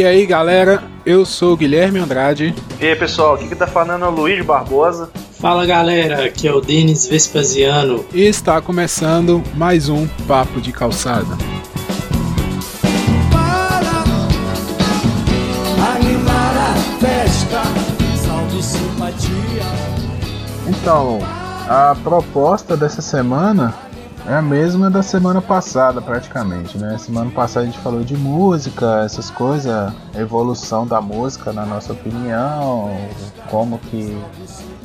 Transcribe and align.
E 0.00 0.06
aí 0.06 0.24
galera, 0.24 0.82
eu 1.04 1.26
sou 1.26 1.52
o 1.52 1.56
Guilherme 1.58 1.98
Andrade. 1.98 2.54
E 2.80 2.86
aí 2.86 2.96
pessoal, 2.96 3.34
aqui 3.34 3.46
que 3.46 3.54
tá 3.54 3.66
falando 3.66 4.06
é 4.06 4.08
o 4.08 4.10
Luiz 4.10 4.42
Barbosa. 4.42 5.10
Fala 5.38 5.66
galera, 5.66 6.24
aqui 6.24 6.48
é 6.48 6.54
o 6.54 6.58
Denis 6.58 7.06
Vespasiano. 7.06 8.02
E 8.10 8.22
está 8.22 8.62
começando 8.62 9.42
mais 9.54 9.90
um 9.90 10.08
Papo 10.26 10.58
de 10.58 10.72
Calçada. 10.72 11.36
Então, 20.66 21.18
a 21.68 21.94
proposta 22.02 22.74
dessa 22.74 23.02
semana 23.02 23.74
é 24.30 24.34
a 24.34 24.40
mesma 24.40 24.88
da 24.88 25.02
semana 25.02 25.42
passada, 25.42 26.00
praticamente, 26.00 26.78
né? 26.78 26.96
Semana 26.98 27.32
passada 27.32 27.64
a 27.64 27.68
gente 27.68 27.80
falou 27.80 28.04
de 28.04 28.16
música, 28.16 29.02
essas 29.04 29.28
coisas, 29.28 29.92
evolução 30.14 30.86
da 30.86 31.00
música, 31.00 31.52
na 31.52 31.66
nossa 31.66 31.92
opinião, 31.92 32.96
como 33.50 33.76
que 33.76 34.16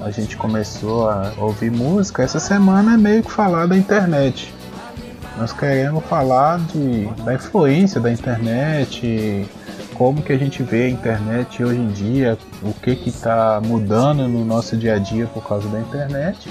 a 0.02 0.10
gente 0.10 0.36
começou 0.36 1.08
a 1.08 1.32
ouvir 1.38 1.70
música. 1.70 2.24
Essa 2.24 2.40
semana 2.40 2.96
é 2.96 2.98
meio 2.98 3.22
que 3.22 3.32
falar 3.32 3.68
da 3.68 3.78
internet. 3.78 4.52
Nós 5.38 5.54
queremos 5.54 6.04
falar 6.06 6.58
de, 6.62 7.06
da 7.24 7.36
influência 7.36 8.02
da 8.02 8.12
internet, 8.12 9.48
como 9.94 10.24
que 10.24 10.34
a 10.34 10.38
gente 10.40 10.64
vê 10.64 10.86
a 10.86 10.90
internet 10.90 11.64
hoje 11.64 11.80
em 11.80 11.90
dia, 11.90 12.36
o 12.64 12.74
que 12.74 12.96
que 12.96 13.10
está 13.10 13.62
mudando 13.64 14.28
no 14.28 14.44
nosso 14.44 14.76
dia 14.76 14.96
a 14.96 14.98
dia 14.98 15.28
por 15.28 15.48
causa 15.48 15.68
da 15.70 15.80
internet 15.80 16.50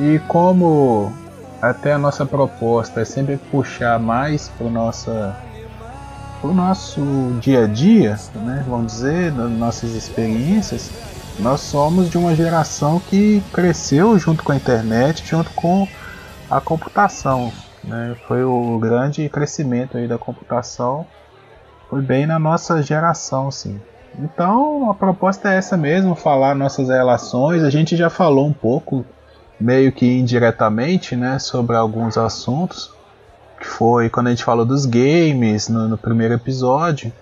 e 0.00 0.18
como 0.26 1.12
até 1.60 1.92
a 1.92 1.98
nossa 1.98 2.24
proposta 2.24 3.00
é 3.00 3.04
sempre 3.04 3.36
puxar 3.36 3.98
mais 3.98 4.48
para 4.48 4.66
o 4.66 4.70
nossa 4.70 5.36
o 6.42 6.48
nosso 6.54 7.02
dia 7.38 7.64
a 7.64 7.66
dia, 7.66 8.18
né, 8.34 8.64
vamos 8.66 8.92
dizer, 8.92 9.30
das 9.30 9.50
nossas 9.50 9.90
experiências, 9.90 10.90
nós 11.38 11.60
somos 11.60 12.08
de 12.08 12.16
uma 12.16 12.34
geração 12.34 12.98
que 12.98 13.42
cresceu 13.52 14.18
junto 14.18 14.42
com 14.42 14.52
a 14.52 14.56
internet, 14.56 15.26
junto 15.26 15.50
com 15.50 15.86
a 16.50 16.58
computação. 16.58 17.52
Né? 17.84 18.16
Foi 18.26 18.42
o 18.42 18.78
grande 18.78 19.28
crescimento 19.28 19.98
aí 19.98 20.08
da 20.08 20.16
computação, 20.16 21.06
foi 21.90 22.00
bem 22.00 22.26
na 22.26 22.38
nossa 22.38 22.82
geração, 22.82 23.50
sim. 23.50 23.78
Então 24.18 24.90
a 24.90 24.94
proposta 24.94 25.52
é 25.52 25.56
essa 25.56 25.76
mesmo, 25.76 26.14
falar 26.14 26.54
nossas 26.54 26.88
relações. 26.88 27.62
A 27.62 27.70
gente 27.70 27.96
já 27.96 28.08
falou 28.08 28.46
um 28.46 28.52
pouco 28.52 29.04
meio 29.60 29.92
que 29.92 30.06
indiretamente, 30.06 31.14
né, 31.14 31.38
sobre 31.38 31.76
alguns 31.76 32.16
assuntos, 32.16 32.90
que 33.60 33.66
foi 33.66 34.08
quando 34.08 34.28
a 34.28 34.30
gente 34.30 34.42
falou 34.42 34.64
dos 34.64 34.86
games 34.86 35.68
no, 35.68 35.86
no 35.86 35.98
primeiro 35.98 36.34
episódio, 36.34 37.12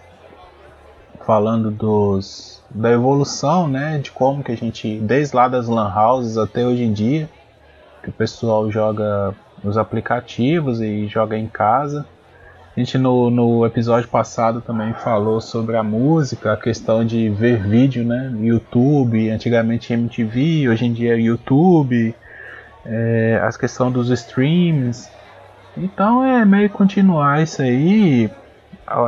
falando 1.27 1.71
dos 1.71 2.63
da 2.71 2.93
evolução, 2.93 3.67
né, 3.67 3.99
de 3.99 4.11
como 4.13 4.45
que 4.45 4.53
a 4.53 4.57
gente 4.57 4.99
desde 5.01 5.35
lá 5.35 5.49
das 5.49 5.69
lan 5.69 5.93
houses 5.93 6.37
até 6.37 6.67
hoje 6.67 6.85
em 6.85 6.93
dia, 6.93 7.29
que 8.03 8.11
o 8.11 8.13
pessoal 8.13 8.71
joga 8.71 9.35
nos 9.65 9.77
aplicativos 9.77 10.81
e 10.81 11.07
joga 11.09 11.37
em 11.37 11.47
casa. 11.47 12.07
A 12.77 12.81
gente 12.81 12.97
no, 12.97 13.29
no 13.29 13.67
episódio 13.67 14.09
passado 14.09 14.61
também 14.61 14.93
falou 14.95 15.41
sobre 15.41 15.77
a 15.77 15.83
música, 15.83 16.53
a 16.53 16.57
questão 16.57 17.05
de 17.05 17.29
ver 17.29 17.61
vídeo, 17.61 18.05
né? 18.05 18.33
YouTube, 18.41 19.31
antigamente 19.31 19.93
MTV, 19.93 20.69
hoje 20.69 20.87
em 20.87 20.93
dia 20.93 21.15
é 21.15 21.21
YouTube, 21.21 22.15
é, 22.85 23.41
a 23.43 23.53
questão 23.53 23.91
dos 23.91 24.11
streams. 24.11 25.09
Então 25.77 26.25
é 26.25 26.45
meio 26.45 26.71
continuar 26.71 27.43
isso 27.43 27.63
aí, 27.63 28.31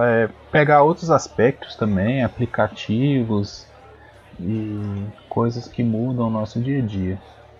é, 0.02 0.28
pegar 0.52 0.82
outros 0.82 1.10
aspectos 1.10 1.74
também, 1.74 2.22
aplicativos 2.22 3.66
e 4.38 5.04
coisas 5.28 5.66
que 5.66 5.82
mudam 5.82 6.28
o 6.28 6.30
nosso 6.30 6.60
dia 6.60 6.78
a 6.78 6.82
dia. 6.82 7.18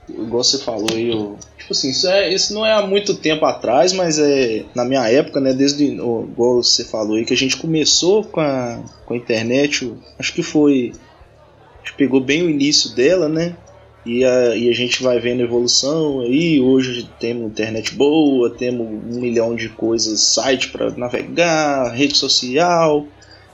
Igual 0.09 0.43
você 0.43 0.59
falou 0.59 0.89
aí, 0.93 1.11
tipo 1.57 1.73
assim, 1.73 1.91
isso, 1.91 2.09
é, 2.09 2.33
isso 2.33 2.53
não 2.53 2.67
é 2.67 2.73
há 2.73 2.85
muito 2.85 3.15
tempo 3.15 3.45
atrás, 3.45 3.93
mas 3.93 4.19
é 4.19 4.65
na 4.75 4.85
minha 4.85 5.09
época, 5.09 5.41
né? 5.41 5.53
Desde 5.53 5.85
igual 5.85 6.63
você 6.63 6.85
falou 6.85 7.17
aí, 7.17 7.25
que 7.25 7.35
a 7.35 7.37
gente 7.37 7.57
começou 7.57 8.25
com 8.25 8.41
a, 8.41 8.81
com 9.07 9.15
a 9.15 9.17
internet, 9.17 9.93
acho 10.19 10.35
que 10.35 10.43
foi. 10.43 10.93
A 11.77 11.87
gente 11.87 11.97
pegou 11.97 12.21
bem 12.21 12.43
o 12.43 12.51
início 12.51 12.95
dela, 12.95 13.29
né? 13.29 13.57
E 14.05 14.25
a, 14.25 14.57
e 14.57 14.69
a 14.71 14.73
gente 14.73 15.03
vai 15.03 15.19
vendo 15.19 15.43
evolução 15.43 16.21
aí. 16.21 16.61
Hoje 16.61 17.09
temos 17.19 17.51
internet 17.51 17.95
boa, 17.95 18.51
temos 18.51 18.87
um 18.87 19.21
milhão 19.21 19.55
de 19.55 19.69
coisas, 19.69 20.21
site 20.21 20.69
para 20.69 20.91
navegar, 20.91 21.93
rede 21.93 22.17
social. 22.17 23.07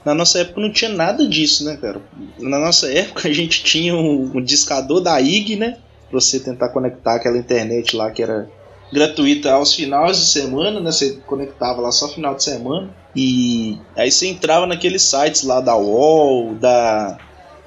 Na 0.04 0.14
nossa 0.14 0.38
época 0.38 0.60
não 0.60 0.72
tinha 0.72 0.90
nada 0.90 1.26
disso, 1.26 1.64
né, 1.64 1.76
cara? 1.76 2.00
Na 2.38 2.58
nossa 2.58 2.90
época 2.92 3.28
a 3.28 3.32
gente 3.32 3.64
tinha 3.64 3.94
um, 3.94 4.36
um 4.36 4.42
discador 4.42 5.00
da 5.00 5.20
IG, 5.20 5.56
né? 5.56 5.78
Pra 6.08 6.20
você 6.20 6.38
tentar 6.38 6.68
conectar 6.68 7.16
aquela 7.16 7.36
internet 7.36 7.96
lá 7.96 8.10
que 8.12 8.22
era 8.22 8.48
gratuita 8.92 9.52
aos 9.52 9.74
finais 9.74 10.18
de 10.18 10.26
semana, 10.26 10.78
né? 10.78 10.92
Você 10.92 11.18
conectava 11.26 11.80
lá 11.80 11.90
só 11.90 12.08
final 12.08 12.36
de 12.36 12.44
semana. 12.44 12.94
E 13.16 13.78
aí 13.96 14.10
você 14.12 14.28
entrava 14.28 14.64
naqueles 14.64 15.02
sites 15.02 15.42
lá 15.42 15.60
da 15.60 15.76
UOL, 15.76 16.54
da. 16.54 17.18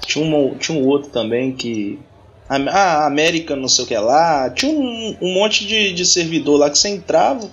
Tinha 0.05 0.23
um, 0.23 0.55
tinha 0.57 0.77
um 0.77 0.87
outro 0.87 1.09
também 1.09 1.51
que 1.51 1.99
a 2.49 3.05
América 3.05 3.55
não 3.55 3.67
sei 3.67 3.85
o 3.85 3.87
que 3.87 3.97
lá. 3.97 4.49
Tinha 4.49 4.73
um, 4.73 5.17
um 5.21 5.33
monte 5.33 5.67
de, 5.67 5.93
de 5.93 6.05
servidor 6.05 6.59
lá 6.59 6.69
que 6.69 6.77
você 6.77 6.89
entrava 6.89 7.49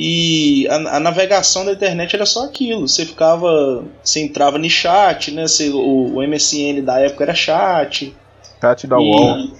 e 0.00 0.64
a, 0.68 0.96
a, 0.96 1.00
navegação 1.00 1.64
da 1.64 1.72
internet 1.72 2.14
era 2.14 2.24
só 2.24 2.44
aquilo. 2.44 2.86
Você 2.86 3.04
ficava. 3.04 3.84
Você 4.00 4.20
entrava 4.20 4.56
no 4.56 4.70
chat, 4.70 5.32
né? 5.32 5.42
Você, 5.42 5.70
o, 5.70 6.14
o, 6.14 6.22
MSN 6.22 6.82
da 6.82 7.00
época 7.00 7.24
era 7.24 7.34
chat. 7.34 8.14
Chat 8.60 8.86
da 8.86 8.96
UOL. 8.96 9.50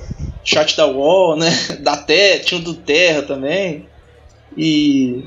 Chat 0.45 0.77
da 0.77 0.87
UOL, 0.87 1.37
né? 1.37 1.51
Da 1.83 1.97
Terra, 1.97 2.45
tinha 2.45 2.61
o 2.61 2.63
do 2.63 2.75
Terra 2.75 3.23
também. 3.23 3.87
E 4.57 5.25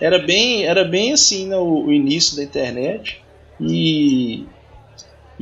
era 0.00 0.18
bem, 0.18 0.64
era 0.64 0.82
bem 0.82 1.12
assim 1.12 1.48
né, 1.48 1.56
o, 1.56 1.84
o 1.84 1.92
início 1.92 2.34
da 2.34 2.42
internet. 2.42 3.22
E 3.60 4.46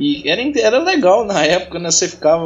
e 0.01 0.27
era, 0.27 0.41
era 0.59 0.79
legal 0.79 1.23
na 1.23 1.45
época, 1.45 1.77
né? 1.77 1.91
Você 1.91 2.07
ficava. 2.07 2.43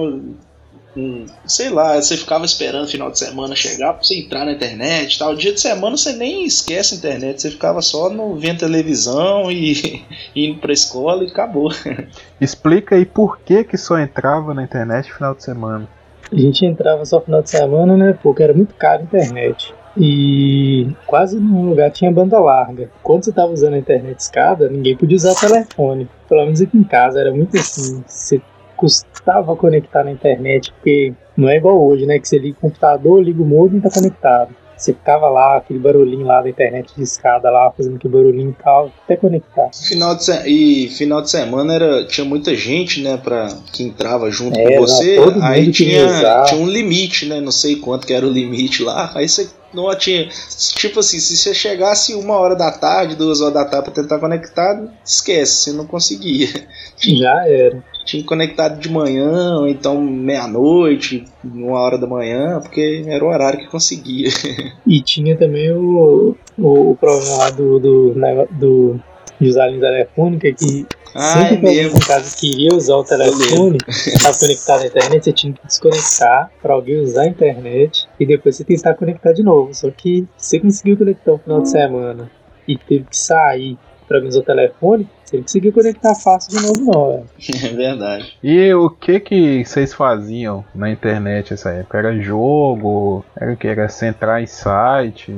Hum, 0.97 1.25
sei 1.45 1.69
lá, 1.69 1.95
você 1.95 2.15
ficava 2.15 2.45
esperando 2.45 2.85
o 2.85 2.89
final 2.89 3.11
de 3.11 3.19
semana 3.19 3.53
chegar 3.53 3.93
pra 3.93 4.03
você 4.03 4.19
entrar 4.19 4.45
na 4.45 4.53
internet 4.53 5.17
tal. 5.19 5.35
Dia 5.35 5.53
de 5.53 5.59
semana 5.59 5.95
você 5.95 6.13
nem 6.13 6.45
esquece 6.45 6.95
a 6.95 6.97
internet, 6.97 7.41
você 7.41 7.51
ficava 7.51 7.81
só 7.81 8.09
no 8.09 8.35
vendo 8.35 8.59
televisão 8.59 9.49
e 9.49 10.05
indo 10.35 10.59
pra 10.59 10.73
escola 10.73 11.23
e 11.23 11.27
acabou. 11.27 11.69
Explica 12.39 12.95
aí 12.95 13.05
por 13.05 13.39
que 13.39 13.63
que 13.63 13.77
só 13.77 13.97
entrava 13.97 14.53
na 14.53 14.63
internet 14.63 15.07
no 15.09 15.15
final 15.15 15.35
de 15.35 15.43
semana. 15.43 15.87
A 16.31 16.37
gente 16.37 16.65
entrava 16.65 17.05
só 17.05 17.19
no 17.19 17.25
final 17.25 17.41
de 17.41 17.49
semana, 17.49 17.97
né? 17.97 18.17
Porque 18.21 18.43
era 18.43 18.53
muito 18.53 18.73
caro 18.75 19.01
a 19.01 19.03
internet. 19.03 19.73
E 19.97 20.89
quase 21.05 21.39
nenhum 21.39 21.69
lugar 21.69 21.91
tinha 21.91 22.11
banda 22.11 22.39
larga. 22.39 22.89
Quando 23.01 23.23
você 23.23 23.29
estava 23.29 23.51
usando 23.51 23.75
a 23.75 23.77
internet 23.77 24.19
escada, 24.19 24.69
ninguém 24.69 24.95
podia 24.95 25.15
usar 25.15 25.35
telefone. 25.35 26.09
Pelo 26.27 26.43
menos 26.43 26.61
aqui 26.61 26.77
em 26.77 26.83
casa 26.83 27.19
era 27.19 27.31
muito 27.31 27.57
assim. 27.57 28.03
Você 28.05 28.41
custava 28.75 29.55
conectar 29.55 30.03
na 30.03 30.11
internet, 30.11 30.71
porque 30.73 31.13
não 31.37 31.49
é 31.49 31.57
igual 31.57 31.81
hoje, 31.81 32.05
né? 32.05 32.19
Que 32.19 32.27
você 32.27 32.37
liga 32.37 32.57
o 32.57 32.61
computador, 32.61 33.23
liga 33.23 33.41
o 33.41 33.45
modem 33.45 33.77
e 33.77 33.81
tá 33.81 33.89
conectado. 33.89 34.53
Você 34.77 34.93
ficava 34.93 35.29
lá, 35.29 35.55
aquele 35.55 35.79
barulhinho 35.79 36.25
lá 36.25 36.41
da 36.41 36.49
internet 36.49 36.93
de 36.95 37.03
escada 37.03 37.49
lá, 37.49 37.71
fazendo 37.71 37.95
aquele 37.95 38.13
barulhinho 38.13 38.49
e 38.49 38.63
tal, 38.63 38.91
até 39.05 39.15
conectar. 39.15 39.69
Final 39.73 40.15
de. 40.15 40.31
E 40.45 40.89
final 40.89 41.21
de 41.21 41.31
semana 41.31 41.73
era, 41.73 42.05
tinha 42.05 42.25
muita 42.25 42.53
gente, 42.53 43.01
né, 43.01 43.15
pra, 43.15 43.47
que 43.71 43.83
entrava 43.83 44.29
junto 44.29 44.59
é, 44.59 44.75
com 44.75 44.81
você. 44.81 45.17
Aí 45.41 45.71
tinha, 45.71 46.43
tinha 46.43 46.59
um 46.59 46.67
limite, 46.67 47.25
né? 47.25 47.39
Não 47.39 47.51
sei 47.51 47.77
quanto 47.77 48.05
que 48.05 48.13
era 48.13 48.27
o 48.27 48.29
limite 48.29 48.83
lá. 48.83 49.11
Aí 49.15 49.29
você 49.29 49.49
não 49.73 49.93
tinha. 49.97 50.29
Tipo 50.75 50.99
assim, 50.99 51.19
se 51.19 51.35
você 51.35 51.53
chegasse 51.53 52.13
uma 52.13 52.35
hora 52.35 52.55
da 52.55 52.71
tarde, 52.71 53.15
duas 53.15 53.41
horas 53.41 53.53
da 53.53 53.65
tarde 53.65 53.91
pra 53.91 54.03
tentar 54.03 54.19
conectar, 54.19 54.81
esquece, 55.03 55.63
você 55.63 55.73
não 55.73 55.85
conseguia. 55.85 56.49
Já 56.97 57.47
era. 57.47 57.83
Tinha 58.05 58.23
conectado 58.23 58.79
de 58.79 58.89
manhã, 58.89 59.57
ou 59.57 59.67
então 59.67 59.99
meia-noite, 59.99 61.25
uma 61.43 61.79
hora 61.79 61.97
da 61.97 62.05
manhã, 62.05 62.59
porque 62.61 63.03
era 63.07 63.23
o 63.23 63.29
horário 63.29 63.59
que 63.59 63.67
conseguia. 63.67 64.29
E 64.85 65.01
tinha 65.01 65.35
também 65.35 65.71
o, 65.71 66.35
o, 66.57 66.91
o 66.91 66.95
problema 66.95 67.37
lá 67.37 67.49
do, 67.49 67.79
do, 67.79 68.13
do, 68.51 69.01
de 69.39 69.49
usar 69.49 69.65
a 69.65 69.67
linha 69.67 69.81
telefônica 69.81 70.51
que 70.53 70.85
ah, 71.17 71.19
Sempre 71.21 71.55
é 71.55 71.59
que 71.59 71.85
alguém 71.85 71.99
casa 72.01 72.37
queria 72.37 72.73
usar 72.73 72.95
o 72.97 73.03
telefone, 73.05 73.77
estava 73.87 74.37
conectado 74.37 74.81
à 74.81 74.85
internet, 74.85 75.23
você 75.23 75.31
tinha 75.31 75.53
que 75.53 75.65
desconectar 75.65 76.51
para 76.61 76.73
alguém 76.73 76.99
usar 76.99 77.21
a 77.21 77.27
internet 77.27 78.05
e 78.19 78.25
depois 78.25 78.57
você 78.57 78.65
tentar 78.65 78.95
conectar 78.95 79.31
de 79.31 79.41
novo. 79.41 79.73
Só 79.73 79.89
que 79.91 80.27
você 80.35 80.59
conseguiu 80.59 80.97
conectar 80.97 81.31
no 81.31 81.37
final 81.37 81.61
de 81.61 81.69
semana 81.69 82.29
e 82.67 82.77
teve 82.77 83.05
que 83.05 83.15
sair 83.15 83.77
para 84.05 84.19
usar 84.19 84.39
o 84.41 84.43
telefone, 84.43 85.07
você 85.23 85.37
não 85.37 85.43
conseguiu 85.43 85.71
conectar 85.71 86.15
fácil 86.15 86.59
de 86.59 86.65
novo 86.65 86.81
não. 86.81 87.11
É. 87.13 87.23
é 87.65 87.69
verdade. 87.69 88.37
E 88.43 88.73
o 88.73 88.89
que 88.89 89.19
que 89.21 89.63
vocês 89.63 89.93
faziam 89.93 90.65
na 90.75 90.91
internet 90.91 91.53
essa 91.53 91.71
época? 91.71 91.97
Era 91.97 92.19
jogo? 92.19 93.23
Era 93.39 93.55
que 93.55 93.67
era 93.67 93.87
centrar 93.87 94.43
em 94.43 94.47
site? 94.47 95.33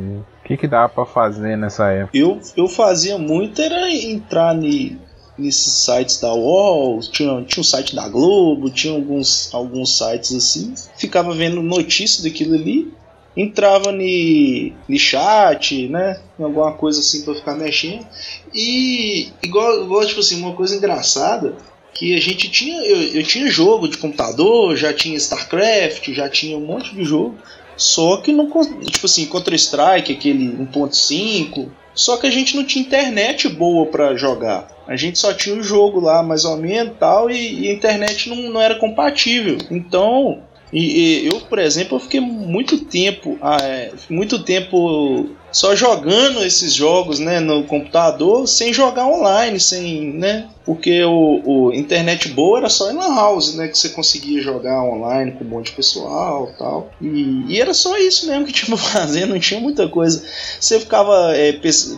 O 0.48 0.52
que 0.56 0.56
que 0.56 0.68
dava 0.68 0.88
para 0.88 1.06
fazer 1.06 1.58
nessa 1.58 1.92
época? 1.92 2.18
Eu, 2.18 2.40
eu 2.56 2.70
fazia 2.70 3.18
muito 3.18 3.62
era 3.62 3.92
entrar 3.92 4.56
ni 4.56 4.98
nesses 5.38 5.74
sites 5.74 6.22
da 6.22 6.34
UOL, 6.34 7.02
tinha, 7.02 7.44
tinha 7.44 7.62
o 7.62 7.66
site 7.66 7.94
da 7.94 8.08
Globo, 8.08 8.70
tinha 8.70 8.94
alguns, 8.94 9.54
alguns 9.54 9.98
sites 9.98 10.34
assim. 10.34 10.74
Ficava 10.98 11.34
vendo 11.34 11.62
notícias 11.62 12.24
daquilo 12.24 12.56
ali. 12.56 12.94
Entrava 13.36 13.92
no 13.92 14.98
chat, 14.98 15.90
né? 15.90 16.18
Em 16.40 16.44
alguma 16.44 16.72
coisa 16.72 17.02
assim 17.02 17.26
pra 17.26 17.36
ficar 17.36 17.56
mexendo. 17.56 18.08
E 18.54 19.28
igual, 19.44 19.84
igual, 19.84 20.06
tipo 20.06 20.22
assim, 20.22 20.42
uma 20.42 20.54
coisa 20.54 20.78
engraçada 20.78 21.56
que 21.94 22.16
a 22.16 22.22
gente 22.22 22.50
tinha. 22.50 22.82
Eu, 22.86 23.20
eu 23.20 23.24
tinha 23.24 23.52
jogo 23.52 23.90
de 23.90 23.98
computador, 23.98 24.78
já 24.78 24.94
tinha 24.94 25.18
StarCraft, 25.18 26.08
já 26.14 26.30
tinha 26.30 26.58
um 26.58 26.66
monte 26.66 26.96
de 26.96 27.04
jogo. 27.04 27.36
Só 27.78 28.18
que 28.18 28.34
não. 28.34 28.50
Tipo 28.84 29.06
assim, 29.06 29.26
Counter-Strike, 29.28 30.12
aquele 30.12 30.48
1.5. 30.50 31.70
Só 31.94 32.18
que 32.18 32.28
a 32.28 32.32
gente 32.32 32.56
não 32.56 32.64
tinha 32.64 32.84
internet 32.86 33.48
boa 33.48 33.86
para 33.86 34.16
jogar. 34.16 34.68
A 34.88 34.96
gente 34.96 35.18
só 35.18 35.34
tinha 35.34 35.56
o 35.56 35.64
jogo 35.64 36.00
lá, 36.00 36.22
mais 36.22 36.46
ou 36.46 36.58
menos 36.58 36.96
tal, 37.00 37.30
e, 37.30 37.66
e 37.66 37.70
a 37.70 37.74
internet 37.74 38.30
não, 38.30 38.52
não 38.52 38.62
era 38.62 38.76
compatível. 38.76 39.58
Então, 39.72 40.44
e, 40.72 41.24
e, 41.24 41.28
eu, 41.28 41.40
por 41.42 41.60
exemplo, 41.60 41.96
eu 41.96 42.00
fiquei 42.00 42.20
muito 42.20 42.86
tempo, 42.86 43.38
ah, 43.42 43.58
é, 43.62 43.92
muito 44.10 44.44
tempo 44.44 45.30
só 45.52 45.76
jogando 45.76 46.44
esses 46.44 46.74
jogos, 46.74 47.20
né, 47.20 47.40
no 47.40 47.64
computador, 47.64 48.48
sem 48.48 48.74
jogar 48.74 49.08
online, 49.08 49.60
sem, 49.60 50.14
né, 50.14 50.48
porque 50.68 51.02
o, 51.06 51.42
o 51.46 51.74
internet 51.74 52.28
boa 52.28 52.58
era 52.58 52.68
só 52.68 52.92
em 52.92 52.98
house, 52.98 53.56
né, 53.56 53.70
que 53.70 53.78
você 53.78 53.88
conseguia 53.88 54.42
jogar 54.42 54.84
online 54.84 55.32
com 55.32 55.46
um 55.46 55.48
monte 55.48 55.68
de 55.68 55.78
pessoal, 55.78 56.52
tal. 56.60 56.92
E, 57.02 57.46
e 57.48 57.62
era 57.62 57.74
só 57.74 57.98
isso 57.98 58.28
mesmo 58.28 58.46
que 58.46 58.52
tinha 58.52 58.76
pra 58.76 58.86
fazer, 58.86 59.26
não 59.26 59.40
tinha 59.40 59.62
muita 59.62 59.88
coisa. 59.88 60.26
Você 60.60 60.78
ficava, 60.78 61.34
é, 61.38 61.54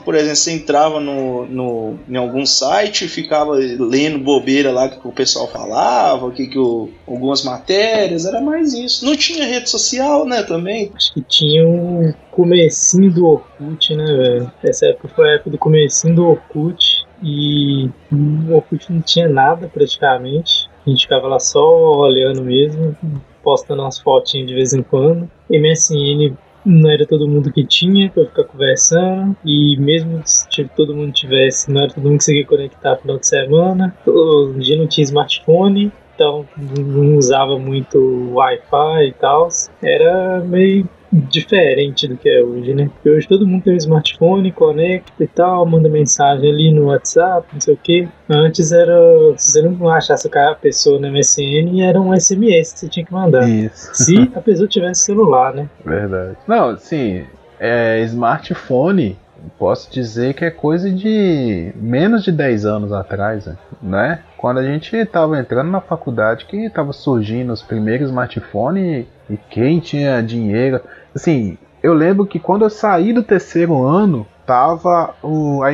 por 0.05 0.13
exemplo, 0.13 0.35
você 0.35 0.51
entrava 0.51 0.99
no, 0.99 1.47
no, 1.47 1.99
em 2.07 2.15
algum 2.15 2.45
site, 2.45 3.07
ficava 3.07 3.53
lendo 3.53 4.19
bobeira 4.19 4.71
lá 4.71 4.87
que 4.87 4.99
o 5.03 5.11
pessoal 5.11 5.47
falava, 5.47 6.29
que, 6.29 6.45
que 6.45 6.59
o, 6.59 6.91
algumas 7.07 7.43
matérias, 7.43 8.27
era 8.27 8.39
mais 8.39 8.73
isso. 8.73 9.03
Não 9.03 9.15
tinha 9.15 9.47
rede 9.47 9.67
social, 9.67 10.27
né, 10.27 10.43
também. 10.43 10.91
Acho 10.93 11.11
que 11.15 11.21
tinha 11.23 11.67
um 11.67 12.13
comecinho 12.29 13.11
do 13.11 13.25
Orkut, 13.25 13.95
né, 13.95 14.05
velho? 14.05 14.51
Essa 14.63 14.85
época 14.85 15.07
foi 15.07 15.27
a 15.27 15.33
época 15.33 15.49
do 15.49 15.57
comecinho 15.57 16.13
do 16.13 16.27
Orkut 16.27 16.98
e 17.21 17.89
o 18.11 18.53
Orkut 18.55 18.91
não 18.91 19.01
tinha 19.01 19.27
nada 19.27 19.67
praticamente. 19.67 20.69
A 20.85 20.89
gente 20.89 21.03
ficava 21.03 21.27
lá 21.27 21.39
só 21.39 21.97
olhando 21.97 22.43
mesmo, 22.43 22.95
postando 23.43 23.81
umas 23.81 23.99
fotinhas 23.99 24.47
de 24.47 24.53
vez 24.53 24.73
em 24.73 24.81
quando. 24.81 25.29
MSN 25.49 26.35
não 26.65 26.89
era 26.89 27.05
todo 27.05 27.27
mundo 27.27 27.51
que 27.51 27.63
tinha 27.63 28.09
para 28.09 28.25
ficar 28.25 28.43
conversando 28.43 29.35
e 29.45 29.77
mesmo 29.77 30.21
se 30.25 30.63
todo 30.75 30.95
mundo 30.95 31.11
tivesse, 31.11 31.71
não 31.71 31.81
era 31.81 31.89
todo 31.89 32.03
mundo 32.03 32.11
que 32.11 32.17
conseguia 32.17 32.45
conectar 32.45 32.91
no 32.91 32.97
final 32.97 33.17
de 33.17 33.27
semana. 33.27 33.97
Todo 34.05 34.59
dia 34.59 34.77
não 34.77 34.87
tinha 34.87 35.03
smartphone, 35.03 35.91
então 36.15 36.45
não 36.57 37.17
usava 37.17 37.57
muito 37.57 38.31
Wi-Fi 38.33 39.07
e 39.07 39.13
tal. 39.13 39.47
Era 39.81 40.39
meio 40.41 40.87
diferente 41.11 42.07
do 42.07 42.15
que 42.15 42.29
é 42.29 42.41
hoje, 42.41 42.73
né? 42.73 42.89
Porque 42.93 43.09
hoje 43.09 43.27
todo 43.27 43.47
mundo 43.47 43.63
tem 43.63 43.73
um 43.73 43.77
smartphone, 43.77 44.51
conecta 44.51 45.23
e 45.23 45.27
tal, 45.27 45.65
manda 45.65 45.89
mensagem 45.89 46.49
ali 46.49 46.73
no 46.73 46.85
WhatsApp, 46.85 47.47
não 47.51 47.61
sei 47.61 47.73
o 47.73 47.77
que. 47.77 48.07
Antes 48.29 48.71
era. 48.71 48.93
Se 49.37 49.53
você 49.53 49.61
não 49.61 49.89
achasse 49.89 50.29
a 50.33 50.55
pessoa 50.55 50.99
no 50.99 51.11
MSN, 51.11 51.81
era 51.81 51.99
um 51.99 52.13
SMS 52.13 52.73
que 52.73 52.79
você 52.79 52.89
tinha 52.89 53.05
que 53.05 53.13
mandar. 53.13 53.49
Isso. 53.49 53.89
Se 53.93 54.31
a 54.35 54.41
pessoa 54.41 54.67
tivesse 54.67 55.05
celular, 55.05 55.53
né? 55.53 55.67
Verdade. 55.83 56.37
Não, 56.47 56.77
sim, 56.77 57.23
é, 57.59 58.01
smartphone 58.03 59.17
posso 59.57 59.91
dizer 59.91 60.33
que 60.33 60.45
é 60.45 60.51
coisa 60.51 60.89
de 60.89 61.71
menos 61.75 62.23
de 62.23 62.31
10 62.31 62.65
anos 62.65 62.91
atrás, 62.91 63.49
né? 63.81 64.21
Quando 64.37 64.59
a 64.59 64.63
gente 64.63 64.95
estava 64.95 65.39
entrando 65.39 65.69
na 65.69 65.81
faculdade 65.81 66.45
que 66.45 66.57
estava 66.57 66.93
surgindo 66.93 67.51
os 67.51 67.61
primeiros 67.61 68.09
smartphones 68.09 69.05
e 69.29 69.37
quem 69.49 69.79
tinha 69.79 70.21
dinheiro. 70.21 70.81
Assim, 71.13 71.57
eu 71.81 71.93
lembro 71.93 72.25
que 72.25 72.39
quando 72.39 72.63
eu 72.63 72.69
saí 72.69 73.13
do 73.13 73.23
terceiro 73.23 73.83
ano, 73.83 74.25
tava 74.45 75.13
o, 75.21 75.61
a, 75.63 75.69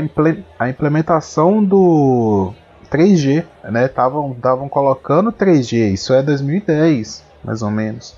a 0.60 0.70
implementação 0.70 1.64
do 1.64 2.54
3G, 2.92 3.44
né? 3.64 3.86
Estavam 3.86 4.70
colocando 4.70 5.32
3G, 5.32 5.94
isso 5.94 6.14
é 6.14 6.22
2010, 6.22 7.24
mais 7.44 7.62
ou 7.62 7.72
menos. 7.72 8.16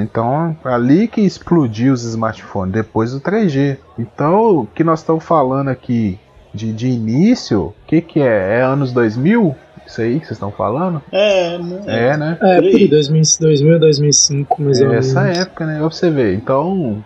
Então, 0.00 0.56
ali 0.64 1.08
que 1.08 1.20
explodiu 1.20 1.92
os 1.92 2.04
smartphones, 2.04 2.72
depois 2.72 3.12
do 3.12 3.20
3G. 3.20 3.78
Então, 3.98 4.60
o 4.60 4.66
que 4.66 4.84
nós 4.84 5.00
estamos 5.00 5.24
falando 5.24 5.68
aqui 5.68 6.18
de, 6.54 6.72
de 6.72 6.88
início, 6.88 7.66
o 7.66 7.74
que, 7.86 8.00
que 8.00 8.20
é? 8.20 8.58
É 8.58 8.62
anos 8.62 8.92
2000? 8.92 9.54
Isso 9.86 10.00
aí 10.00 10.20
que 10.20 10.26
vocês 10.26 10.36
estão 10.36 10.50
falando? 10.50 11.02
É, 11.10 11.58
né? 11.58 11.82
É, 11.86 12.16
né? 12.16 12.38
É, 12.40 12.62
por 12.62 12.88
2000, 12.88 13.22
2000 13.40 13.80
2005, 13.80 14.62
mais 14.62 14.80
é 14.80 14.84
ou 14.84 14.90
menos. 14.90 15.08
Essa 15.08 15.28
época, 15.28 15.66
né? 15.66 15.80
Ver. 16.12 16.34
Então, 16.34 17.04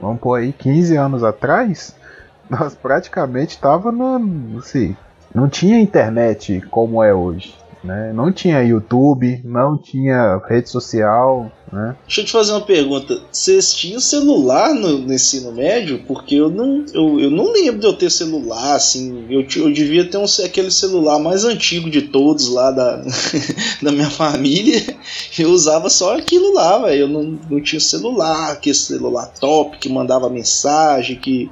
vamos 0.00 0.20
pôr 0.20 0.36
aí 0.36 0.52
15 0.52 0.96
anos 0.96 1.22
atrás, 1.22 1.94
nós 2.48 2.74
praticamente 2.74 3.58
tava 3.58 3.92
no. 3.92 4.58
Assim, 4.58 4.96
não 5.34 5.48
tinha 5.48 5.78
internet 5.78 6.62
como 6.70 7.02
é 7.02 7.12
hoje. 7.12 7.54
Né? 7.84 8.12
Não 8.14 8.32
tinha 8.32 8.62
YouTube, 8.62 9.42
não 9.44 9.76
tinha 9.76 10.40
rede 10.48 10.70
social, 10.70 11.52
né? 11.70 11.94
Deixa 12.06 12.22
eu 12.22 12.24
te 12.24 12.32
fazer 12.32 12.52
uma 12.52 12.62
pergunta. 12.62 13.20
Vocês 13.30 13.74
tinham 13.74 14.00
celular 14.00 14.72
no, 14.72 14.98
no 15.00 15.12
ensino 15.12 15.52
médio? 15.52 16.02
Porque 16.06 16.36
eu 16.36 16.48
não, 16.48 16.86
eu, 16.94 17.20
eu 17.20 17.30
não 17.30 17.52
lembro 17.52 17.80
de 17.80 17.86
eu 17.86 17.92
ter 17.92 18.10
celular, 18.10 18.74
assim. 18.74 19.26
Eu, 19.28 19.46
eu 19.56 19.70
devia 19.70 20.08
ter 20.08 20.16
um, 20.16 20.24
aquele 20.44 20.70
celular 20.70 21.18
mais 21.18 21.44
antigo 21.44 21.90
de 21.90 22.02
todos 22.02 22.48
lá 22.48 22.70
da, 22.70 23.04
da 23.82 23.92
minha 23.92 24.08
família. 24.08 24.82
Eu 25.38 25.50
usava 25.50 25.90
só 25.90 26.16
aquilo 26.16 26.54
lá, 26.54 26.78
velho. 26.78 27.02
Eu 27.02 27.08
não, 27.08 27.38
não 27.50 27.60
tinha 27.60 27.80
celular, 27.80 28.52
aquele 28.52 28.74
celular 28.74 29.26
top 29.38 29.76
que 29.78 29.90
mandava 29.90 30.30
mensagem, 30.30 31.16
que 31.16 31.50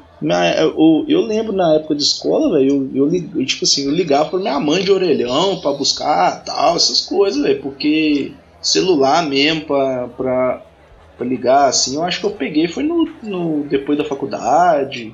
eu, 0.59 1.05
eu 1.09 1.21
lembro 1.21 1.53
na 1.53 1.75
época 1.75 1.95
de 1.95 2.03
escola, 2.03 2.57
velho, 2.57 2.91
eu, 2.95 3.13
eu, 3.13 3.47
tipo 3.47 3.65
assim, 3.65 3.87
eu 3.87 3.91
ligava 3.91 4.31
pra 4.31 4.39
minha 4.39 4.61
mãe 4.61 4.83
de 4.83 4.93
orelhão 4.93 5.61
pra 5.61 5.73
buscar 5.73 6.45
tal, 6.45 6.77
essas 6.77 7.01
coisas, 7.01 7.43
velho, 7.43 7.61
porque 7.61 8.33
celular 8.61 9.27
mesmo 9.27 9.63
pra, 9.63 10.09
pra, 10.09 10.63
pra 11.19 11.27
ligar, 11.27 11.69
assim, 11.69 11.97
eu 11.97 12.05
acho 12.05 12.21
que 12.21 12.27
eu 12.27 12.31
peguei 12.31 12.69
foi 12.69 12.83
no, 12.83 13.09
no 13.23 13.65
depois 13.65 13.99
da 13.99 14.05
faculdade. 14.05 15.13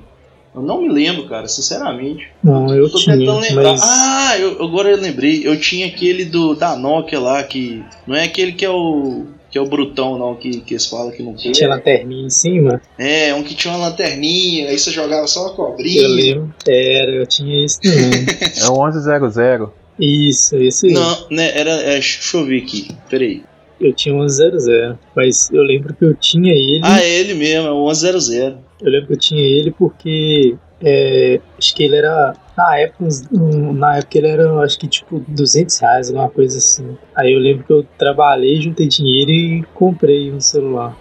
Eu 0.54 0.62
não 0.62 0.82
me 0.82 0.88
lembro, 0.88 1.28
cara, 1.28 1.46
sinceramente. 1.46 2.26
Não, 2.42 2.68
eu, 2.74 2.84
eu 2.84 2.90
tô 2.90 2.98
tinha, 2.98 3.16
tentando 3.16 3.38
lembrar. 3.38 3.72
Mas... 3.72 3.82
Ah, 3.84 4.38
eu, 4.38 4.62
agora 4.64 4.90
eu 4.90 4.96
lembrei. 4.96 5.46
Eu 5.46 5.60
tinha 5.60 5.86
aquele 5.86 6.24
do 6.24 6.54
da 6.54 6.74
Nokia 6.74 7.20
lá, 7.20 7.42
que. 7.44 7.84
Não 8.06 8.16
é 8.16 8.24
aquele 8.24 8.52
que 8.52 8.64
é 8.64 8.70
o 8.70 9.26
que 9.50 9.56
é 9.56 9.60
o 9.60 9.66
brutão, 9.66 10.18
não, 10.18 10.34
que, 10.34 10.60
que 10.60 10.74
eles 10.74 10.86
falam 10.86 11.10
que 11.10 11.22
não 11.22 11.34
tem. 11.34 11.52
Tinha 11.52 11.68
lanterninha 11.68 12.26
em 12.26 12.30
cima? 12.30 12.80
É, 12.98 13.34
um 13.34 13.42
que 13.42 13.54
tinha 13.54 13.74
uma 13.74 13.88
lanterninha, 13.88 14.68
aí 14.68 14.78
você 14.78 14.90
jogava 14.90 15.26
só 15.26 15.46
uma 15.46 15.54
cobrinha. 15.54 16.02
Eu 16.02 16.08
lembro, 16.08 16.54
era, 16.66 17.10
eu 17.10 17.26
tinha 17.26 17.64
isso 17.64 17.80
também. 17.82 18.26
é 18.62 18.68
o 18.68 18.84
1100. 18.84 19.68
Isso, 19.98 20.56
isso 20.56 20.86
aí. 20.86 20.92
Não, 20.92 21.26
né, 21.30 21.58
era, 21.58 21.70
é, 21.70 21.92
deixa 21.94 22.36
eu 22.36 22.44
ver 22.44 22.62
aqui, 22.62 22.88
peraí. 23.08 23.42
Eu 23.80 23.92
tinha 23.92 24.14
um 24.14 24.20
1100, 24.20 24.98
mas 25.14 25.50
eu 25.52 25.62
lembro 25.62 25.94
que 25.94 26.04
eu 26.04 26.14
tinha 26.14 26.52
ele. 26.52 26.80
Ah, 26.82 27.00
é 27.00 27.08
ele 27.08 27.34
mesmo, 27.34 27.68
é 27.68 27.72
o 27.72 27.86
1100. 27.86 28.58
Eu 28.80 28.90
lembro 28.90 29.06
que 29.08 29.12
eu 29.14 29.18
tinha 29.18 29.40
ele 29.40 29.70
porque 29.70 30.56
é, 30.80 31.40
acho 31.58 31.74
que 31.74 31.82
ele 31.82 31.96
era. 31.96 32.34
Na 32.56 32.76
época, 32.78 33.04
na 33.30 33.98
época 33.98 34.18
ele 34.18 34.26
era, 34.26 34.60
acho 34.60 34.78
que 34.78 34.88
tipo 34.88 35.24
200 35.28 35.78
reais, 35.78 36.08
alguma 36.08 36.28
coisa 36.28 36.58
assim. 36.58 36.96
Aí 37.14 37.32
eu 37.32 37.38
lembro 37.38 37.64
que 37.64 37.72
eu 37.72 37.86
trabalhei, 37.96 38.60
juntei 38.60 38.88
dinheiro 38.88 39.30
e 39.30 39.64
comprei 39.74 40.32
um 40.32 40.40
celular. 40.40 40.96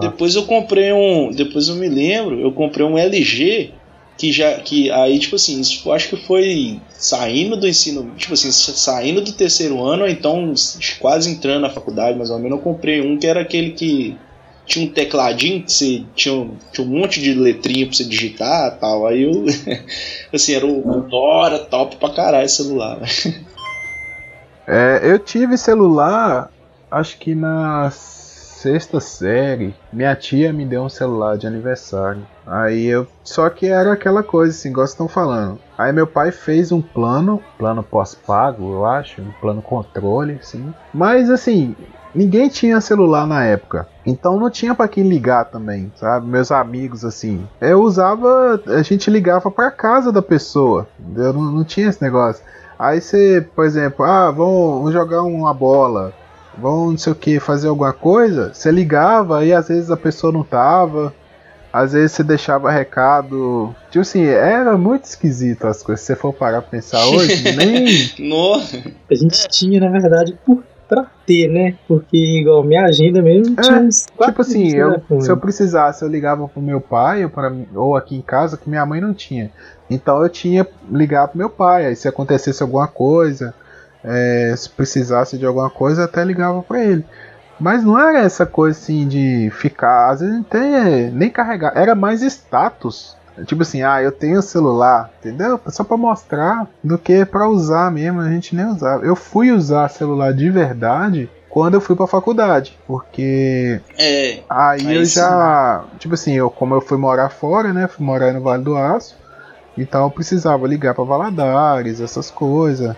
Depois 0.00 0.34
eu 0.34 0.44
comprei 0.44 0.92
um. 0.92 1.30
Depois 1.30 1.68
eu 1.68 1.74
me 1.74 1.88
lembro, 1.88 2.40
eu 2.40 2.52
comprei 2.52 2.86
um 2.86 2.96
LG 2.96 3.72
que 4.16 4.32
já. 4.32 4.60
que 4.60 4.90
aí, 4.90 5.18
tipo 5.18 5.36
assim, 5.36 5.60
isso 5.60 5.90
acho 5.92 6.10
que 6.10 6.16
foi 6.16 6.80
saindo 6.90 7.56
do 7.56 7.68
ensino. 7.68 8.10
Tipo 8.16 8.34
assim, 8.34 8.50
saindo 8.50 9.20
do 9.20 9.32
terceiro 9.32 9.82
ano, 9.84 10.04
ou 10.04 10.08
então 10.08 10.54
quase 10.98 11.30
entrando 11.30 11.62
na 11.62 11.70
faculdade, 11.70 12.16
mais 12.16 12.30
ou 12.30 12.38
menos, 12.38 12.58
eu 12.58 12.64
comprei 12.64 13.00
um 13.00 13.18
que 13.18 13.26
era 13.26 13.40
aquele 13.40 13.72
que 13.72 14.16
tinha 14.72 14.88
um 14.88 14.92
tecladinho 14.92 15.62
que 15.62 15.70
você 15.70 16.02
tinha 16.14 16.34
um, 16.34 16.56
tinha 16.72 16.86
um 16.86 16.90
monte 16.90 17.20
de 17.20 17.34
letrinha 17.34 17.86
pra 17.86 17.94
você 17.94 18.04
digitar 18.04 18.78
tal. 18.78 19.06
Aí 19.06 19.22
eu. 19.22 19.44
assim, 20.32 20.54
era 20.54 20.66
o 20.66 21.02
Dora 21.02 21.58
top 21.58 21.96
pra 21.96 22.08
caralho 22.08 22.48
celular. 22.48 22.98
é, 24.66 25.00
eu 25.02 25.18
tive 25.18 25.58
celular, 25.58 26.50
acho 26.90 27.18
que 27.18 27.34
na 27.34 27.90
sexta 27.90 28.98
série. 28.98 29.74
Minha 29.92 30.16
tia 30.16 30.54
me 30.54 30.64
deu 30.64 30.84
um 30.84 30.88
celular 30.88 31.36
de 31.36 31.46
aniversário. 31.46 32.26
Aí 32.46 32.86
eu. 32.86 33.06
Só 33.22 33.50
que 33.50 33.66
era 33.66 33.92
aquela 33.92 34.22
coisa 34.22 34.56
assim, 34.56 34.70
igual 34.70 34.86
estão 34.86 35.06
falando. 35.06 35.58
Aí 35.76 35.92
meu 35.92 36.06
pai 36.06 36.32
fez 36.32 36.72
um 36.72 36.80
plano, 36.80 37.42
plano 37.58 37.82
pós-pago, 37.82 38.72
eu 38.72 38.86
acho, 38.86 39.20
um 39.20 39.32
plano 39.32 39.60
controle, 39.60 40.38
assim. 40.40 40.72
Mas 40.94 41.28
assim, 41.28 41.76
ninguém 42.14 42.48
tinha 42.48 42.80
celular 42.80 43.26
na 43.26 43.44
época. 43.44 43.86
Então 44.04 44.38
não 44.38 44.50
tinha 44.50 44.74
para 44.74 44.88
quem 44.88 45.08
ligar 45.08 45.46
também, 45.46 45.92
sabe? 45.96 46.26
Meus 46.26 46.50
amigos, 46.50 47.04
assim. 47.04 47.46
Eu 47.60 47.82
usava. 47.82 48.60
A 48.66 48.82
gente 48.82 49.10
ligava 49.10 49.50
pra 49.50 49.70
casa 49.70 50.10
da 50.10 50.22
pessoa. 50.22 50.86
Eu 51.16 51.32
não, 51.32 51.42
não 51.42 51.64
tinha 51.64 51.88
esse 51.88 52.02
negócio. 52.02 52.42
Aí 52.78 53.00
você, 53.00 53.46
por 53.54 53.64
exemplo, 53.64 54.04
ah, 54.04 54.30
vamos 54.30 54.92
jogar 54.92 55.22
uma 55.22 55.54
bola, 55.54 56.12
vamos 56.58 56.90
não 56.90 56.98
sei 56.98 57.12
o 57.12 57.16
que, 57.16 57.38
fazer 57.38 57.68
alguma 57.68 57.92
coisa, 57.92 58.52
você 58.52 58.72
ligava 58.72 59.44
e 59.44 59.52
às 59.52 59.68
vezes 59.68 59.88
a 59.88 59.96
pessoa 59.96 60.32
não 60.32 60.42
tava, 60.42 61.14
às 61.72 61.92
vezes 61.92 62.12
você 62.12 62.24
deixava 62.24 62.70
recado. 62.70 63.74
Tipo 63.90 64.00
assim, 64.00 64.24
era 64.24 64.76
muito 64.76 65.04
esquisito 65.04 65.66
as 65.66 65.82
coisas. 65.82 66.00
Se 66.00 66.08
você 66.08 66.16
for 66.16 66.32
parar 66.32 66.60
pra 66.60 66.70
pensar 66.70 67.06
hoje, 67.08 67.56
nem. 67.56 68.28
Nossa. 68.28 68.82
A 69.08 69.14
gente 69.14 69.48
tinha, 69.48 69.80
na 69.80 69.88
verdade, 69.88 70.36
por 70.44 70.62
pra 70.88 71.06
ter, 71.26 71.48
né? 71.48 71.74
Porque, 71.88 72.16
igual, 72.16 72.62
minha 72.62 72.84
agenda 72.84 73.22
mesmo 73.22 73.58
É, 73.58 73.62
tinha 73.62 73.78
uns 73.80 74.06
Tipo 74.24 74.42
assim, 74.42 74.74
eu, 74.74 74.90
telefone. 74.92 75.22
se 75.22 75.30
eu 75.30 75.36
precisasse, 75.36 76.04
eu 76.04 76.08
ligava 76.08 76.46
pro 76.48 76.60
meu 76.62 76.80
pai 76.80 77.24
ou, 77.24 77.30
pra, 77.30 77.52
ou 77.74 77.96
aqui 77.96 78.16
em 78.16 78.22
casa, 78.22 78.56
que 78.56 78.68
minha 78.68 78.84
mãe 78.84 79.00
não 79.00 79.14
tinha. 79.14 79.50
Então 79.90 80.22
eu 80.22 80.28
tinha 80.28 80.66
ligar 80.90 81.28
pro 81.28 81.38
meu 81.38 81.50
pai. 81.50 81.86
Aí 81.86 81.96
se 81.96 82.08
acontecesse 82.08 82.62
alguma 82.62 82.86
coisa, 82.86 83.54
é, 84.04 84.54
se 84.56 84.68
precisasse 84.70 85.38
de 85.38 85.46
alguma 85.46 85.70
coisa, 85.70 86.02
eu 86.02 86.04
até 86.06 86.24
ligava 86.24 86.62
pra 86.62 86.84
ele. 86.84 87.04
Mas 87.60 87.84
não 87.84 87.98
era 87.98 88.18
essa 88.18 88.44
coisa 88.44 88.76
assim 88.78 89.06
de 89.06 89.50
ficar, 89.54 90.10
às 90.10 90.20
vezes 90.20 90.42
nem, 90.52 91.10
nem 91.12 91.30
carregar, 91.30 91.72
era 91.76 91.94
mais 91.94 92.20
status. 92.22 93.16
Tipo 93.46 93.62
assim, 93.62 93.82
ah, 93.82 94.02
eu 94.02 94.12
tenho 94.12 94.42
celular, 94.42 95.10
entendeu? 95.18 95.58
Só 95.68 95.82
pra 95.82 95.96
mostrar 95.96 96.68
do 96.84 96.98
que 96.98 97.24
pra 97.24 97.48
usar 97.48 97.90
mesmo, 97.90 98.20
a 98.20 98.28
gente 98.28 98.54
nem 98.54 98.66
usava. 98.66 99.04
Eu 99.04 99.16
fui 99.16 99.50
usar 99.50 99.88
celular 99.88 100.34
de 100.34 100.50
verdade 100.50 101.30
quando 101.48 101.74
eu 101.74 101.80
fui 101.80 101.96
pra 101.96 102.06
faculdade, 102.06 102.78
porque 102.86 103.80
É. 103.98 104.42
Aí, 104.48 104.86
Aí 104.86 104.96
eu 104.96 105.04
já. 105.04 105.84
Tipo 105.98 106.14
assim, 106.14 106.34
eu, 106.34 106.50
como 106.50 106.74
eu 106.74 106.80
fui 106.80 106.98
morar 106.98 107.30
fora, 107.30 107.72
né? 107.72 107.88
Fui 107.88 108.04
morar 108.04 108.32
no 108.32 108.42
Vale 108.42 108.62
do 108.62 108.76
Aço. 108.76 109.16
Então 109.78 110.04
eu 110.04 110.10
precisava 110.10 110.66
ligar 110.66 110.94
pra 110.94 111.04
Valadares, 111.04 112.00
essas 112.00 112.30
coisas. 112.30 112.94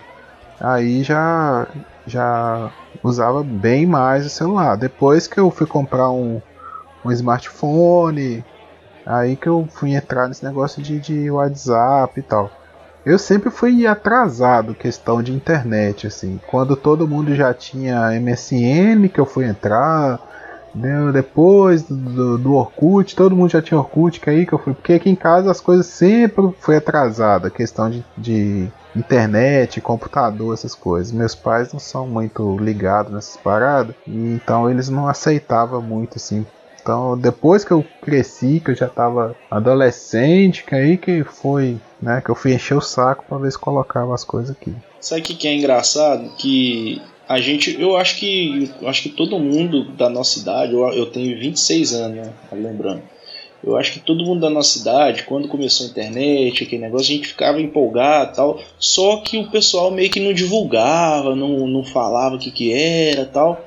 Aí 0.59 1.03
já. 1.03 1.67
Já 2.07 2.69
usava 3.03 3.43
bem 3.43 3.85
mais 3.85 4.25
o 4.25 4.29
celular. 4.29 4.75
Depois 4.77 5.27
que 5.27 5.39
eu 5.39 5.49
fui 5.49 5.65
comprar 5.65 6.09
um, 6.11 6.39
um 7.03 7.11
smartphone. 7.11 8.43
Aí 9.05 9.35
que 9.35 9.47
eu 9.47 9.67
fui 9.71 9.93
entrar 9.93 10.27
nesse 10.27 10.43
negócio 10.43 10.81
de, 10.81 10.99
de 10.99 11.29
WhatsApp 11.29 12.19
e 12.19 12.23
tal. 12.23 12.49
Eu 13.05 13.19
sempre 13.19 13.51
fui 13.51 13.85
atrasado 13.85 14.73
questão 14.73 15.21
de 15.21 15.31
internet, 15.31 16.07
assim. 16.07 16.39
Quando 16.47 16.75
todo 16.75 17.07
mundo 17.07 17.35
já 17.35 17.53
tinha 17.53 18.19
MSN 18.19 19.07
que 19.13 19.19
eu 19.19 19.27
fui 19.27 19.45
entrar, 19.45 20.19
né, 20.73 21.11
depois 21.13 21.83
do, 21.83 22.37
do, 22.39 22.53
Orkut, 22.55 23.15
todo 23.15 23.35
mundo 23.35 23.51
já 23.51 23.61
tinha 23.61 23.77
Orkut, 23.77 24.19
que 24.19 24.29
é 24.29 24.33
aí 24.33 24.45
que 24.45 24.53
eu 24.53 24.57
fui. 24.57 24.73
Porque 24.73 24.93
aqui 24.93 25.09
em 25.09 25.15
casa 25.15 25.51
as 25.51 25.61
coisas 25.61 25.85
sempre 25.85 26.51
foi 26.59 26.77
atrasada, 26.77 27.51
questão 27.51 27.91
de, 27.91 28.03
de 28.17 28.67
internet, 28.95 29.79
computador, 29.81 30.55
essas 30.55 30.73
coisas. 30.73 31.11
Meus 31.11 31.35
pais 31.35 31.71
não 31.71 31.79
são 31.79 32.07
muito 32.07 32.57
ligados 32.57 33.13
nessas 33.13 33.37
paradas, 33.37 33.95
então 34.07 34.67
eles 34.67 34.89
não 34.89 35.07
aceitavam 35.07 35.79
muito 35.79 36.17
assim. 36.17 36.43
Então, 36.85 37.17
depois 37.17 37.65
que 37.65 37.71
eu 37.71 37.83
cresci, 37.99 38.61
que 38.63 38.69
eu 38.69 38.75
já 38.75 38.87
tava 38.87 39.35
adolescente, 39.49 40.63
que 40.63 40.75
aí 40.75 40.97
que 40.97 41.23
foi, 41.23 41.77
né, 41.99 42.21
que 42.23 42.29
eu 42.29 42.35
fui 42.35 42.53
encher 42.53 42.77
o 42.77 42.81
saco 42.81 43.25
pra 43.27 43.39
ver 43.39 43.51
se 43.51 43.57
colocava 43.57 44.13
as 44.13 44.23
coisas 44.23 44.51
aqui. 44.51 44.71
Sabe 45.01 45.21
o 45.21 45.23
que, 45.23 45.33
que 45.33 45.47
é 45.47 45.55
engraçado? 45.55 46.29
Que 46.37 47.01
a 47.27 47.39
gente, 47.39 47.75
eu 47.81 47.97
acho 47.97 48.17
que, 48.17 48.71
eu 48.79 48.87
acho 48.87 49.01
que 49.01 49.09
todo 49.09 49.39
mundo 49.39 49.93
da 49.93 50.11
nossa 50.11 50.37
idade, 50.37 50.73
eu, 50.73 50.87
eu 50.89 51.07
tenho 51.07 51.35
26 51.39 51.93
anos, 51.95 52.17
né? 52.17 52.33
Lembrando. 52.51 53.01
Eu 53.63 53.75
acho 53.75 53.93
que 53.93 53.99
todo 53.99 54.23
mundo 54.23 54.41
da 54.41 54.49
nossa 54.51 54.77
idade, 54.77 55.23
quando 55.23 55.47
começou 55.47 55.87
a 55.87 55.89
internet, 55.89 56.63
aquele 56.65 56.83
negócio, 56.83 57.11
a 57.11 57.15
gente 57.15 57.29
ficava 57.29 57.59
empolgado 57.59 58.35
tal. 58.35 58.59
Só 58.77 59.17
que 59.21 59.39
o 59.39 59.49
pessoal 59.49 59.89
meio 59.89 60.11
que 60.11 60.19
não 60.19 60.33
divulgava, 60.33 61.35
não, 61.35 61.65
não 61.65 61.83
falava 61.83 62.35
o 62.35 62.39
que, 62.39 62.51
que 62.51 62.71
era 62.71 63.25
tal. 63.25 63.65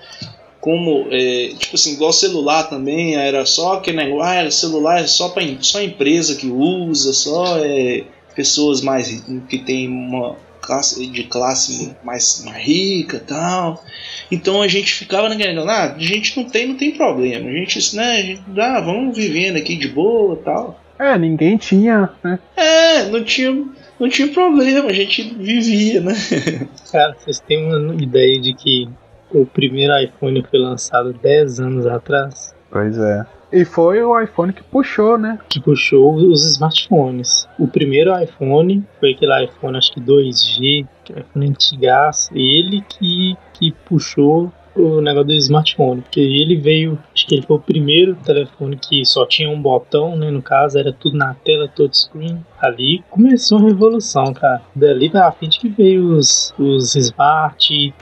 Como, 0.68 1.06
é, 1.10 1.54
tipo 1.58 1.76
assim, 1.76 1.94
igual 1.94 2.12
celular 2.12 2.64
também, 2.64 3.16
era 3.16 3.46
só 3.46 3.78
aquele 3.78 3.96
negócio, 3.96 4.22
ah, 4.22 4.34
era 4.34 4.50
celular 4.50 5.00
é 5.00 5.06
só, 5.06 5.30
pra, 5.30 5.42
só 5.60 5.80
empresa 5.80 6.36
que 6.36 6.46
usa, 6.46 7.14
só 7.14 7.56
é, 7.64 8.04
pessoas 8.36 8.82
mais 8.82 9.24
que 9.48 9.56
tem 9.56 9.88
uma 9.88 10.36
classe 10.60 11.06
de 11.06 11.24
classe 11.24 11.96
mais, 12.04 12.42
mais 12.44 12.62
rica 12.62 13.18
tal. 13.26 13.82
Então 14.30 14.60
a 14.60 14.68
gente 14.68 14.92
ficava 14.92 15.30
naquele 15.30 15.54
negócio, 15.54 15.70
ah, 15.70 15.94
a 15.94 15.98
gente 15.98 16.36
não 16.36 16.44
tem, 16.44 16.68
não 16.68 16.74
tem 16.74 16.90
problema. 16.90 17.48
A 17.48 17.52
gente, 17.52 17.96
né, 17.96 18.10
a 18.18 18.22
gente, 18.22 18.42
ah, 18.58 18.80
vamos 18.80 19.16
vivendo 19.16 19.56
aqui 19.56 19.74
de 19.74 19.88
boa 19.88 20.36
tal. 20.36 20.78
É, 20.98 21.16
ninguém 21.16 21.56
tinha, 21.56 22.10
né? 22.22 22.38
É, 22.54 23.04
não 23.06 23.24
tinha, 23.24 23.52
não 23.98 24.10
tinha 24.10 24.28
problema, 24.28 24.90
a 24.90 24.92
gente 24.92 25.22
vivia, 25.34 26.02
né? 26.02 26.12
Cara, 26.92 27.16
vocês 27.18 27.40
têm 27.40 27.72
uma 27.72 27.94
ideia 27.94 28.38
de 28.38 28.52
que 28.52 28.86
o 29.32 29.46
primeiro 29.46 29.96
iPhone 29.98 30.44
foi 30.48 30.58
lançado 30.58 31.12
10 31.12 31.60
anos 31.60 31.86
atrás? 31.86 32.54
Pois 32.70 32.98
é. 32.98 33.26
E 33.50 33.64
foi 33.64 34.02
o 34.02 34.20
iPhone 34.20 34.52
que 34.52 34.62
puxou, 34.62 35.16
né? 35.16 35.38
Que 35.48 35.58
puxou 35.58 36.14
os 36.14 36.44
smartphones. 36.44 37.48
O 37.58 37.66
primeiro 37.66 38.16
iPhone 38.22 38.84
foi 39.00 39.12
aquele 39.12 39.44
iPhone, 39.44 39.78
acho 39.78 39.92
que 39.92 40.00
2G, 40.00 40.86
que 41.02 41.12
é 41.14 41.20
iPhone 41.20 41.48
antigaço. 41.48 42.30
Ele 42.34 42.82
que, 42.82 43.36
que 43.54 43.72
puxou 43.86 44.52
o 44.76 45.00
negócio 45.00 45.28
do 45.28 45.32
smartphone. 45.34 46.02
Porque 46.02 46.20
ele 46.20 46.56
veio, 46.56 46.98
acho 47.14 47.26
que 47.26 47.34
ele 47.34 47.46
foi 47.46 47.56
o 47.56 47.60
primeiro 47.60 48.14
telefone 48.16 48.76
que 48.76 49.04
só 49.06 49.26
tinha 49.26 49.48
um 49.48 49.60
botão, 49.60 50.16
né? 50.16 50.30
No 50.30 50.42
caso, 50.42 50.78
era 50.78 50.92
tudo 50.92 51.16
na 51.16 51.34
tela, 51.34 51.68
touchscreen. 51.68 52.44
Ali 52.60 53.02
começou 53.10 53.58
a 53.58 53.62
revolução, 53.62 54.32
cara. 54.32 54.62
Dali 54.74 55.08
pra 55.08 55.32
frente 55.32 55.58
que 55.58 55.68
veio 55.68 56.16
os, 56.16 56.54
os 56.58 56.94
smart, 56.94 57.94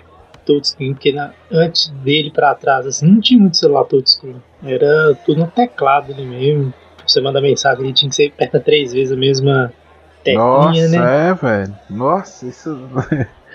touchscreen, 0.47 0.95
porque 0.95 1.13
na- 1.13 1.33
antes 1.51 1.89
dele 2.03 2.31
pra 2.31 2.55
trás, 2.55 2.87
assim, 2.87 3.07
não 3.07 3.21
tinha 3.21 3.39
muito 3.39 3.57
celular 3.59 3.85
touchscreen. 3.85 4.37
Era 4.65 5.15
tudo 5.27 5.41
no 5.41 5.47
teclado 5.51 6.13
ali 6.13 6.25
mesmo. 6.25 6.73
Você 7.07 7.21
mandar 7.21 7.41
mensagem, 7.41 7.85
ele 7.85 7.93
tinha 7.93 8.09
que 8.09 8.15
ser 8.17 8.29
aperta 8.29 8.59
três 8.59 8.93
vezes 8.93 9.13
a 9.13 9.17
mesma 9.17 9.73
teclinha, 10.25 10.39
Nossa, 10.45 10.89
né? 11.05 11.29
é, 11.29 11.35
velho. 11.35 11.75
Nossa, 11.91 12.47
isso. 12.47 12.89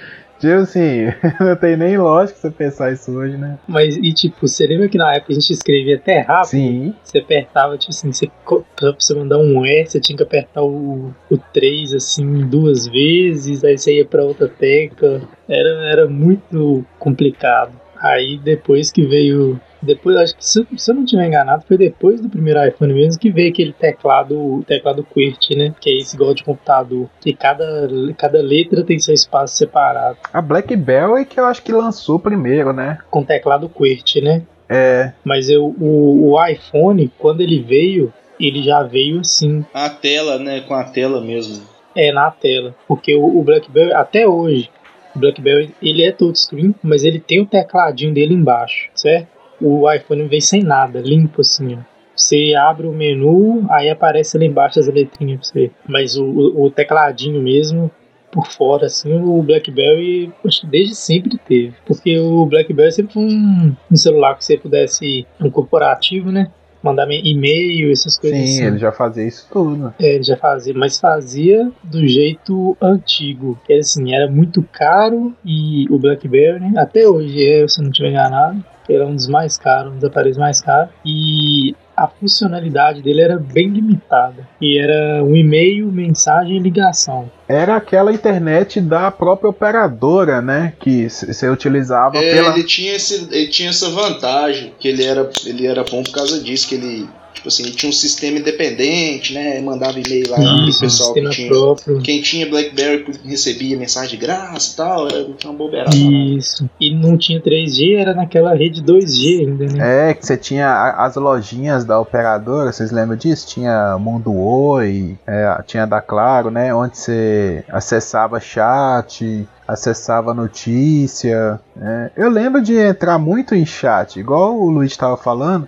tipo 0.41 0.53
assim, 0.55 1.05
não 1.39 1.55
tem 1.55 1.77
nem 1.77 1.97
lógica 1.97 2.37
você 2.39 2.51
pensar 2.51 2.91
isso 2.91 3.11
hoje, 3.11 3.37
né? 3.37 3.57
Mas, 3.67 3.95
e 3.95 4.11
tipo, 4.13 4.47
você 4.47 4.67
lembra 4.67 4.89
que 4.89 4.97
na 4.97 5.13
época 5.13 5.31
a 5.31 5.35
gente 5.35 5.53
escrevia 5.53 5.95
até 5.95 6.19
rápido? 6.19 6.49
Sim. 6.49 6.93
Você 7.03 7.19
apertava, 7.19 7.77
tipo 7.77 7.91
assim, 7.91 8.11
você, 8.11 8.29
pra 8.75 8.93
você 8.97 9.13
mandar 9.13 9.37
um 9.37 9.65
E, 9.65 9.85
você 9.85 9.99
tinha 9.99 10.17
que 10.17 10.23
apertar 10.23 10.63
o, 10.63 11.13
o 11.29 11.37
3, 11.53 11.93
assim, 11.93 12.47
duas 12.47 12.87
vezes, 12.87 13.63
aí 13.63 13.77
você 13.77 13.97
ia 13.97 14.05
pra 14.05 14.23
outra 14.23 14.47
tecla. 14.47 15.21
Era, 15.47 15.69
era 15.91 16.07
muito 16.07 16.83
complicado. 16.99 17.79
Aí 18.01 18.39
depois 18.43 18.91
que 18.91 19.05
veio. 19.05 19.59
Depois, 19.81 20.15
acho 20.17 20.35
que 20.35 20.45
se, 20.45 20.65
se 20.77 20.91
eu 20.91 20.95
não 20.95 21.03
estiver 21.03 21.25
enganado, 21.27 21.63
foi 21.67 21.77
depois 21.77 22.21
do 22.21 22.29
primeiro 22.29 22.63
iPhone 22.65 22.93
mesmo 22.93 23.19
que 23.19 23.31
veio 23.31 23.49
aquele 23.49 23.73
teclado, 23.73 24.37
o 24.37 24.63
teclado 24.63 25.03
QWERTY, 25.03 25.55
né? 25.57 25.73
Que 25.79 25.89
é 25.89 25.97
esse 25.97 26.15
igual 26.15 26.33
de 26.33 26.43
computador. 26.43 27.09
Que 27.19 27.33
cada, 27.33 27.87
cada 28.17 28.41
letra 28.41 28.83
tem 28.83 28.99
seu 28.99 29.13
espaço 29.13 29.55
separado. 29.57 30.17
A 30.31 30.41
Blackberry 30.41 31.25
que 31.25 31.39
eu 31.39 31.45
acho 31.45 31.63
que 31.63 31.71
lançou 31.71 32.19
primeiro, 32.19 32.73
né? 32.73 32.97
Com 33.09 33.23
teclado 33.23 33.67
QWERTY, 33.69 34.21
né? 34.21 34.41
É. 34.69 35.11
Mas 35.23 35.49
eu, 35.49 35.65
o, 35.79 36.31
o 36.31 36.45
iPhone, 36.45 37.11
quando 37.17 37.41
ele 37.41 37.61
veio, 37.61 38.13
ele 38.39 38.63
já 38.63 38.83
veio 38.83 39.19
assim, 39.19 39.65
A 39.73 39.89
tela, 39.89 40.39
né, 40.39 40.61
com 40.61 40.73
a 40.73 40.83
tela 40.85 41.19
mesmo. 41.21 41.63
é 41.95 42.11
na 42.11 42.31
tela. 42.31 42.73
Porque 42.87 43.13
o, 43.15 43.39
o 43.39 43.43
BlackBerry, 43.43 43.93
até 43.93 44.25
hoje, 44.27 44.69
o 45.13 45.19
BlackBerry 45.19 45.75
ele 45.81 46.03
é 46.03 46.11
touchscreen, 46.11 46.73
mas 46.81 47.03
ele 47.03 47.19
tem 47.19 47.41
o 47.41 47.45
tecladinho 47.45 48.13
dele 48.13 48.33
embaixo, 48.33 48.89
certo? 48.95 49.27
O 49.61 49.91
iPhone 49.91 50.27
vem 50.27 50.41
sem 50.41 50.63
nada, 50.63 50.99
limpo 50.99 51.41
assim, 51.41 51.75
ó. 51.75 51.91
Você 52.15 52.53
abre 52.55 52.87
o 52.87 52.91
menu, 52.91 53.65
aí 53.69 53.89
aparece 53.89 54.37
lá 54.37 54.45
embaixo 54.45 54.79
as 54.79 54.87
letrinhas 54.87 55.39
pra 55.39 55.47
você. 55.47 55.71
Mas 55.87 56.15
o, 56.17 56.25
o, 56.25 56.65
o 56.65 56.71
tecladinho 56.71 57.41
mesmo, 57.41 57.89
por 58.31 58.47
fora, 58.47 58.85
assim, 58.85 59.13
o 59.13 59.41
BlackBerry, 59.41 60.31
acho 60.45 60.61
que 60.61 60.67
desde 60.67 60.95
sempre 60.95 61.37
teve. 61.37 61.73
Porque 61.85 62.17
o 62.19 62.45
BlackBerry 62.45 62.91
sempre 62.91 63.13
foi 63.13 63.23
um, 63.23 63.75
um 63.91 63.95
celular 63.95 64.35
que 64.35 64.45
você 64.45 64.57
pudesse, 64.57 65.25
um 65.39 65.49
corporativo, 65.49 66.31
né? 66.31 66.51
Mandar 66.83 67.07
e-mail, 67.11 67.91
essas 67.91 68.17
coisas 68.17 68.39
Sim, 68.39 68.43
assim. 68.45 68.65
ele 68.65 68.79
já 68.79 68.91
fazia 68.91 69.27
isso 69.27 69.47
tudo. 69.51 69.93
É, 69.99 70.15
ele 70.15 70.23
já 70.23 70.35
fazia, 70.35 70.73
mas 70.73 70.99
fazia 70.99 71.71
do 71.83 72.07
jeito 72.07 72.75
antigo. 72.81 73.59
Que 73.65 73.73
assim, 73.73 74.15
era 74.15 74.29
muito 74.29 74.63
caro 74.71 75.31
e 75.45 75.85
o 75.91 75.99
BlackBerry, 75.99 76.59
né, 76.59 76.73
até 76.77 77.07
hoje 77.07 77.47
é, 77.47 77.67
se 77.67 77.79
eu 77.79 77.83
não 77.83 77.91
estiver 77.91 78.09
enganado, 78.09 78.65
que 78.85 78.93
era 78.93 79.05
um 79.05 79.15
dos 79.15 79.27
mais 79.27 79.57
caros, 79.57 79.91
um 79.93 79.95
dos 79.95 80.03
aparelhos 80.03 80.37
mais 80.37 80.61
caros. 80.61 80.89
E 81.05 81.75
a 81.95 82.07
funcionalidade 82.07 83.01
dele 83.01 83.21
era 83.21 83.37
bem 83.37 83.67
limitada. 83.69 84.47
E 84.59 84.79
era 84.79 85.23
um 85.23 85.35
e-mail, 85.35 85.91
mensagem 85.91 86.57
e 86.57 86.59
ligação. 86.59 87.29
Era 87.47 87.75
aquela 87.75 88.11
internet 88.11 88.79
da 88.81 89.11
própria 89.11 89.49
operadora, 89.49 90.41
né? 90.41 90.73
Que 90.79 91.09
você 91.09 91.49
utilizava 91.49 92.17
É, 92.17 92.33
pela. 92.33 92.53
ele 92.53 92.63
tinha 92.63 92.95
esse, 92.95 93.27
ele 93.31 93.47
tinha 93.47 93.69
essa 93.69 93.89
vantagem 93.89 94.73
que 94.79 94.87
ele 94.87 95.03
era, 95.03 95.29
ele 95.45 95.67
era 95.67 95.83
bom 95.83 96.01
por 96.01 96.11
causa 96.13 96.41
disso 96.41 96.67
que 96.67 96.75
ele 96.75 97.09
Tipo 97.33 97.47
assim, 97.47 97.63
ele 97.63 97.71
tinha 97.71 97.89
um 97.89 97.93
sistema 97.93 98.37
independente, 98.39 99.33
né? 99.33 99.59
Mandava 99.61 99.99
e-mail 99.99 100.29
lá 100.29 100.37
Isso, 100.67 100.79
pro 100.79 100.87
pessoal 100.87 101.13
que 101.13 101.29
tinha. 101.29 101.47
próprio. 101.49 102.01
Quem 102.01 102.21
tinha 102.21 102.47
Blackberry 102.47 103.05
recebia 103.25 103.77
mensagem 103.77 104.11
de 104.11 104.17
graça 104.17 104.73
e 104.73 104.75
tal, 104.75 105.07
era 105.07 105.27
uma 105.45 105.53
bobeirada. 105.53 105.95
Isso. 105.95 106.69
E 106.79 106.93
não 106.93 107.17
tinha 107.17 107.41
3G, 107.41 107.97
era 107.97 108.13
naquela 108.13 108.53
rede 108.53 108.81
2G 108.83 109.39
ainda, 109.47 109.65
né? 109.65 110.09
É, 110.09 110.13
que 110.13 110.25
você 110.25 110.37
tinha 110.37 110.91
as 110.97 111.15
lojinhas 111.15 111.85
da 111.85 111.99
operadora, 111.99 112.71
vocês 112.71 112.91
lembram 112.91 113.17
disso? 113.17 113.47
Tinha 113.47 113.97
Mundo 113.97 114.33
Oi, 114.33 115.17
é, 115.25 115.61
tinha 115.65 115.85
da 115.87 116.01
Claro, 116.01 116.51
né? 116.51 116.73
Onde 116.73 116.97
você 116.97 117.63
acessava 117.69 118.39
chat, 118.39 119.47
acessava 119.67 120.33
notícia. 120.33 121.59
é. 121.81 122.11
Eu 122.15 122.29
lembro 122.29 122.61
de 122.61 122.75
entrar 122.75 123.17
muito 123.17 123.55
em 123.55 123.65
chat, 123.65 124.19
igual 124.19 124.57
o 124.57 124.69
Luiz 124.69 124.91
estava 124.91 125.15
falando. 125.17 125.67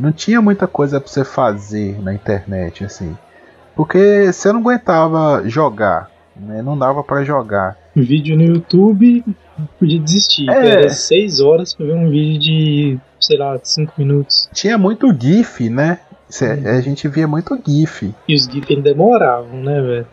Não 0.00 0.12
tinha 0.12 0.40
muita 0.40 0.66
coisa 0.66 1.00
pra 1.00 1.08
você 1.10 1.24
fazer 1.24 2.00
na 2.02 2.12
internet, 2.14 2.84
assim. 2.84 3.16
Porque 3.76 4.30
você 4.32 4.52
não 4.52 4.60
aguentava 4.60 5.42
jogar, 5.46 6.10
né? 6.36 6.62
Não 6.62 6.76
dava 6.78 7.02
pra 7.04 7.24
jogar. 7.24 7.76
Um 7.96 8.02
vídeo 8.02 8.36
no 8.36 8.44
YouTube, 8.44 9.24
podia 9.78 9.98
desistir. 10.00 10.48
É. 10.50 10.68
Era 10.82 10.90
6 10.90 11.40
horas 11.40 11.74
pra 11.74 11.86
ver 11.86 11.94
um 11.94 12.10
vídeo 12.10 12.38
de, 12.40 12.98
sei 13.20 13.36
lá, 13.38 13.58
5 13.62 13.92
minutos. 13.98 14.48
Tinha 14.52 14.76
muito 14.78 15.14
GIF, 15.18 15.68
né? 15.68 15.98
Cê-. 16.28 16.46
A 16.66 16.80
gente 16.80 17.08
via 17.08 17.26
muito 17.26 17.58
GIF. 17.66 18.14
E 18.28 18.34
os 18.36 18.44
GIFs 18.44 18.70
ainda 18.70 18.82
demoravam, 18.82 19.62
né, 19.62 19.80
velho? 19.80 20.06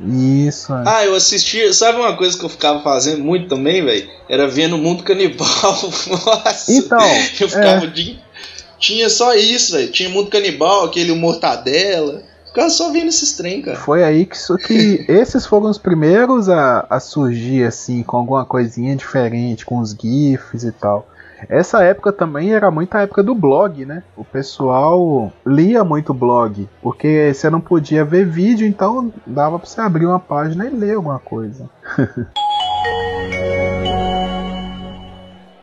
Isso. 0.48 0.74
é. 0.74 0.84
Ah, 0.86 1.06
eu 1.06 1.14
assisti. 1.14 1.72
Sabe 1.74 2.00
uma 2.00 2.16
coisa 2.18 2.38
que 2.38 2.44
eu 2.44 2.50
ficava 2.50 2.82
fazendo 2.82 3.24
muito 3.24 3.48
também, 3.48 3.86
velho? 3.86 4.10
Era 4.28 4.48
vendo 4.48 4.76
o 4.76 4.80
mundo 4.80 5.04
canibal. 5.04 5.46
Nossa! 6.26 6.72
Então, 6.74 7.00
eu 7.40 7.48
ficava 7.50 7.86
o 7.86 7.92
dia- 7.92 8.18
Tinha 8.80 9.10
só 9.10 9.34
isso, 9.36 9.74
velho. 9.74 9.92
Tinha 9.92 10.10
mundo 10.10 10.30
canibal, 10.30 10.86
aquele 10.86 11.14
mortadela. 11.14 12.22
Ficava 12.46 12.70
só 12.70 12.92
vendo 12.92 13.10
esses 13.10 13.34
trem, 13.36 13.62
cara. 13.62 13.78
Foi 13.78 14.04
aí 14.04 14.26
que, 14.26 14.36
isso- 14.36 14.58
que 14.58 15.06
esses 15.10 15.46
foram 15.46 15.70
os 15.70 15.78
primeiros 15.78 16.50
a, 16.50 16.86
a 16.90 17.00
surgir 17.00 17.64
assim, 17.66 18.02
com 18.04 18.18
alguma 18.18 18.46
coisinha 18.46 18.96
diferente, 18.96 19.66
com 19.66 19.80
os 19.80 19.92
GIFs 19.92 20.64
e 20.64 20.72
tal. 20.72 21.08
Essa 21.50 21.84
época 21.84 22.12
também 22.12 22.52
era 22.54 22.72
muita 22.72 23.00
época 23.02 23.22
do 23.22 23.36
blog, 23.36 23.86
né? 23.86 24.02
O 24.16 24.26
pessoal 24.26 25.32
lia 25.46 25.84
muito 25.84 26.12
blog, 26.12 26.68
porque 26.82 27.32
você 27.32 27.48
não 27.48 27.62
podia 27.62 28.04
ver 28.04 28.26
vídeo, 28.26 28.66
então 28.68 29.14
dava 29.26 29.60
pra 29.60 29.68
você 29.70 29.80
abrir 29.80 30.08
uma 30.08 30.20
página 30.20 30.66
e 30.66 30.70
ler 30.72 30.96
alguma 30.96 31.20
coisa. 31.20 31.70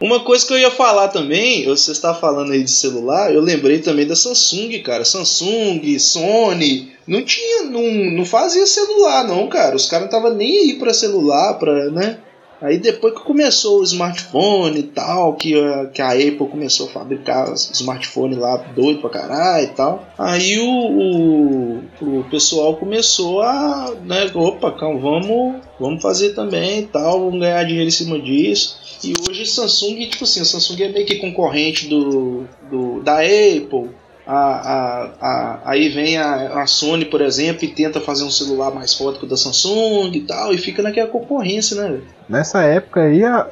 Uma 0.00 0.20
coisa 0.20 0.44
que 0.46 0.52
eu 0.52 0.58
ia 0.58 0.70
falar 0.70 1.08
também, 1.08 1.64
você 1.64 1.92
está 1.92 2.12
falando 2.12 2.52
aí 2.52 2.62
de 2.62 2.70
celular, 2.70 3.32
eu 3.32 3.40
lembrei 3.40 3.78
também 3.78 4.06
da 4.06 4.16
Samsung, 4.16 4.80
cara. 4.80 5.04
Samsung, 5.04 5.98
Sony, 5.98 6.92
não 7.06 7.22
tinha, 7.22 7.64
não, 7.64 7.82
não 8.16 8.24
fazia 8.24 8.66
celular 8.66 9.24
não, 9.24 9.48
cara. 9.48 9.76
Os 9.76 9.86
caras 9.86 10.10
não 10.10 10.18
estavam 10.18 10.36
nem 10.36 10.58
aí 10.58 10.74
pra 10.74 10.92
celular, 10.92 11.54
pra, 11.54 11.90
né? 11.90 12.18
Aí 12.64 12.78
depois 12.78 13.12
que 13.12 13.20
começou 13.20 13.80
o 13.80 13.84
smartphone 13.84 14.78
e 14.78 14.82
tal, 14.84 15.34
que, 15.34 15.52
que 15.92 16.00
a 16.00 16.12
Apple 16.12 16.48
começou 16.48 16.86
a 16.86 16.90
fabricar 16.90 17.52
smartphone 17.52 18.36
lá 18.36 18.56
doido 18.56 19.02
pra 19.02 19.10
caralho 19.10 19.64
e 19.64 19.68
tal, 19.68 20.08
aí 20.16 20.58
o, 20.58 21.82
o, 22.00 22.20
o 22.20 22.24
pessoal 22.30 22.74
começou 22.76 23.42
a, 23.42 23.92
né, 24.04 24.30
opa, 24.34 24.72
calma, 24.72 24.98
vamos, 24.98 25.56
vamos 25.78 26.02
fazer 26.02 26.30
também 26.30 26.80
e 26.80 26.86
tal, 26.86 27.20
vamos 27.20 27.40
ganhar 27.40 27.64
dinheiro 27.64 27.88
em 27.88 27.92
cima 27.92 28.18
disso. 28.18 28.78
E 29.04 29.12
hoje 29.28 29.46
Samsung, 29.46 30.08
tipo 30.08 30.24
assim, 30.24 30.40
a 30.40 30.44
Samsung 30.44 30.82
é 30.82 30.88
meio 30.88 31.06
que 31.06 31.16
concorrente 31.16 31.88
do, 31.88 32.44
do 32.70 33.00
da 33.02 33.18
Apple. 33.20 33.90
A, 34.26 34.32
a, 34.34 35.04
a, 35.20 35.60
aí 35.66 35.90
vem 35.90 36.16
a, 36.16 36.62
a 36.62 36.66
Sony, 36.66 37.04
por 37.04 37.20
exemplo, 37.20 37.64
e 37.64 37.68
tenta 37.68 38.00
fazer 38.00 38.24
um 38.24 38.30
celular 38.30 38.74
mais 38.74 38.94
forte 38.94 39.18
que 39.18 39.26
o 39.26 39.28
da 39.28 39.36
Samsung 39.36 40.10
e 40.14 40.20
tal, 40.22 40.52
e 40.54 40.56
fica 40.58 40.82
naquela 40.82 41.08
concorrência, 41.08 41.76
né? 41.76 42.00
Nessa 42.26 42.62
época 42.62 43.02
aí, 43.02 43.22
a- 43.22 43.46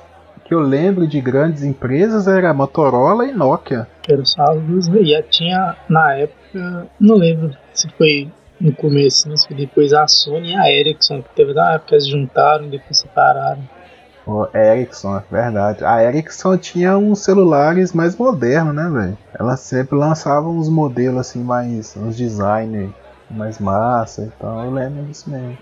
que 0.46 0.54
eu 0.54 0.60
lembro 0.60 1.06
de 1.06 1.20
grandes 1.20 1.62
empresas 1.62 2.26
era 2.26 2.52
Motorola 2.54 3.26
e 3.26 3.32
Nokia. 3.32 3.86
Era 4.08 4.24
só 4.24 4.42
as 4.44 4.62
duas. 4.62 4.86
E 4.88 5.04
já 5.04 5.22
tinha, 5.22 5.76
na 5.90 6.14
época, 6.14 6.86
não 6.98 7.16
lembro 7.16 7.54
se 7.74 7.88
foi 7.98 8.28
no 8.58 8.72
começo? 8.74 9.34
Se 9.36 9.46
foi 9.46 9.56
depois 9.56 9.92
a 9.92 10.06
Sony 10.08 10.52
e 10.52 10.56
a 10.56 10.70
Ericsson, 10.72 11.22
que 11.22 11.28
teve 11.36 11.52
na 11.52 11.74
época, 11.74 11.94
eles 11.96 12.06
juntaram 12.08 12.64
e 12.66 12.70
depois 12.70 12.98
separaram. 12.98 13.62
O 14.26 14.46
Ericsson, 14.54 15.16
é 15.16 15.22
verdade. 15.30 15.84
A 15.84 16.02
Ericsson 16.04 16.56
tinha 16.56 16.96
uns 16.96 17.20
celulares 17.20 17.92
mais 17.92 18.16
modernos, 18.16 18.74
né, 18.74 18.88
velho? 18.88 19.18
Ela 19.38 19.56
sempre 19.56 19.96
lançava 19.96 20.48
uns 20.48 20.68
modelos 20.68 21.20
assim, 21.20 21.42
mais. 21.42 21.96
uns 21.96 22.16
design 22.16 22.94
mais 23.30 23.58
massa 23.58 24.22
e 24.24 24.40
tal. 24.40 24.64
Eu 24.64 24.70
lembro 24.70 25.04
disso 25.04 25.28
mesmo. 25.30 25.58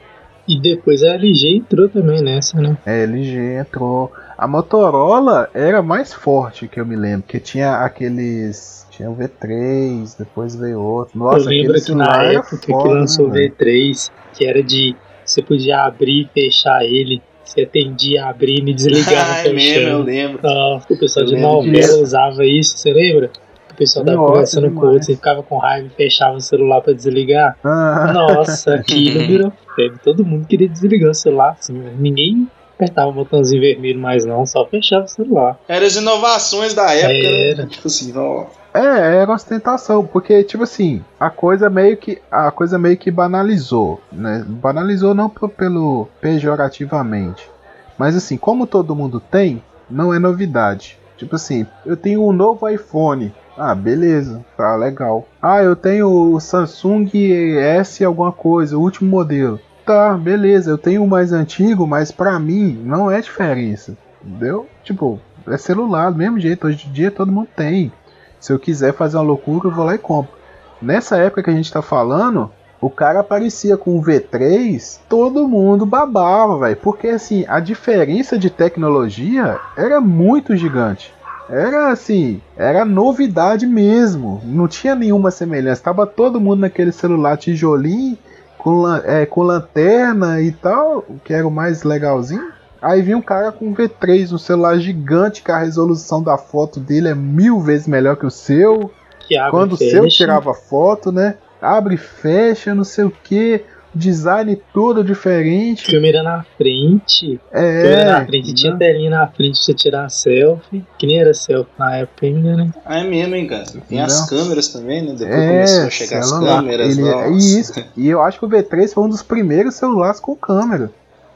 E 0.48 0.60
depois 0.60 1.02
a 1.02 1.14
LG 1.14 1.58
entrou 1.58 1.88
também 1.88 2.22
nessa, 2.22 2.60
né? 2.60 2.76
A 2.84 2.90
LG 2.90 3.60
entrou. 3.60 4.12
A 4.36 4.48
Motorola 4.48 5.48
era 5.54 5.82
mais 5.82 6.12
forte 6.12 6.66
que 6.66 6.80
eu 6.80 6.86
me 6.86 6.96
lembro, 6.96 7.26
que 7.26 7.38
tinha 7.38 7.76
aqueles. 7.76 8.86
Tinha 8.90 9.08
o 9.08 9.16
V3, 9.16 10.18
depois 10.18 10.56
veio 10.56 10.80
outro. 10.80 11.18
Nossa, 11.18 11.38
eu 11.38 11.44
lembro 11.44 11.70
aquele 11.72 11.84
que 11.84 11.94
na 11.94 12.22
era 12.22 12.32
época 12.34 12.56
foda, 12.66 12.82
que 12.82 12.88
lançou 12.88 13.26
o 13.26 13.28
né, 13.28 13.34
velho? 13.34 13.54
V3, 13.54 14.10
que 14.34 14.46
era 14.46 14.62
de. 14.62 14.96
Você 15.24 15.42
podia 15.42 15.84
abrir 15.84 16.22
e 16.22 16.28
fechar 16.34 16.82
ele. 16.82 17.22
Você 17.50 17.62
atendia 17.62 18.26
abrindo 18.26 18.68
e 18.70 18.74
desligava 18.74 19.32
Ah, 19.42 19.46
é 19.48 19.52
mesmo, 19.52 19.88
eu 19.88 20.02
lembro. 20.02 20.40
Nossa, 20.42 20.92
o 20.92 20.96
pessoal 20.96 21.24
Eu 21.24 21.28
de 21.30 21.34
lembro 21.34 21.50
novela 21.50 22.00
usava 22.00 22.44
isso, 22.44 22.78
você 22.78 22.92
lembra? 22.92 23.30
O 23.72 23.74
pessoal 23.74 24.04
tava 24.04 24.16
Nossa, 24.18 24.32
conversando 24.32 24.70
com 24.72 24.86
o 24.86 24.88
outro, 24.90 25.04
você 25.04 25.14
ficava 25.16 25.42
com 25.42 25.58
raiva 25.58 25.88
e 25.88 25.90
fechava 25.96 26.36
o 26.36 26.40
celular 26.40 26.80
pra 26.80 26.92
desligar. 26.92 27.56
Ah, 27.64 28.12
Nossa, 28.12 28.74
aquilo 28.76 29.26
virou 29.26 29.52
febre. 29.74 29.98
Todo 30.04 30.24
mundo 30.24 30.46
queria 30.46 30.68
desligar 30.68 31.10
o 31.10 31.14
celular, 31.14 31.56
assim. 31.58 31.72
Ninguém 31.98 32.46
apertava 32.76 33.08
o 33.08 33.12
botãozinho 33.12 33.60
vermelho 33.60 33.98
mais 33.98 34.24
não, 34.24 34.46
só 34.46 34.64
fechava 34.66 35.06
o 35.06 35.08
celular. 35.08 35.58
Eram 35.68 35.86
as 35.86 35.96
inovações 35.96 36.72
da 36.72 36.92
época, 36.92 37.12
Era. 37.12 37.62
né? 37.64 37.68
Tipo 37.68 37.88
assim, 37.88 38.12
ó. 38.16 38.46
É, 38.72 39.16
era 39.16 39.33
ostentação, 39.33 40.06
porque 40.06 40.44
tipo 40.44 40.62
assim, 40.62 41.04
a 41.18 41.28
coisa 41.28 41.68
meio 41.68 41.96
que 41.96 42.22
a 42.30 42.50
coisa 42.50 42.78
meio 42.78 42.96
que 42.96 43.11
banalizou, 43.11 44.00
né? 44.12 44.44
Banalizou 44.46 45.12
não 45.14 45.28
pelo 45.28 46.09
pejorativamente, 46.20 47.50
mas 47.98 48.14
assim, 48.14 48.37
como 48.37 48.66
todo 48.66 48.94
mundo 48.94 49.18
tem, 49.20 49.62
não 49.90 50.14
é 50.14 50.18
novidade. 50.18 50.98
Tipo 51.16 51.37
assim, 51.37 51.66
eu 51.85 51.96
tenho 51.96 52.24
um 52.26 52.33
novo 52.33 52.68
iPhone. 52.68 53.35
Ah, 53.59 53.74
beleza, 53.74 54.42
tá 54.56 54.74
legal. 54.76 55.26
Ah, 55.42 55.62
eu 55.62 55.76
tenho 55.76 56.09
o 56.09 56.40
Samsung 56.40 57.11
S 57.59 58.02
alguma 58.02 58.33
coisa, 58.33 58.78
o 58.78 58.80
último 58.80 59.11
modelo. 59.11 59.61
Tá, 59.85 60.16
beleza, 60.16 60.70
eu 60.70 60.78
tenho 60.78 61.02
o 61.04 61.09
mais 61.09 61.33
antigo, 61.33 61.87
mas 61.87 62.11
pra 62.11 62.38
mim 62.38 62.80
não 62.85 63.11
é 63.11 63.20
diferença. 63.20 63.96
Entendeu? 64.24 64.66
Tipo, 64.83 65.20
é 65.46 65.59
celular 65.59 66.11
do 66.11 66.18
mesmo 66.18 66.38
jeito, 66.38 66.66
hoje 66.66 66.88
em 66.88 66.92
dia 66.92 67.11
todo 67.11 67.33
mundo 67.33 67.48
tem. 67.54 67.92
Se 68.40 68.53
eu 68.53 68.59
quiser 68.59 68.94
fazer 68.94 69.18
uma 69.18 69.22
loucura, 69.22 69.68
eu 69.68 69.70
vou 69.70 69.85
lá 69.85 69.94
e 69.94 69.98
compro. 69.98 70.33
Nessa 70.81 71.18
época 71.18 71.42
que 71.42 71.50
a 71.50 71.55
gente 71.55 71.70
tá 71.70 71.83
falando, 71.83 72.50
o 72.81 72.88
cara 72.88 73.20
aparecia 73.20 73.76
com 73.76 73.98
o 73.98 74.03
V3, 74.03 74.98
todo 75.09 75.46
mundo 75.46 75.85
babava, 75.85 76.59
velho. 76.59 76.76
Porque 76.76 77.09
assim, 77.09 77.44
a 77.46 77.61
diferença 77.61 78.38
de 78.38 78.48
tecnologia 78.48 79.61
era 79.76 80.00
muito 80.00 80.57
gigante. 80.57 81.12
Era 81.50 81.90
assim, 81.90 82.40
era 82.57 82.85
novidade 82.85 83.66
mesmo. 83.66 84.40
Não 84.44 84.66
tinha 84.66 84.94
nenhuma 84.94 85.31
semelhança. 85.31 85.83
Tava 85.83 86.07
todo 86.07 86.40
mundo 86.40 86.61
naquele 86.61 86.92
celular 86.92 87.37
tijolinho, 87.37 88.16
com, 88.57 88.87
é, 89.05 89.26
com 89.26 89.42
lanterna 89.42 90.40
e 90.40 90.53
tal, 90.53 91.05
que 91.24 91.35
era 91.35 91.46
o 91.46 91.50
mais 91.50 91.83
legalzinho. 91.83 92.53
Aí 92.82 93.02
vinha 93.02 93.16
um 93.16 93.22
cara 93.22 93.52
com 93.52 93.66
um 93.68 93.74
V3, 93.74 94.32
um 94.32 94.38
celular 94.38 94.78
gigante, 94.78 95.42
que 95.42 95.50
a 95.52 95.58
resolução 95.58 96.22
da 96.22 96.38
foto 96.38 96.80
dele 96.80 97.08
é 97.08 97.14
mil 97.14 97.60
vezes 97.60 97.86
melhor 97.86 98.16
que 98.16 98.26
o 98.26 98.30
seu. 98.30 98.90
Que 99.28 99.36
abre 99.36 99.50
Quando 99.50 99.72
o 99.72 99.82
e 99.82 99.90
seu 99.90 100.08
tirava 100.08 100.54
foto, 100.54 101.12
né? 101.12 101.34
Abre 101.60 101.94
e 101.94 101.98
fecha, 101.98 102.74
não 102.74 102.84
sei 102.84 103.04
o 103.04 103.10
que. 103.10 103.62
Design 103.92 104.54
todo 104.72 105.02
diferente. 105.02 105.90
Câmera 105.90 106.22
na 106.22 106.44
frente. 106.56 107.40
Câmera 107.52 108.04
na 108.12 108.20
É. 108.20 108.24
frente. 108.24 108.54
Tinha 108.54 108.72
né? 108.72 108.78
telinha 108.78 109.10
na 109.10 109.26
frente 109.26 109.54
pra 109.56 109.62
você 109.64 109.74
tirar 109.74 110.08
selfie. 110.08 110.84
Que 110.96 111.06
nem 111.08 111.18
era 111.20 111.34
selfie 111.34 111.72
na 111.76 111.96
época 111.96 112.24
ainda, 112.24 112.56
né? 112.56 112.70
Ah, 112.84 113.00
é 113.00 113.04
mesmo, 113.04 113.34
hein, 113.34 113.48
cara. 113.48 113.64
Tem 113.88 114.00
as 114.00 114.20
Entendeu? 114.22 114.44
câmeras 114.44 114.68
também, 114.68 115.02
né? 115.02 115.14
Depois 115.18 115.28
É, 115.38 115.46
começou 115.48 115.86
a 115.86 115.90
chegar 115.90 116.18
as 116.20 116.32
câmeras. 116.32 116.96
Ele- 116.98 117.10
nossa. 117.10 117.28
Isso. 117.30 117.84
E 117.96 118.08
eu 118.08 118.22
acho 118.22 118.38
que 118.38 118.44
o 118.44 118.48
V3 118.48 118.94
foi 118.94 119.04
um 119.04 119.08
dos 119.08 119.24
primeiros 119.24 119.74
celulares 119.74 120.20
com 120.20 120.36
câmera. 120.36 120.92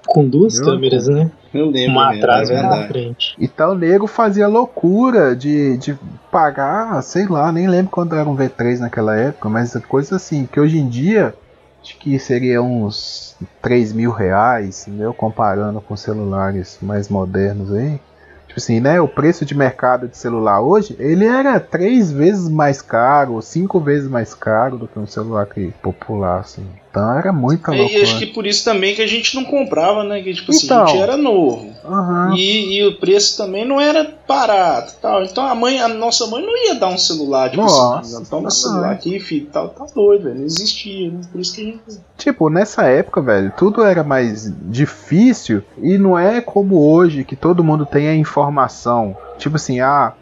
Com 0.06 0.28
duas 0.28 0.58
Eu- 0.58 0.64
câmeras, 0.64 1.08
né? 1.08 1.30
Eu 1.52 1.70
lembro. 1.70 1.92
Uma 1.92 2.10
mesmo, 2.10 2.24
atrás 2.24 2.50
e 2.50 2.52
é 2.52 2.60
uma 2.60 2.76
na 2.76 2.86
frente. 2.88 3.34
Então 3.38 3.72
o 3.72 3.74
nego 3.74 4.06
fazia 4.06 4.48
loucura 4.48 5.36
de, 5.36 5.76
de 5.78 5.96
pagar, 6.30 7.00
sei 7.02 7.26
lá, 7.26 7.52
nem 7.52 7.68
lembro 7.68 7.92
quanto 7.92 8.14
era 8.14 8.28
um 8.28 8.36
V3 8.36 8.80
naquela 8.80 9.16
época, 9.16 9.48
mas 9.48 9.72
coisa 9.88 10.16
assim, 10.16 10.46
que 10.50 10.58
hoje 10.58 10.78
em 10.78 10.88
dia 10.88 11.34
acho 11.80 11.98
que 11.98 12.18
seria 12.18 12.62
uns 12.62 13.36
3 13.62 13.92
mil 13.92 14.10
reais, 14.10 14.88
entendeu? 14.88 15.14
Comparando 15.14 15.80
com 15.80 15.96
celulares 15.96 16.78
mais 16.82 17.08
modernos 17.08 17.72
aí. 17.72 18.00
Tipo 18.48 18.60
assim, 18.60 18.80
né? 18.80 19.00
O 19.00 19.08
preço 19.08 19.44
de 19.44 19.54
mercado 19.54 20.08
de 20.08 20.16
celular 20.16 20.60
hoje, 20.60 20.96
ele 20.98 21.24
era 21.26 21.58
três 21.60 22.10
vezes 22.10 22.48
mais 22.48 22.80
caro, 22.80 23.40
cinco 23.42 23.80
vezes 23.80 24.08
mais 24.08 24.32
caro 24.34 24.78
do 24.78 24.88
que 24.88 24.98
um 24.98 25.06
celular 25.06 25.46
que 25.46 25.72
popular, 25.82 26.40
assim. 26.40 26.64
Então 26.94 27.18
era 27.18 27.32
muita 27.32 27.72
loucura. 27.72 27.98
E 27.98 28.02
acho 28.02 28.16
que 28.20 28.26
por 28.26 28.46
isso 28.46 28.64
também 28.64 28.94
que 28.94 29.02
a 29.02 29.06
gente 29.06 29.34
não 29.34 29.44
comprava, 29.44 30.04
né? 30.04 30.22
Que 30.22 30.32
tipo 30.32 30.52
assim, 30.52 30.66
então, 30.66 30.84
a 30.84 30.86
gente 30.86 31.02
era 31.02 31.16
novo. 31.16 31.74
Uhum. 31.84 32.34
E, 32.36 32.78
e, 32.78 32.86
o 32.86 32.96
preço 33.00 33.36
também 33.36 33.66
não 33.66 33.80
era 33.80 34.14
barato 34.28 34.94
tal. 35.02 35.24
Então 35.24 35.44
a 35.44 35.56
mãe, 35.56 35.80
a 35.80 35.88
nossa 35.88 36.24
mãe 36.28 36.40
não 36.40 36.56
ia 36.56 36.76
dar 36.76 36.86
um 36.86 36.96
celular, 36.96 37.50
tipo 37.50 37.64
assim, 37.64 37.76
nossa, 37.76 38.16
assim, 38.16 38.24
toma 38.26 38.46
um 38.46 38.50
celular 38.50 38.92
aqui, 38.92 39.18
filho, 39.18 39.48
tal, 39.52 39.70
tá 39.70 39.86
doido, 39.92 40.22
velho. 40.22 40.36
Não 40.36 40.44
existia, 40.44 41.10
né? 41.10 41.20
Por 41.32 41.40
isso 41.40 41.52
que 41.52 41.62
a 41.62 41.64
gente. 41.64 41.80
Tipo, 42.16 42.48
nessa 42.48 42.84
época, 42.84 43.20
velho, 43.20 43.52
tudo 43.56 43.82
era 43.82 44.04
mais 44.04 44.52
difícil 44.62 45.64
e 45.82 45.98
não 45.98 46.16
é 46.16 46.40
como 46.40 46.78
hoje 46.78 47.24
que 47.24 47.34
todo 47.34 47.64
mundo 47.64 47.84
tem 47.84 48.06
a 48.06 48.14
informação. 48.14 49.16
Tipo 49.36 49.56
assim, 49.56 49.80
ah, 49.80 50.12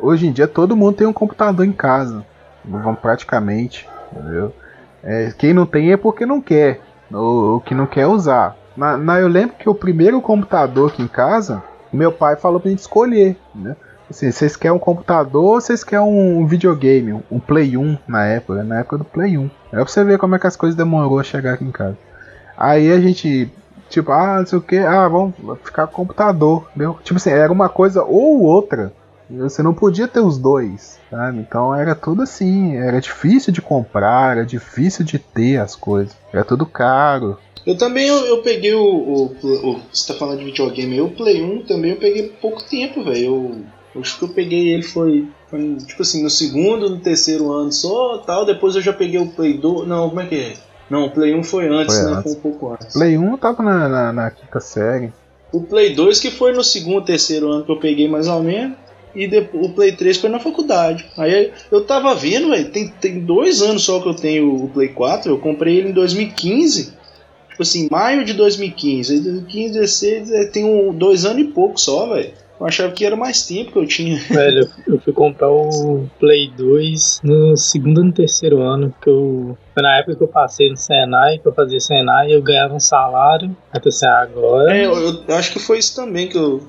hoje 0.00 0.28
em 0.28 0.32
dia 0.32 0.46
todo 0.46 0.76
mundo 0.76 0.94
tem 0.94 1.08
um 1.08 1.12
computador 1.12 1.66
em 1.66 1.72
casa. 1.72 2.24
Praticamente, 3.02 3.88
entendeu? 4.12 4.52
É, 5.02 5.32
quem 5.36 5.52
não 5.54 5.66
tem 5.66 5.92
é 5.92 5.96
porque 5.96 6.26
não 6.26 6.40
quer, 6.40 6.80
ou, 7.12 7.52
ou 7.52 7.60
que 7.60 7.74
não 7.74 7.86
quer 7.86 8.06
usar. 8.06 8.56
Na, 8.76 8.96
na, 8.96 9.20
eu 9.20 9.28
lembro 9.28 9.56
que 9.56 9.68
o 9.68 9.74
primeiro 9.74 10.20
computador 10.20 10.90
aqui 10.90 11.02
em 11.02 11.08
casa, 11.08 11.62
meu 11.92 12.12
pai 12.12 12.36
falou 12.36 12.60
pra 12.60 12.70
gente 12.70 12.80
escolher, 12.80 13.36
né? 13.54 13.76
Assim, 14.08 14.30
vocês 14.30 14.56
querem 14.56 14.76
um 14.76 14.80
computador 14.80 15.44
ou 15.44 15.60
vocês 15.60 15.84
querem 15.84 16.04
um 16.04 16.44
videogame, 16.44 17.22
um 17.30 17.38
Play 17.38 17.76
1 17.76 17.96
na 18.08 18.26
época, 18.26 18.64
na 18.64 18.80
época 18.80 18.98
do 18.98 19.04
Play 19.04 19.38
1. 19.38 19.50
É 19.72 19.76
pra 19.76 19.86
você 19.86 20.02
ver 20.02 20.18
como 20.18 20.34
é 20.34 20.38
que 20.38 20.48
as 20.48 20.56
coisas 20.56 20.76
demorou 20.76 21.20
a 21.20 21.22
chegar 21.22 21.54
aqui 21.54 21.64
em 21.64 21.70
casa. 21.70 21.96
Aí 22.56 22.90
a 22.90 23.00
gente, 23.00 23.48
tipo, 23.88 24.10
ah, 24.10 24.38
não 24.38 24.46
sei 24.46 24.58
o 24.58 24.62
que, 24.62 24.78
ah, 24.78 25.06
vamos 25.06 25.34
ficar 25.62 25.86
com 25.86 25.94
computador, 25.94 26.66
entendeu? 26.70 26.98
Tipo 27.04 27.18
assim, 27.18 27.30
era 27.30 27.52
uma 27.52 27.68
coisa 27.68 28.02
ou 28.02 28.42
outra. 28.42 28.92
Você 29.38 29.62
não 29.62 29.72
podia 29.72 30.08
ter 30.08 30.20
os 30.20 30.36
dois, 30.36 30.98
sabe? 31.10 31.38
Então 31.38 31.74
era 31.74 31.94
tudo 31.94 32.22
assim, 32.22 32.76
era 32.76 33.00
difícil 33.00 33.52
de 33.52 33.62
comprar, 33.62 34.36
era 34.36 34.46
difícil 34.46 35.04
de 35.04 35.18
ter 35.18 35.58
as 35.58 35.76
coisas, 35.76 36.16
era 36.32 36.44
tudo 36.44 36.66
caro. 36.66 37.38
Eu 37.66 37.76
também 37.76 38.06
eu, 38.06 38.16
eu 38.26 38.42
peguei 38.42 38.74
o, 38.74 38.82
o, 38.82 39.24
o, 39.42 39.80
Você 39.92 40.12
tá 40.12 40.18
falando 40.18 40.38
de 40.38 40.46
videogame, 40.46 41.00
o 41.00 41.10
Play 41.10 41.42
1 41.42 41.64
também 41.64 41.92
eu 41.92 41.98
peguei 41.98 42.28
pouco 42.40 42.62
tempo, 42.62 43.04
velho. 43.04 43.24
Eu, 43.24 43.56
eu 43.94 44.00
acho 44.00 44.18
que 44.18 44.24
eu 44.24 44.28
peguei 44.28 44.70
ele 44.70 44.82
foi, 44.82 45.28
foi, 45.48 45.76
tipo 45.76 46.02
assim, 46.02 46.22
no 46.22 46.30
segundo, 46.30 46.88
no 46.88 46.98
terceiro 46.98 47.52
ano 47.52 47.70
só 47.70 48.18
tal. 48.18 48.46
Depois 48.46 48.74
eu 48.74 48.80
já 48.80 48.92
peguei 48.92 49.20
o 49.20 49.28
Play 49.28 49.54
2. 49.54 49.86
Não, 49.86 50.08
como 50.08 50.20
é 50.20 50.26
que 50.26 50.34
é? 50.36 50.54
Não, 50.88 51.06
o 51.06 51.10
Play 51.10 51.34
1 51.34 51.44
foi 51.44 51.68
antes, 51.68 51.96
foi 51.96 52.04
né? 52.04 52.12
Antes. 52.12 52.22
Foi 52.22 52.32
um 52.32 52.42
pouco 52.42 52.72
antes. 52.72 52.92
Play 52.94 53.18
1 53.18 53.36
tava 53.36 53.62
na, 53.62 53.88
na, 53.88 54.12
na 54.12 54.30
quinta 54.30 54.58
série. 54.58 55.12
O 55.52 55.60
Play 55.60 55.94
2 55.94 56.18
que 56.18 56.30
foi 56.30 56.52
no 56.52 56.64
segundo, 56.64 57.04
terceiro 57.04 57.50
ano 57.50 57.64
que 57.64 57.70
eu 57.70 57.78
peguei 57.78 58.08
mais 58.08 58.26
ou 58.26 58.42
menos 58.42 58.76
e 59.14 59.26
depois, 59.26 59.66
o 59.66 59.70
Play 59.70 59.92
3 59.92 60.16
foi 60.16 60.30
na 60.30 60.38
faculdade. 60.38 61.06
Aí 61.16 61.52
eu 61.70 61.84
tava 61.84 62.14
vendo, 62.14 62.50
velho, 62.50 62.70
tem, 62.70 62.88
tem 62.88 63.20
dois 63.20 63.62
anos 63.62 63.84
só 63.84 64.00
que 64.00 64.08
eu 64.08 64.14
tenho 64.14 64.64
o 64.64 64.68
Play 64.68 64.88
4, 64.88 65.30
eu 65.30 65.38
comprei 65.38 65.76
ele 65.76 65.90
em 65.90 65.92
2015. 65.92 66.98
Tipo 67.50 67.62
assim, 67.62 67.88
maio 67.90 68.24
de 68.24 68.32
2015. 68.32 69.12
Aí 69.12 69.20
2015, 69.20 69.72
16, 69.74 70.50
tem 70.50 70.64
um, 70.64 70.94
dois 70.94 71.24
anos 71.24 71.42
e 71.42 71.44
pouco 71.44 71.78
só, 71.78 72.06
velho. 72.14 72.32
Eu 72.60 72.66
achava 72.66 72.92
que 72.92 73.06
era 73.06 73.16
mais 73.16 73.46
tempo 73.46 73.72
que 73.72 73.78
eu 73.78 73.86
tinha. 73.86 74.18
Velho, 74.28 74.68
eu 74.86 75.00
fui 75.00 75.14
comprar 75.14 75.50
o 75.50 76.06
Play 76.18 76.50
2 76.54 77.22
no 77.24 77.56
segundo 77.56 78.02
e 78.02 78.04
no 78.04 78.12
terceiro 78.12 78.60
ano, 78.60 78.94
que 79.00 79.08
eu. 79.08 79.56
Foi 79.72 79.82
na 79.82 79.96
época 79.96 80.16
que 80.16 80.22
eu 80.22 80.28
passei 80.28 80.68
no 80.68 80.76
Senai, 80.76 81.38
que 81.38 81.48
eu 81.48 81.54
fazia 81.54 81.80
Senai, 81.80 82.34
eu 82.34 82.42
ganhava 82.42 82.74
um 82.74 82.80
salário. 82.80 83.56
Até 83.72 83.88
assim, 83.88 84.06
agora. 84.06 84.76
É, 84.76 84.84
eu, 84.84 85.24
eu, 85.26 85.34
acho 85.34 85.52
que 85.52 85.58
foi 85.58 85.78
isso 85.78 85.96
também 85.96 86.28
que 86.28 86.36
eu. 86.36 86.60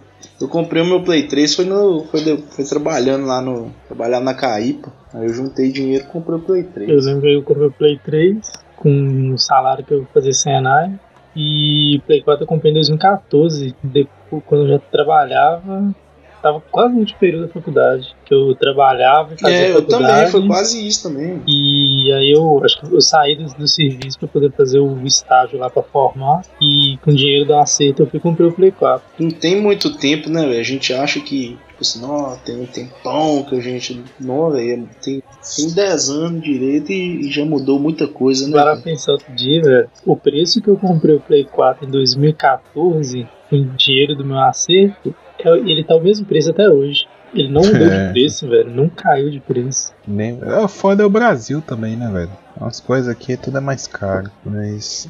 Eu 0.42 0.48
comprei 0.48 0.82
o 0.82 0.86
meu 0.86 1.04
Play 1.04 1.28
3, 1.28 1.56
foi, 1.56 1.66
no, 1.66 2.04
foi, 2.06 2.24
de, 2.24 2.38
foi 2.38 2.66
trabalhando 2.66 3.26
lá 3.26 3.42
no. 3.42 3.72
Trabalhando 3.88 4.24
na 4.24 4.34
Caípa. 4.34 4.92
Aí 5.14 5.26
eu 5.26 5.34
juntei 5.34 5.72
dinheiro 5.72 6.06
e 6.06 6.08
comprei 6.08 6.38
o 6.38 6.42
Play 6.42 6.64
3. 6.64 6.90
Eu 6.90 6.98
lembro 6.98 7.22
que 7.22 7.36
eu 7.36 7.44
comprei 7.44 7.68
o 7.68 7.72
Play 7.72 8.00
3 8.04 8.38
com 8.76 9.34
o 9.34 9.38
salário 9.38 9.86
que 9.86 9.94
eu 9.94 10.08
fazia 10.14 10.34
Senai. 10.34 11.00
E 11.36 12.02
Play 12.06 12.22
4 12.22 12.44
eu 12.44 12.48
comprei 12.48 12.72
em 12.72 12.76
2014, 12.76 13.76
depois, 13.84 14.44
quando 14.46 14.64
eu 14.64 14.70
já 14.70 14.80
trabalhava 14.80 15.94
tava 16.42 16.62
quase 16.72 16.96
no 16.96 17.06
período 17.16 17.48
da 17.48 17.54
faculdade, 17.54 18.16
que 18.26 18.34
eu 18.34 18.56
trabalhava 18.56 19.34
e 19.34 19.40
fazia 19.40 19.58
É, 19.58 19.72
eu 19.72 19.82
também, 19.86 20.28
foi 20.28 20.48
quase 20.48 20.88
isso 20.88 21.04
também. 21.04 21.42
E 21.48 22.12
aí 22.14 22.32
eu 22.32 22.62
acho 22.64 22.80
que 22.80 22.94
eu 22.94 23.02
saí 23.02 23.36
do, 23.36 23.46
do 23.54 23.68
serviço 23.68 24.20
para 24.20 24.28
poder 24.28 24.52
fazer 24.52 24.80
o 24.80 25.06
estágio 25.06 25.60
lá 25.60 25.70
para 25.70 25.84
formar 25.84 26.42
e 26.62 26.98
com 27.04 27.12
o 27.12 27.16
dinheiro 27.16 27.48
da 27.48 27.62
aceita 27.62 28.02
eu 28.04 28.08
fui 28.08 28.20
comprar 28.20 28.48
o 28.48 28.54
Play 28.54 28.72
4. 28.72 29.06
Não 29.20 29.30
tem 29.30 29.62
muito 29.62 29.98
tempo, 29.98 30.30
né, 30.30 30.46
velho? 30.46 30.60
A 30.60 30.64
gente 30.64 30.94
acha 30.94 31.20
que 31.20 31.58
tipo 31.72 31.82
assim, 31.82 32.02
não, 32.02 32.38
tem 32.38 32.62
um 32.62 32.66
tempão 32.66 33.44
que 33.44 33.56
a 33.56 33.60
gente. 33.60 34.04
Não, 34.20 34.52
velho, 34.52 34.88
tem, 35.02 35.24
tem 35.56 35.74
10 35.74 36.10
anos 36.10 36.44
direito 36.44 36.92
e, 36.92 37.28
e, 37.28 37.32
já 37.32 37.44
mudou 37.44 37.80
muita 37.80 38.08
coisa, 38.08 38.48
né? 38.48 38.54
Para 38.54 38.78
pensar 38.78 39.14
outro 39.14 39.34
dia, 39.34 39.62
velho, 39.62 39.90
o 40.06 40.16
preço 40.16 40.62
que 40.62 40.70
eu 40.70 40.78
comprei 40.78 41.16
o 41.16 41.20
Play 41.20 41.44
4 41.44 41.88
em 41.88 41.92
2014, 41.92 43.28
com 43.50 43.56
o 43.56 43.66
dinheiro 43.76 44.16
do 44.16 44.24
meu 44.24 44.40
acerto, 44.40 45.14
é, 45.31 45.31
ele 45.46 45.84
tá 45.84 45.96
o 45.96 46.02
mesmo 46.02 46.26
preço 46.26 46.52
até 46.52 46.70
hoje. 46.70 47.06
Ele 47.34 47.50
não 47.50 47.62
mudou 47.62 47.88
é. 47.88 48.08
de 48.08 48.12
preço, 48.12 48.48
velho. 48.48 48.70
Não 48.70 48.90
caiu 48.90 49.30
de 49.30 49.40
preço. 49.40 49.94
Nem... 50.06 50.40
É, 50.42 50.68
foda 50.68 51.04
é 51.04 51.06
o 51.06 51.10
Brasil 51.10 51.62
também, 51.62 51.96
né, 51.96 52.10
velho? 52.12 52.32
As 52.60 52.80
coisas 52.80 53.08
aqui 53.08 53.38
tudo 53.38 53.58
é 53.58 53.62
mais 53.62 53.88
caro, 53.88 54.30
mas. 54.46 55.10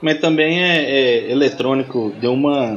Mas 0.00 0.20
também 0.20 0.62
é, 0.62 0.84
é, 0.84 1.30
eletrônico, 1.30 2.12
deu 2.20 2.32
uma. 2.32 2.76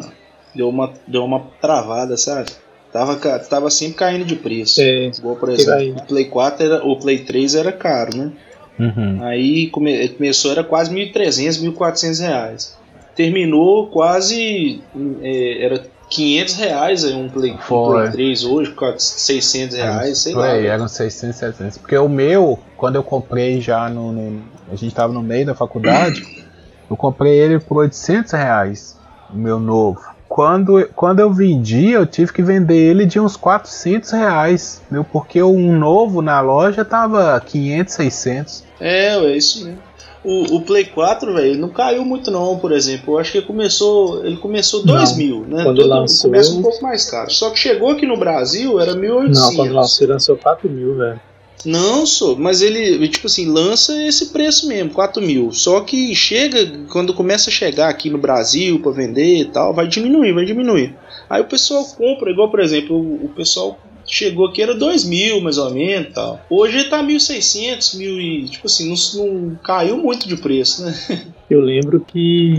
Deu 0.53 0.69
uma, 0.69 0.93
deu 1.05 1.23
uma 1.25 1.41
travada, 1.59 2.15
sabe? 2.15 2.49
Tava, 2.93 3.17
tava 3.39 3.69
sempre 3.69 3.97
caindo 3.97 4.23
de 4.23 4.38
preço. 4.38 4.79
É, 4.81 5.07
Igual, 5.07 5.35
por 5.35 5.49
exemplo, 5.49 6.01
o 6.01 6.07
Play 6.07 6.25
4 6.25 6.65
era, 6.65 6.85
o 6.85 6.95
Play 6.97 7.19
3 7.19 7.55
era 7.55 7.71
caro, 7.73 8.15
né? 8.15 8.31
Uhum. 8.79 9.21
Aí 9.21 9.67
come, 9.69 10.07
começou, 10.09 10.51
era 10.51 10.63
quase 10.63 10.93
1.300, 10.93 11.61
1.400 11.73 12.19
reais. 12.21 12.77
Terminou 13.13 13.88
quase. 13.88 14.81
É, 15.21 15.65
era 15.65 15.83
500 16.10 16.56
reais 16.56 17.04
aí 17.04 17.13
um 17.13 17.30
Play, 17.30 17.54
um 17.54 17.58
Play 17.58 18.12
3 18.12 18.44
hoje, 18.46 18.76
600 18.98 19.76
reais, 19.76 20.18
sei 20.20 20.34
Play, 20.34 20.63
lá. 20.63 20.74
Eram 20.74 20.88
600, 20.88 21.36
700. 21.36 21.78
Porque 21.78 21.98
o 21.98 22.08
meu, 22.08 22.60
quando 22.78 22.96
eu 22.96 23.04
comprei 23.04 23.60
já 23.62 23.89
no. 23.89 24.12
no 24.12 24.41
a 24.72 24.76
gente 24.76 24.96
tava 24.96 25.13
no 25.13 25.22
meio 25.22 25.46
da 25.46 25.54
faculdade, 25.54 26.24
eu 26.89 26.98
comprei 26.98 27.34
ele 27.34 27.60
por 27.60 27.78
800 27.78 28.32
reais, 28.34 28.98
o 29.32 29.38
meu 29.38 29.60
novo. 29.60 30.02
Quando, 30.28 30.89
quando 30.96 31.20
eu 31.20 31.32
vendi, 31.32 31.91
eu 31.91 32.06
tive 32.06 32.34
que 32.34 32.41
vender 32.41 32.76
ele 32.76 33.06
de 33.06 33.20
uns 33.20 33.38
400 33.38 34.12
reais, 34.12 34.82
meu, 34.89 35.04
porque 35.04 35.41
um 35.41 35.78
novo 35.78 36.22
na 36.22 36.41
loja 36.41 36.84
tava 36.84 37.39
500, 37.39 37.94
600. 37.94 38.63
É, 38.80 39.15
é 39.15 39.38
isso 39.38 39.63
mesmo. 39.63 39.80
O, 40.25 40.55
o 40.55 40.61
Play 40.61 40.85
4, 40.85 41.33
velho, 41.35 41.57
não 41.57 41.69
caiu 41.69 42.03
muito 42.03 42.31
não, 42.31 42.57
por 42.57 42.71
exemplo. 42.71 43.13
Eu 43.13 43.19
acho 43.19 43.31
que 43.31 43.41
começou, 43.43 44.25
ele 44.25 44.38
começou 44.38 44.83
2 44.83 45.15
mil, 45.15 45.45
né? 45.47 45.63
Quando 45.63 45.77
Todo, 45.77 45.89
lançou... 45.89 46.31
Começa 46.31 46.51
um 46.51 46.61
pouco 46.63 46.81
mais 46.81 47.07
caro. 47.09 47.31
Só 47.31 47.51
que 47.51 47.59
chegou 47.59 47.91
aqui 47.91 48.07
no 48.07 48.17
Brasil, 48.17 48.79
era 48.79 48.95
1.800. 48.95 49.33
Não, 49.33 49.55
quando 49.55 49.73
lançou, 49.73 50.05
ele 50.05 50.13
lançou 50.13 50.35
4 50.35 50.69
mil, 50.69 50.97
velho. 50.97 51.21
Não, 51.63 52.05
sou, 52.05 52.35
mas 52.38 52.61
ele, 52.61 53.07
tipo 53.07 53.25
assim, 53.25 53.47
lança 53.47 53.95
esse 54.03 54.27
preço 54.27 54.67
mesmo, 54.67 54.91
4 54.91 55.21
mil. 55.21 55.51
Só 55.51 55.81
que 55.81 56.13
chega, 56.13 56.85
quando 56.91 57.13
começa 57.13 57.49
a 57.49 57.53
chegar 57.53 57.89
aqui 57.89 58.09
no 58.09 58.19
Brasil 58.19 58.79
para 58.79 58.91
vender 58.91 59.41
e 59.41 59.45
tal, 59.45 59.73
vai 59.73 59.88
diminuir, 59.88 60.33
vai 60.33 60.45
diminuir. 60.45 60.95
Aí 61.27 61.41
o 61.41 61.45
pessoal 61.45 61.83
compra, 61.85 62.31
igual 62.31 62.51
por 62.51 62.59
exemplo, 62.59 62.95
o, 62.95 63.25
o 63.25 63.29
pessoal 63.29 63.79
chegou 64.06 64.48
aqui 64.48 64.62
era 64.62 64.74
2 64.74 65.06
mil 65.06 65.41
mais 65.41 65.58
ou 65.58 65.72
menos 65.72 66.13
tal. 66.13 66.39
Hoje 66.50 66.86
tá 66.86 67.04
1.600, 67.04 67.98
mil 67.98 68.20
e 68.20 68.46
tipo 68.46 68.68
assim, 68.68 68.89
não, 68.89 69.26
não, 69.26 69.56
caiu 69.56 69.98
muito 69.98 70.28
de 70.28 70.38
preço, 70.38 70.86
né? 70.86 70.94
Eu 71.48 71.62
lembro 71.62 72.00
que 72.00 72.58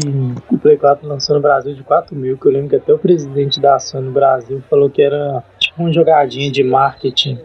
o 0.48 0.56
Play 0.58 0.76
4 0.76 1.08
lançou 1.08 1.34
no 1.34 1.42
Brasil 1.42 1.74
de 1.74 1.82
4 1.82 2.14
mil, 2.14 2.38
que 2.38 2.46
eu 2.46 2.52
lembro 2.52 2.68
que 2.68 2.76
até 2.76 2.94
o 2.94 2.98
presidente 2.98 3.60
da 3.60 3.80
Sony 3.80 4.06
no 4.06 4.12
Brasil 4.12 4.62
falou 4.70 4.88
que 4.88 5.02
era 5.02 5.42
tipo 5.58 5.82
uma 5.82 5.92
jogadinha 5.92 6.52
de 6.52 6.62
marketing. 6.62 7.36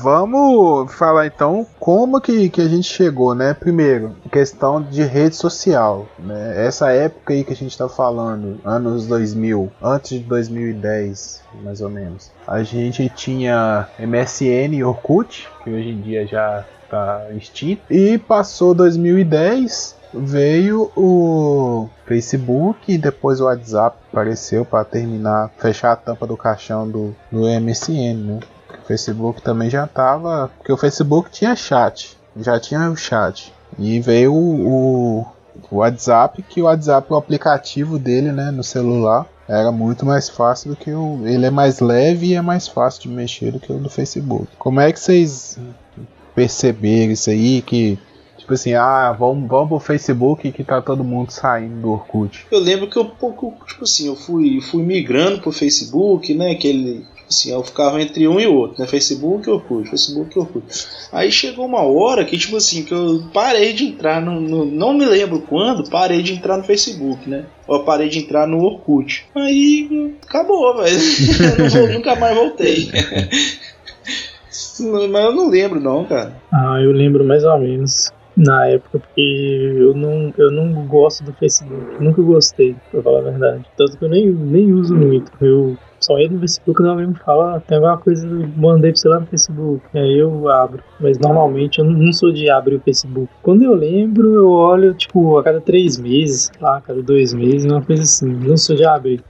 Vamos 0.00 0.94
falar 0.94 1.26
então 1.26 1.66
como 1.80 2.20
que, 2.20 2.48
que 2.48 2.60
a 2.60 2.68
gente 2.68 2.88
chegou, 2.88 3.34
né? 3.34 3.52
Primeiro, 3.52 4.14
questão 4.30 4.80
de 4.80 5.02
rede 5.02 5.34
social, 5.34 6.06
né? 6.18 6.66
Essa 6.66 6.92
época 6.92 7.34
aí 7.34 7.42
que 7.42 7.52
a 7.52 7.56
gente 7.56 7.72
está 7.72 7.88
falando, 7.88 8.60
anos 8.64 9.08
2000, 9.08 9.72
antes 9.82 10.10
de 10.10 10.20
2010, 10.20 11.42
mais 11.64 11.80
ou 11.80 11.90
menos. 11.90 12.30
A 12.46 12.62
gente 12.62 13.08
tinha 13.08 13.88
MSN 13.98 14.74
e 14.74 14.84
Orkut, 14.84 15.48
que 15.64 15.70
hoje 15.70 15.88
em 15.88 16.00
dia 16.00 16.24
já 16.26 16.64
está 16.84 17.26
extinto, 17.32 17.82
e 17.90 18.18
passou 18.18 18.74
2010, 18.74 19.96
veio 20.14 20.92
o 20.96 21.88
Facebook 22.06 22.92
e 22.92 22.96
depois 22.96 23.40
o 23.40 23.46
WhatsApp 23.46 23.96
apareceu 24.12 24.64
para 24.64 24.84
terminar, 24.84 25.50
fechar 25.58 25.92
a 25.92 25.96
tampa 25.96 26.24
do 26.24 26.36
caixão 26.36 26.88
do, 26.88 27.16
do 27.32 27.40
MSN, 27.60 28.14
né? 28.14 28.40
Facebook 28.88 29.42
também 29.42 29.70
já 29.70 29.86
tava. 29.86 30.50
Porque 30.56 30.72
o 30.72 30.76
Facebook 30.76 31.30
tinha 31.30 31.54
chat. 31.54 32.16
Já 32.36 32.58
tinha 32.58 32.90
o 32.90 32.96
chat. 32.96 33.52
E 33.78 34.00
veio 34.00 34.34
o, 34.34 35.20
o, 35.70 35.76
WhatsApp, 35.76 36.42
que 36.42 36.62
o 36.62 36.64
WhatsApp, 36.64 37.12
o 37.12 37.16
aplicativo 37.16 37.98
dele, 37.98 38.32
né, 38.32 38.50
no 38.50 38.64
celular, 38.64 39.26
era 39.46 39.70
muito 39.70 40.06
mais 40.06 40.28
fácil 40.28 40.70
do 40.70 40.76
que 40.76 40.90
o. 40.90 41.20
Ele 41.26 41.46
é 41.46 41.50
mais 41.50 41.80
leve 41.80 42.28
e 42.28 42.34
é 42.34 42.40
mais 42.40 42.66
fácil 42.66 43.02
de 43.02 43.08
mexer 43.08 43.52
do 43.52 43.60
que 43.60 43.72
o 43.72 43.78
do 43.78 43.90
Facebook. 43.90 44.48
Como 44.58 44.80
é 44.80 44.90
que 44.90 44.98
vocês 44.98 45.58
perceberam 46.34 47.12
isso 47.12 47.30
aí? 47.30 47.60
Que 47.62 47.98
Tipo 48.48 48.54
assim, 48.54 48.72
ah, 48.72 49.12
vamos, 49.12 49.46
vamos 49.46 49.68
pro 49.68 49.78
Facebook 49.78 50.50
que 50.52 50.64
tá 50.64 50.80
todo 50.80 51.04
mundo 51.04 51.30
saindo 51.30 51.82
do 51.82 51.90
Orkut. 51.90 52.46
Eu 52.50 52.58
lembro 52.58 52.88
que 52.88 52.98
eu 52.98 53.04
pouco, 53.04 53.54
tipo 53.66 53.84
assim, 53.84 54.06
eu 54.06 54.16
fui, 54.16 54.62
fui 54.62 54.82
migrando 54.82 55.42
pro 55.42 55.52
Facebook, 55.52 56.32
né? 56.32 56.52
Aquele. 56.52 57.04
Tipo 57.14 57.17
assim, 57.28 57.52
eu 57.52 57.62
ficava 57.62 58.00
entre 58.00 58.26
um 58.26 58.40
e 58.40 58.46
outro, 58.46 58.80
né? 58.80 58.86
Facebook 58.86 59.48
e 59.48 59.52
Orkut, 59.52 59.88
Facebook 59.88 60.36
e 60.36 60.40
Orkut. 60.40 60.64
Aí 61.12 61.30
chegou 61.30 61.66
uma 61.66 61.82
hora 61.82 62.24
que, 62.24 62.36
tipo 62.36 62.56
assim, 62.56 62.82
que 62.82 62.92
eu 62.92 63.22
parei 63.32 63.72
de 63.72 63.84
entrar 63.84 64.20
no, 64.20 64.40
no 64.40 64.64
Não 64.64 64.92
me 64.92 65.04
lembro 65.04 65.40
quando, 65.40 65.88
parei 65.88 66.22
de 66.22 66.32
entrar 66.32 66.56
no 66.56 66.64
Facebook, 66.64 67.28
né? 67.28 67.46
Eu 67.68 67.80
parei 67.84 68.08
de 68.08 68.20
entrar 68.20 68.46
no 68.46 68.62
Orkut. 68.62 69.26
Aí 69.34 70.16
acabou, 70.26 70.76
velho. 70.76 70.98
nunca 71.92 72.16
mais 72.16 72.36
voltei. 72.36 72.90
Mas 75.10 75.24
eu 75.24 75.32
não 75.32 75.48
lembro 75.48 75.80
não, 75.80 76.04
cara. 76.04 76.40
Ah, 76.52 76.80
eu 76.80 76.92
lembro 76.92 77.24
mais 77.24 77.44
ou 77.44 77.58
menos 77.58 78.10
na 78.38 78.66
época, 78.66 79.00
porque 79.00 79.74
eu 79.76 79.94
não, 79.94 80.32
eu 80.38 80.50
não 80.50 80.86
gosto 80.86 81.24
do 81.24 81.32
Facebook. 81.32 82.02
Nunca 82.02 82.22
gostei, 82.22 82.76
pra 82.90 83.02
falar 83.02 83.18
a 83.18 83.30
verdade. 83.30 83.64
Tanto 83.76 83.98
que 83.98 84.04
eu 84.04 84.08
nem, 84.08 84.30
nem 84.30 84.72
uso 84.72 84.94
muito. 84.94 85.32
Eu 85.40 85.76
só 85.98 86.16
entro 86.18 86.34
no 86.34 86.40
Facebook 86.40 86.76
quando 86.76 86.90
alguém 86.90 87.08
me 87.08 87.14
fala, 87.16 87.56
ah, 87.56 87.60
tem 87.60 87.76
alguma 87.76 87.98
coisa, 87.98 88.26
mandei 88.56 88.92
pra 88.92 89.00
você 89.00 89.08
lá 89.08 89.20
no 89.20 89.26
Facebook. 89.26 89.82
Aí 89.92 90.18
eu 90.18 90.48
abro. 90.48 90.82
Mas 91.00 91.18
normalmente 91.18 91.80
eu 91.80 91.84
não 91.84 92.12
sou 92.12 92.32
de 92.32 92.48
abrir 92.48 92.76
o 92.76 92.80
Facebook. 92.80 93.28
Quando 93.42 93.62
eu 93.64 93.74
lembro, 93.74 94.34
eu 94.34 94.50
olho, 94.50 94.94
tipo, 94.94 95.36
a 95.36 95.42
cada 95.42 95.60
três 95.60 95.98
meses, 95.98 96.52
lá, 96.60 96.76
a 96.76 96.80
cada 96.80 97.02
dois 97.02 97.34
meses, 97.34 97.70
uma 97.70 97.82
coisa 97.82 98.04
assim. 98.04 98.32
Não 98.32 98.56
sou 98.56 98.76
de 98.76 98.84
abrir. 98.84 99.20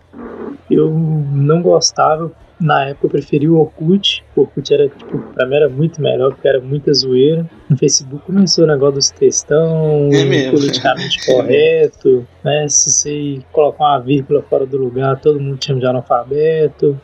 Eu 0.71 0.91
não 0.91 1.63
gostava 1.63 2.31
na 2.61 2.87
época 2.87 3.07
eu 3.07 3.11
preferi 3.11 3.49
o 3.49 3.59
Orkut. 3.59 4.25
O 4.35 4.43
Orkut 4.43 4.73
era, 4.73 4.89
tipo, 4.89 5.19
pra 5.35 5.47
mim 5.47 5.57
era 5.57 5.69
muito 5.69 6.01
melhor, 6.01 6.33
porque 6.33 6.49
era 6.49 6.61
muita 6.61 6.93
zoeira. 6.93 7.49
No 7.69 7.77
Facebook 7.77 8.25
começou 8.25 8.65
o 8.65 8.67
negócio 8.67 8.95
dos 8.97 9.11
textão, 9.11 10.09
é 10.13 10.51
politicamente 10.51 11.25
correto, 11.27 12.27
né? 12.45 12.67
Se 12.69 12.91
você 12.91 13.41
colocar 13.53 13.85
uma 13.85 13.99
vírgula 14.01 14.43
fora 14.43 14.67
do 14.67 14.77
lugar, 14.77 15.21
todo 15.21 15.41
mundo 15.41 15.63
chama 15.65 15.81
de 15.81 15.87
analfabeto. 15.87 16.99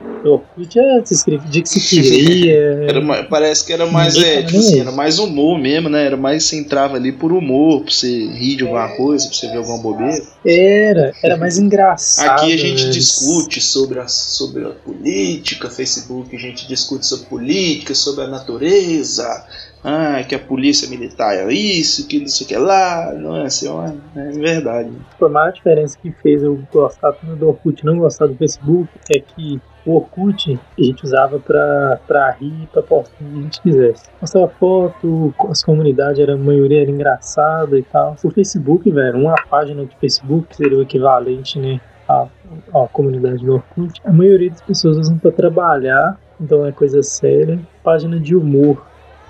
O 0.00 0.28
Orkut 0.30 0.78
é 0.78 1.04
se 1.04 1.14
escrevia 1.14 1.48
dia 1.48 1.62
que 1.62 1.68
se 1.68 1.80
queria. 1.80 2.54
era 2.88 3.00
mais, 3.00 3.26
parece 3.26 3.66
que 3.66 3.72
era 3.72 3.86
mais, 3.86 4.16
é, 4.16 4.42
tipo 4.42 4.58
assim, 4.58 4.80
era 4.80 4.92
mais 4.92 5.18
humor 5.18 5.58
mesmo, 5.58 5.88
né? 5.88 6.06
Era 6.06 6.16
mais 6.16 6.44
você 6.44 6.56
entrava 6.56 6.96
ali 6.96 7.10
por 7.10 7.32
humor, 7.32 7.82
pra 7.82 7.90
você 7.90 8.26
rir 8.26 8.56
de 8.56 8.62
alguma 8.62 8.88
coisa, 8.96 9.26
pra 9.26 9.36
você 9.36 9.48
ver 9.48 9.56
alguma 9.56 9.78
bobeira. 9.78 10.22
Era, 10.44 11.12
era 11.22 11.36
mais 11.36 11.58
engraçado. 11.58 12.42
Aqui 12.42 12.52
a 12.52 12.56
gente 12.56 12.86
mas... 12.86 12.94
discute 12.94 13.60
sobre 13.60 13.98
a, 13.98 14.06
sobre 14.06 14.64
a 14.66 14.70
política, 14.70 15.68
Facebook, 15.68 16.34
a 16.34 16.38
gente 16.38 16.66
discute 16.68 17.04
sobre 17.04 17.26
política, 17.26 17.94
sobre 17.94 18.24
a 18.24 18.28
natureza, 18.28 19.44
ah, 19.82 20.22
que 20.28 20.34
a 20.34 20.38
polícia 20.38 20.88
militar 20.88 21.34
é 21.34 21.52
isso, 21.52 22.06
que 22.06 22.18
isso 22.18 22.46
que 22.46 22.54
é 22.54 22.58
lá, 22.58 23.12
não 23.14 23.36
é 23.36 23.46
assim, 23.46 23.68
é 24.16 24.30
verdade. 24.30 24.90
A 25.20 25.28
maior 25.28 25.52
diferença 25.52 25.96
que 26.00 26.12
fez 26.22 26.42
eu 26.42 26.60
gostar 26.72 27.12
do 27.22 27.48
Orkut 27.48 27.82
e 27.82 27.86
não 27.86 27.98
gostar 27.98 28.26
do 28.26 28.36
Facebook 28.36 28.88
é 29.10 29.20
que 29.20 29.60
o 29.86 29.96
Orkut 29.96 30.58
a 30.78 30.82
gente 30.82 31.04
usava 31.04 31.38
pra, 31.38 32.00
pra 32.06 32.30
rir, 32.32 32.68
pra 32.72 32.82
postar 32.82 33.14
o 33.20 33.24
que 33.24 33.38
a 33.38 33.42
gente 33.42 33.62
quisesse. 33.62 34.04
Postava 34.20 34.48
foto, 34.48 35.34
as 35.48 35.62
comunidades, 35.62 36.20
era, 36.20 36.34
a 36.34 36.36
maioria 36.36 36.82
era 36.82 36.90
engraçada 36.90 37.78
e 37.78 37.82
tal. 37.82 38.16
O 38.22 38.30
Facebook, 38.30 38.90
velho, 38.90 39.18
uma 39.18 39.34
página 39.48 39.84
de 39.84 39.96
Facebook 39.96 40.54
seria 40.54 40.78
o 40.78 40.82
equivalente, 40.82 41.58
né, 41.58 41.80
à, 42.08 42.26
à 42.74 42.88
comunidade 42.88 43.44
do 43.44 43.54
Orkut. 43.54 44.00
A 44.04 44.12
maioria 44.12 44.50
das 44.50 44.62
pessoas 44.62 44.98
usam 44.98 45.18
pra 45.18 45.30
trabalhar, 45.30 46.18
então 46.40 46.66
é 46.66 46.72
coisa 46.72 47.02
séria. 47.02 47.58
Página 47.82 48.18
de 48.18 48.36
humor. 48.36 48.86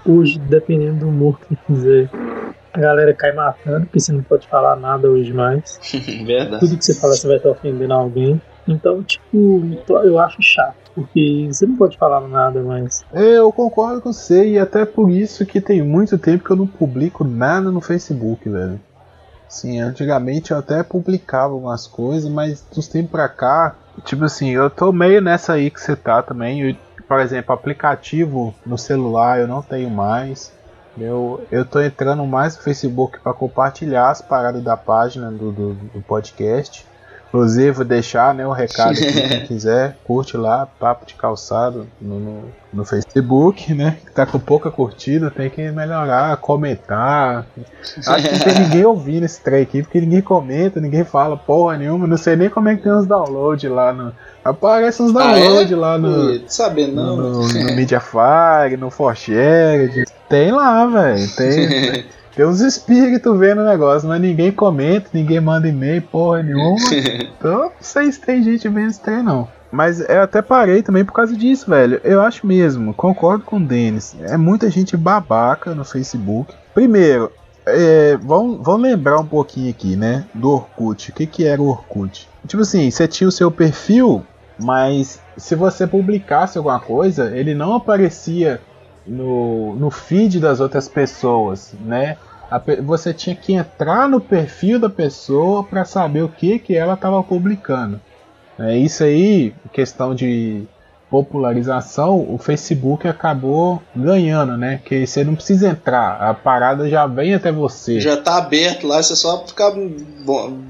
Hoje, 0.07 0.39
dependendo 0.39 1.01
do 1.01 1.09
humor 1.09 1.39
que 1.41 1.55
fizer, 1.67 2.09
a 2.73 2.81
galera 2.81 3.13
cai 3.13 3.33
matando, 3.33 3.87
porque 3.87 4.01
você 4.01 4.13
não 4.13 4.23
pode 4.23 4.47
falar 4.47 4.77
nada 4.77 5.09
hoje 5.09 5.33
mais. 5.33 5.81
Verdade. 6.25 6.61
Tudo 6.61 6.79
que 6.79 6.85
você 6.85 6.95
fala, 6.95 7.15
você 7.15 7.27
vai 7.27 7.37
estar 7.37 7.51
ofendendo 7.51 7.93
alguém. 7.93 8.41
Então, 8.69 9.03
tipo, 9.03 9.63
eu 10.05 10.19
acho 10.19 10.43
chato, 10.43 10.77
porque 10.95 11.49
você 11.51 11.67
não 11.67 11.77
pode 11.77 11.97
falar 11.97 12.21
nada 12.29 12.63
mais. 12.63 13.05
É, 13.13 13.39
eu 13.39 13.51
concordo 13.51 14.03
com 14.03 14.13
você, 14.13 14.47
e 14.47 14.59
até 14.59 14.85
por 14.85 15.11
isso 15.11 15.47
que 15.47 15.61
tem 15.61 15.83
muito 15.83 16.19
tempo 16.19 16.45
que 16.45 16.51
eu 16.51 16.57
não 16.57 16.67
publico 16.67 17.25
nada 17.25 17.71
no 17.71 17.81
Facebook, 17.81 18.49
velho. 18.49 18.79
Sim, 19.49 19.81
antigamente 19.81 20.51
eu 20.51 20.59
até 20.59 20.83
publicava 20.83 21.55
algumas 21.55 21.87
coisas, 21.87 22.31
mas 22.31 22.63
dos 22.75 22.87
tempos 22.87 23.11
pra 23.11 23.29
cá, 23.29 23.75
tipo 24.05 24.25
assim, 24.25 24.51
eu 24.51 24.69
tô 24.69 24.93
meio 24.93 25.23
nessa 25.23 25.55
aí 25.55 25.71
que 25.71 25.81
você 25.81 25.97
tá 25.97 26.23
também. 26.23 26.61
Eu, 26.61 26.77
por 27.09 27.19
exemplo, 27.21 27.55
aplicativo 27.55 28.55
no 28.67 28.77
celular 28.77 29.41
eu 29.41 29.49
não 29.49 29.63
tenho 29.63 29.89
mais. 29.89 30.53
Eu, 30.99 31.47
eu 31.51 31.65
tô 31.65 31.81
entrando 31.81 32.27
mais 32.27 32.57
no 32.57 32.63
Facebook 32.63 33.21
para 33.21 33.33
compartilhar 33.33 34.11
as 34.11 34.21
paradas 34.21 34.63
da 34.63 34.77
página 34.77 35.31
do, 35.31 35.51
do, 35.51 35.75
do 35.75 36.03
podcast. 36.03 36.85
Inclusive, 37.29 37.71
vou 37.73 37.85
deixar 37.85 38.35
né, 38.35 38.47
o 38.47 38.53
recado 38.53 38.93
aqui, 38.93 39.13
quem 39.13 39.41
quiser, 39.47 39.99
curte 40.05 40.37
lá, 40.37 40.67
Papo 40.67 41.05
de 41.05 41.15
Calçado 41.15 41.87
no, 42.01 42.19
no, 42.19 42.45
no, 42.73 42.85
Facebook, 42.87 43.75
né? 43.75 43.99
Que 44.05 44.13
tá 44.13 44.25
com 44.25 44.39
pouca 44.39 44.71
curtida, 44.71 45.31
tem 45.31 45.51
que 45.51 45.71
melhorar, 45.71 46.35
comentar. 46.39 47.47
Acho 48.07 48.29
que 48.29 48.33
não 48.33 48.41
tem 48.41 48.65
ninguém 48.65 48.85
ouvindo 48.87 49.25
esse 49.25 49.43
trem 49.43 49.63
aqui, 49.63 49.83
porque 49.83 50.01
ninguém 50.01 50.23
comenta, 50.23 50.81
ninguém 50.81 51.05
fala 51.05 51.37
porra 51.37 51.77
nenhuma, 51.77 52.07
não 52.07 52.17
sei 52.17 52.35
nem 52.35 52.49
como 52.49 52.71
é 52.71 52.77
que 52.77 52.83
tem 52.83 52.93
uns 52.93 53.07
downloads 53.07 53.71
lá 53.71 53.93
no. 53.93 54.13
Aparece 54.43 55.03
uns 55.03 55.13
downloads 55.13 55.71
ah, 55.71 55.75
é? 55.75 55.79
lá 55.79 55.99
no. 55.99 56.49
Saber 56.49 56.89
não. 56.89 57.15
No, 57.15 57.43
no, 57.43 57.49
no 57.53 57.77
Mediafire, 57.77 58.79
no 58.79 58.91
Forshared. 58.91 60.05
Tem 60.31 60.51
lá, 60.51 60.87
velho. 60.87 61.37
Tem. 61.37 62.07
Tem 62.39 62.47
uns 62.47 62.61
espíritos 62.61 63.37
vendo 63.37 63.63
o 63.63 63.65
negócio, 63.65 64.09
mas 64.09 64.21
ninguém 64.21 64.53
comenta, 64.53 65.11
ninguém 65.13 65.41
manda 65.41 65.67
e-mail, 65.67 66.01
porra 66.03 66.41
nenhuma. 66.41 66.77
então, 67.37 67.63
não 67.63 67.73
sei 67.81 68.13
se 68.13 68.21
tem 68.21 68.45
gente 68.45 68.69
vendo 68.69 68.91
esse 68.91 69.01
trem, 69.01 69.25
não. 69.25 69.49
Mas 69.73 69.99
eu 70.09 70.23
até 70.23 70.41
parei 70.41 70.81
também 70.81 71.05
por 71.05 71.13
causa 71.13 71.37
disso, 71.37 71.69
velho. 71.69 72.01
Eu 72.05 72.23
acho 72.23 72.47
mesmo, 72.47 72.95
concordo 72.95 73.43
com 73.43 73.57
o 73.57 73.61
Denis. 73.61 74.15
É 74.23 74.37
muita 74.37 74.71
gente 74.71 74.97
babaca 74.97 75.75
no 75.75 75.85
Facebook. 75.85 76.55
Primeiro, 76.73 77.33
é, 77.67 78.17
vamos, 78.23 78.65
vamos 78.65 78.83
lembrar 78.83 79.19
um 79.19 79.27
pouquinho 79.27 79.71
aqui, 79.71 79.97
né? 79.97 80.25
Do 80.33 80.53
Orkut. 80.53 81.11
O 81.11 81.15
que, 81.15 81.27
que 81.27 81.45
era 81.45 81.61
o 81.61 81.67
Orkut? 81.67 82.29
Tipo 82.47 82.63
assim, 82.63 82.89
você 82.89 83.09
tinha 83.09 83.27
o 83.27 83.33
seu 83.33 83.51
perfil, 83.51 84.25
mas 84.57 85.21
se 85.37 85.57
você 85.57 85.89
publicasse 85.89 86.57
alguma 86.57 86.79
coisa, 86.79 87.37
ele 87.37 87.53
não 87.53 87.75
aparecia 87.75 88.61
no, 89.05 89.75
no 89.75 89.91
feed 89.91 90.39
das 90.39 90.61
outras 90.61 90.87
pessoas, 90.87 91.75
né? 91.85 92.17
Você 92.85 93.13
tinha 93.13 93.37
que 93.37 93.53
entrar 93.53 94.09
no 94.09 94.21
perfil 94.21 94.79
da 94.79 94.89
pessoa 94.89 95.65
para 95.65 95.85
saber 95.85 96.23
o 96.23 96.29
que, 96.29 96.59
que 96.59 96.75
ela 96.75 96.95
estava 96.95 97.23
publicando. 97.23 98.01
É 98.59 98.77
isso 98.77 99.05
aí, 99.05 99.55
questão 99.73 100.15
de 100.15 100.67
popularização, 101.11 102.19
o 102.19 102.39
Facebook 102.39 103.09
acabou 103.09 103.83
ganhando, 103.95 104.57
né? 104.57 104.81
Que 104.85 105.07
você 105.07 105.25
não 105.25 105.35
precisa 105.35 105.69
entrar, 105.69 106.21
a 106.21 106.35
parada 106.35 106.89
já 106.89 107.07
vem 107.07 107.35
até 107.35 107.51
você. 107.51 108.01
Já 108.01 108.17
tá 108.17 108.37
aberto 108.37 108.87
lá, 108.87 109.03
você 109.03 109.17
só 109.17 109.47
ficar 109.47 109.73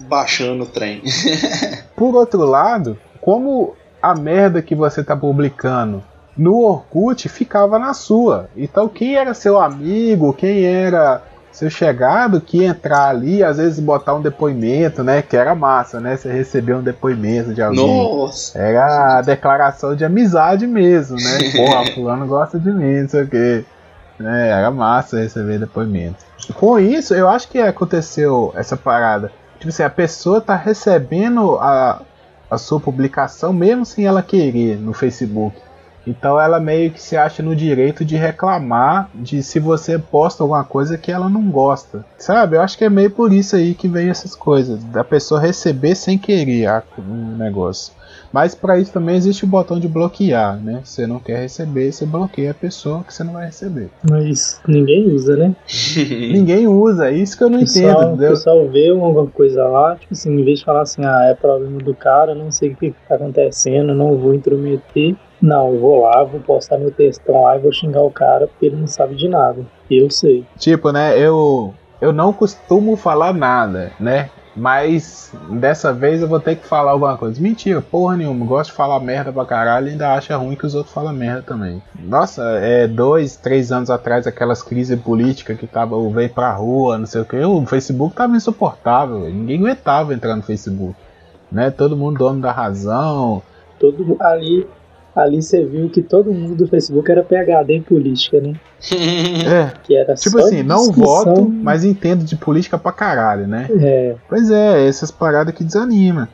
baixando 0.08 0.64
o 0.64 0.66
trem. 0.66 1.02
Por 1.96 2.14
outro 2.14 2.44
lado, 2.44 2.98
como 3.20 3.74
a 4.00 4.14
merda 4.14 4.62
que 4.62 4.74
você 4.74 5.02
tá 5.02 5.16
publicando 5.16 6.02
no 6.36 6.60
Orkut 6.60 7.28
ficava 7.28 7.78
na 7.78 7.92
sua. 7.92 8.48
Então 8.56 8.88
quem 8.88 9.16
era 9.16 9.34
seu 9.34 9.58
amigo, 9.58 10.32
quem 10.32 10.64
era 10.64 11.20
seu 11.50 11.70
chegado 11.70 12.40
que 12.40 12.64
entrar 12.64 13.08
ali, 13.08 13.42
às 13.42 13.56
vezes 13.56 13.80
botar 13.80 14.14
um 14.14 14.22
depoimento, 14.22 15.02
né? 15.02 15.22
Que 15.22 15.36
era 15.36 15.54
massa, 15.54 16.00
né? 16.00 16.16
Você 16.16 16.30
receber 16.30 16.74
um 16.74 16.82
depoimento 16.82 17.52
de 17.52 17.62
alguém. 17.62 17.86
Nossa. 17.86 18.58
Era 18.58 19.18
a 19.18 19.22
declaração 19.22 19.96
de 19.96 20.04
amizade 20.04 20.66
mesmo, 20.66 21.16
né? 21.16 21.38
Pô, 21.56 21.94
fulano 21.94 22.26
gosta 22.26 22.58
de 22.58 22.70
mim, 22.70 23.02
não 23.02 23.08
sei 23.08 23.22
o 23.22 23.28
quê. 23.28 23.64
É, 24.20 24.48
era 24.50 24.70
massa 24.70 25.20
receber 25.20 25.58
depoimento. 25.58 26.26
Com 26.54 26.78
isso, 26.78 27.14
eu 27.14 27.28
acho 27.28 27.48
que 27.48 27.58
aconteceu 27.58 28.52
essa 28.56 28.76
parada. 28.76 29.30
Tipo 29.58 29.68
assim, 29.68 29.82
a 29.82 29.90
pessoa 29.90 30.40
tá 30.40 30.54
recebendo 30.54 31.56
a, 31.56 32.02
a 32.50 32.58
sua 32.58 32.80
publicação 32.80 33.52
mesmo 33.52 33.84
sem 33.84 34.06
ela 34.06 34.22
querer 34.22 34.76
no 34.76 34.92
Facebook. 34.92 35.56
Então 36.08 36.40
ela 36.40 36.58
meio 36.58 36.90
que 36.90 37.02
se 37.02 37.16
acha 37.16 37.42
no 37.42 37.54
direito 37.54 38.04
de 38.04 38.16
reclamar 38.16 39.10
de 39.14 39.42
se 39.42 39.60
você 39.60 39.98
posta 39.98 40.42
alguma 40.42 40.64
coisa 40.64 40.96
que 40.96 41.12
ela 41.12 41.28
não 41.28 41.50
gosta. 41.50 42.04
Sabe? 42.16 42.56
Eu 42.56 42.62
acho 42.62 42.78
que 42.78 42.84
é 42.84 42.90
meio 42.90 43.10
por 43.10 43.32
isso 43.32 43.56
aí 43.56 43.74
que 43.74 43.88
vem 43.88 44.08
essas 44.08 44.34
coisas. 44.34 44.82
Da 44.84 45.04
pessoa 45.04 45.40
receber 45.40 45.94
sem 45.94 46.16
querer 46.16 46.82
um 46.98 47.36
negócio. 47.36 47.92
Mas 48.32 48.54
para 48.54 48.78
isso 48.78 48.92
também 48.92 49.16
existe 49.16 49.44
o 49.44 49.48
botão 49.48 49.78
de 49.78 49.88
bloquear, 49.88 50.58
né? 50.62 50.80
Você 50.84 51.06
não 51.06 51.18
quer 51.18 51.40
receber, 51.40 51.92
você 51.92 52.04
bloqueia 52.04 52.50
a 52.50 52.54
pessoa 52.54 53.02
que 53.02 53.12
você 53.12 53.24
não 53.24 53.32
vai 53.32 53.46
receber. 53.46 53.88
Mas 54.08 54.60
ninguém 54.66 55.10
usa, 55.10 55.36
né? 55.36 55.56
ninguém 56.32 56.66
usa, 56.66 57.08
é 57.08 57.12
isso 57.14 57.36
que 57.36 57.44
eu 57.44 57.50
não 57.50 57.60
pessoal, 57.60 58.02
entendo. 58.02 58.14
O 58.14 58.28
pessoal 58.28 58.68
vê 58.68 58.90
alguma 58.90 59.26
coisa 59.26 59.64
lá, 59.64 59.96
tipo 59.96 60.12
assim, 60.12 60.32
em 60.32 60.44
vez 60.44 60.58
de 60.58 60.64
falar 60.64 60.82
assim, 60.82 61.04
ah, 61.04 61.24
é 61.24 61.34
problema 61.34 61.78
do 61.78 61.94
cara, 61.94 62.34
não 62.34 62.50
sei 62.50 62.70
o 62.72 62.76
que 62.76 62.94
tá 63.08 63.14
acontecendo, 63.14 63.94
não 63.94 64.16
vou 64.16 64.34
intrometer. 64.34 65.16
Não, 65.40 65.72
eu 65.72 65.80
vou 65.80 66.02
lá, 66.02 66.24
vou 66.24 66.40
postar 66.40 66.78
meu 66.78 66.90
textão 66.90 67.42
lá 67.42 67.56
e 67.56 67.60
vou 67.60 67.72
xingar 67.72 68.02
o 68.02 68.10
cara 68.10 68.46
porque 68.46 68.66
ele 68.66 68.76
não 68.76 68.86
sabe 68.86 69.14
de 69.14 69.28
nada. 69.28 69.64
Eu 69.90 70.10
sei. 70.10 70.44
Tipo, 70.58 70.90
né, 70.90 71.18
eu 71.18 71.74
eu 72.00 72.12
não 72.12 72.32
costumo 72.32 72.96
falar 72.96 73.32
nada, 73.32 73.92
né? 73.98 74.30
Mas 74.54 75.32
dessa 75.50 75.92
vez 75.92 76.20
eu 76.20 76.26
vou 76.26 76.40
ter 76.40 76.56
que 76.56 76.66
falar 76.66 76.90
alguma 76.90 77.16
coisa. 77.16 77.40
Mentira, 77.40 77.80
porra 77.80 78.16
nenhuma. 78.16 78.44
Gosto 78.44 78.70
de 78.70 78.76
falar 78.76 78.98
merda 78.98 79.32
pra 79.32 79.44
caralho 79.44 79.86
e 79.86 79.90
ainda 79.90 80.12
acha 80.12 80.36
ruim 80.36 80.56
que 80.56 80.66
os 80.66 80.74
outros 80.74 80.92
falam 80.92 81.12
merda 81.12 81.42
também. 81.42 81.80
Nossa, 81.96 82.42
é 82.58 82.88
dois, 82.88 83.36
três 83.36 83.70
anos 83.70 83.88
atrás, 83.88 84.26
aquelas 84.26 84.60
crises 84.60 85.00
políticas 85.00 85.56
que 85.56 85.66
tava, 85.66 85.96
veio 86.10 86.30
pra 86.30 86.52
rua, 86.52 86.98
não 86.98 87.06
sei 87.06 87.20
o 87.20 87.24
que. 87.24 87.36
O 87.36 87.64
Facebook 87.66 88.16
tava 88.16 88.36
insuportável. 88.36 89.20
Ninguém 89.20 89.58
aguentava 89.58 90.12
entrar 90.12 90.34
no 90.34 90.42
Facebook. 90.42 90.96
Né? 91.52 91.70
Todo 91.70 91.96
mundo 91.96 92.18
dono 92.18 92.40
da 92.40 92.50
razão. 92.50 93.40
Todo 93.78 94.16
ali 94.18 94.66
ali 95.18 95.42
você 95.42 95.64
viu 95.64 95.88
que 95.88 96.02
todo 96.02 96.32
mundo 96.32 96.54
do 96.54 96.66
Facebook 96.66 97.10
era 97.10 97.22
PHD 97.22 97.74
em 97.74 97.82
política, 97.82 98.40
né? 98.40 98.54
é. 99.46 99.72
Que 99.82 99.96
era 99.96 100.14
tipo 100.14 100.38
assim, 100.38 100.62
não 100.62 100.92
voto, 100.92 101.48
mas 101.48 101.84
entendo 101.84 102.24
de 102.24 102.36
política 102.36 102.78
pra 102.78 102.92
caralho, 102.92 103.46
né? 103.46 103.68
É. 103.80 104.14
Pois 104.28 104.50
é, 104.50 104.86
essas 104.86 105.10
paradas 105.10 105.54
que 105.54 105.64
desanima. 105.64 106.28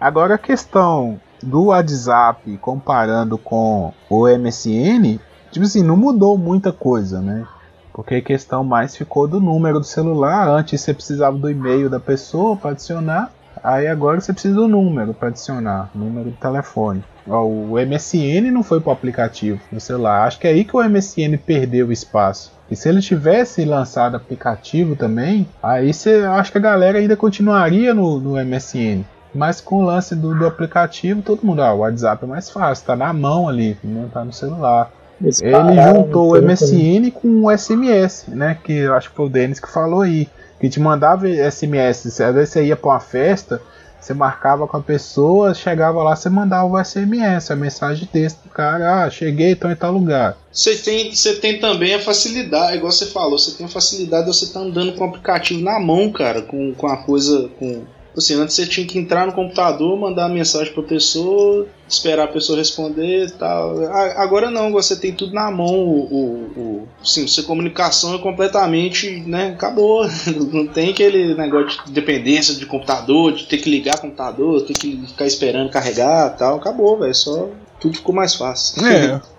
Agora 0.00 0.34
a 0.34 0.38
questão 0.38 1.20
do 1.42 1.66
WhatsApp 1.66 2.56
comparando 2.58 3.38
com 3.38 3.92
o 4.08 4.26
MSN, 4.26 5.18
tipo 5.50 5.64
assim, 5.64 5.82
não 5.82 5.96
mudou 5.96 6.36
muita 6.36 6.72
coisa, 6.72 7.20
né? 7.20 7.46
Porque 7.92 8.16
a 8.16 8.22
questão 8.22 8.64
mais 8.64 8.96
ficou 8.96 9.28
do 9.28 9.40
número 9.40 9.78
do 9.78 9.84
celular. 9.84 10.48
Antes 10.48 10.80
você 10.80 10.94
precisava 10.94 11.36
do 11.36 11.50
e-mail 11.50 11.90
da 11.90 12.00
pessoa 12.00 12.56
para 12.56 12.70
adicionar. 12.70 13.30
Aí 13.62 13.86
agora 13.86 14.20
você 14.20 14.32
precisa 14.32 14.54
do 14.54 14.66
número 14.66 15.12
para 15.12 15.28
adicionar, 15.28 15.90
número 15.94 16.30
do 16.30 16.36
telefone. 16.36 17.04
O 17.26 17.74
MSN 17.78 18.50
não 18.50 18.62
foi 18.62 18.80
para 18.80 18.90
o 18.90 18.92
aplicativo 18.92 19.60
no 19.70 19.80
celular. 19.80 20.26
Acho 20.26 20.38
que 20.38 20.46
é 20.46 20.50
aí 20.50 20.64
que 20.64 20.76
o 20.76 20.82
MSN 20.82 21.36
perdeu 21.38 21.92
espaço. 21.92 22.52
E 22.70 22.74
se 22.74 22.88
ele 22.88 23.00
tivesse 23.00 23.64
lançado 23.64 24.16
aplicativo 24.16 24.96
também, 24.96 25.46
aí 25.62 25.92
você 25.92 26.24
acho 26.24 26.50
que 26.50 26.58
a 26.58 26.60
galera 26.60 26.98
ainda 26.98 27.16
continuaria 27.16 27.94
no, 27.94 28.18
no 28.18 28.44
MSN. 28.44 29.04
Mas 29.34 29.60
com 29.60 29.76
o 29.76 29.82
lance 29.82 30.14
do, 30.14 30.34
do, 30.34 30.46
aplicativo, 30.46 31.22
todo 31.22 31.44
mundo, 31.44 31.62
ah, 31.62 31.72
o 31.72 31.78
WhatsApp 31.78 32.24
é 32.24 32.26
mais 32.26 32.50
fácil, 32.50 32.84
tá 32.84 32.96
na 32.96 33.12
mão 33.12 33.48
ali, 33.48 33.78
não 33.82 34.08
tá 34.08 34.24
no 34.24 34.32
celular. 34.32 34.90
ele 35.20 35.82
juntou 35.82 36.32
o 36.32 36.42
MSN 36.42 37.10
com 37.10 37.44
o 37.44 37.56
SMS, 37.56 38.24
né? 38.28 38.58
Que 38.62 38.72
eu 38.72 38.94
acho 38.94 39.10
que 39.10 39.16
foi 39.16 39.26
o 39.26 39.30
Denis 39.30 39.60
que 39.60 39.70
falou 39.70 40.02
aí. 40.02 40.28
Que 40.60 40.68
te 40.68 40.78
mandava 40.78 41.26
SMS. 41.26 42.20
Às 42.20 42.34
vezes 42.34 42.50
você 42.50 42.64
ia 42.64 42.76
pra 42.76 42.90
uma 42.90 43.00
festa, 43.00 43.60
você 44.02 44.12
marcava 44.14 44.66
com 44.66 44.76
a 44.76 44.82
pessoa, 44.82 45.54
chegava 45.54 46.02
lá, 46.02 46.16
você 46.16 46.28
mandava 46.28 46.66
o 46.66 46.84
SMS, 46.84 47.50
a 47.50 47.56
mensagem 47.56 48.08
texto 48.12 48.42
do 48.42 48.50
cara, 48.50 49.04
ah, 49.04 49.10
cheguei, 49.10 49.52
estou 49.52 49.70
em 49.70 49.76
tal 49.76 49.92
lugar. 49.92 50.36
Você 50.50 50.76
tem, 50.76 51.14
você 51.14 51.36
tem 51.36 51.60
também 51.60 51.94
a 51.94 52.00
facilidade, 52.00 52.78
igual 52.78 52.90
você 52.90 53.06
falou, 53.06 53.38
você 53.38 53.52
tem 53.52 53.64
a 53.64 53.68
facilidade 53.68 54.26
de 54.26 54.34
você 54.34 54.46
estar 54.46 54.58
tá 54.58 54.66
andando 54.66 54.92
com 54.94 55.04
o 55.04 55.08
aplicativo 55.08 55.60
na 55.60 55.78
mão, 55.78 56.10
cara, 56.10 56.42
com, 56.42 56.74
com 56.74 56.88
a 56.88 56.96
coisa, 56.96 57.48
com 57.58 57.84
assim, 58.16 58.34
antes 58.34 58.54
você 58.54 58.66
tinha 58.66 58.86
que 58.86 58.98
entrar 58.98 59.26
no 59.26 59.32
computador, 59.32 59.98
mandar 59.98 60.28
mensagem 60.28 60.72
pra 60.72 60.82
pessoa, 60.82 61.66
esperar 61.88 62.24
a 62.24 62.28
pessoa 62.28 62.58
responder 62.58 63.26
e 63.26 63.30
tal. 63.30 63.82
Agora 64.16 64.50
não, 64.50 64.72
você 64.72 64.96
tem 64.96 65.12
tudo 65.12 65.34
na 65.34 65.50
mão. 65.50 65.74
O, 65.74 66.04
o, 66.10 66.60
o 66.60 66.88
sim, 67.04 67.26
sua 67.26 67.44
comunicação 67.44 68.14
é 68.14 68.18
completamente, 68.18 69.20
né? 69.26 69.48
Acabou. 69.48 70.06
Não 70.52 70.66
tem 70.66 70.90
aquele 70.90 71.34
negócio 71.34 71.84
de 71.86 71.92
dependência 71.92 72.54
de 72.54 72.66
computador, 72.66 73.32
de 73.32 73.46
ter 73.46 73.58
que 73.58 73.70
ligar 73.70 73.96
o 73.96 74.00
computador, 74.02 74.62
ter 74.62 74.74
que 74.74 75.04
ficar 75.06 75.26
esperando 75.26 75.70
carregar 75.70 76.36
tal. 76.36 76.56
Acabou, 76.56 76.98
velho. 76.98 77.14
Só 77.14 77.48
tudo 77.80 77.96
ficou 77.96 78.14
mais 78.14 78.34
fácil. 78.34 78.86
É. 78.86 79.20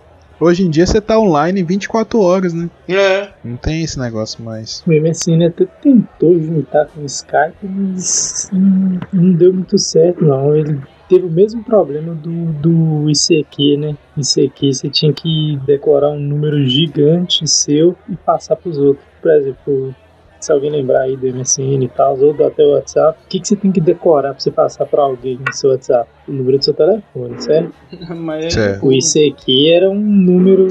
Hoje 0.44 0.66
em 0.66 0.70
dia 0.70 0.86
você 0.86 1.00
tá 1.00 1.18
online 1.18 1.64
24 1.64 2.20
horas, 2.20 2.54
né? 2.54 2.70
É. 2.90 3.30
Não 3.42 3.56
tem 3.56 3.82
esse 3.82 3.98
negócio 3.98 4.44
mais. 4.44 4.84
O 4.86 4.92
MSN 4.92 5.46
até 5.48 5.66
tentou 5.82 6.38
juntar 6.38 6.88
com 6.88 7.00
o 7.00 7.06
Skype, 7.06 7.56
mas 7.64 8.50
não, 8.52 9.00
não 9.14 9.32
deu 9.32 9.54
muito 9.54 9.78
certo, 9.78 10.26
não. 10.26 10.54
Ele 10.54 10.82
teve 11.08 11.26
o 11.26 11.32
mesmo 11.32 11.64
problema 11.64 12.14
do, 12.14 12.52
do 12.60 13.10
ICQ, 13.10 13.78
né? 13.78 13.98
ICQ 14.18 14.74
você 14.74 14.90
tinha 14.90 15.14
que 15.14 15.58
decorar 15.66 16.10
um 16.10 16.20
número 16.20 16.62
gigante 16.66 17.48
seu 17.48 17.96
e 18.10 18.18
passar 18.18 18.58
pros 18.58 18.78
outros. 18.78 19.06
Por 19.22 19.32
exemplo, 19.32 19.96
se 20.44 20.52
alguém 20.52 20.70
lembrar 20.70 21.02
aí 21.02 21.16
do 21.16 21.28
MSN 21.28 21.84
e 21.84 21.88
tal, 21.88 22.20
ou 22.20 22.34
do 22.34 22.44
até 22.44 22.64
o 22.64 22.74
WhatsApp, 22.74 23.18
o 23.24 23.28
que, 23.28 23.40
que 23.40 23.48
você 23.48 23.56
tem 23.56 23.72
que 23.72 23.82
decorar 23.82 24.32
pra 24.32 24.40
você 24.40 24.52
passar 24.52 24.86
pra 24.86 25.04
alguém 25.04 25.38
no 25.38 25.54
seu 25.54 25.72
WhatsApp? 25.72 26.10
O 26.28 26.32
número 26.32 26.58
do 26.58 26.66
seu 26.66 26.74
telefone, 26.74 27.42
certo? 27.42 27.74
Mas 28.16 28.54
O 28.82 28.92
ICQ 28.92 29.70
era 29.70 29.90
um 29.90 30.00
número 30.00 30.68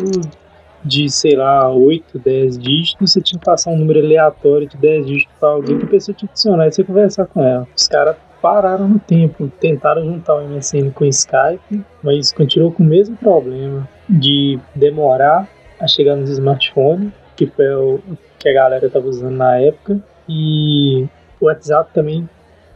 de, 0.85 1.09
sei 1.09 1.37
lá, 1.37 1.71
8, 1.71 2.19
10 2.19 2.59
dígitos, 2.59 3.13
você 3.13 3.21
tinha 3.21 3.39
que 3.39 3.45
passar 3.45 3.71
um 3.71 3.79
número 3.79 4.01
aleatório 4.01 4.69
de 4.69 4.77
10 4.77 5.07
dígitos 5.07 5.35
pra 5.39 5.51
alguém 5.51 5.79
que 5.79 5.85
a 5.85 5.89
pessoa 5.89 6.15
tinha 6.15 6.29
que 6.29 6.33
adicionar 6.33 6.67
e 6.67 6.73
você 6.73 6.85
conversar 6.85 7.27
com 7.27 7.43
ela. 7.43 7.67
Os 7.77 7.87
caras 7.89 8.17
pararam 8.41 8.89
no 8.89 8.99
tempo, 8.99 9.51
tentaram 9.61 10.05
juntar 10.05 10.35
o 10.35 10.49
MSN 10.49 10.91
com 10.91 11.05
o 11.05 11.09
Skype, 11.09 11.85
mas 12.03 12.33
continuou 12.33 12.73
com 12.73 12.83
o 12.83 12.87
mesmo 12.87 13.17
problema 13.17 13.89
de 14.09 14.59
demorar 14.75 15.49
a 15.81 15.87
chegar 15.87 16.17
nos 16.17 16.31
smartphones, 16.31 17.13
que 17.37 17.47
foi 17.47 17.73
o 17.75 18.01
que 18.39 18.49
a 18.49 18.53
galera 18.53 18.87
estava 18.87 19.07
usando 19.07 19.37
na 19.37 19.57
época. 19.59 20.01
E 20.29 21.07
o 21.41 21.47
WhatsApp 21.47 21.91
também 21.93 22.29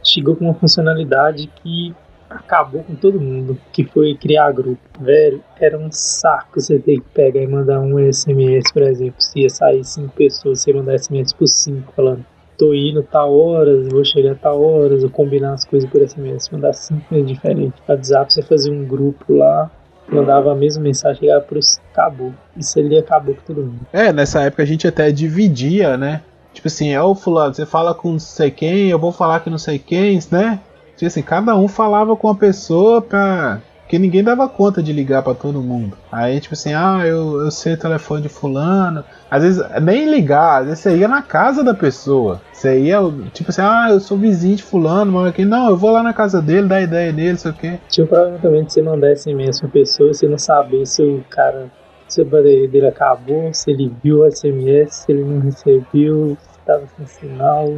chegou 0.03 0.35
com 0.35 0.45
uma 0.45 0.53
funcionalidade 0.53 1.47
que 1.61 1.95
acabou 2.29 2.83
com 2.83 2.95
todo 2.95 3.19
mundo, 3.19 3.57
que 3.71 3.83
foi 3.83 4.15
criar 4.15 4.51
grupo. 4.51 4.79
Velho, 4.99 5.41
era 5.59 5.77
um 5.77 5.89
saco 5.91 6.59
você 6.59 6.77
ter 6.77 6.95
que 6.95 7.09
pegar 7.13 7.41
e 7.41 7.47
mandar 7.47 7.79
um 7.79 7.97
SMS, 8.11 8.71
por 8.71 8.81
exemplo. 8.81 9.21
Se 9.21 9.41
ia 9.41 9.49
sair 9.49 9.83
cinco 9.83 10.13
pessoas, 10.13 10.61
você 10.61 10.71
ia 10.71 10.77
mandar 10.77 10.99
SMS 10.99 11.33
por 11.33 11.47
cinco, 11.47 11.93
falando 11.93 12.25
tô 12.57 12.73
indo 12.73 13.03
tal 13.03 13.37
horas, 13.37 13.87
vou 13.87 14.03
chegar 14.03 14.35
tal 14.35 14.61
horas, 14.61 15.03
ou 15.03 15.09
combinar 15.09 15.53
as 15.53 15.63
coisas 15.63 15.89
por 15.89 16.01
SMS, 16.01 16.49
mandar 16.51 16.73
cinco 16.73 17.05
vezes 17.11 17.27
diferentes. 17.27 17.79
WhatsApp 17.87 18.33
você 18.33 18.41
fazia 18.41 18.73
um 18.73 18.85
grupo 18.85 19.33
lá, 19.33 19.71
mandava 20.09 20.51
a 20.51 20.55
mesma 20.55 20.83
mensagem, 20.83 21.21
chegava 21.21 21.41
pro 21.41 21.59
acabou. 21.91 22.33
Isso 22.55 22.79
ali 22.79 22.97
acabou 22.97 23.35
com 23.35 23.41
todo 23.41 23.61
mundo. 23.61 23.87
É, 23.91 24.11
nessa 24.11 24.41
época 24.41 24.63
a 24.63 24.65
gente 24.65 24.87
até 24.87 25.11
dividia, 25.11 25.97
né? 25.97 26.21
Tipo 26.53 26.67
assim, 26.67 26.91
é 26.91 27.01
o 27.01 27.13
fulano, 27.13 27.53
você 27.53 27.65
fala 27.65 27.93
com 27.93 28.13
não 28.13 28.19
sei 28.19 28.49
quem, 28.49 28.89
eu 28.89 28.97
vou 28.97 29.11
falar 29.11 29.41
com 29.41 29.49
não 29.49 29.59
sei 29.59 29.77
quem, 29.77 30.19
né? 30.31 30.59
Tipo 30.95 31.05
assim, 31.05 31.21
cada 31.21 31.55
um 31.55 31.67
falava 31.67 32.15
com 32.15 32.29
a 32.29 32.35
pessoa 32.35 33.01
pra 33.01 33.61
porque 33.87 33.97
ninguém 33.97 34.21
dava 34.21 34.49
conta 34.49 34.83
de 34.83 34.91
ligar 34.91 35.23
para 35.23 35.33
todo 35.33 35.61
mundo. 35.61 35.97
Aí, 36.11 36.41
tipo 36.41 36.53
assim, 36.53 36.73
ah, 36.73 37.03
eu, 37.05 37.45
eu 37.45 37.49
sei 37.49 37.73
o 37.73 37.79
telefone 37.79 38.21
de 38.21 38.27
fulano. 38.27 39.01
Às 39.31 39.43
vezes, 39.43 39.63
nem 39.81 40.11
ligar, 40.11 40.59
às 40.59 40.67
vezes 40.67 40.79
você 40.81 40.97
ia 40.97 41.07
na 41.07 41.21
casa 41.21 41.63
da 41.63 41.73
pessoa. 41.73 42.41
Você 42.51 42.77
ia, 42.81 42.97
tipo 43.33 43.49
assim, 43.49 43.61
ah, 43.61 43.87
eu 43.89 44.01
sou 44.01 44.17
vizinho 44.17 44.57
de 44.57 44.63
fulano, 44.63 45.13
mas 45.13 45.27
aqui, 45.27 45.45
não, 45.45 45.69
eu 45.69 45.77
vou 45.77 45.91
lá 45.91 46.03
na 46.03 46.11
casa 46.11 46.41
dele, 46.41 46.67
dar 46.67 46.81
ideia 46.81 47.13
dele, 47.13 47.37
sei 47.37 47.51
o 47.51 47.53
quê. 47.53 47.79
Tinha 47.87 48.03
o 48.03 48.09
problema 48.09 48.37
também 48.39 48.65
de 48.65 48.73
você 48.73 48.81
mandar 48.81 49.15
SMS 49.15 49.61
pra 49.61 49.69
pessoa 49.69 50.11
e 50.11 50.13
você 50.13 50.27
não 50.27 50.37
saber 50.37 50.85
se 50.85 51.01
o 51.01 51.23
cara, 51.29 51.71
se 52.09 52.21
a 52.21 52.25
bateria 52.25 52.67
dele 52.67 52.87
acabou, 52.87 53.53
se 53.53 53.71
ele 53.71 53.89
viu 54.03 54.19
o 54.19 54.29
SMS, 54.29 54.95
se 54.95 55.13
ele 55.13 55.23
não 55.23 55.39
recebeu, 55.39 56.35
se 56.41 56.59
tava 56.65 56.83
sem 56.97 57.07
sinal 57.07 57.69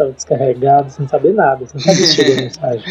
estava 0.00 0.12
descarregado, 0.12 0.90
sem 0.90 1.06
saber 1.06 1.34
nada, 1.34 1.66
sem 1.66 1.80
saber 1.80 1.96
se 1.96 2.14
chegou 2.14 2.34
a 2.34 2.36
mensagem. 2.40 2.82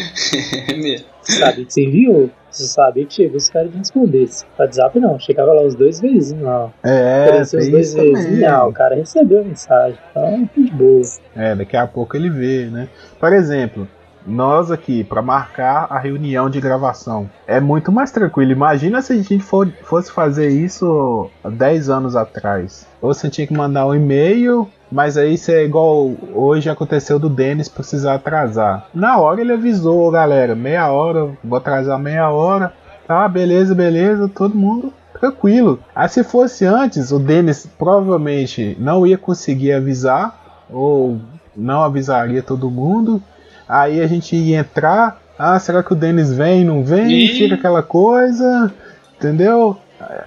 você 1.20 1.32
sabia 1.32 1.64
que 1.64 1.72
você 1.72 1.84
enviou, 1.84 2.30
você 2.50 2.64
sabia 2.64 3.06
que 3.06 3.14
chegou, 3.14 3.36
os 3.36 3.48
caras 3.48 3.70
iam 3.70 3.78
responder. 3.78 4.28
WhatsApp 4.58 4.98
não, 5.00 5.18
chegava 5.18 5.52
lá 5.52 5.62
os 5.62 5.74
dois 5.74 6.00
vizinhos 6.00 6.42
lá. 6.42 6.72
É, 6.82 7.24
Apareceu 7.28 7.60
os 7.60 7.68
dois 7.70 7.94
vizinhos, 7.94 8.42
ah, 8.44 8.66
o 8.66 8.72
cara 8.72 8.94
recebeu 8.96 9.40
a 9.40 9.44
mensagem, 9.44 9.98
então 10.10 10.48
de 10.56 10.70
boa. 10.72 11.02
É, 11.36 11.54
daqui 11.54 11.76
a 11.76 11.86
pouco 11.86 12.16
ele 12.16 12.30
vê, 12.30 12.66
né? 12.66 12.88
Por 13.18 13.32
exemplo, 13.32 13.86
nós 14.26 14.70
aqui, 14.70 15.04
para 15.04 15.22
marcar 15.22 15.86
a 15.90 15.98
reunião 15.98 16.48
de 16.50 16.60
gravação. 16.60 17.30
É 17.46 17.60
muito 17.60 17.90
mais 17.90 18.10
tranquilo. 18.10 18.52
Imagina 18.52 19.02
se 19.02 19.12
a 19.12 19.16
gente 19.16 19.38
for, 19.40 19.68
fosse 19.82 20.12
fazer 20.12 20.48
isso 20.48 21.30
10 21.44 21.88
anos 21.88 22.16
atrás. 22.16 22.86
Ou 23.00 23.12
você 23.12 23.28
tinha 23.30 23.46
que 23.46 23.54
mandar 23.54 23.86
um 23.86 23.94
e-mail, 23.94 24.68
mas 24.90 25.16
aí 25.16 25.36
você 25.36 25.54
é 25.54 25.64
igual 25.64 26.12
hoje 26.34 26.68
aconteceu 26.68 27.18
do 27.18 27.28
Denis 27.28 27.68
precisar 27.68 28.14
atrasar. 28.14 28.86
Na 28.94 29.18
hora 29.18 29.40
ele 29.40 29.52
avisou, 29.52 30.10
galera, 30.10 30.54
meia 30.54 30.90
hora, 30.90 31.30
vou 31.42 31.58
atrasar 31.58 31.98
meia 31.98 32.30
hora. 32.30 32.72
tá, 33.06 33.26
beleza, 33.28 33.74
beleza, 33.74 34.28
todo 34.28 34.56
mundo 34.56 34.92
tranquilo. 35.20 35.78
Aí 35.94 36.08
se 36.08 36.24
fosse 36.24 36.64
antes, 36.64 37.12
o 37.12 37.18
Denis 37.18 37.68
provavelmente 37.78 38.76
não 38.80 39.06
ia 39.06 39.18
conseguir 39.18 39.72
avisar, 39.72 40.66
ou 40.70 41.20
não 41.56 41.82
avisaria 41.82 42.42
todo 42.42 42.70
mundo. 42.70 43.22
Aí 43.70 44.00
a 44.00 44.06
gente 44.08 44.34
ia 44.34 44.58
entrar. 44.58 45.22
Ah, 45.38 45.56
será 45.60 45.80
que 45.80 45.92
o 45.92 45.96
Denis 45.96 46.32
vem? 46.32 46.64
Não 46.64 46.82
vem? 46.82 47.24
E... 47.24 47.28
Fica 47.28 47.54
aquela 47.54 47.84
coisa, 47.84 48.74
entendeu? 49.16 49.78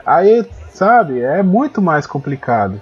Aí, 0.06 0.46
sabe, 0.72 1.20
é 1.20 1.44
muito 1.44 1.82
mais 1.82 2.08
complicado. 2.08 2.82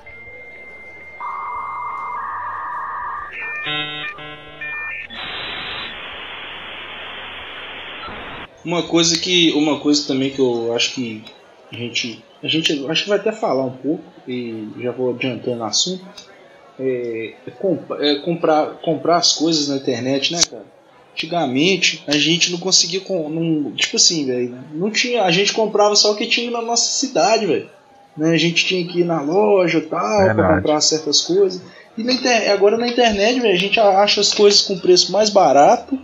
Uma 8.63 8.83
coisa 8.83 9.17
que. 9.17 9.51
Uma 9.53 9.79
coisa 9.79 10.05
também 10.07 10.29
que 10.29 10.39
eu 10.39 10.75
acho 10.75 10.93
que 10.93 11.23
a 11.71 11.75
gente. 11.75 12.23
A 12.43 12.47
gente 12.47 12.85
acho 12.87 13.03
que 13.03 13.09
vai 13.09 13.17
até 13.17 13.31
falar 13.31 13.65
um 13.65 13.71
pouco, 13.71 14.03
e 14.27 14.67
já 14.79 14.91
vou 14.91 15.11
adiantando 15.11 15.61
o 15.61 15.65
assunto. 15.65 16.05
É, 16.81 17.33
é, 17.47 18.11
é 18.11 18.15
comprar, 18.21 18.79
comprar 18.81 19.17
as 19.17 19.33
coisas 19.33 19.67
na 19.67 19.77
internet, 19.77 20.33
né, 20.33 20.41
cara? 20.49 20.65
Antigamente 21.13 22.03
a 22.07 22.17
gente 22.17 22.51
não 22.51 22.57
conseguia. 22.59 23.01
Não, 23.09 23.71
tipo 23.73 23.97
assim, 23.97 24.25
velho. 24.25 24.57
Não 24.73 24.89
tinha. 24.89 25.23
A 25.23 25.31
gente 25.31 25.53
comprava 25.53 25.95
só 25.95 26.11
o 26.11 26.15
que 26.15 26.25
tinha 26.25 26.49
na 26.49 26.61
nossa 26.61 26.91
cidade, 26.91 27.45
velho. 27.45 27.69
Né, 28.17 28.31
a 28.31 28.37
gente 28.37 28.65
tinha 28.65 28.85
que 28.85 29.01
ir 29.01 29.05
na 29.05 29.21
loja 29.21 29.77
e 29.77 29.81
tal, 29.81 30.35
para 30.35 30.55
comprar 30.57 30.81
certas 30.81 31.21
coisas. 31.21 31.61
E 31.97 32.03
na 32.03 32.13
inter... 32.13 32.51
agora 32.51 32.77
na 32.77 32.87
internet, 32.87 33.39
véio, 33.39 33.53
a 33.53 33.57
gente 33.57 33.79
acha 33.79 34.21
as 34.21 34.33
coisas 34.33 34.61
com 34.61 34.79
preço 34.79 35.11
mais 35.11 35.29
barato 35.29 35.97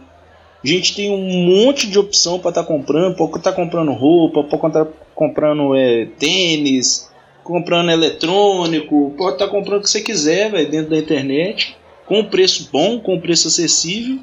a 0.63 0.67
gente 0.67 0.95
tem 0.95 1.09
um 1.11 1.45
monte 1.45 1.87
de 1.87 1.99
opção 1.99 2.39
para 2.39 2.49
estar 2.49 2.63
tá 2.63 2.67
comprando, 2.67 3.15
pode 3.15 3.37
estar 3.37 3.51
tá 3.51 3.55
comprando 3.55 3.93
roupa, 3.93 4.43
pode 4.43 4.67
estar 4.67 4.85
tá 4.85 4.91
comprando 5.13 5.75
é, 5.75 6.07
tênis, 6.19 7.06
comprando 7.47 7.89
eletrônico, 7.89 9.13
pode 9.17 9.35
estar 9.35 9.45
tá 9.45 9.51
comprando 9.51 9.79
o 9.79 9.83
que 9.83 9.89
você 9.89 10.01
quiser, 10.01 10.51
véio, 10.51 10.69
dentro 10.69 10.89
da 10.89 10.97
internet, 10.97 11.77
com 12.05 12.25
preço 12.25 12.69
bom, 12.71 12.99
com 12.99 13.19
preço 13.19 13.47
acessível. 13.47 14.19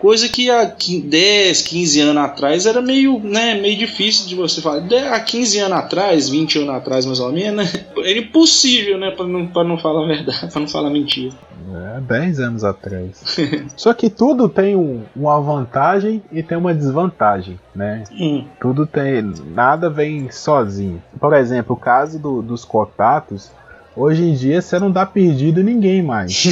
Coisa 0.00 0.30
que 0.30 0.50
há 0.50 0.64
10, 0.64 1.60
15 1.60 2.00
anos 2.00 2.22
atrás 2.24 2.64
era 2.64 2.80
meio, 2.80 3.20
né, 3.20 3.60
meio 3.60 3.76
difícil 3.76 4.26
de 4.26 4.34
você 4.34 4.62
falar. 4.62 4.82
Há 5.12 5.20
15 5.20 5.58
anos 5.58 5.76
atrás, 5.78 6.26
20 6.30 6.58
anos 6.60 6.74
atrás 6.74 7.04
mais 7.04 7.20
ou 7.20 7.30
menos, 7.30 7.70
né, 7.70 7.84
era 8.02 8.18
impossível, 8.18 8.96
né, 8.96 9.10
para 9.10 9.26
não, 9.26 9.46
pra 9.46 9.62
não 9.62 9.76
falar 9.76 10.04
a 10.04 10.06
verdade, 10.06 10.48
para 10.50 10.60
não 10.60 10.68
falar 10.68 10.88
mentira. 10.88 11.34
É, 11.96 12.00
10 12.00 12.40
anos 12.40 12.64
atrás. 12.64 13.38
Só 13.76 13.92
que 13.92 14.08
tudo 14.08 14.48
tem 14.48 14.74
um, 14.74 15.02
uma 15.14 15.38
vantagem 15.38 16.22
e 16.32 16.42
tem 16.42 16.56
uma 16.56 16.74
desvantagem, 16.74 17.60
né? 17.74 18.04
Hum. 18.10 18.44
Tudo 18.58 18.86
tem. 18.86 19.22
Nada 19.54 19.90
vem 19.90 20.30
sozinho. 20.30 21.00
Por 21.20 21.34
exemplo, 21.34 21.76
o 21.76 21.78
caso 21.78 22.18
do, 22.18 22.40
dos 22.40 22.64
contatos 22.64 23.52
Hoje 24.00 24.24
em 24.24 24.32
dia 24.32 24.62
você 24.62 24.78
não 24.78 24.90
dá 24.90 25.04
perdido 25.04 25.62
ninguém 25.62 26.02
mais. 26.02 26.44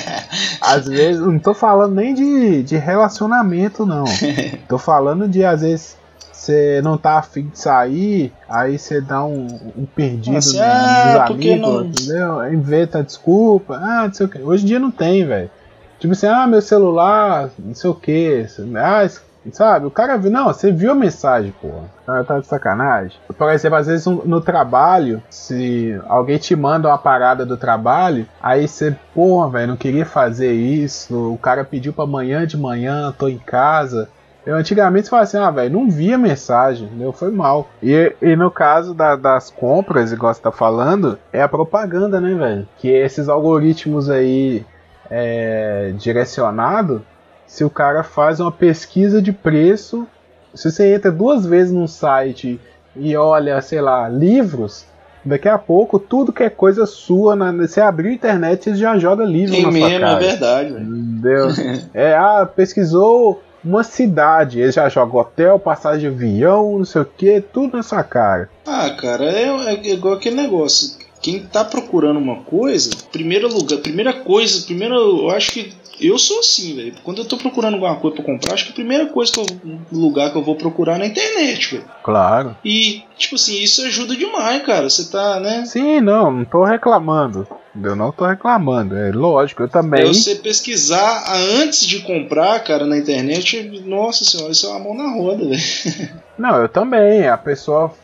às 0.60 0.86
vezes, 0.86 1.22
não 1.22 1.38
tô 1.38 1.54
falando 1.54 1.94
nem 1.94 2.12
de, 2.12 2.62
de 2.62 2.76
relacionamento, 2.76 3.86
não. 3.86 4.04
Tô 4.68 4.76
falando 4.76 5.26
de, 5.26 5.42
às 5.42 5.62
vezes, 5.62 5.96
você 6.30 6.82
não 6.84 6.98
tá 6.98 7.18
afim 7.18 7.48
de 7.48 7.58
sair, 7.58 8.30
aí 8.46 8.78
você 8.78 9.00
dá 9.00 9.24
um, 9.24 9.46
um 9.74 9.86
perdido 9.86 10.36
assim, 10.36 10.58
nos, 10.58 10.60
ah, 10.60 11.26
amigos, 11.30 11.60
não... 11.60 11.84
entendeu? 11.86 12.52
Inventa 12.52 13.02
desculpa, 13.02 13.76
ah, 13.76 14.06
não 14.06 14.12
sei 14.12 14.26
o 14.26 14.28
que. 14.28 14.38
Hoje 14.42 14.64
em 14.64 14.66
dia 14.66 14.78
não 14.78 14.90
tem, 14.90 15.24
velho. 15.24 15.50
Tipo 15.98 16.12
assim, 16.12 16.26
ah, 16.26 16.46
meu 16.46 16.60
celular, 16.60 17.48
não 17.58 17.74
sei 17.74 17.88
o 17.88 17.94
que. 17.94 18.44
Ah, 18.76 19.08
Sabe? 19.50 19.86
O 19.86 19.90
cara 19.90 20.16
viu. 20.16 20.30
Não, 20.30 20.46
você 20.46 20.70
viu 20.70 20.92
a 20.92 20.94
mensagem, 20.94 21.52
porra. 21.60 21.84
Tá, 22.06 22.22
tá 22.24 22.38
de 22.38 22.46
sacanagem. 22.46 23.18
Por 23.36 23.50
exemplo, 23.50 23.78
às 23.78 23.86
vezes 23.86 24.06
no 24.06 24.40
trabalho, 24.40 25.22
se 25.28 26.00
alguém 26.06 26.38
te 26.38 26.54
manda 26.54 26.88
uma 26.88 26.98
parada 26.98 27.44
do 27.44 27.56
trabalho, 27.56 28.26
aí 28.40 28.68
você, 28.68 28.96
porra, 29.14 29.50
velho, 29.50 29.68
não 29.68 29.76
queria 29.76 30.06
fazer 30.06 30.52
isso. 30.52 31.32
O 31.32 31.38
cara 31.38 31.64
pediu 31.64 31.92
pra 31.92 32.04
amanhã 32.04 32.46
de 32.46 32.56
manhã, 32.56 33.12
tô 33.16 33.28
em 33.28 33.38
casa. 33.38 34.08
Eu 34.44 34.56
antigamente 34.56 35.08
falava 35.08 35.24
assim, 35.24 35.38
ah, 35.38 35.50
velho, 35.50 35.72
não 35.72 35.88
via 35.88 36.18
mensagem, 36.18 36.86
entendeu? 36.86 37.12
Foi 37.12 37.30
mal. 37.30 37.68
E, 37.80 38.12
e 38.20 38.34
no 38.34 38.50
caso 38.50 38.92
da, 38.92 39.14
das 39.14 39.50
compras, 39.50 40.10
igual 40.10 40.34
você 40.34 40.40
tá 40.40 40.50
falando, 40.50 41.16
é 41.32 41.40
a 41.40 41.48
propaganda, 41.48 42.20
né, 42.20 42.34
velho? 42.34 42.68
Que 42.78 42.88
esses 42.88 43.28
algoritmos 43.28 44.10
aí 44.10 44.66
é, 45.08 45.92
direcionado 45.96 47.04
se 47.52 47.62
o 47.62 47.68
cara 47.68 48.02
faz 48.02 48.40
uma 48.40 48.50
pesquisa 48.50 49.20
de 49.20 49.30
preço, 49.30 50.08
se 50.54 50.70
você 50.70 50.94
entra 50.94 51.12
duas 51.12 51.44
vezes 51.44 51.70
num 51.70 51.86
site 51.86 52.58
e 52.96 53.14
olha, 53.14 53.60
sei 53.60 53.78
lá, 53.78 54.08
livros, 54.08 54.86
daqui 55.22 55.50
a 55.50 55.58
pouco 55.58 55.98
tudo 55.98 56.32
que 56.32 56.42
é 56.42 56.48
coisa 56.48 56.86
sua, 56.86 57.36
na, 57.36 57.52
você 57.52 57.82
abrir 57.82 58.08
a 58.08 58.14
internet 58.14 58.70
e 58.70 58.74
já 58.74 58.96
joga 58.96 59.22
livro 59.22 59.54
Sim, 59.54 59.64
na 59.64 59.70
mesmo, 59.70 59.90
sua 59.90 60.00
cara. 60.00 60.16
é 60.16 60.28
verdade. 60.30 60.70
Entendeu? 60.70 61.48
é, 61.92 62.14
ah, 62.14 62.46
pesquisou 62.46 63.42
uma 63.62 63.84
cidade, 63.84 64.58
ele 64.58 64.72
já 64.72 64.88
joga 64.88 65.18
hotel, 65.18 65.58
passagem 65.58 66.00
de 66.00 66.06
avião, 66.06 66.78
não 66.78 66.86
sei 66.86 67.02
o 67.02 67.04
que, 67.04 67.38
tudo 67.52 67.76
na 67.76 67.82
sua 67.82 68.02
cara. 68.02 68.48
Ah, 68.66 68.88
cara, 68.98 69.26
é, 69.26 69.74
é 69.74 69.92
igual 69.92 70.14
aquele 70.14 70.36
negócio. 70.36 70.96
Quem 71.20 71.40
tá 71.40 71.62
procurando 71.62 72.18
uma 72.18 72.36
coisa, 72.44 72.90
primeiro 73.12 73.46
lugar, 73.46 73.78
primeira 73.78 74.14
coisa, 74.14 74.64
primeiro, 74.64 74.94
eu 74.94 75.30
acho 75.30 75.52
que 75.52 75.81
eu 76.06 76.18
sou 76.18 76.40
assim, 76.40 76.74
velho. 76.76 76.94
Quando 77.02 77.18
eu 77.18 77.24
tô 77.24 77.36
procurando 77.36 77.74
alguma 77.74 77.96
coisa 77.96 78.16
pra 78.16 78.24
comprar, 78.24 78.54
acho 78.54 78.66
que 78.66 78.70
a 78.72 78.74
primeira 78.74 79.06
coisa 79.06 79.32
que 79.32 79.40
eu, 79.40 79.46
lugar 79.92 80.30
que 80.30 80.38
eu 80.38 80.42
vou 80.42 80.56
procurar 80.56 80.96
é 80.96 80.98
na 80.98 81.06
internet, 81.06 81.76
velho. 81.76 81.84
Claro. 82.02 82.56
E, 82.64 83.02
tipo 83.16 83.36
assim, 83.36 83.60
isso 83.60 83.82
ajuda 83.82 84.16
demais, 84.16 84.64
cara. 84.64 84.88
Você 84.88 85.10
tá, 85.10 85.40
né? 85.40 85.64
Sim, 85.64 86.00
não, 86.00 86.30
não 86.30 86.44
tô 86.44 86.64
reclamando. 86.64 87.46
Eu 87.82 87.96
não 87.96 88.12
tô 88.12 88.26
reclamando, 88.26 88.94
é 88.94 89.10
lógico, 89.10 89.62
eu 89.62 89.68
também. 89.68 90.02
É 90.02 90.06
você 90.06 90.34
pesquisar 90.34 91.24
antes 91.62 91.86
de 91.86 92.00
comprar, 92.00 92.60
cara, 92.60 92.84
na 92.84 92.98
internet, 92.98 93.62
nossa 93.86 94.26
senhora, 94.26 94.52
isso 94.52 94.66
é 94.66 94.70
uma 94.70 94.80
mão 94.80 94.94
na 94.94 95.10
roda, 95.14 95.48
velho. 95.48 95.62
Não, 96.36 96.60
eu 96.60 96.68
também. 96.68 97.26
A 97.26 97.36
pessoa 97.38 97.94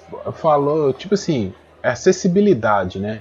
falou, 0.41 0.93
tipo 0.93 1.15
assim, 1.15 1.53
acessibilidade, 1.83 2.99
né? 2.99 3.21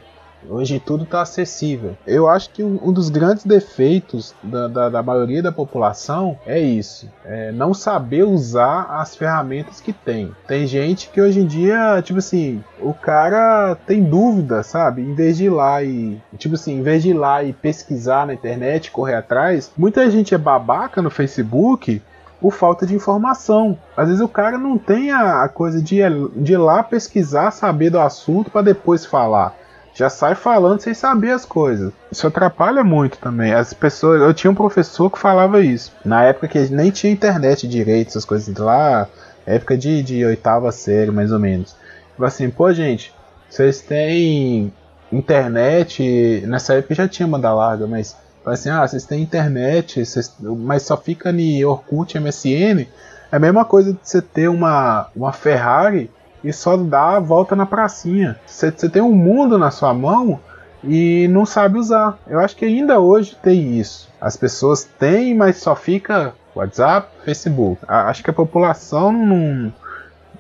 Hoje 0.50 0.80
tudo 0.80 1.04
está 1.04 1.22
acessível. 1.22 1.98
Eu 2.06 2.28
acho 2.28 2.50
que 2.52 2.64
um, 2.64 2.92
dos 2.92 3.10
grandes 3.10 3.46
defeitos 3.46 4.34
da, 4.42 4.68
da, 4.68 4.90
da, 4.90 5.04
maioria 5.04 5.42
da 5.42 5.52
população 5.52 6.38
é 6.46 6.60
isso: 6.60 7.10
é 7.26 7.52
não 7.52 7.74
saber 7.74 8.24
usar 8.24 8.84
as 8.90 9.16
ferramentas 9.16 9.82
que 9.82 9.92
tem. 9.92 10.32
Tem 10.48 10.66
gente 10.68 11.10
que 11.10 11.22
hoje 11.22 11.40
em 11.40 11.46
dia, 11.46 12.02
tipo 12.02 12.20
assim, 12.20 12.64
o 12.80 12.94
cara 12.94 13.76
tem 13.86 14.04
dúvida, 14.04 14.64
sabe? 14.64 15.02
Em 15.02 15.14
vez 15.14 15.38
de 15.38 15.46
ir 15.46 15.50
lá 15.50 15.84
e, 15.84 16.22
tipo 16.38 16.56
assim, 16.56 16.80
em 16.80 16.82
vez 16.82 17.04
de 17.04 17.10
ir 17.10 17.14
lá 17.14 17.44
e 17.44 17.52
pesquisar 17.52 18.28
na 18.28 18.34
internet, 18.34 18.92
correr 18.92 19.16
atrás, 19.16 19.72
muita 19.78 20.10
gente 20.10 20.34
é 20.34 20.38
babaca 20.38 21.02
no 21.02 21.10
Facebook 21.10 22.02
por 22.40 22.54
falta 22.54 22.86
de 22.86 22.96
informação. 22.96 23.78
Às 23.96 24.08
vezes 24.08 24.22
o 24.22 24.28
cara 24.28 24.58
não 24.58 24.78
tem 24.78 25.12
a, 25.12 25.48
coisa 25.50 25.82
de, 25.82 25.98
de 26.36 26.54
ir 26.54 26.58
lá 26.58 26.84
pesquisar, 26.84 27.52
saber 27.52 27.90
do 27.90 28.00
assunto 28.00 28.52
para 28.52 28.62
depois 28.62 29.06
falar 29.06 29.56
já 29.98 30.12
sai 30.12 30.36
falando 30.36 30.80
sem 30.80 30.94
saber 30.94 31.32
as 31.32 31.44
coisas. 31.44 31.92
Isso 32.12 32.28
atrapalha 32.28 32.84
muito 32.84 33.18
também. 33.18 33.52
As 33.52 33.74
pessoas, 33.74 34.22
eu 34.22 34.32
tinha 34.32 34.52
um 34.52 34.56
professor 34.56 35.10
que 35.10 35.18
falava 35.18 35.60
isso. 35.60 35.92
Na 36.06 36.24
época 36.24 36.48
que 36.48 36.60
nem 36.70 36.92
tinha 36.92 37.12
internet 37.12 37.68
direito, 37.68 38.10
essas 38.10 38.24
coisas 38.24 38.56
lá, 38.56 39.10
época 39.44 39.76
de, 39.76 40.04
de 40.04 40.24
oitava 40.24 40.72
série, 40.72 41.10
mais 41.10 41.32
ou 41.32 41.40
menos. 41.40 41.76
Falei 42.16 42.28
assim, 42.28 42.48
pô, 42.48 42.72
gente, 42.72 43.12
vocês 43.50 43.82
têm 43.82 44.72
internet. 45.12 46.44
Nessa 46.46 46.76
época 46.76 46.94
já 46.94 47.08
tinha 47.08 47.28
banda 47.28 47.52
larga, 47.52 47.88
mas 47.88 48.16
assim, 48.46 48.70
ah, 48.70 48.88
vocês 48.88 49.04
têm 49.04 49.24
internet, 49.24 50.04
mas 50.42 50.84
só 50.84 50.96
fica 50.96 51.32
ni 51.32 51.66
Orkut, 51.66 52.20
MSN. 52.20 52.86
É 53.32 53.36
a 53.36 53.40
mesma 53.40 53.66
coisa 53.66 53.94
de 53.94 54.00
você 54.04 54.22
ter 54.22 54.48
uma, 54.48 55.08
uma 55.16 55.34
Ferrari 55.34 56.12
e 56.48 56.54
só 56.54 56.78
dá 56.78 57.18
a 57.18 57.20
volta 57.20 57.56
na 57.56 57.66
pracinha. 57.66 58.40
Você 58.46 58.72
tem 58.72 59.02
um 59.02 59.12
mundo 59.12 59.58
na 59.58 59.70
sua 59.70 59.94
mão 59.94 60.40
e 60.84 61.28
não 61.28 61.46
sabe 61.46 61.78
usar. 61.78 62.18
Eu 62.26 62.40
acho 62.40 62.56
que 62.56 62.64
ainda 62.64 63.00
hoje 63.00 63.38
tem 63.42 63.78
isso. 63.78 64.10
As 64.20 64.38
pessoas 64.38 64.84
têm, 64.84 65.36
mas 65.36 65.58
só 65.58 65.76
fica 65.76 66.34
WhatsApp, 66.56 67.10
Facebook. 67.26 67.82
Acho 67.88 68.24
que 68.24 68.30
a 68.30 68.34
população 68.34 69.12
não 69.12 69.74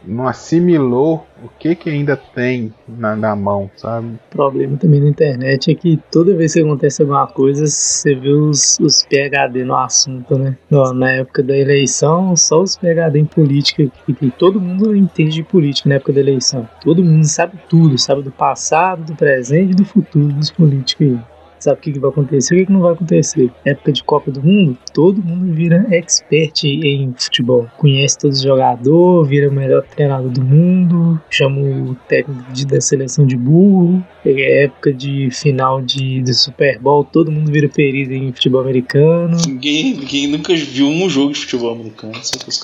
não 0.08 0.28
assimilou 0.28 1.26
o 1.44 1.50
que 1.60 1.76
que 1.76 1.90
ainda 1.90 2.16
tem 2.16 2.74
na, 2.88 3.16
na, 3.16 3.36
mão, 3.36 3.70
sabe? 3.76 4.08
O 4.08 4.20
problema 4.32 4.78
também 4.78 5.02
na 5.02 5.10
internet 5.10 5.70
é 5.70 5.76
que 5.76 6.00
toda 6.12 6.36
vez 6.36 6.54
que 6.54 6.62
acontece 6.62 7.02
alguma 7.02 7.28
coisa, 7.28 7.68
você 7.68 8.16
vê 8.16 8.30
os, 8.30 8.80
os 8.80 9.04
PHD 9.04 9.64
no 9.64 9.76
assunto, 9.76 10.38
né? 10.38 10.58
Na 10.96 11.12
época 11.12 11.44
da 11.44 11.56
eleição, 11.56 12.36
só 12.36 12.62
os 12.62 12.76
PHD 12.76 13.20
em 13.20 13.26
política, 13.26 13.92
que 14.06 14.32
todo 14.32 14.62
mundo 14.62 14.96
entende 14.96 15.36
de 15.36 15.44
política 15.44 15.90
na 15.90 15.96
época 15.96 16.14
da 16.14 16.22
eleição. 16.22 16.68
Todo 16.84 17.04
mundo 17.04 17.26
sabe 17.26 17.60
tudo, 17.70 17.98
sabe 17.98 18.24
do 18.24 18.32
passado, 18.32 19.04
do 19.04 19.16
presente 19.16 19.72
e 19.72 19.76
do 19.76 19.86
futuro 19.86 20.34
dos 20.34 20.50
políticos 20.50 21.08
aí. 21.08 21.20
Sabe 21.60 21.80
o 21.80 21.82
que, 21.82 21.92
que 21.94 22.00
vai 22.00 22.10
acontecer 22.10 22.56
o 22.56 22.58
que, 22.58 22.66
que 22.66 22.72
não 22.72 22.82
vai 22.82 22.94
acontecer. 22.94 23.52
Época 23.66 23.92
de 23.92 24.04
Copa 24.04 24.32
do 24.32 24.44
Mundo, 24.44 24.78
todo 24.94 25.22
mundo 25.22 25.54
vira 25.54 25.86
expert 25.92 26.64
em 26.64 27.14
futebol. 27.18 27.68
Conhece 27.78 28.18
todos 28.18 28.38
os 28.38 28.44
jogadores, 28.44 29.30
vira 29.30 29.50
o 29.50 29.54
melhor 29.54 29.84
treinador 29.84 30.30
do 30.30 30.44
mundo, 30.44 31.20
chama 31.30 31.60
o 31.60 31.96
técnico 32.08 32.52
de, 32.52 32.66
da 32.66 32.82
seleção 32.82 33.26
de 33.26 33.38
burro. 33.38 34.04
É 34.26 34.66
época 34.66 34.92
de 34.94 35.30
final 35.32 35.82
de, 35.82 36.22
de 36.22 36.34
Super 36.34 36.80
Bowl, 36.80 37.04
todo 37.04 37.32
mundo 37.32 37.52
vira 37.52 37.70
perito 37.70 38.12
em 38.14 38.32
futebol 38.32 38.62
americano. 38.62 39.38
Ninguém, 39.48 39.98
ninguém 39.98 40.28
nunca 40.28 40.54
viu 40.56 40.88
um 40.88 41.10
jogo 41.10 41.34
de 41.34 41.40
futebol 41.40 41.74
americano. 41.74 42.14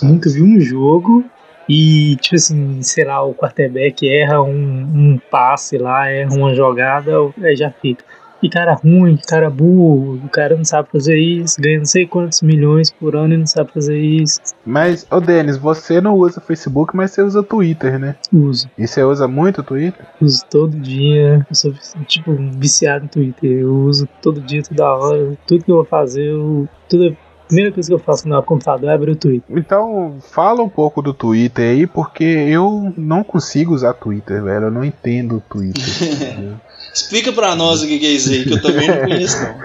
Nunca 0.04 0.30
viu 0.30 0.46
um 0.46 0.60
jogo. 0.60 1.24
E, 1.68 2.18
tipo 2.18 2.36
assim, 2.36 2.82
sei 2.82 3.06
lá, 3.06 3.24
o 3.24 3.34
quarterback 3.34 4.08
erra 4.10 4.42
um, 4.42 4.52
um 4.52 5.20
passe 5.32 5.78
lá, 5.78 6.10
erra 6.10 6.34
uma 6.36 6.54
jogada, 6.54 7.12
aí 7.42 7.56
já 7.56 7.72
fica. 7.72 8.04
E 8.44 8.50
cara 8.50 8.74
ruim, 8.74 9.18
cara 9.26 9.50
burro, 9.50 10.16
o 10.16 10.30
cara 10.30 10.58
não 10.58 10.66
sabe 10.66 10.90
fazer 10.92 11.18
isso, 11.18 11.62
ganha 11.62 11.78
não 11.78 11.86
sei 11.86 12.06
quantos 12.06 12.42
milhões 12.42 12.92
por 12.92 13.16
ano 13.16 13.34
e 13.34 13.38
não 13.38 13.48
sabe 13.48 13.72
fazer 13.72 13.98
isso. 13.98 14.42
Mas, 14.66 15.08
ô 15.10 15.22
Denis, 15.22 15.56
você 15.56 16.02
não 16.02 16.16
usa 16.16 16.42
Facebook, 16.42 16.94
mas 16.94 17.12
você 17.12 17.22
usa 17.22 17.42
Twitter, 17.42 17.98
né? 17.98 18.16
Uso. 18.34 18.70
E 18.78 18.86
você 18.86 19.02
usa 19.02 19.30
muito 19.30 19.62
o 19.62 19.64
Twitter? 19.64 20.06
Uso 20.20 20.44
todo 20.50 20.78
dia. 20.78 21.46
Eu 21.50 21.56
sou, 21.56 21.74
tipo, 22.06 22.36
viciado 22.58 23.06
em 23.06 23.08
Twitter. 23.08 23.50
Eu 23.50 23.74
uso 23.74 24.10
todo 24.22 24.42
dia, 24.42 24.62
toda 24.62 24.94
hora. 24.94 25.38
Tudo 25.48 25.64
que 25.64 25.72
eu 25.72 25.78
vou 25.78 25.86
fazer, 25.86 26.26
eu, 26.26 26.68
tudo 26.90 27.16
primeira 27.54 27.72
coisa 27.72 27.88
que 27.88 27.94
eu 27.94 28.00
faço 28.00 28.28
no 28.28 28.42
computador 28.42 28.90
é 28.90 28.94
abrir 28.94 29.12
o 29.12 29.16
Twitter. 29.16 29.58
Então, 29.58 30.18
fala 30.32 30.64
um 30.64 30.70
pouco 30.70 31.02
do 31.02 31.14
Twitter 31.14 31.70
aí, 31.70 31.86
porque 31.86 32.24
eu 32.24 32.92
não 32.98 33.24
consigo 33.24 33.76
usar 33.76 33.94
Twitter, 33.94 34.44
velho. 34.44 34.66
Eu 34.66 34.72
não 34.72 34.84
entendo 34.84 35.38
o 35.38 35.42
Twitter. 35.42 35.84
Explica 36.92 37.32
pra 37.32 37.56
nós 37.56 37.84
o 37.84 37.88
que 37.88 38.06
é 38.06 38.10
isso 38.10 38.30
aí, 38.32 38.44
que 38.44 38.54
eu 38.54 38.62
também 38.62 38.88
não 38.88 38.98
conheço, 38.98 39.38
não. 39.44 39.56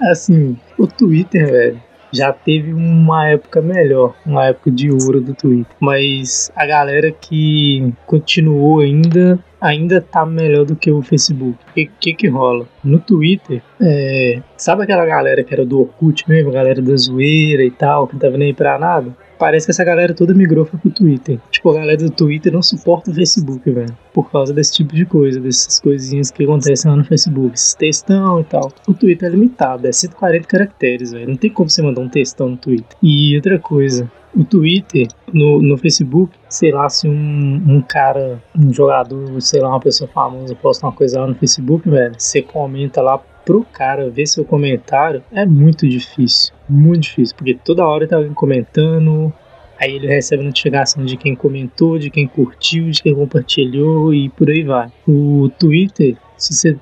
assim, 0.10 0.56
o 0.76 0.86
Twitter, 0.86 1.46
velho, 1.50 1.82
já 2.12 2.32
teve 2.32 2.72
uma 2.72 3.28
época 3.28 3.60
melhor, 3.60 4.14
uma 4.24 4.46
época 4.46 4.70
de 4.70 4.90
ouro 4.90 5.20
do 5.20 5.34
Twitter. 5.34 5.76
Mas 5.78 6.50
a 6.56 6.66
galera 6.66 7.10
que 7.12 7.92
continuou 8.06 8.80
ainda 8.80 9.38
ainda 9.60 10.00
tá 10.00 10.24
melhor 10.24 10.64
do 10.64 10.76
que 10.76 10.90
o 10.90 11.02
Facebook. 11.02 11.58
O 11.70 11.72
que, 11.74 11.90
que, 12.00 12.14
que 12.14 12.28
rola? 12.28 12.66
No 12.82 12.98
Twitter, 12.98 13.62
é, 13.80 14.40
sabe 14.56 14.84
aquela 14.84 15.04
galera 15.04 15.42
que 15.42 15.52
era 15.52 15.64
do 15.64 15.80
Orkut 15.80 16.28
mesmo, 16.28 16.52
galera 16.52 16.80
da 16.80 16.96
zoeira 16.96 17.64
e 17.64 17.70
tal, 17.70 18.06
que 18.06 18.14
não 18.14 18.20
tava 18.20 18.36
nem 18.36 18.54
pra 18.54 18.78
nada? 18.78 19.14
Parece 19.38 19.66
que 19.66 19.70
essa 19.70 19.84
galera 19.84 20.14
toda 20.14 20.34
migrou 20.34 20.66
pro 20.66 20.90
Twitter. 20.90 21.38
Tipo, 21.50 21.70
a 21.70 21.74
galera 21.74 21.98
do 21.98 22.10
Twitter 22.10 22.52
não 22.52 22.62
suporta 22.62 23.10
o 23.10 23.14
Facebook, 23.14 23.70
velho. 23.70 23.96
Por 24.12 24.30
causa 24.30 24.52
desse 24.52 24.72
tipo 24.72 24.94
de 24.94 25.06
coisa, 25.06 25.40
dessas 25.40 25.78
coisinhas 25.78 26.30
que 26.30 26.42
acontecem 26.42 26.90
lá 26.90 26.96
no 26.96 27.04
Facebook. 27.04 27.54
Esses 27.54 27.74
textão 27.74 28.40
e 28.40 28.44
tal. 28.44 28.72
O 28.86 28.94
Twitter 28.94 29.28
é 29.28 29.32
limitado, 29.32 29.86
é 29.86 29.92
140 29.92 30.46
caracteres, 30.46 31.12
velho. 31.12 31.28
Não 31.28 31.36
tem 31.36 31.50
como 31.50 31.70
você 31.70 31.80
mandar 31.82 32.00
um 32.00 32.08
textão 32.08 32.48
no 32.48 32.56
Twitter. 32.56 32.96
E 33.02 33.36
outra 33.36 33.58
coisa, 33.58 34.10
o 34.34 34.44
Twitter, 34.44 35.08
no, 35.32 35.62
no 35.62 35.76
Facebook, 35.76 36.32
sei 36.48 36.72
lá, 36.72 36.88
se 36.88 37.08
um, 37.08 37.62
um 37.66 37.80
cara, 37.80 38.42
um 38.56 38.72
jogador, 38.72 39.40
sei 39.40 39.60
lá, 39.60 39.68
uma 39.68 39.80
pessoa 39.80 40.08
famosa 40.08 40.54
posta 40.54 40.86
uma 40.86 40.92
coisa 40.92 41.20
lá 41.20 41.26
no 41.26 41.34
Facebook, 41.34 41.88
velho, 41.88 42.14
você 42.18 42.42
comenta 42.42 43.00
lá 43.00 43.20
pro 43.48 43.64
cara 43.64 44.10
ver 44.10 44.26
seu 44.26 44.44
comentário 44.44 45.24
é 45.32 45.46
muito 45.46 45.88
difícil. 45.88 46.52
Muito 46.68 47.04
difícil, 47.04 47.34
porque 47.34 47.54
toda 47.54 47.86
hora 47.86 48.06
tá 48.06 48.16
alguém 48.16 48.34
comentando, 48.34 49.32
aí 49.80 49.96
ele 49.96 50.06
recebe 50.06 50.44
notificação 50.44 51.02
de 51.02 51.16
quem 51.16 51.34
comentou, 51.34 51.98
de 51.98 52.10
quem 52.10 52.28
curtiu, 52.28 52.90
de 52.90 53.02
quem 53.02 53.14
compartilhou 53.14 54.12
e 54.12 54.28
por 54.28 54.50
aí 54.50 54.62
vai. 54.62 54.92
O 55.08 55.50
Twitter, 55.58 56.14
se 56.36 56.52
você 56.52 56.76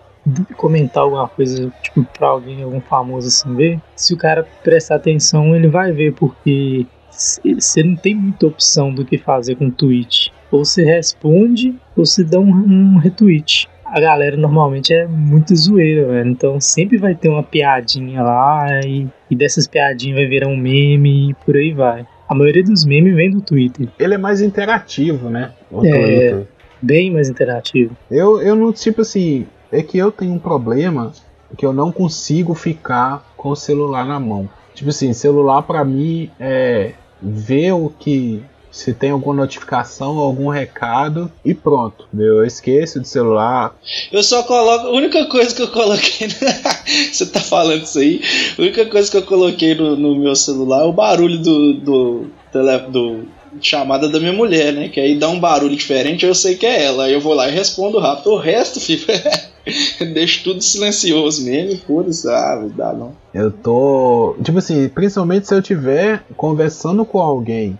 comentar 0.57 1.05
alguma 1.05 1.29
coisa, 1.29 1.73
tipo, 1.81 2.05
pra 2.19 2.31
alguém, 2.31 2.65
algum 2.65 2.81
famoso 2.81 3.29
assim 3.29 3.55
ver, 3.55 3.81
se 3.95 4.13
o 4.13 4.17
cara 4.17 4.45
prestar 4.65 4.97
atenção, 4.97 5.55
ele 5.55 5.69
vai 5.69 5.93
ver, 5.93 6.15
porque 6.15 6.85
você 7.13 7.85
não 7.85 7.95
tem 7.95 8.17
muita 8.17 8.49
opção 8.49 8.93
do 8.93 9.05
que 9.05 9.19
fazer 9.19 9.55
com 9.55 9.71
tweet. 9.71 10.33
Ou 10.51 10.65
você 10.65 10.85
responde, 10.85 11.77
ou 11.97 12.05
você 12.05 12.25
dá 12.25 12.41
um, 12.41 12.51
um 12.51 12.99
retweet 12.99 13.69
a 13.91 14.01
galera 14.01 14.37
normalmente 14.37 14.93
é 14.93 15.07
muito 15.07 15.55
zoeira, 15.55 16.07
velho. 16.07 16.31
Então 16.31 16.61
sempre 16.61 16.97
vai 16.97 17.15
ter 17.15 17.29
uma 17.29 17.43
piadinha 17.43 18.23
lá 18.23 18.81
e, 18.85 19.07
e 19.31 19.37
dessas 19.37 19.67
piadinhas 19.67 20.17
vai 20.17 20.27
virar 20.27 20.49
um 20.49 20.57
meme 20.57 21.31
e 21.31 21.35
por 21.35 21.57
aí 21.57 21.73
vai. 21.73 22.07
A 22.29 22.35
maioria 22.35 22.65
dos 22.65 22.85
memes 22.85 23.15
vem 23.15 23.31
do 23.31 23.41
Twitter. 23.41 23.89
Ele 23.99 24.15
é 24.15 24.19
mais 24.19 24.41
interativo, 24.41 25.31
né? 25.31 25.53
O 25.71 25.87
é, 25.87 25.91
Twitter. 25.91 26.47
bem 26.83 27.13
mais 27.13 27.29
interativo. 27.29 27.97
Eu, 28.11 28.43
eu 28.43 28.57
não, 28.57 28.73
tipo 28.73 29.03
assim, 29.03 29.47
é 29.71 29.83
que 29.83 29.97
eu 29.97 30.11
tenho 30.11 30.33
um 30.33 30.39
problema 30.39 31.13
que 31.57 31.65
eu 31.65 31.73
não 31.73 31.93
consigo 31.93 32.55
ficar 32.55 33.25
com 33.37 33.51
o 33.51 33.57
celular 33.57 34.05
na 34.05 34.19
mão. 34.19 34.49
Tipo 34.75 34.91
assim, 34.91 35.13
celular 35.13 35.63
para 35.63 35.85
mim 35.85 36.31
é 36.41 36.93
ver 37.23 37.73
o 37.73 37.89
que 37.89 38.43
se 38.77 38.93
tem 38.93 39.11
alguma 39.11 39.35
notificação, 39.35 40.19
algum 40.19 40.49
recado 40.49 41.33
e 41.43 41.55
pronto. 41.55 42.07
Eu 42.17 42.45
esqueço 42.45 43.01
do 43.01 43.07
celular. 43.07 43.75
Eu 44.13 44.23
só 44.23 44.43
coloco. 44.43 44.89
A 44.89 44.91
única 44.91 45.25
coisa 45.25 45.55
que 45.55 45.63
eu 45.63 45.69
coloquei. 45.69 46.29
Você 47.11 47.25
tá 47.25 47.41
falando 47.41 47.85
isso 47.85 47.99
aí? 47.99 48.21
A 48.57 48.61
única 48.61 48.85
coisa 48.85 49.11
que 49.11 49.17
eu 49.17 49.23
coloquei 49.23 49.75
no, 49.75 49.97
no 49.97 50.17
meu 50.17 50.37
celular 50.37 50.83
é 50.83 50.85
o 50.85 50.93
barulho 50.93 51.39
do, 51.39 51.73
do, 51.75 52.27
do, 52.53 52.91
do 52.91 53.29
chamada 53.63 54.11
da 54.11 54.21
minha 54.21 54.35
mulher, 54.35 54.75
né? 54.75 54.91
Que 54.91 55.01
aí 55.01 55.19
dá 55.19 55.31
um 55.31 55.41
barulho 55.41 55.75
diferente, 55.75 56.27
eu 56.27 56.35
sei 56.35 56.55
que 56.55 56.67
é 56.67 56.85
ela. 56.85 57.05
Aí 57.05 57.15
eu 57.15 57.21
vou 57.21 57.33
lá 57.33 57.49
e 57.49 57.55
respondo 57.55 57.99
rápido. 57.99 58.33
O 58.33 58.37
resto, 58.39 58.79
filho, 58.79 59.07
deixo 60.13 60.45
tudo 60.45 60.61
silencioso 60.61 61.43
mesmo. 61.47 61.81
Foda-se, 61.87 62.29
ah, 62.29 62.63
dá 62.77 62.93
não. 62.93 63.15
Eu 63.33 63.51
tô. 63.51 64.37
Tipo 64.45 64.59
assim, 64.59 64.87
principalmente 64.91 65.49
se 65.49 65.55
eu 65.55 65.61
estiver 65.61 66.23
conversando 66.37 67.07
com 67.07 67.23
alguém 67.23 67.79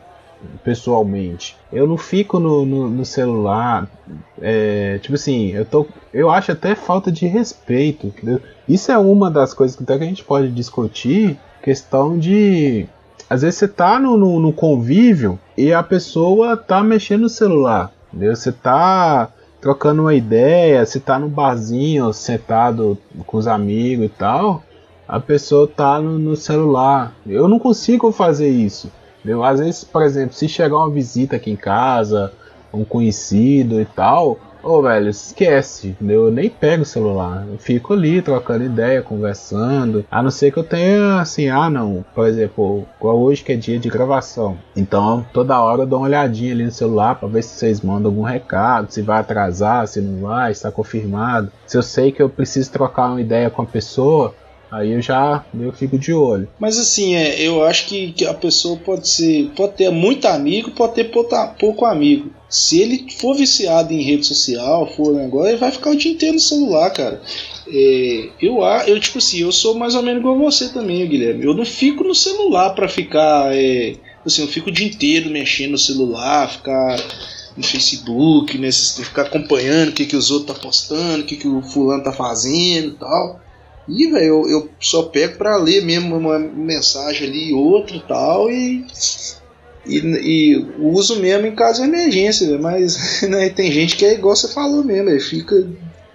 pessoalmente. 0.65 1.57
Eu 1.73 1.87
não 1.87 1.97
fico 1.97 2.39
no, 2.39 2.65
no, 2.65 2.89
no 2.89 3.05
celular. 3.05 3.89
É, 4.41 4.99
tipo 5.01 5.15
assim, 5.15 5.53
eu, 5.53 5.65
tô, 5.65 5.87
eu 6.13 6.31
acho 6.31 6.53
até 6.53 6.75
falta 6.75 7.11
de 7.11 7.27
respeito. 7.27 8.09
Entendeu? 8.09 8.41
Isso 8.69 8.91
é 8.91 8.99
uma 8.99 9.31
das 9.31 9.55
coisas 9.55 9.77
que 9.77 9.83
até 9.83 9.99
que 9.99 10.05
a 10.05 10.09
gente 10.09 10.25
pode 10.25 10.51
discutir. 10.51 11.39
Questão 11.63 12.19
de. 12.19 12.87
Às 13.29 13.43
vezes 13.43 13.59
você 13.59 13.69
tá 13.69 13.99
no, 13.99 14.17
no, 14.17 14.39
no 14.39 14.53
convívio 14.53 15.39
e 15.57 15.73
a 15.73 15.83
pessoa 15.83 16.57
tá 16.57 16.83
mexendo 16.83 17.23
no 17.23 17.29
celular. 17.29 17.93
Entendeu? 18.13 18.37
Você 18.37 18.53
tá 18.53 19.31
trocando 19.61 20.03
uma 20.03 20.15
ideia, 20.15 20.87
você 20.87 21.01
tá 21.01 21.19
no 21.19 21.29
barzinho, 21.29 22.13
sentado 22.13 22.97
com 23.27 23.37
os 23.37 23.49
amigos 23.49 24.07
e 24.07 24.09
tal, 24.09 24.63
a 25.09 25.19
pessoa 25.19 25.67
tá 25.67 26.01
no, 26.01 26.19
no 26.19 26.37
celular. 26.37 27.13
Eu 27.27 27.49
não 27.49 27.59
consigo 27.59 28.13
fazer 28.13 28.49
isso. 28.49 28.91
Entendeu? 29.27 29.43
Às 29.43 29.59
vezes, 29.59 29.83
por 29.83 30.03
exemplo, 30.03 30.37
se 30.37 30.49
chegar 30.49 30.77
uma 30.77 30.89
visita 30.89 31.35
aqui 31.35 31.51
em 31.51 31.57
casa, 31.57 32.33
um 32.73 32.85
conhecido 32.85 33.81
e 33.81 33.85
tal, 33.85 34.39
ô 34.63 34.81
velho, 34.81 35.09
esquece, 35.09 35.97
eu 36.01 36.31
nem 36.31 36.49
pego 36.49 36.85
o 36.85 36.87
celular, 36.87 37.45
eu 37.51 37.59
fico 37.59 37.93
ali 37.93 38.23
trocando 38.23 38.63
ideia, 38.63 39.03
conversando, 39.03 40.05
a 40.09 40.23
não 40.23 40.31
ser 40.31 40.53
que 40.53 40.59
eu 40.61 40.63
tenha 40.63 41.21
assim, 41.21 41.49
ah 41.49 41.69
não, 41.69 42.05
por 42.15 42.29
exemplo, 42.29 42.87
hoje 43.01 43.43
que 43.43 43.51
é 43.51 43.57
dia 43.57 43.81
de 43.81 43.89
gravação, 43.89 44.57
então 44.77 45.27
toda 45.33 45.61
hora 45.61 45.83
eu 45.83 45.87
dou 45.87 45.99
uma 45.99 46.07
olhadinha 46.07 46.53
ali 46.53 46.65
no 46.65 46.71
celular 46.71 47.17
para 47.17 47.27
ver 47.27 47.43
se 47.43 47.57
vocês 47.57 47.81
mandam 47.81 48.13
algum 48.13 48.23
recado, 48.23 48.93
se 48.93 49.03
vai 49.03 49.19
atrasar, 49.19 49.89
se 49.89 50.01
não 50.01 50.21
vai, 50.21 50.53
está 50.53 50.71
confirmado, 50.71 51.51
se 51.67 51.77
eu 51.77 51.83
sei 51.83 52.13
que 52.13 52.23
eu 52.23 52.29
preciso 52.29 52.71
trocar 52.71 53.09
uma 53.09 53.21
ideia 53.21 53.51
com 53.51 53.63
a 53.63 53.67
pessoa, 53.67 54.35
Aí 54.77 54.93
eu 54.93 55.01
já 55.01 55.43
eu 55.59 55.73
fico 55.73 55.99
de 55.99 56.13
olho. 56.13 56.47
Mas 56.59 56.79
assim, 56.79 57.15
é, 57.15 57.41
eu 57.41 57.65
acho 57.65 57.87
que, 57.87 58.13
que 58.13 58.27
a 58.27 58.35
pessoa 58.35 58.77
pode 58.77 59.09
ser. 59.09 59.51
Pode 59.57 59.73
ter 59.73 59.91
muito 59.91 60.27
amigo, 60.27 60.71
pode 60.73 60.95
ter 60.95 61.11
pouco 61.59 61.87
amigo. 61.87 62.31
Se 62.47 62.83
ele 62.83 63.07
for 63.19 63.35
viciado 63.35 63.95
em 63.95 64.03
rede 64.03 64.27
social, 64.27 64.87
for 64.95 65.15
negócio, 65.15 65.49
ele 65.49 65.57
vai 65.57 65.71
ficar 65.71 65.91
o 65.91 65.97
dia 65.97 66.13
inteiro 66.13 66.35
no 66.35 66.41
celular, 66.41 66.91
cara. 66.91 67.23
É, 67.67 68.29
eu, 68.39 68.59
eu, 68.87 69.01
tipo 69.01 69.17
assim, 69.17 69.39
eu 69.39 69.51
sou 69.51 69.75
mais 69.75 69.95
ou 69.95 70.03
menos 70.03 70.21
igual 70.21 70.39
você 70.39 70.69
também, 70.69 71.09
Guilherme. 71.09 71.45
Eu 71.47 71.55
não 71.55 71.65
fico 71.65 72.05
no 72.05 72.15
celular 72.15 72.71
pra 72.75 72.87
ficar. 72.87 73.57
É, 73.57 73.95
assim, 74.27 74.43
eu 74.43 74.49
fico 74.49 74.69
o 74.69 74.73
dia 74.73 74.87
inteiro 74.87 75.31
mexendo 75.31 75.71
no 75.71 75.79
celular, 75.79 76.51
ficar 76.51 76.97
no 77.57 77.65
Facebook, 77.65 78.59
nesse, 78.59 79.03
ficar 79.03 79.23
acompanhando 79.23 79.89
o 79.89 79.93
que, 79.93 80.05
que 80.05 80.17
os 80.17 80.31
outros 80.31 80.55
tá 80.55 80.63
postando, 80.63 81.23
o 81.23 81.27
que, 81.27 81.37
que 81.37 81.49
o 81.49 81.63
fulano 81.63 82.05
tá 82.05 82.13
fazendo 82.13 82.89
e 82.89 82.97
tal. 82.99 83.46
E, 83.89 84.07
velho, 84.11 84.27
eu, 84.27 84.49
eu, 84.49 84.71
só 84.81 85.05
pego 85.05 85.39
para 85.39 85.57
ler 85.57 85.85
mesmo 85.85 86.17
uma 86.17 86.39
mensagem 86.39 87.29
ali, 87.29 87.53
outra 87.53 87.97
e 87.97 88.01
tal, 88.01 88.51
e, 88.51 88.85
e, 89.87 89.99
e 89.99 90.67
uso 90.79 91.21
mesmo 91.21 91.47
em 91.47 91.55
caso 91.55 91.83
de 91.83 91.89
emergência, 91.89 92.49
véio, 92.49 92.61
mas 92.61 93.23
né, 93.29 93.49
tem 93.49 93.71
gente 93.71 93.97
que 93.97 94.05
é 94.05 94.15
igual 94.15 94.35
você 94.35 94.49
falou 94.49 94.83
mesmo, 94.83 95.07
véio, 95.07 95.21
fica 95.21 95.67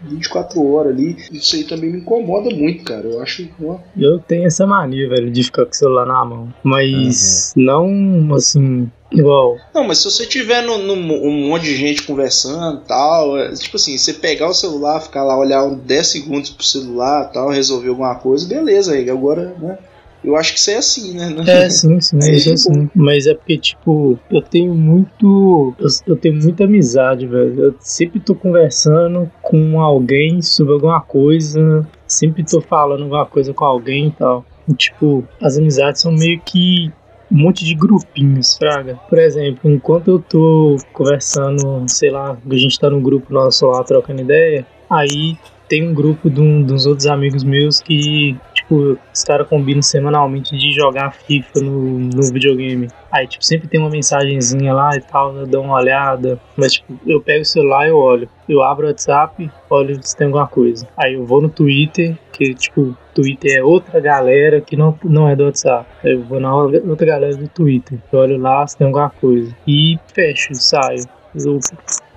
24 0.03 0.65
horas 0.65 0.93
ali. 0.93 1.15
Isso 1.31 1.55
aí 1.55 1.63
também 1.63 1.91
me 1.91 1.99
incomoda 1.99 2.49
muito, 2.53 2.83
cara. 2.83 3.07
Eu 3.07 3.21
acho. 3.21 3.47
Ó. 3.63 3.79
Eu 3.97 4.19
tenho 4.19 4.45
essa 4.45 4.65
mania, 4.65 5.09
velho, 5.09 5.31
de 5.31 5.43
ficar 5.43 5.65
com 5.65 5.71
o 5.71 5.75
celular 5.75 6.05
na 6.05 6.25
mão. 6.25 6.53
Mas 6.63 7.53
uhum. 7.55 7.63
não 7.63 8.35
assim. 8.35 8.89
Igual. 9.11 9.57
Não, 9.73 9.83
mas 9.83 9.97
se 9.97 10.05
você 10.05 10.25
tiver 10.25 10.61
no, 10.61 10.77
no, 10.77 10.93
um 10.93 11.49
monte 11.49 11.63
de 11.63 11.75
gente 11.75 12.03
conversando 12.03 12.79
tal, 12.87 13.37
é, 13.37 13.51
tipo 13.51 13.75
assim, 13.75 13.97
você 13.97 14.13
pegar 14.13 14.47
o 14.47 14.53
celular, 14.53 15.01
ficar 15.01 15.23
lá, 15.25 15.37
olhar 15.37 15.69
10 15.69 16.07
segundos 16.07 16.49
pro 16.49 16.63
celular 16.63 17.25
tal, 17.25 17.49
resolver 17.49 17.89
alguma 17.89 18.15
coisa, 18.15 18.47
beleza 18.47 18.93
aí. 18.93 19.09
Agora, 19.09 19.53
né? 19.59 19.77
Eu 20.23 20.35
acho 20.35 20.53
que 20.53 20.59
isso 20.59 20.71
é 20.71 20.75
assim, 20.75 21.17
né? 21.17 21.35
É, 21.47 21.69
sim, 21.69 21.99
sim, 21.99 22.19
é, 22.21 22.31
é 22.31 22.53
assim. 22.53 22.89
Mas 22.93 23.25
é 23.25 23.33
porque, 23.33 23.57
tipo, 23.57 24.19
eu 24.29 24.41
tenho 24.41 24.73
muito. 24.73 25.73
Eu, 25.79 25.87
eu, 26.07 26.15
tenho 26.15 26.35
muita 26.35 26.65
amizade, 26.65 27.25
velho. 27.25 27.65
Eu 27.65 27.75
sempre 27.79 28.19
tô 28.19 28.35
conversando 28.35 29.31
com 29.41 29.81
alguém 29.81 30.41
sobre 30.41 30.73
alguma 30.73 31.01
coisa. 31.01 31.87
Sempre 32.07 32.43
tô 32.43 32.61
falando 32.61 33.03
alguma 33.03 33.25
coisa 33.25 33.53
com 33.53 33.65
alguém 33.65 34.07
e 34.07 34.11
tal. 34.11 34.45
E, 34.67 34.73
tipo, 34.73 35.27
as 35.41 35.57
amizades 35.57 36.01
são 36.01 36.11
meio 36.11 36.39
que 36.41 36.91
um 37.31 37.37
monte 37.37 37.63
de 37.63 37.73
grupinhos, 37.73 38.57
fraga. 38.57 38.99
Por 39.09 39.17
exemplo, 39.17 39.71
enquanto 39.71 40.09
eu 40.09 40.19
tô 40.19 40.75
conversando, 40.91 41.85
sei 41.87 42.11
lá, 42.11 42.37
a 42.49 42.55
gente 42.55 42.77
tá 42.77 42.89
num 42.89 43.01
grupo 43.01 43.33
nosso 43.33 43.65
lá 43.67 43.83
trocando 43.83 44.21
ideia, 44.21 44.67
aí 44.89 45.37
tem 45.69 45.87
um 45.87 45.93
grupo 45.93 46.29
de, 46.29 46.41
um, 46.41 46.61
de 46.61 46.73
uns 46.73 46.85
outros 46.85 47.07
amigos 47.07 47.45
meus 47.45 47.79
que 47.79 48.37
tipo, 48.71 48.97
os 49.13 49.23
caras 49.23 49.47
combinam 49.47 49.81
semanalmente 49.81 50.57
de 50.57 50.71
jogar 50.71 51.11
FIFA 51.11 51.59
no, 51.61 51.99
no 51.99 52.23
videogame. 52.31 52.87
Aí, 53.11 53.27
tipo, 53.27 53.43
sempre 53.43 53.67
tem 53.67 53.79
uma 53.79 53.89
mensagenzinha 53.89 54.73
lá 54.73 54.95
e 54.95 55.01
tal, 55.01 55.35
eu 55.35 55.45
dou 55.45 55.63
uma 55.63 55.75
olhada. 55.75 56.39
Mas, 56.55 56.73
tipo, 56.73 56.97
eu 57.05 57.21
pego 57.21 57.41
o 57.41 57.45
celular 57.45 57.87
e 57.87 57.91
olho. 57.91 58.29
Eu 58.47 58.63
abro 58.63 58.85
o 58.85 58.89
WhatsApp, 58.89 59.51
olho 59.69 59.99
se 60.01 60.15
tem 60.15 60.27
alguma 60.27 60.47
coisa. 60.47 60.87
Aí 60.97 61.15
eu 61.15 61.25
vou 61.25 61.41
no 61.41 61.49
Twitter, 61.49 62.17
que, 62.31 62.53
tipo, 62.53 62.95
Twitter 63.13 63.57
é 63.57 63.63
outra 63.63 63.99
galera 63.99 64.61
que 64.61 64.77
não, 64.77 64.97
não 65.03 65.27
é 65.27 65.35
do 65.35 65.45
WhatsApp. 65.45 65.85
Aí 66.03 66.13
eu 66.13 66.23
vou 66.23 66.39
na 66.39 66.55
outra 66.55 67.05
galera 67.05 67.35
do 67.35 67.47
Twitter. 67.47 67.99
Eu 68.11 68.19
olho 68.19 68.37
lá 68.37 68.65
se 68.65 68.77
tem 68.77 68.87
alguma 68.87 69.09
coisa. 69.09 69.53
E 69.67 69.97
fecho, 70.13 70.53
saio. 70.55 71.03
Eu 71.33 71.59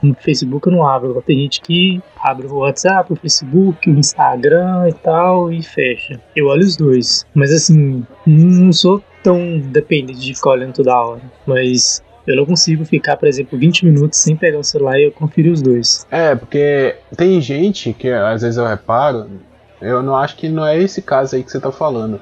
no 0.02 0.14
Facebook 0.14 0.66
eu 0.66 0.72
não 0.72 0.86
abro. 0.86 1.22
Tem 1.22 1.40
gente 1.40 1.60
que 1.60 2.02
abre 2.22 2.46
o 2.46 2.56
WhatsApp, 2.56 3.12
o 3.12 3.16
Facebook, 3.16 3.88
o 3.88 3.98
Instagram 3.98 4.88
e 4.88 4.92
tal 4.92 5.52
e 5.52 5.62
fecha. 5.62 6.20
Eu 6.34 6.46
olho 6.46 6.62
os 6.62 6.76
dois. 6.76 7.24
Mas 7.34 7.52
assim, 7.52 8.04
não 8.26 8.72
sou 8.72 9.02
tão 9.22 9.58
dependente 9.58 10.20
de 10.20 10.34
ficar 10.34 10.50
olhando 10.50 10.74
toda 10.74 10.94
hora. 10.94 11.22
Mas 11.46 12.02
eu 12.26 12.36
não 12.36 12.46
consigo 12.46 12.84
ficar, 12.84 13.16
por 13.16 13.28
exemplo, 13.28 13.58
20 13.58 13.84
minutos 13.86 14.18
sem 14.18 14.36
pegar 14.36 14.58
o 14.58 14.64
celular 14.64 14.98
e 14.98 15.04
eu 15.04 15.12
conferir 15.12 15.52
os 15.52 15.62
dois. 15.62 16.06
É, 16.10 16.34
porque 16.34 16.96
tem 17.16 17.40
gente 17.40 17.92
que 17.92 18.10
às 18.10 18.42
vezes 18.42 18.56
eu 18.56 18.66
reparo, 18.66 19.28
eu 19.80 20.02
não 20.02 20.16
acho 20.16 20.36
que 20.36 20.48
não 20.48 20.66
é 20.66 20.78
esse 20.78 21.02
caso 21.02 21.36
aí 21.36 21.42
que 21.42 21.50
você 21.50 21.60
tá 21.60 21.70
falando. 21.70 22.20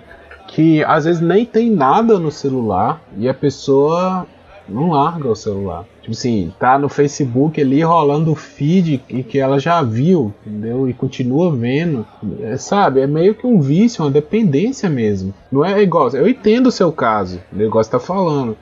Que 0.49 0.83
às 0.85 1.05
vezes 1.05 1.21
nem 1.21 1.47
tem 1.47 1.71
nada 1.71 2.19
no 2.19 2.31
celular 2.31 3.01
e 3.17 3.29
a 3.29 3.35
pessoa 3.35 4.27
não 4.69 4.91
larga 4.91 5.29
o 5.29 5.37
celular. 5.37 5.85
Tipo 6.01 6.13
assim, 6.13 6.53
tá 6.59 6.79
no 6.79 6.89
Facebook 6.89 7.61
ali 7.61 7.83
rolando 7.83 8.33
o 8.33 8.35
feed 8.35 9.03
e 9.09 9.23
que 9.23 9.39
ela 9.39 9.59
já 9.59 9.83
viu, 9.83 10.35
entendeu? 10.45 10.89
E 10.89 10.93
continua 10.95 11.55
vendo. 11.55 12.07
É, 12.41 12.57
sabe? 12.57 13.01
É 13.01 13.07
meio 13.07 13.35
que 13.35 13.47
um 13.47 13.61
vício, 13.61 14.05
uma 14.05 14.11
dependência 14.11 14.89
mesmo. 14.89 15.33
Não 15.51 15.65
é 15.65 15.81
igual. 15.81 16.09
Eu 16.11 16.29
entendo 16.29 16.67
o 16.67 16.73
seu 16.73 16.91
caso, 16.93 17.41
o 17.53 17.57
negócio 17.57 17.93
tá 17.93 18.01
falando. 18.01 18.57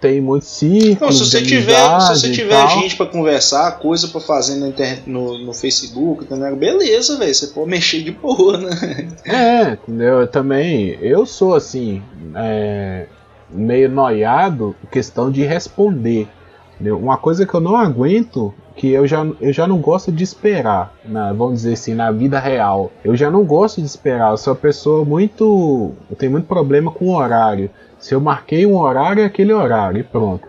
Tem 0.00 0.20
muito 0.20 0.44
ciclo. 0.44 1.10
se 1.10 1.20
você 1.20 1.40
tiver, 1.40 2.00
se 2.00 2.08
você 2.08 2.30
tiver 2.30 2.68
gente 2.68 2.94
para 2.94 3.06
conversar, 3.06 3.78
coisa 3.78 4.06
para 4.08 4.20
fazer 4.20 4.54
internet, 4.58 5.04
no, 5.06 5.38
no 5.38 5.54
Facebook, 5.54 6.24
entendeu? 6.24 6.54
beleza, 6.54 7.16
velho. 7.16 7.34
Você 7.34 7.46
pode 7.46 7.70
mexer 7.70 8.02
de 8.02 8.10
boa, 8.10 8.58
né? 8.58 9.08
É, 9.24 9.72
entendeu? 9.72 10.20
Eu 10.20 10.26
também. 10.28 10.98
Eu 11.00 11.24
sou 11.24 11.54
assim. 11.54 12.02
É, 12.34 13.06
meio 13.50 13.88
noiado 13.88 14.74
questão 14.90 15.30
de 15.30 15.42
responder. 15.44 16.28
Entendeu? 16.74 16.98
Uma 16.98 17.16
coisa 17.16 17.46
que 17.46 17.54
eu 17.54 17.60
não 17.60 17.76
aguento, 17.76 18.52
que 18.76 18.90
eu 18.90 19.06
já, 19.06 19.24
eu 19.40 19.52
já 19.52 19.66
não 19.66 19.78
gosto 19.78 20.10
de 20.10 20.24
esperar, 20.24 20.92
na, 21.04 21.32
vamos 21.32 21.62
dizer 21.62 21.74
assim, 21.74 21.94
na 21.94 22.10
vida 22.10 22.38
real. 22.40 22.90
Eu 23.04 23.14
já 23.14 23.30
não 23.30 23.44
gosto 23.44 23.80
de 23.80 23.86
esperar, 23.86 24.32
eu 24.32 24.36
sou 24.36 24.52
uma 24.52 24.58
pessoa 24.58 25.04
muito. 25.04 25.92
Eu 26.10 26.16
tenho 26.16 26.32
muito 26.32 26.46
problema 26.46 26.90
com 26.90 27.14
horário. 27.14 27.70
Se 27.98 28.14
eu 28.14 28.20
marquei 28.20 28.66
um 28.66 28.76
horário, 28.76 29.22
é 29.22 29.26
aquele 29.26 29.52
horário 29.52 30.00
e 30.00 30.02
pronto. 30.02 30.48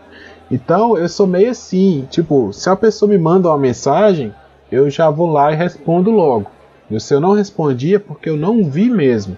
Então 0.49 0.97
eu 0.97 1.07
sou 1.07 1.27
meio 1.27 1.51
assim, 1.51 2.07
tipo, 2.09 2.51
se 2.53 2.69
a 2.69 2.75
pessoa 2.75 3.09
me 3.09 3.17
manda 3.17 3.49
uma 3.49 3.57
mensagem, 3.57 4.33
eu 4.71 4.89
já 4.89 5.09
vou 5.09 5.31
lá 5.31 5.51
e 5.51 5.55
respondo 5.55 6.11
logo. 6.11 6.49
E 6.89 6.99
se 6.99 7.13
eu 7.13 7.19
não 7.19 7.33
respondi 7.33 7.95
é 7.95 7.99
porque 7.99 8.29
eu 8.29 8.37
não 8.37 8.63
vi 8.63 8.89
mesmo. 8.89 9.37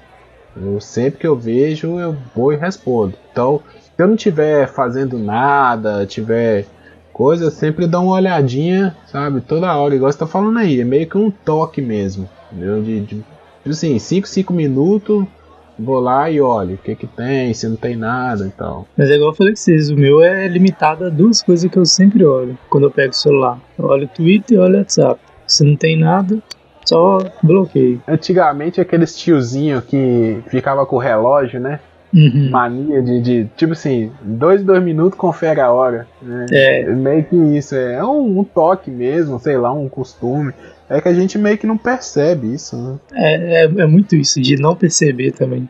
Eu 0.62 0.80
sempre 0.80 1.20
que 1.20 1.28
eu 1.28 1.36
vejo, 1.36 2.00
eu 2.00 2.16
vou 2.36 2.54
e 2.54 2.58
respondo. 2.58 3.14
Então, 3.32 3.62
se 3.96 4.02
eu 4.02 4.08
não 4.08 4.16
estiver 4.16 4.68
fazendo 4.68 5.18
nada, 5.18 6.06
tiver 6.06 6.66
coisa, 7.14 7.50
sempre 7.50 7.88
dou 7.88 8.04
uma 8.04 8.14
olhadinha, 8.14 8.96
sabe? 9.08 9.42
Toda 9.42 9.76
hora, 9.76 9.96
igual 9.96 10.12
você 10.12 10.20
tá 10.20 10.28
falando 10.28 10.60
aí, 10.60 10.80
é 10.80 10.84
meio 10.84 11.08
que 11.08 11.18
um 11.18 11.32
toque 11.32 11.82
mesmo. 11.82 12.30
Entendeu? 12.52 12.82
De, 12.82 13.02
de, 13.02 13.24
assim, 13.68 13.98
5, 13.98 14.28
5 14.28 14.54
minutos, 14.54 15.26
vou 15.80 16.00
lá 16.00 16.30
e 16.30 16.40
olho 16.40 16.76
o 16.76 16.78
que 16.78 16.96
que 16.96 17.08
tem, 17.08 17.54
se 17.54 17.68
não 17.68 17.76
tem 17.76 17.96
nada 17.96 18.46
e 18.46 18.52
tal. 18.52 18.88
Mas 18.98 19.10
é 19.10 19.16
igual 19.16 19.32
eu 19.32 19.36
falei 19.36 19.54
que 19.54 19.60
vocês, 19.60 19.90
o 19.90 19.96
meu 19.96 20.22
é 20.22 20.48
limitado 20.48 21.06
a 21.06 21.10
duas 21.10 21.42
coisas 21.42 21.70
que 21.70 21.78
eu 21.78 21.86
sempre 21.86 22.24
olho 22.24 22.58
quando 22.70 22.86
eu 22.86 22.92
pego 22.92 23.12
o 23.12 23.16
celular. 23.16 23.60
Eu 23.78 23.86
olho 23.86 24.08
Twitter 24.08 24.58
e 24.58 24.60
olho 24.60 24.78
WhatsApp. 24.78 25.20
Se 25.46 25.64
não 25.64 25.76
tem 25.76 25.98
nada, 25.98 26.38
só 26.88 27.20
bloqueio. 27.44 28.02
Antigamente 28.08 28.80
aqueles 28.80 29.18
tiozinho 29.18 29.82
que 29.82 30.42
ficava 30.48 30.86
com 30.86 30.96
o 30.96 31.00
relógio, 31.00 31.60
né? 31.60 31.80
Uhum. 32.14 32.50
Mania 32.50 33.02
de, 33.02 33.22
de, 33.22 33.46
tipo 33.58 33.74
assim, 33.74 34.12
dois, 34.22 34.64
dois 34.64 34.82
minutos 34.82 35.20
confere 35.20 35.60
a 35.60 35.72
hora. 35.72 36.08
Né? 36.22 36.46
É. 36.52 36.86
Meio 36.86 37.26
que 37.26 37.36
isso, 37.36 37.76
é, 37.76 37.96
é 37.96 38.04
um, 38.04 38.40
um, 38.40 38.44
toque 38.44 38.90
mesmo, 38.90 39.40
sei 39.40 39.58
lá, 39.58 39.72
um 39.74 39.90
costume. 39.90 40.54
É 40.90 41.02
que 41.02 41.10
a 41.10 41.14
gente 41.14 41.38
meio 41.38 41.58
que 41.58 41.68
não 41.68 41.78
percebe 41.78 42.54
isso, 42.54 42.78
né? 42.78 42.96
É, 43.14 43.34
é, 43.34 43.64
é 43.66 43.86
muito 43.86 44.16
isso, 44.16 44.40
de 44.42 44.56
não 44.56 44.74
perceber 44.74 45.32
também. 45.32 45.70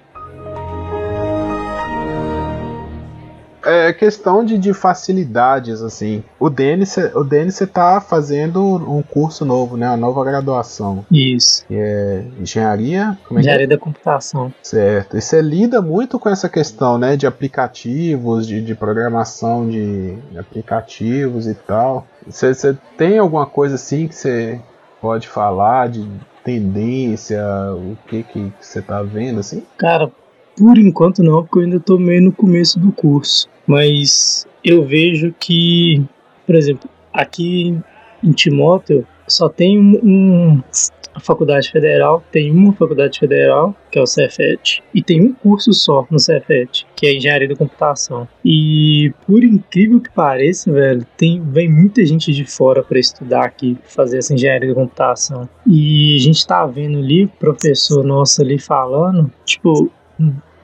É 3.68 3.94
questão 3.94 4.44
de, 4.44 4.58
de 4.58 4.74
facilidades, 4.74 5.82
assim. 5.82 6.24
O 6.40 6.50
Denis, 6.50 6.96
o 7.14 7.24
Denis 7.24 7.62
tá 7.72 8.00
fazendo 8.00 8.64
um 8.64 9.02
curso 9.02 9.44
novo, 9.44 9.76
né? 9.76 9.88
Uma 9.88 9.98
nova 9.98 10.24
graduação. 10.24 11.06
Isso. 11.12 11.66
Que 11.68 11.76
é 11.76 12.26
engenharia. 12.40 13.18
Como 13.28 13.40
é 13.40 13.42
engenharia 13.42 13.66
é? 13.66 13.68
da 13.68 13.78
computação. 13.78 14.54
Certo. 14.64 15.18
E 15.18 15.22
você 15.22 15.42
lida 15.42 15.82
muito 15.82 16.18
com 16.18 16.30
essa 16.30 16.48
questão, 16.48 16.98
né? 16.98 17.18
De 17.18 17.28
aplicativos, 17.28 18.48
de, 18.48 18.62
de 18.62 18.74
programação 18.74 19.68
de 19.68 20.18
aplicativos 20.38 21.48
e 21.48 21.54
tal. 21.54 22.08
Você, 22.26 22.54
você 22.54 22.78
tem 22.98 23.18
alguma 23.18 23.46
coisa 23.46 23.76
assim 23.76 24.08
que 24.08 24.16
você 24.16 24.60
pode 25.02 25.28
falar 25.28 25.90
de 25.90 26.08
tendência, 26.44 27.44
o 27.74 27.98
que 28.08 28.24
que 28.24 28.54
você 28.60 28.82
tá 28.82 29.02
vendo 29.04 29.42
assim? 29.42 29.64
Cara, 29.78 30.10
por 30.58 30.78
enquanto 30.78 31.22
não, 31.22 31.44
porque 31.44 31.60
eu 31.60 31.64
ainda 31.64 31.78
estou 31.78 32.00
meio 32.00 32.22
no 32.22 32.32
começo 32.32 32.80
do 32.80 32.92
curso. 32.92 33.48
Mas 33.68 34.48
eu 34.64 34.84
vejo 34.84 35.36
que, 35.38 36.04
por 36.46 36.56
exemplo, 36.56 36.90
aqui 37.14 37.78
em 38.24 38.32
Timóteo 38.32 39.06
só 39.28 39.50
tem 39.50 39.78
um, 39.78 40.62
a 41.18 41.20
faculdade 41.20 41.72
federal, 41.72 42.24
tem 42.32 42.52
uma 42.52 42.72
faculdade 42.74 43.20
federal, 43.20 43.76
que 43.92 43.98
é 43.98 44.02
o 44.02 44.06
Cefet, 44.06 44.84
e 44.94 45.02
tem 45.02 45.20
um 45.20 45.34
curso 45.34 45.74
só 45.74 46.06
no 46.12 46.20
Cefet, 46.20 46.86
que 46.96 47.08
é 47.08 47.16
Engenharia 47.16 47.48
da 47.48 47.56
Computação. 47.56 48.28
E 48.46 49.12
por 49.26 49.44
incrível 49.44 50.00
que 50.00 50.12
pareça, 50.12 50.72
velho, 50.72 51.04
tem 51.18 51.42
vem 51.42 51.68
muita 51.68 52.06
gente 52.06 52.32
de 52.32 52.46
fora 52.46 52.84
para 52.84 53.00
estudar 53.00 53.46
aqui, 53.46 53.76
fazer 53.84 54.20
essa 54.20 54.34
engenharia 54.34 54.70
da 54.70 54.76
computação. 54.76 55.50
E 55.66 56.16
a 56.16 56.20
gente 56.20 56.46
tá 56.46 56.66
vendo 56.68 57.00
ali, 57.00 57.26
professor 57.26 58.04
nosso 58.04 58.42
ali 58.44 58.60
falando, 58.60 59.32
tipo, 59.44 59.92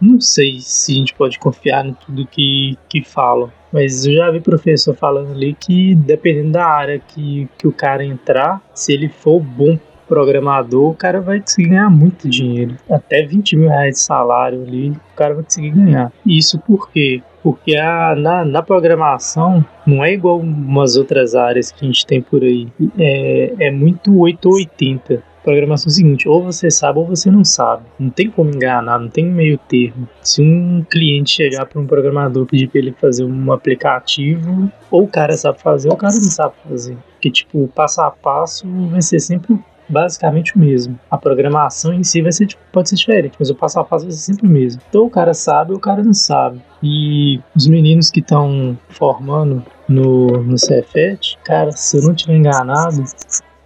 não 0.04 0.20
sei 0.20 0.58
se 0.60 0.92
a 0.92 0.96
gente 0.96 1.14
pode 1.14 1.40
confiar 1.40 1.86
em 1.86 1.94
tudo 1.94 2.28
que, 2.28 2.78
que 2.90 3.04
falam. 3.04 3.52
Mas 3.72 4.06
eu 4.06 4.14
já 4.14 4.30
vi 4.30 4.40
professor 4.40 4.96
falando 4.96 5.32
ali 5.32 5.56
que 5.60 5.96
dependendo 5.96 6.52
da 6.52 6.66
área 6.66 7.00
que, 7.00 7.48
que 7.58 7.68
o 7.68 7.72
cara 7.72 8.04
entrar, 8.06 8.62
se 8.74 8.94
ele 8.94 9.10
for 9.10 9.40
bom 9.40 9.80
programador, 10.08 10.92
o 10.92 10.96
cara 10.96 11.22
vai 11.22 11.40
conseguir 11.40 11.70
ganhar 11.70 11.90
muito 11.90 12.30
dinheiro. 12.30 12.76
Até 12.90 13.24
20 13.24 13.56
mil 13.56 13.70
reais 13.70 13.96
de 13.96 14.02
salário 14.02 14.62
ali, 14.62 14.90
o 14.90 15.16
cara 15.16 15.34
vai 15.34 15.44
conseguir 15.44 15.72
ganhar. 15.72 16.12
Isso 16.26 16.60
por 16.60 16.92
quê? 16.92 17.24
Porque 17.42 17.76
a, 17.76 18.16
na, 18.16 18.46
na 18.46 18.62
programação 18.62 19.66
não 19.88 20.04
é 20.04 20.14
igual 20.14 20.40
umas 20.40 20.96
outras 20.96 21.34
áreas 21.34 21.72
que 21.72 21.84
a 21.84 21.88
gente 21.88 22.06
tem 22.06 22.22
por 22.22 22.44
aí. 22.44 22.68
É, 22.98 23.68
é 23.68 23.72
muito 23.72 24.16
880 24.18 25.24
programação 25.44 25.90
é 25.90 25.94
seguinte: 25.94 26.28
ou 26.28 26.44
você 26.44 26.72
sabe 26.72 27.00
ou 27.00 27.06
você 27.06 27.30
não 27.30 27.44
sabe. 27.44 27.84
Não 28.00 28.10
tem 28.10 28.30
como 28.30 28.50
enganar, 28.50 29.00
não 29.00 29.10
tem 29.10 29.26
meio 29.26 29.58
termo. 29.58 30.08
Se 30.22 30.42
um 30.42 30.84
cliente 30.90 31.32
chegar 31.32 31.66
para 31.66 31.80
um 31.80 31.86
programador 31.86 32.46
pedir 32.46 32.68
para 32.68 32.80
ele 32.80 32.94
fazer 32.94 33.24
um 33.24 33.52
aplicativo, 33.52 34.72
ou 34.90 35.04
o 35.04 35.08
cara 35.08 35.34
sabe 35.34 35.62
fazer 35.62 35.90
ou 35.90 35.96
o 35.96 35.98
cara 35.98 36.16
não 36.16 36.22
sabe 36.22 36.54
fazer. 36.68 36.98
Que 37.22 37.30
tipo, 37.30 37.68
passo 37.76 38.02
a 38.02 38.10
passo 38.12 38.66
vai 38.90 39.02
ser 39.02 39.20
sempre 39.20 39.58
basicamente 39.88 40.56
o 40.56 40.60
mesmo. 40.60 41.00
A 41.10 41.18
programação 41.18 41.94
em 41.94 42.04
si 42.04 42.22
vai 42.22 42.32
ser, 42.32 42.48
tipo, 42.48 42.62
pode 42.72 42.90
ser 42.90 42.96
diferente, 42.96 43.36
mas 43.38 43.50
o 43.50 43.56
passo 43.56 43.80
a 43.80 43.84
passo 43.84 44.06
vai 44.06 44.12
ser 44.12 44.34
sempre 44.34 44.48
o 44.48 44.50
mesmo. 44.50 44.82
Então 44.90 45.06
o 45.06 45.10
cara 45.10 45.34
sabe 45.34 45.72
ou 45.72 45.78
o 45.78 45.82
cara 45.82 46.04
não 46.04 46.14
sabe. 46.14 46.62
E 46.82 47.40
os 47.56 47.68
meninos 47.68 48.10
que 48.10 48.20
estão 48.20 48.78
formando 48.90 49.64
no, 49.88 50.44
no 50.44 50.58
Cefet, 50.58 51.38
cara, 51.44 51.72
se 51.72 51.98
eu 51.98 52.04
não 52.04 52.14
tiver 52.14 52.36
enganado, 52.36 53.04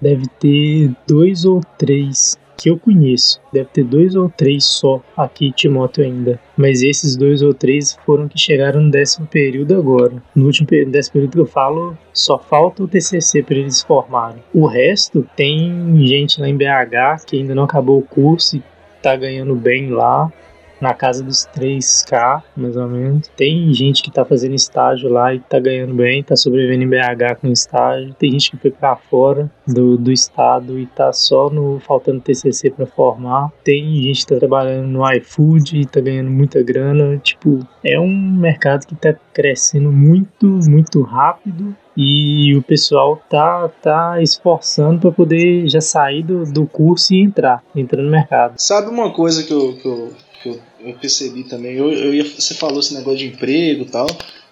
deve 0.01 0.27
ter 0.39 0.91
dois 1.07 1.45
ou 1.45 1.61
três 1.77 2.37
que 2.57 2.69
eu 2.69 2.77
conheço. 2.77 3.39
Deve 3.53 3.69
ter 3.69 3.83
dois 3.83 4.15
ou 4.15 4.29
três 4.29 4.65
só 4.65 5.01
aqui 5.15 5.51
Timóteo 5.51 6.03
ainda. 6.03 6.39
Mas 6.57 6.81
esses 6.81 7.15
dois 7.15 7.41
ou 7.41 7.53
três 7.53 7.97
foram 8.05 8.27
que 8.27 8.39
chegaram 8.39 8.81
no 8.81 8.91
décimo 8.91 9.27
período 9.27 9.75
agora. 9.75 10.21
No 10.35 10.45
último 10.45 10.67
período, 10.67 10.91
décimo 10.91 11.13
período 11.13 11.33
que 11.33 11.39
eu 11.39 11.45
falo, 11.45 11.95
só 12.11 12.39
falta 12.39 12.83
o 12.83 12.87
TCC 12.87 13.43
para 13.43 13.57
eles 13.57 13.83
formarem. 13.83 14.43
O 14.53 14.65
resto 14.65 15.25
tem 15.35 16.05
gente 16.07 16.41
lá 16.41 16.49
em 16.49 16.57
BH 16.57 17.25
que 17.27 17.37
ainda 17.37 17.53
não 17.53 17.63
acabou 17.63 17.99
o 17.99 18.03
curso 18.03 18.57
e 18.57 18.63
tá 19.01 19.15
ganhando 19.15 19.55
bem 19.55 19.91
lá 19.91 20.31
na 20.79 20.93
casa 20.93 21.23
dos 21.23 21.47
3K, 21.55 22.43
mais 22.55 22.75
ou 22.75 22.87
menos. 22.87 23.27
Tem 23.35 23.73
gente 23.73 24.01
que 24.01 24.11
tá 24.11 24.23
fazendo 24.23 24.55
estágio 24.55 25.09
lá 25.09 25.33
e 25.33 25.39
tá 25.39 25.59
ganhando 25.59 25.93
bem, 25.93 26.23
tá 26.23 26.35
sobrevivendo 26.35 26.83
em 26.83 26.89
BH 26.89 27.39
com 27.41 27.47
estágio. 27.47 28.13
Tem 28.17 28.31
gente 28.31 28.51
que 28.51 28.57
foi 28.57 28.71
para 28.71 28.95
fora 28.95 29.51
do, 29.67 29.97
do 29.97 30.11
estado 30.11 30.79
e 30.79 30.85
tá 30.85 31.11
só 31.11 31.49
no 31.49 31.79
faltando 31.79 32.21
TCC 32.21 32.69
para 32.71 32.85
formar. 32.85 33.51
Tem 33.63 34.01
gente 34.01 34.25
que 34.25 34.33
tá 34.33 34.39
trabalhando 34.39 34.87
no 34.87 35.11
iFood 35.13 35.79
e 35.79 35.85
tá 35.85 35.99
ganhando 35.99 36.29
muita 36.29 36.61
grana. 36.61 37.17
Tipo, 37.17 37.59
é 37.83 37.99
um 37.99 38.09
mercado 38.09 38.85
que 38.85 38.95
tá 38.95 39.13
crescendo 39.33 39.91
muito, 39.91 40.47
muito 40.67 41.01
rápido 41.01 41.75
e 41.95 42.55
o 42.55 42.61
pessoal 42.61 43.19
tá, 43.27 43.67
tá 43.81 44.21
esforçando 44.21 44.99
para 45.01 45.11
poder 45.11 45.67
já 45.67 45.81
sair 45.81 46.21
do, 46.21 46.43
do 46.43 46.67
curso 46.67 47.13
e 47.13 47.23
entrar, 47.23 47.63
entrar 47.75 48.03
no 48.03 48.11
mercado. 48.11 48.53
Sabe 48.57 48.89
uma 48.89 49.11
coisa 49.11 49.43
que 49.43 49.51
eu, 49.51 49.73
que 49.77 49.87
eu, 49.87 50.13
que 50.41 50.49
eu, 50.49 50.59
eu 50.79 50.93
percebi 50.95 51.43
também? 51.43 51.75
Eu, 51.75 51.91
eu 51.91 52.13
ia, 52.13 52.23
você 52.23 52.53
falou 52.53 52.79
esse 52.79 52.93
negócio 52.93 53.19
de 53.19 53.27
emprego 53.27 53.83
e 53.83 53.87
tal. 53.87 54.07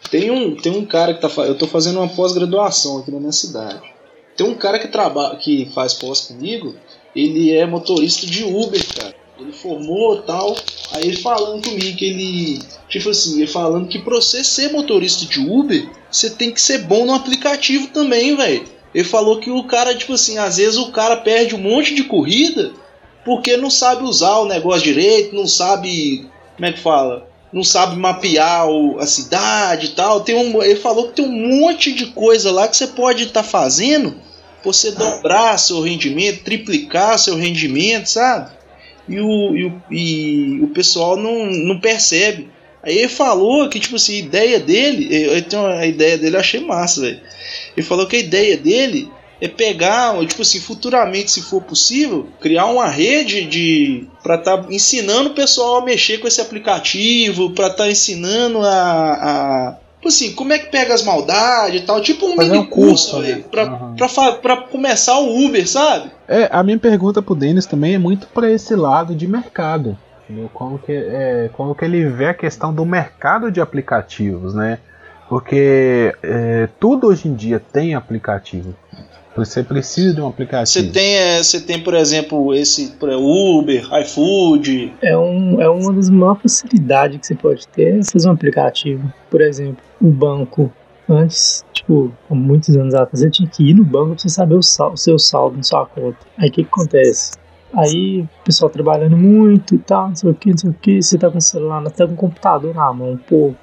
Tem 0.09 0.29
um, 0.29 0.55
tem 0.55 0.71
um 0.71 0.85
cara 0.85 1.13
que 1.13 1.21
tá 1.21 1.29
eu 1.43 1.57
tô 1.57 1.67
fazendo 1.67 1.99
uma 1.99 2.07
pós-graduação 2.07 2.99
aqui 2.99 3.11
na 3.11 3.19
minha 3.19 3.31
cidade. 3.31 3.81
Tem 4.35 4.45
um 4.45 4.55
cara 4.55 4.79
que 4.79 4.87
trabalha 4.87 5.37
que 5.37 5.71
faz 5.73 5.93
pós 5.93 6.21
comigo, 6.21 6.75
ele 7.15 7.51
é 7.51 7.65
motorista 7.65 8.25
de 8.25 8.43
Uber, 8.43 8.81
cara. 8.95 9.15
Ele 9.39 9.51
formou 9.51 10.21
tal, 10.21 10.55
aí 10.91 11.07
ele 11.07 11.17
falando 11.17 11.63
comigo 11.63 11.97
que 11.97 12.05
ele, 12.05 12.59
tipo 12.87 13.09
assim, 13.09 13.37
ele 13.37 13.47
falando 13.47 13.87
que 13.87 13.99
pra 13.99 14.15
você 14.15 14.43
ser 14.43 14.71
motorista 14.71 15.25
de 15.25 15.39
Uber, 15.39 15.89
você 16.09 16.29
tem 16.29 16.51
que 16.51 16.61
ser 16.61 16.79
bom 16.79 17.05
no 17.05 17.13
aplicativo 17.13 17.87
também, 17.87 18.35
velho. 18.35 18.65
Ele 18.93 19.03
falou 19.03 19.39
que 19.39 19.49
o 19.49 19.63
cara, 19.65 19.93
tipo 19.93 20.13
assim, 20.13 20.37
às 20.37 20.55
vezes 20.55 20.77
o 20.77 20.91
cara 20.91 21.17
perde 21.17 21.53
um 21.53 21.59
monte 21.59 21.93
de 21.93 22.05
corrida 22.05 22.71
porque 23.25 23.57
não 23.57 23.71
sabe 23.71 24.03
usar 24.03 24.37
o 24.37 24.45
negócio 24.45 24.83
direito, 24.83 25.35
não 25.35 25.47
sabe, 25.47 26.29
como 26.55 26.67
é 26.67 26.71
que 26.71 26.79
fala? 26.79 27.27
Não 27.51 27.63
sabe 27.63 27.97
mapear 27.97 28.69
o, 28.69 28.99
a 28.99 29.07
cidade 29.07 29.87
e 29.87 29.89
tal. 29.89 30.21
Tem 30.21 30.35
um, 30.35 30.61
ele 30.61 30.79
falou 30.79 31.07
que 31.07 31.15
tem 31.15 31.25
um 31.25 31.59
monte 31.59 31.91
de 31.91 32.07
coisa 32.07 32.51
lá 32.51 32.67
que 32.67 32.77
você 32.77 32.87
pode 32.87 33.23
estar 33.23 33.41
tá 33.41 33.47
fazendo 33.47 34.15
você 34.63 34.91
dobrar 34.91 35.57
seu 35.57 35.81
rendimento, 35.81 36.43
triplicar 36.43 37.19
seu 37.19 37.35
rendimento, 37.35 38.07
sabe? 38.07 38.51
E 39.07 39.19
o, 39.19 39.55
e 39.55 39.65
o, 39.65 39.83
e 39.91 40.59
o 40.63 40.67
pessoal 40.67 41.15
não, 41.15 41.45
não 41.45 41.79
percebe. 41.79 42.49
Aí 42.81 42.97
ele 42.97 43.07
falou 43.07 43.69
que, 43.69 43.79
tipo 43.79 43.95
assim, 43.95 44.15
a 44.15 44.19
ideia 44.19 44.59
dele, 44.59 45.07
eu 45.11 45.41
tenho 45.43 45.65
a 45.65 45.85
ideia 45.85 46.17
dele, 46.17 46.35
eu 46.35 46.39
achei 46.39 46.59
massa, 46.59 47.01
velho. 47.01 47.19
Ele 47.75 47.85
falou 47.85 48.07
que 48.07 48.15
a 48.15 48.19
ideia 48.19 48.57
dele 48.57 49.09
é 49.41 49.47
pegar, 49.47 50.17
tipo 50.25 50.41
assim, 50.41 50.59
futuramente, 50.59 51.31
se 51.31 51.41
for 51.41 51.61
possível, 51.61 52.27
criar 52.39 52.65
uma 52.67 52.87
rede 52.87 53.45
de 53.45 54.07
para 54.23 54.35
estar 54.35 54.57
tá 54.57 54.67
ensinando 54.69 55.29
o 55.29 55.33
pessoal 55.33 55.77
a 55.77 55.85
mexer 55.85 56.19
com 56.19 56.27
esse 56.27 56.41
aplicativo, 56.41 57.51
para 57.51 57.67
estar 57.67 57.83
tá 57.83 57.89
ensinando 57.89 58.59
a, 58.61 58.71
a 58.71 59.77
tipo 59.97 60.07
assim, 60.07 60.33
como 60.33 60.53
é 60.53 60.59
que 60.59 60.67
pega 60.69 60.93
as 60.93 61.03
maldades 61.03 61.81
e 61.81 61.85
tal, 61.85 61.99
tipo 62.01 62.25
um 62.27 62.35
Fazer 62.35 62.51
mini 62.51 62.63
um 62.63 62.67
curso, 62.67 63.21
velho, 63.21 63.37
né? 63.37 63.43
pra, 63.51 63.63
Uhum. 63.65 63.95
pra, 63.95 64.31
pra 64.33 64.57
começar 64.57 65.17
o 65.19 65.45
Uber, 65.45 65.67
sabe? 65.67 66.11
É, 66.27 66.47
a 66.51 66.63
minha 66.63 66.77
pergunta 66.77 67.21
pro 67.21 67.35
Denis 67.35 67.65
também 67.65 67.95
é 67.95 67.97
muito 67.97 68.27
para 68.27 68.49
esse 68.51 68.75
lado 68.75 69.15
de 69.15 69.27
mercado. 69.27 69.97
entendeu? 70.23 70.49
Como 70.53 70.79
que, 70.79 70.91
é, 70.91 71.49
como 71.53 71.75
que 71.75 71.83
ele 71.85 72.05
vê 72.05 72.27
a 72.27 72.33
questão 72.33 72.73
do 72.73 72.85
mercado 72.85 73.51
de 73.51 73.59
aplicativos, 73.59 74.53
né? 74.53 74.79
Porque 75.27 76.13
é, 76.21 76.69
tudo 76.79 77.07
hoje 77.07 77.27
em 77.27 77.33
dia 77.33 77.59
tem 77.59 77.95
aplicativo. 77.95 78.75
Você 79.35 79.63
precisa 79.63 80.13
de 80.13 80.21
um 80.21 80.27
aplicativo. 80.27 80.85
Você 80.85 80.91
tem, 80.91 81.15
é, 81.15 81.43
você 81.43 81.59
tem, 81.59 81.83
por 81.83 81.93
exemplo, 81.93 82.53
esse 82.53 82.93
Uber, 83.01 83.87
iFood. 84.01 84.93
É, 85.01 85.17
um, 85.17 85.61
é 85.61 85.69
uma 85.69 85.91
das 85.91 86.09
maiores 86.09 86.41
facilidades 86.41 87.19
que 87.19 87.27
você 87.27 87.35
pode 87.35 87.67
ter 87.67 87.99
é 87.99 88.03
fazer 88.03 88.29
um 88.29 88.31
aplicativo. 88.31 89.13
Por 89.29 89.41
exemplo, 89.41 89.77
o 90.01 90.07
banco. 90.07 90.71
Antes, 91.07 91.63
tipo, 91.71 92.11
há 92.31 92.33
muitos 92.33 92.75
anos 92.75 92.95
atrás, 92.95 93.19
você 93.19 93.29
tinha 93.29 93.47
que 93.47 93.69
ir 93.69 93.75
no 93.75 93.83
banco 93.83 94.11
pra 94.11 94.19
você 94.19 94.29
saber 94.29 94.55
o, 94.55 94.63
sal, 94.63 94.93
o 94.93 94.97
seu 94.97 95.19
saldo 95.19 95.57
na 95.57 95.63
sua 95.63 95.85
conta. 95.85 96.17
Aí 96.37 96.49
o 96.49 96.51
que, 96.51 96.63
que 96.63 96.69
acontece? 96.69 97.33
Aí 97.75 98.21
o 98.21 98.43
pessoal 98.43 98.71
trabalhando 98.71 99.17
muito 99.17 99.75
e 99.75 99.77
tal, 99.77 100.07
não 100.07 100.15
sei 100.15 100.31
o 100.31 100.33
que, 100.33 100.49
não 100.49 100.57
sei 100.57 100.69
o 100.69 100.73
que, 100.73 101.01
você 101.01 101.17
tá 101.17 101.29
com 101.29 101.37
o 101.37 101.41
celular, 101.41 101.83
tá 101.91 102.07
com 102.07 102.13
o 102.13 102.17
computador 102.17 102.73
na 102.73 102.91
mão, 102.91 103.19
pô. 103.27 103.53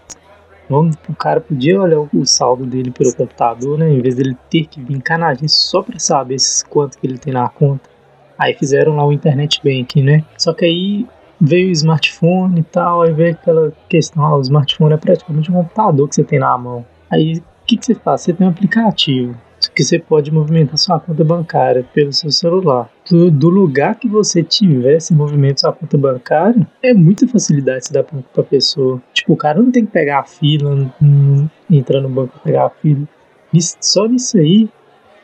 Vamos, 0.72 0.96
o 1.06 1.14
cara 1.14 1.38
podia 1.38 1.78
olhar 1.78 2.00
o, 2.00 2.24
saldo 2.24 2.64
dele 2.64 2.90
pelo 2.90 3.14
computador, 3.14 3.78
né? 3.78 3.90
Em 3.90 4.00
vez 4.00 4.14
dele 4.14 4.34
ter 4.48 4.64
que 4.64 4.82
vir 4.82 5.02
cá 5.02 5.18
só 5.46 5.82
pra 5.82 5.98
saber 5.98 6.36
quanto 6.70 6.98
que 6.98 7.06
ele 7.06 7.18
tem 7.18 7.30
na 7.30 7.46
conta. 7.46 7.90
Aí 8.38 8.54
fizeram 8.54 8.96
lá 8.96 9.06
o 9.06 9.12
internet 9.12 9.60
banking, 9.62 10.02
né? 10.02 10.24
Só 10.38 10.54
que 10.54 10.64
aí 10.64 11.06
veio 11.38 11.68
o 11.68 11.72
smartphone 11.72 12.60
e 12.60 12.62
tal, 12.62 13.02
aí 13.02 13.12
veio 13.12 13.32
aquela 13.32 13.70
questão, 13.86 14.24
ah, 14.24 14.38
o 14.38 14.40
smartphone 14.40 14.94
é 14.94 14.96
praticamente 14.96 15.50
um 15.50 15.54
computador 15.54 16.08
que 16.08 16.14
você 16.14 16.24
tem 16.24 16.38
na 16.38 16.56
mão. 16.56 16.86
Aí 17.10 17.34
o 17.34 17.66
que, 17.66 17.76
que 17.76 17.84
você 17.84 17.94
faz? 17.94 18.22
Você 18.22 18.32
tem 18.32 18.46
um 18.46 18.50
aplicativo 18.50 19.36
que 19.74 19.84
você 19.84 19.98
pode 19.98 20.32
movimentar 20.32 20.78
sua 20.78 20.98
conta 20.98 21.22
bancária 21.22 21.84
pelo 21.92 22.12
seu 22.12 22.30
celular. 22.30 22.90
Do, 23.12 23.30
do 23.30 23.50
lugar 23.50 23.96
que 23.96 24.08
você 24.08 24.42
tiver, 24.42 24.98
se 24.98 25.12
movimenta 25.12 25.60
sua 25.60 25.72
conta 25.74 25.98
bancária, 25.98 26.66
é 26.82 26.94
muita 26.94 27.28
facilidade 27.28 27.84
se 27.84 27.92
dá 27.92 28.02
pra, 28.02 28.18
pra 28.32 28.42
pessoa. 28.42 29.02
Tipo, 29.12 29.34
o 29.34 29.36
cara 29.36 29.60
não 29.60 29.70
tem 29.70 29.84
que 29.84 29.92
pegar 29.92 30.20
a 30.20 30.24
fila, 30.24 30.90
não, 30.98 31.50
entrar 31.70 32.00
no 32.00 32.08
banco 32.08 32.40
pegar 32.42 32.64
a 32.64 32.70
fila. 32.70 33.06
Nisso- 33.52 33.76
só 33.82 34.06
nisso 34.06 34.38
aí, 34.38 34.66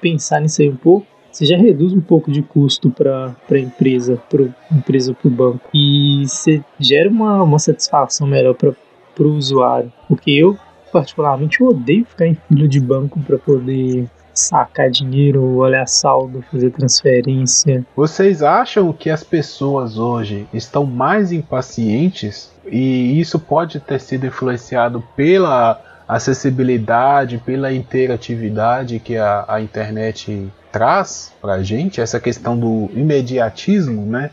pensar 0.03 0.39
nisso 0.43 0.61
aí 0.61 0.69
um 0.69 0.77
pouco, 0.77 1.07
você 1.33 1.47
já 1.47 1.57
reduz 1.57 1.95
um 1.95 2.01
pouco 2.03 2.31
de 2.31 2.43
custo 2.43 2.91
para 2.91 3.35
a 3.51 3.59
empresa, 3.59 4.21
para 4.29 4.45
empresa 4.71 5.15
para 5.15 5.29
o 5.29 5.31
banco 5.31 5.71
e 5.73 6.25
você 6.27 6.63
gera 6.79 7.09
uma, 7.09 7.43
uma 7.43 7.59
satisfação 7.59 8.27
melhor 8.27 8.55
para 8.55 8.75
o 9.19 9.29
usuário. 9.35 9.91
Porque 10.07 10.31
eu, 10.31 10.59
particularmente, 10.93 11.61
eu 11.61 11.69
odeio 11.69 12.05
ficar 12.05 12.27
em 12.27 12.35
fila 12.35 12.69
de 12.69 12.81
banco 12.81 13.21
para 13.21 13.39
poder 13.39 14.07
sacar 14.35 14.89
dinheiro, 14.89 15.43
olhar 15.57 15.87
saldo, 15.89 16.43
fazer 16.51 16.71
transferência. 16.71 17.85
Vocês 17.97 18.43
acham 18.43 18.93
que 18.93 19.11
as 19.11 19.25
pessoas 19.25 19.99
hoje 19.99 20.47
estão 20.53 20.85
mais 20.87 21.33
impacientes 21.33 22.53
e 22.71 23.19
isso 23.21 23.39
pode 23.41 23.81
ter 23.81 23.99
sido 24.01 24.27
influenciado 24.27 25.03
pela 25.17 25.81
acessibilidade, 26.07 27.39
pela 27.45 27.73
interatividade 27.73 28.99
que 28.99 29.17
a, 29.17 29.45
a 29.49 29.61
internet 29.61 30.49
traz 30.71 31.33
pra 31.41 31.63
gente, 31.63 32.01
essa 32.01 32.21
questão 32.21 32.57
do 32.59 32.89
imediatismo, 32.95 34.07
né? 34.07 34.31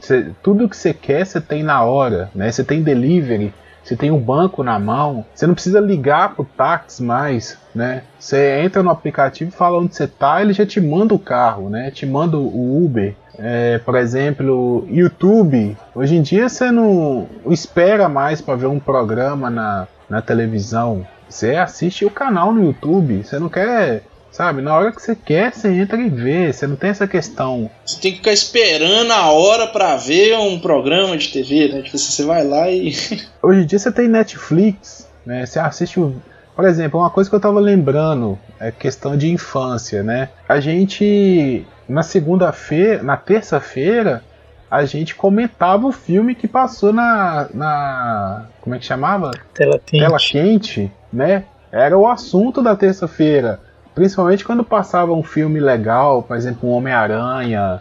Você- 0.00 0.30
tudo 0.42 0.68
que 0.68 0.76
você 0.76 0.94
quer 0.94 1.26
você 1.26 1.40
tem 1.40 1.62
na 1.62 1.82
hora, 1.84 2.30
né? 2.34 2.50
Você 2.50 2.64
tem 2.64 2.82
delivery, 2.82 3.52
você 3.84 3.94
tem 3.94 4.10
um 4.10 4.18
banco 4.18 4.62
na 4.62 4.78
mão, 4.78 5.24
você 5.34 5.46
não 5.46 5.54
precisa 5.54 5.78
ligar 5.78 6.34
pro 6.34 6.44
táxi 6.44 7.02
mais, 7.02 7.58
né? 7.74 8.02
Você 8.18 8.60
entra 8.60 8.82
no 8.82 8.90
aplicativo 8.90 9.50
e 9.50 9.56
fala 9.56 9.78
onde 9.78 9.94
você 9.94 10.06
tá, 10.06 10.40
ele 10.40 10.54
já 10.54 10.64
te 10.64 10.80
manda 10.80 11.14
o 11.14 11.18
carro, 11.18 11.68
né? 11.68 11.90
Te 11.90 12.06
manda 12.06 12.38
o 12.38 12.84
Uber. 12.84 13.14
É, 13.38 13.78
por 13.78 13.96
exemplo, 13.96 14.86
YouTube. 14.88 15.76
Hoje 15.94 16.16
em 16.16 16.22
dia 16.22 16.48
você 16.48 16.70
não 16.70 17.28
espera 17.46 18.08
mais 18.08 18.40
para 18.40 18.56
ver 18.56 18.66
um 18.66 18.80
programa 18.80 19.50
na, 19.50 19.86
na 20.08 20.22
televisão. 20.22 21.06
Você 21.28 21.56
assiste 21.56 22.04
o 22.04 22.10
canal 22.10 22.52
no 22.52 22.64
YouTube. 22.64 23.22
Você 23.22 23.38
não 23.38 23.48
quer, 23.48 24.02
sabe? 24.34 24.60
Na 24.60 24.76
hora 24.76 24.90
que 24.90 25.00
você 25.00 25.14
quer, 25.14 25.54
você 25.54 25.68
entra 25.68 25.96
e 25.96 26.10
vê. 26.10 26.52
Você 26.52 26.66
não 26.66 26.74
tem 26.74 26.90
essa 26.90 27.06
questão 27.06 27.70
Você 27.86 28.00
tem 28.00 28.10
que 28.10 28.18
ficar 28.18 28.32
esperando 28.32 29.12
a 29.12 29.30
hora 29.30 29.68
pra 29.68 29.96
ver 29.96 30.36
um 30.36 30.58
programa 30.58 31.16
de 31.16 31.28
TV, 31.28 31.68
né? 31.68 31.82
Tipo 31.82 31.96
assim, 31.96 32.10
você 32.10 32.24
vai 32.24 32.44
lá 32.44 32.68
e. 32.68 32.92
Hoje 33.40 33.62
em 33.62 33.66
dia 33.66 33.78
você 33.78 33.92
tem 33.92 34.08
Netflix, 34.08 35.08
né? 35.24 35.46
Você 35.46 35.58
assiste 35.58 36.00
o. 36.00 36.20
Por 36.56 36.64
exemplo, 36.64 37.00
uma 37.00 37.10
coisa 37.10 37.30
que 37.30 37.34
eu 37.34 37.40
tava 37.40 37.60
lembrando 37.60 38.38
é 38.60 38.70
questão 38.70 39.16
de 39.16 39.30
infância, 39.30 40.02
né? 40.02 40.28
A 40.48 40.60
gente 40.60 41.64
na 41.88 42.02
segunda-feira, 42.02 43.02
na 43.02 43.16
terça-feira, 43.16 44.22
a 44.70 44.84
gente 44.84 45.14
comentava 45.14 45.86
o 45.86 45.92
filme 45.92 46.34
que 46.34 46.48
passou 46.48 46.92
na, 46.92 47.48
na 47.52 48.46
como 48.60 48.74
é 48.74 48.78
que 48.78 48.84
chamava? 48.84 49.30
Tela 49.52 49.78
quente. 49.78 50.04
Tela 50.04 50.18
quente, 50.18 50.92
né? 51.12 51.44
Era 51.70 51.96
o 51.98 52.08
assunto 52.08 52.62
da 52.62 52.74
terça-feira. 52.74 53.60
Principalmente 53.94 54.44
quando 54.44 54.64
passava 54.64 55.12
um 55.12 55.22
filme 55.22 55.60
legal, 55.60 56.22
por 56.22 56.36
exemplo, 56.36 56.68
um 56.68 56.72
Homem-Aranha. 56.72 57.80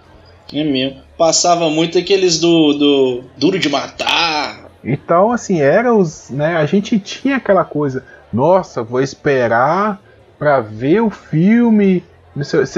É 0.53 0.63
mesmo. 0.63 1.01
Passava 1.17 1.69
muito 1.69 1.97
aqueles 1.97 2.39
do, 2.39 2.73
do 2.73 3.23
Duro 3.37 3.57
de 3.57 3.69
Matar. 3.69 4.65
Então, 4.83 5.31
assim, 5.31 5.61
era 5.61 5.93
os. 5.93 6.29
Né, 6.29 6.57
a 6.57 6.65
gente 6.65 6.99
tinha 6.99 7.37
aquela 7.37 7.63
coisa, 7.63 8.03
nossa, 8.31 8.83
vou 8.83 9.01
esperar 9.01 10.01
pra 10.37 10.59
ver 10.59 11.01
o 11.01 11.09
filme. 11.09 12.03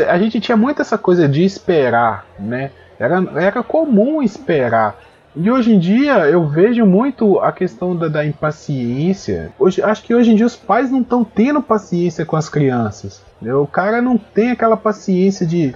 A 0.07 0.17
gente 0.17 0.39
tinha 0.39 0.57
muito 0.57 0.81
essa 0.81 0.97
coisa 0.97 1.27
de 1.27 1.43
esperar, 1.43 2.25
né? 2.37 2.71
Era, 2.99 3.23
era 3.35 3.63
comum 3.63 4.21
esperar. 4.21 4.99
E 5.35 5.51
hoje 5.51 5.73
em 5.73 5.79
dia 5.79 6.29
eu 6.29 6.47
vejo 6.47 6.85
muito 6.85 7.39
a 7.39 7.51
questão 7.51 7.93
da, 7.95 8.07
da 8.07 8.25
impaciência. 8.25 9.51
Hoje, 9.59 9.81
acho 9.81 10.01
que 10.03 10.15
hoje 10.15 10.31
em 10.31 10.35
dia 10.35 10.45
os 10.45 10.55
pais 10.55 10.89
não 10.89 11.01
estão 11.01 11.25
tendo 11.25 11.61
paciência 11.61 12.25
com 12.25 12.37
as 12.37 12.47
crianças. 12.47 13.21
O 13.41 13.67
cara 13.67 14.01
não 14.01 14.17
tem 14.17 14.51
aquela 14.51 14.77
paciência 14.77 15.45
de 15.45 15.75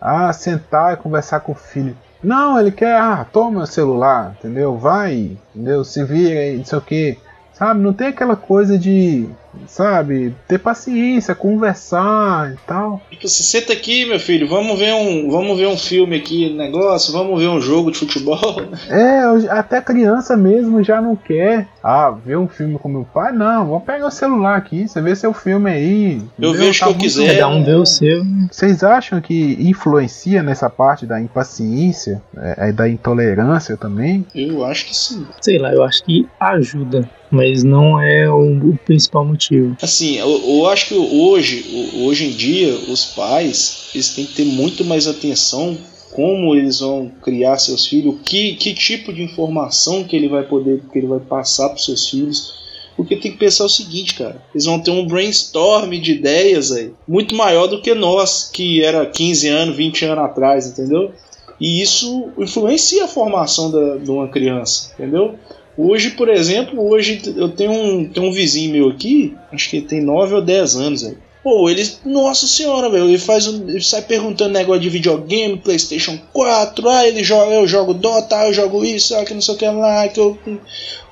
ah, 0.00 0.32
sentar 0.32 0.94
e 0.94 0.96
conversar 0.96 1.40
com 1.40 1.52
o 1.52 1.56
filho. 1.56 1.96
Não, 2.22 2.58
ele 2.58 2.70
quer, 2.70 2.96
ah, 2.96 3.26
toma 3.32 3.62
o 3.62 3.66
celular, 3.66 4.36
entendeu? 4.38 4.76
Vai, 4.76 5.36
entendeu? 5.54 5.82
Se 5.82 6.04
vira 6.04 6.56
não 6.56 6.64
sei 6.64 6.78
o 6.78 6.82
que. 6.82 7.18
Sabe? 7.52 7.80
Não 7.80 7.92
tem 7.92 8.08
aquela 8.08 8.36
coisa 8.36 8.78
de 8.78 9.28
sabe, 9.66 10.34
ter 10.48 10.58
paciência, 10.58 11.34
conversar 11.34 12.52
e 12.52 12.56
tal. 12.66 13.00
Tipo, 13.10 13.28
você 13.28 13.42
senta 13.42 13.72
aqui, 13.72 14.06
meu 14.06 14.20
filho, 14.20 14.48
vamos 14.48 14.78
ver 14.78 14.94
um, 14.94 15.30
vamos 15.30 15.58
ver 15.58 15.66
um 15.66 15.76
filme 15.76 16.16
aqui, 16.16 16.52
negócio, 16.52 17.12
vamos 17.12 17.40
ver 17.40 17.48
um 17.48 17.60
jogo 17.60 17.90
de 17.90 17.98
futebol. 17.98 18.40
É, 18.88 19.48
até 19.50 19.80
criança 19.80 20.36
mesmo 20.36 20.82
já 20.82 21.00
não 21.00 21.14
quer. 21.14 21.68
Ah, 21.82 22.10
ver 22.10 22.36
um 22.36 22.48
filme 22.48 22.78
com 22.78 22.88
meu 22.88 23.04
pai? 23.04 23.32
Não, 23.32 23.66
vou 23.66 23.80
pegar 23.80 24.06
o 24.06 24.10
celular 24.10 24.56
aqui, 24.56 24.86
você 24.86 25.00
vê 25.00 25.16
seu 25.16 25.32
filme 25.32 25.70
aí. 25.70 26.22
Eu 26.38 26.52
vejo 26.52 26.70
o 26.70 26.80
tá 26.80 26.86
que 26.86 26.92
eu 26.92 26.98
quiser. 26.98 27.38
Cada 27.38 27.48
um 27.48 27.64
vê 27.64 27.74
o 27.74 27.86
seu. 27.86 28.22
Vocês 28.50 28.82
acham 28.82 29.20
que 29.20 29.56
influencia 29.60 30.42
nessa 30.42 30.68
parte 30.68 31.06
da 31.06 31.20
impaciência, 31.20 32.22
é, 32.36 32.68
é, 32.68 32.72
da 32.72 32.88
intolerância 32.88 33.76
também? 33.76 34.26
Eu 34.34 34.64
acho 34.64 34.86
que 34.86 34.96
sim. 34.96 35.26
Sei 35.40 35.58
lá, 35.58 35.72
eu 35.72 35.82
acho 35.82 36.04
que 36.04 36.28
ajuda 36.38 37.08
mas 37.30 37.62
não 37.62 38.00
é 38.00 38.28
o, 38.28 38.70
o 38.70 38.76
principal 38.84 39.24
motivo. 39.24 39.76
Assim, 39.80 40.16
eu, 40.16 40.28
eu, 40.28 40.66
acho 40.68 40.88
que 40.88 40.94
hoje, 40.94 41.92
hoje 42.02 42.26
em 42.26 42.30
dia, 42.30 42.74
os 42.90 43.06
pais 43.06 43.90
eles 43.94 44.14
têm 44.14 44.26
que 44.26 44.34
ter 44.34 44.44
muito 44.44 44.84
mais 44.84 45.06
atenção 45.06 45.78
como 46.10 46.54
eles 46.54 46.80
vão 46.80 47.10
criar 47.22 47.58
seus 47.58 47.86
filhos, 47.86 48.16
que, 48.24 48.54
que 48.56 48.74
tipo 48.74 49.12
de 49.12 49.22
informação 49.22 50.04
que 50.04 50.16
ele 50.16 50.28
vai 50.28 50.42
poder, 50.42 50.82
que 50.92 50.98
ele 50.98 51.06
vai 51.06 51.20
passar 51.20 51.68
para 51.68 51.78
seus 51.78 52.08
filhos. 52.08 52.58
Porque 52.96 53.16
tem 53.16 53.32
que 53.32 53.38
pensar 53.38 53.64
o 53.64 53.68
seguinte, 53.68 54.14
cara. 54.14 54.42
Eles 54.52 54.66
vão 54.66 54.78
ter 54.78 54.90
um 54.90 55.06
brainstorm 55.06 55.90
de 55.92 56.12
ideias 56.12 56.72
aí, 56.72 56.92
muito 57.08 57.34
maior 57.34 57.66
do 57.66 57.80
que 57.80 57.94
nós, 57.94 58.50
que 58.52 58.82
era 58.84 59.06
15 59.06 59.48
anos, 59.48 59.76
20 59.76 60.04
anos 60.04 60.24
atrás, 60.24 60.66
entendeu? 60.66 61.12
E 61.58 61.80
isso 61.80 62.30
influencia 62.38 63.04
a 63.04 63.08
formação 63.08 63.70
da, 63.70 63.96
de 63.96 64.10
uma 64.10 64.28
criança, 64.28 64.92
entendeu? 64.94 65.34
Hoje, 65.76 66.10
por 66.10 66.28
exemplo, 66.28 66.90
hoje 66.90 67.22
eu 67.36 67.48
tenho 67.48 67.72
um, 67.72 68.08
tenho 68.08 68.26
um 68.26 68.32
vizinho 68.32 68.72
meu 68.72 68.88
aqui, 68.90 69.34
acho 69.52 69.70
que 69.70 69.76
ele 69.76 69.86
tem 69.86 70.02
9 70.02 70.34
ou 70.34 70.42
10 70.42 70.76
anos, 70.76 71.02
velho. 71.02 71.18
Pô, 71.42 71.70
ele, 71.70 71.88
nossa 72.04 72.46
senhora, 72.46 72.90
velho, 72.90 73.08
ele 73.08 73.18
faz 73.18 73.46
um, 73.46 73.66
ele 73.68 73.82
sai 73.82 74.02
perguntando 74.02 74.52
negócio 74.52 74.82
de 74.82 74.90
videogame, 74.90 75.56
PlayStation 75.56 76.18
4, 76.32 76.88
ah, 76.88 77.06
ele 77.06 77.24
joga, 77.24 77.52
eu 77.52 77.66
jogo 77.66 77.94
Dota, 77.94 78.46
eu 78.46 78.52
jogo 78.52 78.84
isso, 78.84 79.16
ah, 79.16 79.24
que 79.24 79.32
não 79.32 79.40
sei 79.40 79.54
o 79.54 79.58
que 79.58 79.66
lá, 79.66 80.06
que 80.08 80.20
eu 80.20 80.38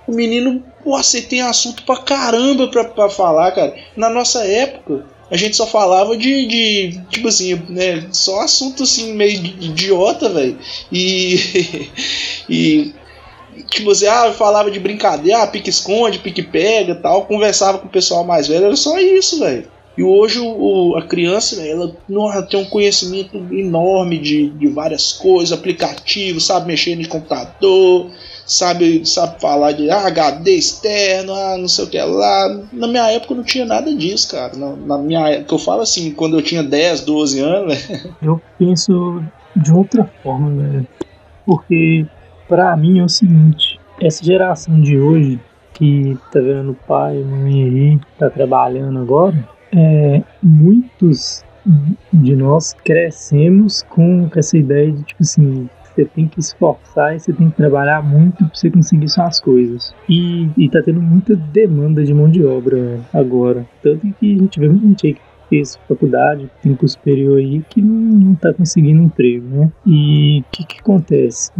o 0.08 0.12
menino, 0.12 0.64
pô, 0.82 0.96
você 0.96 1.20
tem 1.20 1.42
assunto 1.42 1.82
pra 1.84 1.98
caramba 1.98 2.66
pra, 2.68 2.84
pra 2.84 3.10
falar, 3.10 3.52
cara. 3.52 3.76
Na 3.94 4.08
nossa 4.08 4.42
época, 4.42 5.04
a 5.30 5.36
gente 5.36 5.54
só 5.54 5.66
falava 5.66 6.16
de, 6.16 6.46
de 6.46 7.00
tipo 7.10 7.28
assim, 7.28 7.54
né, 7.68 8.08
só 8.10 8.40
assunto 8.40 8.84
assim 8.84 9.12
meio 9.12 9.36
idiota, 9.60 10.30
velho. 10.30 10.58
E 10.90 11.90
e 12.48 12.94
tipo 13.68 13.90
assim, 13.90 14.06
ah, 14.06 14.32
falava 14.32 14.70
de 14.70 14.80
brincadeira, 14.80 15.42
ah, 15.42 15.46
pique-esconde, 15.46 16.20
pique-pega 16.20 16.94
tal, 16.94 17.26
conversava 17.26 17.78
com 17.78 17.86
o 17.86 17.90
pessoal 17.90 18.24
mais 18.24 18.48
velho, 18.48 18.64
era 18.64 18.76
só 18.76 18.98
isso, 18.98 19.38
velho. 19.40 19.77
E 19.99 20.03
hoje 20.05 20.38
o, 20.38 20.96
a 20.96 21.03
criança, 21.03 21.61
ela 21.61 21.92
nossa, 22.09 22.40
tem 22.44 22.61
um 22.61 22.64
conhecimento 22.66 23.36
enorme 23.53 24.16
de, 24.16 24.49
de 24.51 24.68
várias 24.68 25.12
coisas, 25.12 25.51
aplicativos, 25.51 26.46
sabe 26.46 26.68
mexer 26.68 26.94
no 26.94 27.09
computador, 27.09 28.09
sabe, 28.46 29.05
sabe 29.05 29.40
falar 29.40 29.72
de 29.72 29.90
ah, 29.90 30.07
HD 30.07 30.53
externo, 30.53 31.34
ah, 31.34 31.57
não 31.59 31.66
sei 31.66 31.84
o 31.84 31.90
que 31.90 32.01
lá. 32.01 32.62
Na 32.72 32.86
minha 32.86 33.11
época 33.11 33.34
não 33.34 33.42
tinha 33.42 33.64
nada 33.64 33.92
disso, 33.92 34.30
cara. 34.30 34.57
Na, 34.57 34.76
na 34.76 34.99
minha 34.99 35.30
época, 35.30 35.57
eu 35.57 35.59
falo 35.59 35.82
assim, 35.82 36.12
quando 36.12 36.38
eu 36.38 36.42
tinha 36.42 36.62
10, 36.62 37.01
12 37.01 37.40
anos. 37.40 37.88
Eu 38.22 38.40
penso 38.57 39.20
de 39.57 39.72
outra 39.72 40.09
forma, 40.22 40.62
velho. 40.62 40.86
Porque 41.44 42.07
para 42.49 42.76
mim 42.76 43.01
é 43.01 43.03
o 43.03 43.09
seguinte, 43.09 43.80
essa 44.01 44.24
geração 44.24 44.80
de 44.80 44.96
hoje 44.96 45.40
que 45.74 46.16
tá 46.32 46.38
vendo 46.38 46.76
pai, 46.86 47.16
mãe 47.18 47.64
aí, 47.64 48.01
tá 48.16 48.30
trabalhando 48.30 49.01
agora, 49.01 49.49
é, 49.72 50.22
muitos 50.42 51.44
de 52.12 52.34
nós 52.34 52.72
crescemos 52.72 53.82
com 53.82 54.28
essa 54.34 54.56
ideia 54.56 54.90
de 54.90 55.02
tipo 55.02 55.22
assim, 55.22 55.68
você 55.82 56.04
tem 56.04 56.26
que 56.26 56.40
esforçar 56.40 57.14
e 57.14 57.20
você 57.20 57.32
tem 57.32 57.50
que 57.50 57.56
trabalhar 57.56 58.02
muito 58.02 58.36
para 58.36 58.54
você 58.54 58.70
conseguir 58.70 59.08
suas 59.08 59.40
coisas. 59.40 59.94
E, 60.08 60.48
e 60.56 60.68
tá 60.70 60.80
tendo 60.82 61.02
muita 61.02 61.36
demanda 61.36 62.04
de 62.04 62.14
mão 62.14 62.30
de 62.30 62.44
obra 62.44 63.00
agora. 63.12 63.66
Tanto 63.82 64.06
que 64.14 64.36
a 64.36 64.38
gente 64.38 64.60
vê 64.60 64.68
muita 64.68 64.86
gente 64.86 65.06
aí 65.06 65.14
que 65.14 65.20
fez 65.50 65.78
faculdade, 65.88 66.48
tem 66.62 66.74
curso 66.74 66.94
superior 66.94 67.38
aí, 67.38 67.62
que 67.68 67.82
não, 67.82 67.94
não 67.94 68.34
tá 68.34 68.52
conseguindo 68.54 69.02
emprego, 69.02 69.46
né? 69.48 69.72
E 69.86 70.40
o 70.40 70.44
que 70.50 70.64
que 70.64 70.80
acontece? 70.80 71.50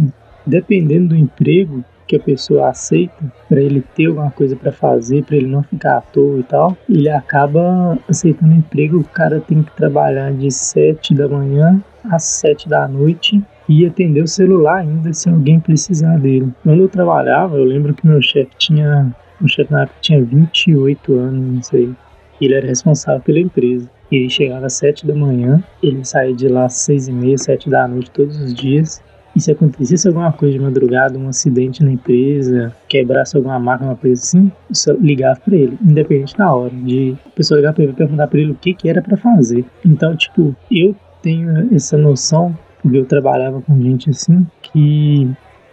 dependendo 0.49 1.09
do 1.09 1.15
emprego 1.15 1.83
que 2.09 2.15
a 2.15 2.19
pessoa 2.19 2.69
aceita, 2.69 3.31
para 3.47 3.61
ele 3.61 3.83
ter 3.95 4.07
alguma 4.07 4.31
coisa 4.31 4.55
para 4.55 4.71
fazer, 4.71 5.23
para 5.23 5.37
ele 5.37 5.45
não 5.45 5.61
ficar 5.61 5.97
à 5.97 6.01
toa 6.01 6.39
e 6.39 6.43
tal, 6.43 6.75
ele 6.89 7.07
acaba 7.07 7.99
aceitando 8.09 8.55
emprego. 8.55 8.97
O 8.97 9.03
cara 9.03 9.39
tem 9.39 9.61
que 9.61 9.71
trabalhar 9.75 10.33
de 10.33 10.49
7 10.49 11.13
da 11.13 11.27
manhã 11.27 11.79
às 12.09 12.23
7 12.23 12.67
da 12.67 12.87
noite 12.87 13.39
e 13.67 13.85
atender 13.85 14.23
o 14.23 14.27
celular 14.27 14.77
ainda 14.77 15.13
se 15.13 15.29
alguém 15.29 15.59
precisar 15.59 16.17
dele. 16.17 16.51
Quando 16.63 16.81
eu 16.81 16.89
trabalhava, 16.89 17.57
eu 17.57 17.63
lembro 17.63 17.93
que 17.93 18.07
meu 18.07 18.21
chefe 18.23 18.49
tinha, 18.57 19.15
meu 19.39 19.47
chefe 19.47 19.71
na 19.71 19.83
época 19.83 19.99
tinha 20.01 20.23
28 20.23 21.13
anos, 21.13 21.55
não 21.55 21.61
sei. 21.61 21.93
Ele 22.41 22.55
era 22.55 22.65
responsável 22.65 23.21
pela 23.21 23.39
empresa. 23.39 23.87
Ele 24.11 24.27
chegava 24.27 24.65
às 24.65 24.73
7 24.73 25.05
da 25.05 25.13
manhã, 25.13 25.63
ele 25.83 26.03
saía 26.03 26.33
de 26.33 26.47
lá 26.47 26.65
às 26.65 26.73
6 26.73 27.09
e 27.09 27.11
meia, 27.11 27.37
7 27.37 27.69
da 27.69 27.87
noite 27.87 28.09
todos 28.09 28.41
os 28.41 28.51
dias 28.51 28.99
e 29.39 29.41
se 29.41 29.51
acontecesse 29.51 30.05
alguma 30.05 30.33
coisa 30.33 30.57
de 30.57 30.59
madrugada, 30.59 31.17
um 31.17 31.29
acidente 31.29 31.81
na 31.81 31.93
empresa, 31.93 32.75
quebrasse 32.89 33.37
alguma 33.37 33.57
máquina, 33.57 33.91
uma 33.91 33.95
coisa 33.95 34.21
assim, 34.21 34.51
só 34.69 34.91
ligava 34.91 35.39
para 35.39 35.55
ele, 35.55 35.77
independente 35.81 36.37
da 36.37 36.53
hora, 36.53 36.73
de 36.75 37.15
a 37.25 37.29
pessoa 37.29 37.57
ligar 37.57 37.73
para 37.73 37.85
ele 37.85 37.93
perguntar 37.93 38.27
para 38.27 38.39
ele 38.39 38.51
o 38.51 38.55
que, 38.55 38.73
que 38.73 38.89
era 38.89 39.01
para 39.01 39.15
fazer. 39.15 39.63
Então, 39.85 40.13
tipo, 40.15 40.53
eu 40.69 40.93
tenho 41.23 41.73
essa 41.73 41.97
noção, 41.97 42.53
porque 42.81 42.97
eu 42.97 43.05
trabalhava 43.05 43.61
com 43.61 43.81
gente 43.81 44.09
assim, 44.09 44.45
que 44.61 45.29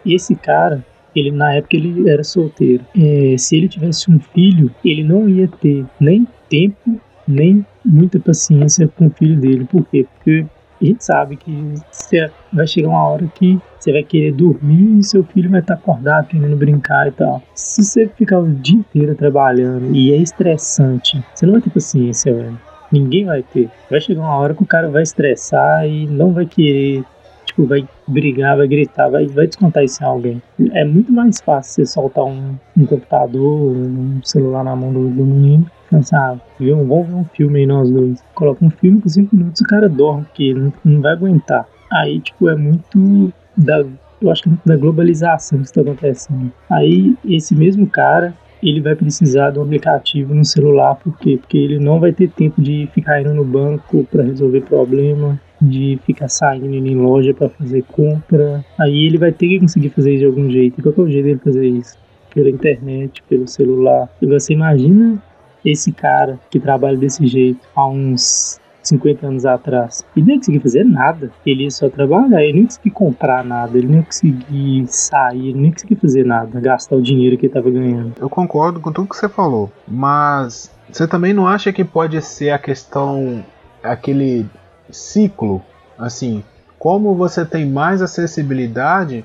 esse 0.06 0.36
cara, 0.36 0.84
ele 1.14 1.32
na 1.32 1.54
época 1.54 1.76
ele 1.76 2.08
era 2.08 2.22
solteiro. 2.22 2.84
É, 2.96 3.36
se 3.36 3.56
ele 3.56 3.68
tivesse 3.68 4.08
um 4.08 4.20
filho, 4.20 4.70
ele 4.84 5.02
não 5.02 5.28
ia 5.28 5.48
ter 5.48 5.84
nem 5.98 6.24
tempo, 6.48 7.00
nem 7.26 7.66
muita 7.84 8.20
paciência 8.20 8.86
com 8.86 9.08
o 9.08 9.10
filho 9.10 9.36
dele. 9.40 9.64
Por 9.64 9.84
quê? 9.86 10.06
Porque 10.14 10.46
a 10.80 10.84
gente 10.84 11.04
sabe 11.04 11.36
que 11.36 11.74
você 11.90 12.30
vai 12.52 12.66
chegar 12.66 12.88
uma 12.88 13.06
hora 13.06 13.26
que 13.34 13.58
você 13.78 13.92
vai 13.92 14.02
querer 14.02 14.32
dormir 14.32 14.98
e 14.98 15.04
seu 15.04 15.24
filho 15.24 15.50
vai 15.50 15.60
estar 15.60 15.74
acordado, 15.74 16.28
querendo 16.28 16.56
brincar 16.56 17.08
e 17.08 17.12
tal. 17.12 17.42
Se 17.54 17.84
você 17.84 18.08
ficar 18.08 18.40
o 18.40 18.48
dia 18.48 18.78
inteiro 18.78 19.14
trabalhando 19.14 19.94
e 19.94 20.12
é 20.12 20.16
estressante, 20.16 21.22
você 21.34 21.46
não 21.46 21.54
vai 21.54 21.62
ter 21.62 21.70
paciência, 21.70 22.34
velho. 22.34 22.58
Ninguém 22.90 23.24
vai 23.24 23.42
ter. 23.42 23.68
Vai 23.90 24.00
chegar 24.00 24.20
uma 24.20 24.36
hora 24.36 24.54
que 24.54 24.62
o 24.62 24.66
cara 24.66 24.88
vai 24.88 25.02
estressar 25.02 25.86
e 25.86 26.06
não 26.06 26.32
vai 26.32 26.46
querer, 26.46 27.04
tipo, 27.44 27.66
vai 27.66 27.86
brigar, 28.06 28.56
vai 28.56 28.68
gritar, 28.68 29.08
vai, 29.08 29.26
vai 29.26 29.46
descontar 29.46 29.82
isso 29.82 30.02
em 30.02 30.06
alguém. 30.06 30.42
É 30.72 30.84
muito 30.84 31.12
mais 31.12 31.40
fácil 31.40 31.84
você 31.84 31.86
soltar 31.86 32.24
um, 32.24 32.54
um 32.76 32.86
computador, 32.86 33.76
um 33.76 34.20
celular 34.22 34.62
na 34.62 34.76
mão 34.76 34.92
do, 34.92 35.08
do 35.08 35.24
menino 35.24 35.66
Pensar, 35.90 36.32
ah, 36.32 36.40
vamos 36.58 37.06
ver 37.06 37.14
um 37.14 37.24
filme 37.24 37.60
aí 37.60 37.66
nós 37.66 37.90
dois. 37.90 38.22
Coloca 38.34 38.64
um 38.64 38.70
filme 38.70 39.00
com 39.00 39.08
5 39.08 39.34
minutos 39.34 39.60
o 39.60 39.64
cara 39.64 39.88
dorme, 39.88 40.24
porque 40.24 40.52
não, 40.52 40.72
não 40.84 41.00
vai 41.00 41.12
aguentar. 41.12 41.66
Aí, 41.90 42.20
tipo, 42.20 42.48
é 42.48 42.56
muito 42.56 43.32
da. 43.56 43.84
Eu 44.20 44.30
acho 44.30 44.42
que 44.42 44.48
é 44.48 44.50
muito 44.50 44.66
da 44.66 44.76
globalização 44.76 45.58
que 45.58 45.66
está 45.66 45.80
acontecendo. 45.80 46.50
Aí, 46.70 47.14
esse 47.24 47.54
mesmo 47.54 47.86
cara, 47.86 48.34
ele 48.62 48.80
vai 48.80 48.94
precisar 48.94 49.50
de 49.50 49.58
um 49.58 49.62
aplicativo 49.62 50.34
no 50.34 50.44
celular, 50.44 50.96
por 50.96 51.16
quê? 51.18 51.38
Porque 51.40 51.58
ele 51.58 51.78
não 51.78 52.00
vai 52.00 52.12
ter 52.12 52.28
tempo 52.30 52.60
de 52.60 52.88
ficar 52.92 53.20
indo 53.20 53.34
no 53.34 53.44
banco 53.44 54.04
para 54.10 54.24
resolver 54.24 54.62
problema, 54.62 55.40
de 55.60 55.98
ficar 56.04 56.28
saindo 56.28 56.74
em 56.74 56.94
loja 56.94 57.34
para 57.34 57.48
fazer 57.48 57.82
compra. 57.84 58.64
Aí 58.78 59.06
ele 59.06 59.18
vai 59.18 59.32
ter 59.32 59.48
que 59.48 59.60
conseguir 59.60 59.90
fazer 59.90 60.12
isso 60.12 60.20
de 60.20 60.26
algum 60.26 60.50
jeito. 60.50 60.80
E 60.80 60.82
qual 60.82 60.94
é 60.96 61.00
o 61.00 61.10
jeito 61.10 61.24
dele 61.24 61.40
fazer 61.42 61.66
isso? 61.66 61.96
Pela 62.34 62.50
internet, 62.50 63.22
pelo 63.28 63.46
celular. 63.46 64.08
E 64.20 64.26
você 64.26 64.52
imagina 64.52 65.22
esse 65.70 65.92
cara 65.92 66.38
que 66.50 66.60
trabalha 66.60 66.96
desse 66.96 67.26
jeito 67.26 67.60
há 67.74 67.88
uns 67.88 68.60
50 68.82 69.26
anos 69.26 69.44
atrás, 69.44 70.04
ele 70.16 70.26
não 70.26 70.32
ia 70.34 70.38
conseguir 70.38 70.60
fazer 70.60 70.84
nada. 70.84 71.30
Ele 71.44 71.64
ia 71.64 71.70
só 71.70 71.88
trabalhar, 71.88 72.42
ele 72.42 72.52
não 72.52 72.60
ia 72.60 72.66
conseguir 72.66 72.90
comprar 72.90 73.44
nada, 73.44 73.76
ele 73.76 73.88
não 73.88 73.96
ia 73.96 74.02
conseguir 74.02 74.86
sair, 74.86 75.48
ele 75.48 75.58
não 75.58 75.64
ia 75.64 75.72
conseguir 75.72 75.96
fazer 75.96 76.24
nada, 76.24 76.60
gastar 76.60 76.96
o 76.96 77.02
dinheiro 77.02 77.36
que 77.36 77.46
ele 77.46 77.50
estava 77.50 77.70
ganhando. 77.70 78.12
Eu 78.20 78.30
concordo 78.30 78.80
com 78.80 78.92
tudo 78.92 79.08
que 79.08 79.16
você 79.16 79.28
falou, 79.28 79.70
mas 79.86 80.70
você 80.90 81.06
também 81.06 81.32
não 81.32 81.46
acha 81.46 81.72
que 81.72 81.84
pode 81.84 82.20
ser 82.22 82.50
a 82.50 82.58
questão, 82.58 83.44
aquele 83.82 84.46
ciclo, 84.90 85.62
assim, 85.98 86.44
como 86.78 87.14
você 87.14 87.44
tem 87.44 87.66
mais 87.68 88.00
acessibilidade, 88.00 89.24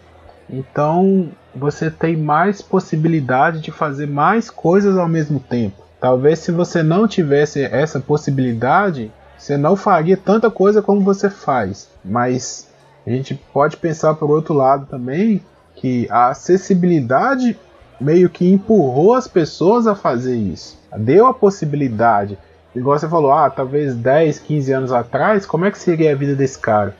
então 0.49 1.29
você 1.55 1.91
tem 1.91 2.17
mais 2.17 2.61
possibilidade 2.61 3.61
de 3.61 3.71
fazer 3.71 4.07
mais 4.07 4.49
coisas 4.49 4.97
ao 4.97 5.07
mesmo 5.07 5.39
tempo. 5.39 5.80
Talvez 6.01 6.39
se 6.39 6.51
você 6.51 6.81
não 6.81 7.07
tivesse 7.07 7.63
essa 7.63 7.99
possibilidade, 7.99 9.11
você 9.37 9.55
não 9.55 9.75
faria 9.75 10.17
tanta 10.17 10.49
coisa 10.49 10.81
como 10.81 11.01
você 11.01 11.29
faz. 11.29 11.87
Mas 12.03 12.67
a 13.05 13.09
gente 13.11 13.35
pode 13.53 13.77
pensar 13.77 14.15
por 14.15 14.31
outro 14.31 14.55
lado 14.55 14.87
também 14.87 15.43
que 15.75 16.07
a 16.09 16.29
acessibilidade 16.29 17.55
meio 17.99 18.31
que 18.31 18.51
empurrou 18.51 19.13
as 19.13 19.27
pessoas 19.27 19.85
a 19.85 19.93
fazer 19.93 20.35
isso. 20.35 20.75
Deu 20.97 21.27
a 21.27 21.35
possibilidade. 21.35 22.35
Igual 22.75 22.97
você 22.97 23.07
falou, 23.07 23.31
ah, 23.31 23.49
talvez 23.51 23.95
10, 23.95 24.39
15 24.39 24.73
anos 24.73 24.91
atrás, 24.91 25.45
como 25.45 25.65
é 25.65 25.71
que 25.71 25.77
seria 25.77 26.13
a 26.13 26.15
vida 26.15 26.35
desse 26.35 26.57
cara? 26.57 26.95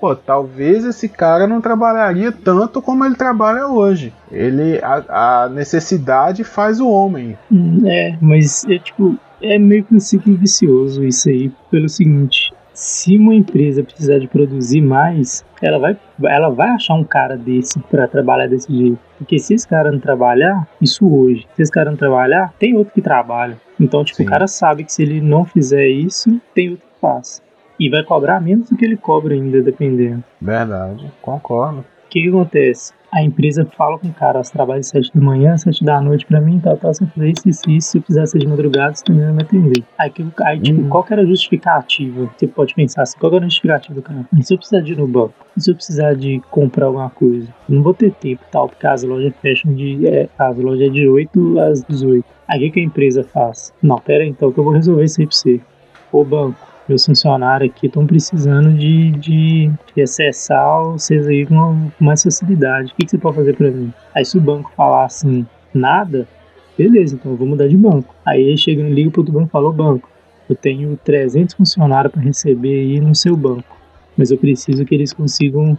Pô, 0.00 0.14
talvez 0.14 0.84
esse 0.84 1.08
cara 1.08 1.46
não 1.46 1.60
trabalharia 1.60 2.30
tanto 2.30 2.82
como 2.82 3.04
ele 3.04 3.14
trabalha 3.14 3.66
hoje. 3.66 4.12
Ele 4.30 4.78
a, 4.82 5.44
a 5.44 5.48
necessidade 5.48 6.44
faz 6.44 6.80
o 6.80 6.88
homem. 6.88 7.36
Hum, 7.50 7.82
é, 7.86 8.16
mas 8.20 8.64
é 8.66 8.78
tipo, 8.78 9.16
é 9.40 9.58
meio 9.58 9.84
que 9.84 9.94
um 9.94 10.00
ciclo 10.00 10.36
vicioso 10.36 11.04
isso 11.04 11.28
aí, 11.28 11.50
pelo 11.70 11.88
seguinte, 11.88 12.52
se 12.76 13.16
uma 13.16 13.34
empresa 13.34 13.82
precisar 13.82 14.18
de 14.18 14.28
produzir 14.28 14.82
mais, 14.82 15.42
ela 15.62 15.78
vai, 15.78 15.96
ela 16.24 16.50
vai 16.50 16.68
achar 16.68 16.94
um 16.94 17.04
cara 17.04 17.36
desse 17.36 17.80
para 17.80 18.06
trabalhar 18.06 18.48
desse 18.48 18.70
jeito. 18.70 18.98
Porque 19.16 19.38
se 19.38 19.54
esse 19.54 19.66
cara 19.66 19.90
não 19.90 19.98
trabalhar, 19.98 20.68
isso 20.80 21.08
hoje, 21.10 21.46
se 21.54 21.62
esse 21.62 21.72
cara 21.72 21.90
não 21.90 21.96
trabalhar, 21.96 22.52
tem 22.58 22.76
outro 22.76 22.92
que 22.92 23.00
trabalha. 23.00 23.58
Então, 23.80 24.04
tipo, 24.04 24.18
Sim. 24.18 24.24
o 24.24 24.26
cara 24.26 24.46
sabe 24.46 24.84
que 24.84 24.92
se 24.92 25.02
ele 25.02 25.22
não 25.22 25.44
fizer 25.44 25.88
isso, 25.88 26.38
tem 26.54 26.70
outro 26.70 26.86
que 26.86 27.00
faz. 27.00 27.42
E 27.78 27.88
vai 27.88 28.02
cobrar 28.02 28.40
menos 28.40 28.70
do 28.70 28.76
que 28.76 28.84
ele 28.84 28.96
cobra 28.96 29.34
ainda, 29.34 29.62
dependendo. 29.62 30.22
Verdade, 30.40 31.10
concordo. 31.20 31.80
O 31.80 32.08
que, 32.08 32.22
que 32.22 32.28
acontece? 32.28 32.94
a 33.16 33.22
empresa 33.22 33.64
fala 33.64 33.98
com 33.98 34.08
o 34.08 34.12
cara, 34.12 34.44
você 34.44 34.52
trabalha 34.52 34.80
às 34.80 34.88
7 34.88 35.10
da 35.14 35.20
manhã, 35.20 35.56
7 35.56 35.82
da 35.82 36.00
noite 36.02 36.26
pra 36.26 36.38
mim, 36.38 36.60
tal, 36.60 36.76
tal, 36.76 36.92
você 36.92 37.06
fazer 37.06 37.30
isso, 37.30 37.48
isso, 37.48 37.70
isso, 37.70 37.88
se 37.88 37.98
eu 37.98 38.02
fizer 38.02 38.26
ser 38.26 38.38
de 38.40 38.46
madrugada, 38.46 38.94
você 38.94 39.04
também 39.04 39.24
vai 39.24 39.32
me 39.32 39.42
atender. 39.42 39.84
Aí, 39.98 40.12
aí 40.42 40.60
tipo, 40.60 40.82
uhum. 40.82 40.88
qual 40.90 41.02
que 41.02 41.14
era 41.14 41.22
a 41.22 41.26
justificativa? 41.26 42.30
Você 42.36 42.46
pode 42.46 42.74
pensar 42.74 43.02
assim, 43.02 43.18
qual 43.18 43.30
que 43.30 43.36
era 43.36 43.46
a 43.46 43.48
justificativa 43.48 43.94
do 43.94 44.02
cara? 44.02 44.26
E 44.38 44.42
se 44.42 44.52
eu 44.52 44.58
precisar 44.58 44.80
de 44.80 44.92
ir 44.92 44.98
no 44.98 45.06
banco? 45.06 45.34
E 45.56 45.60
se 45.62 45.70
eu 45.70 45.74
precisar 45.74 46.14
de 46.14 46.42
comprar 46.50 46.86
alguma 46.86 47.08
coisa? 47.08 47.48
Eu 47.68 47.76
não 47.76 47.82
vou 47.82 47.94
ter 47.94 48.12
tempo, 48.12 48.42
tal, 48.50 48.68
porque 48.68 48.86
as 48.86 49.02
lojas 49.02 49.32
fecham 49.40 49.72
de, 49.72 50.06
é, 50.06 50.28
as 50.38 50.58
lojas 50.58 50.88
é 50.88 50.90
de 50.90 51.08
8 51.08 51.58
às 51.60 51.82
18. 51.84 52.22
Aí 52.46 52.58
o 52.58 52.60
que, 52.60 52.70
que 52.72 52.80
a 52.80 52.84
empresa 52.84 53.24
faz? 53.24 53.72
Não, 53.82 53.96
pera 53.98 54.24
aí, 54.24 54.28
então 54.28 54.52
que 54.52 54.58
eu 54.58 54.64
vou 54.64 54.74
resolver 54.74 55.04
isso 55.04 55.20
aí 55.20 55.26
pra 55.26 55.36
você. 55.36 55.60
Ô 56.12 56.22
banco, 56.22 56.58
meus 56.88 57.04
funcionários 57.04 57.70
aqui 57.70 57.86
estão 57.86 58.06
precisando 58.06 58.72
de, 58.72 59.10
de, 59.12 59.70
de, 59.94 60.02
acessar 60.02 60.84
vocês 60.84 61.26
aí 61.26 61.44
com 61.46 61.90
mais 61.98 62.22
facilidade. 62.22 62.92
O 62.92 62.96
que, 62.96 63.04
que 63.04 63.10
você 63.10 63.18
pode 63.18 63.36
fazer 63.36 63.56
para 63.56 63.70
mim? 63.70 63.92
Aí 64.14 64.24
se 64.24 64.38
o 64.38 64.40
banco 64.40 64.70
falar 64.76 65.04
assim, 65.04 65.44
nada, 65.74 66.28
beleza, 66.78 67.16
então 67.16 67.32
eu 67.32 67.36
vou 67.36 67.46
mudar 67.46 67.68
de 67.68 67.76
banco. 67.76 68.14
Aí 68.24 68.56
chega, 68.56 68.82
liga 68.82 69.10
pro 69.10 69.22
outro 69.22 69.34
banco 69.34 69.48
e 69.48 69.50
fala, 69.50 69.72
banco, 69.72 70.08
eu 70.48 70.54
tenho 70.54 70.96
300 71.04 71.54
funcionários 71.54 72.12
para 72.12 72.22
receber 72.22 72.80
aí 72.80 73.00
no 73.00 73.14
seu 73.14 73.36
banco, 73.36 73.76
mas 74.16 74.30
eu 74.30 74.38
preciso 74.38 74.84
que 74.84 74.94
eles 74.94 75.12
consigam 75.12 75.76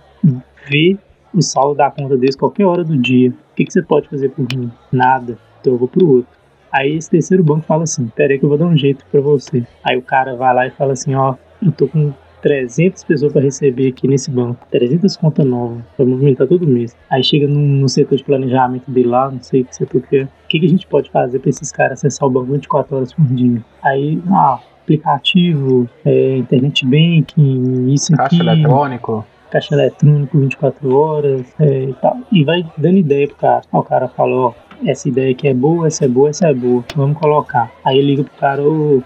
ver 0.70 0.98
o 1.34 1.42
saldo 1.42 1.76
da 1.76 1.90
conta 1.90 2.18
deles 2.18 2.36
qualquer 2.36 2.66
hora 2.66 2.84
do 2.84 2.98
dia. 2.98 3.30
O 3.30 3.56
que, 3.56 3.66
que 3.66 3.72
você 3.72 3.82
pode 3.82 4.10
fazer 4.10 4.30
por 4.30 4.46
mim? 4.54 4.72
Nada. 4.92 5.38
Então 5.62 5.74
eu 5.74 5.80
vou 5.80 5.88
pro 5.88 6.08
outro. 6.08 6.37
Aí 6.72 6.96
esse 6.96 7.10
terceiro 7.10 7.44
banco 7.44 7.66
fala 7.66 7.84
assim: 7.84 8.08
Pera 8.08 8.34
aí 8.34 8.40
que 8.40 8.46
eu 8.46 8.50
vou 8.50 8.58
dar 8.58 8.66
um 8.66 8.78
jeito 8.78 9.06
para 9.12 9.22
você. 9.22 9.64
Aí 9.84 9.98
o 9.98 10.02
cara 10.02 10.36
vai 10.36 10.54
lá 10.54 10.68
e 10.68 10.72
fala 10.72 10.94
assim: 10.94 11.16
Ó, 11.16 11.36
eu 11.64 11.72
tô 11.72 11.88
com 11.88 12.14
300 12.42 13.04
pessoas 13.04 13.34
para 13.34 13.42
receber 13.42 13.90
aqui 13.90 14.08
nesse 14.08 14.30
banco, 14.30 14.66
300 14.72 15.18
contas 15.18 15.46
novas, 15.46 15.84
para 15.96 16.06
movimentar 16.06 16.48
todo 16.48 16.68
mês. 16.68 16.96
Aí 17.10 17.24
chega 17.24 17.48
no, 17.48 17.60
no, 17.60 17.90
setor 17.90 18.18
de 18.18 18.24
planejamento 18.24 18.90
dele 18.90 19.08
lá, 19.08 19.30
não 19.30 19.42
sei 19.42 19.64
que 19.64 19.76
setor 19.76 20.02
que 20.02 20.18
é. 20.18 20.24
O 20.24 20.48
que, 20.48 20.60
que 20.60 20.66
a 20.66 20.70
gente 20.70 20.88
pode 20.88 21.10
fazer 21.10 21.40
para 21.40 21.50
esses 21.50 21.72
caras 21.72 22.00
acessar 22.00 22.28
o 22.28 22.32
banco 22.32 22.54
24 22.54 22.96
horas 22.96 23.14
por 23.14 23.26
dia? 23.26 23.62
Aí, 23.84 24.22
ah, 24.32 24.60
aplicativo, 24.84 25.90
é, 26.06 26.38
internet 26.38 26.86
banking, 26.86 27.94
isso 27.94 28.14
aqui. 28.14 28.38
Caixa 28.38 28.44
eletrônico. 28.44 29.26
Caixa 29.52 29.76
eletrônico 29.76 30.40
24 30.40 30.96
horas 30.96 31.54
é, 31.60 31.84
e 31.84 31.94
tal. 31.96 32.18
E 32.32 32.44
vai 32.44 32.66
dando 32.78 32.98
ideia 32.98 33.28
pro 33.28 33.36
cara. 33.36 33.62
Aí 33.72 33.80
o 33.80 33.84
cara 33.84 34.08
falou, 34.08 34.56
ó, 34.58 34.67
essa 34.86 35.08
ideia 35.08 35.32
aqui 35.32 35.48
é 35.48 35.54
boa, 35.54 35.88
essa 35.88 36.06
é 36.06 36.08
boa, 36.08 36.30
essa 36.30 36.48
é 36.48 36.54
boa, 36.54 36.84
vamos 36.96 37.18
colocar. 37.18 37.72
Aí 37.86 37.98
eu 37.98 38.04
ligo 38.04 38.24
pro 38.24 38.34
cara, 38.40 38.62
ô 38.62 39.02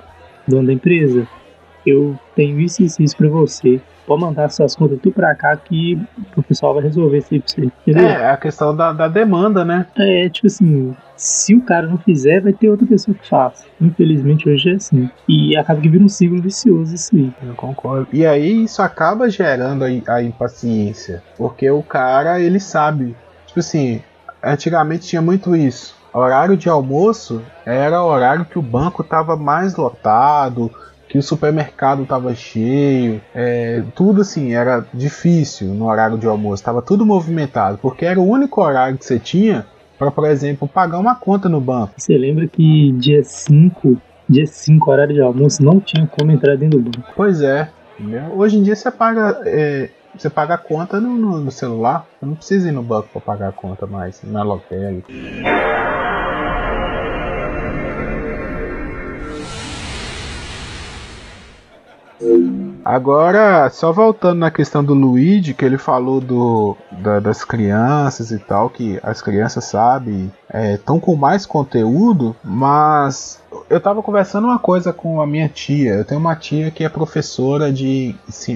dono 0.48 0.68
da 0.68 0.74
empresa, 0.74 1.28
eu 1.86 2.18
tenho 2.36 2.60
isso 2.60 2.82
e 2.82 2.86
isso, 2.86 3.02
isso 3.02 3.18
pra 3.18 3.30
você. 3.30 3.80
Pode 4.06 4.22
mandar 4.22 4.50
suas 4.50 4.76
contas 4.76 5.00
tudo 5.00 5.14
pra 5.14 5.34
cá 5.36 5.56
que 5.56 5.98
o 6.36 6.44
pessoal 6.44 6.74
vai 6.74 6.84
resolver 6.84 7.20
isso 7.20 7.34
aí 7.34 7.40
pra 7.40 7.50
você. 7.50 7.62
Entendeu? 7.62 8.08
É, 8.08 8.32
a 8.32 8.38
questão 8.38 8.76
da, 8.76 8.92
da 8.92 9.08
demanda, 9.08 9.64
né? 9.64 9.86
É, 9.96 10.28
tipo 10.28 10.48
assim, 10.48 10.96
se 11.16 11.54
o 11.54 11.62
cara 11.62 11.88
não 11.88 11.98
fizer, 11.98 12.42
vai 12.42 12.52
ter 12.52 12.70
outra 12.70 12.86
pessoa 12.86 13.16
que 13.16 13.28
faça. 13.30 13.64
Infelizmente 13.80 14.50
hoje 14.50 14.72
é 14.72 14.74
assim. 14.74 15.10
E 15.30 15.56
acaba 15.56 15.80
que 15.80 15.88
vira 15.88 16.04
um 16.04 16.10
ciclo 16.10 16.42
vicioso 16.42 16.96
isso 16.96 17.16
aí. 17.16 17.32
Eu 17.44 17.54
concordo. 17.54 18.08
E 18.12 18.26
aí 18.26 18.64
isso 18.64 18.82
acaba 18.82 19.30
gerando 19.30 19.86
a, 19.86 20.16
a 20.16 20.24
impaciência. 20.24 21.22
Porque 21.38 21.70
o 21.70 21.84
cara, 21.84 22.40
ele 22.40 22.60
sabe. 22.60 23.16
Tipo 23.46 23.60
assim, 23.60 24.02
antigamente 24.44 25.08
tinha 25.08 25.22
muito 25.22 25.56
isso. 25.56 25.96
Horário 26.14 26.58
de 26.58 26.68
almoço 26.68 27.42
era 27.66 28.02
o 28.02 28.08
horário 28.08 28.46
que 28.46 28.60
o 28.60 28.62
banco 28.62 29.02
estava 29.02 29.36
mais 29.38 29.76
lotado, 29.76 30.70
que 31.08 31.18
o 31.18 31.24
supermercado 31.24 32.04
estava 32.04 32.34
cheio, 32.34 33.22
é, 33.36 33.84
tudo 33.94 34.22
assim 34.22 34.54
era 34.54 34.86
difícil 34.94 35.68
no 35.68 35.90
horário 35.90 36.18
de 36.18 36.26
almoço, 36.26 36.62
estava 36.62 36.82
tudo 36.82 37.06
movimentado, 37.06 37.78
porque 37.82 38.06
era 38.06 38.20
o 38.20 38.26
único 38.26 38.62
horário 38.62 38.98
que 38.98 39.06
você 39.06 39.20
tinha 39.20 39.66
para, 40.00 40.10
por 40.10 40.26
exemplo, 40.26 40.68
pagar 40.68 41.00
uma 41.00 41.14
conta 41.14 41.50
no 41.50 41.60
banco. 41.62 41.94
Você 41.98 42.18
lembra 42.18 42.48
que 42.48 42.94
dia 42.94 43.24
5, 43.24 43.98
dia 44.28 44.48
5, 44.48 44.90
horário 44.90 45.14
de 45.14 45.22
almoço, 45.22 45.62
não 45.62 45.80
tinha 45.80 46.08
como 46.08 46.32
entrar 46.32 46.56
dentro 46.56 46.80
do 46.80 46.90
banco? 46.90 47.12
Pois 47.16 47.42
é. 47.42 47.70
Hoje 48.34 48.58
em 48.58 48.64
dia 48.64 48.76
você 48.76 48.90
paga 48.90 49.42
é, 49.46 49.90
você 50.16 50.30
paga 50.30 50.56
a 50.56 50.58
conta 50.58 51.00
no, 51.00 51.18
no, 51.18 51.40
no, 51.40 51.52
celular. 51.52 52.06
Você 52.20 52.26
não 52.26 52.36
precisa 52.36 52.70
ir 52.70 52.72
no 52.72 52.84
banco 52.84 53.10
para 53.12 53.22
pagar 53.22 53.50
a 53.50 53.54
conta 53.54 53.88
mais, 53.88 54.22
na 54.24 54.44
Loteri. 54.44 55.04
Agora, 62.84 63.70
só 63.70 63.92
voltando 63.92 64.40
na 64.40 64.52
questão 64.52 64.84
do 64.84 64.94
Luigi, 64.94 65.54
que 65.54 65.64
ele 65.64 65.78
falou 65.78 66.20
do, 66.20 66.76
da, 66.92 67.20
das 67.20 67.44
crianças 67.44 68.32
e 68.32 68.40
tal, 68.40 68.70
que 68.70 69.00
as 69.04 69.22
crianças 69.22 69.66
sabem, 69.66 70.32
estão 70.74 70.98
é, 70.98 71.00
com 71.00 71.16
mais 71.16 71.46
conteúdo, 71.46 72.36
mas 72.44 73.42
eu 73.72 73.80
tava 73.80 74.04
conversando 74.04 74.48
uma 74.48 74.60
coisa 74.60 74.92
com 74.92 75.22
a 75.22 75.26
minha 75.26 75.48
tia. 75.48 75.94
Eu 75.94 76.06
tenho 76.06 76.20
uma 76.20 76.36
tia 76.36 76.70
que 76.70 76.84
é 76.84 76.90
professora 76.90 77.72
de 77.72 78.14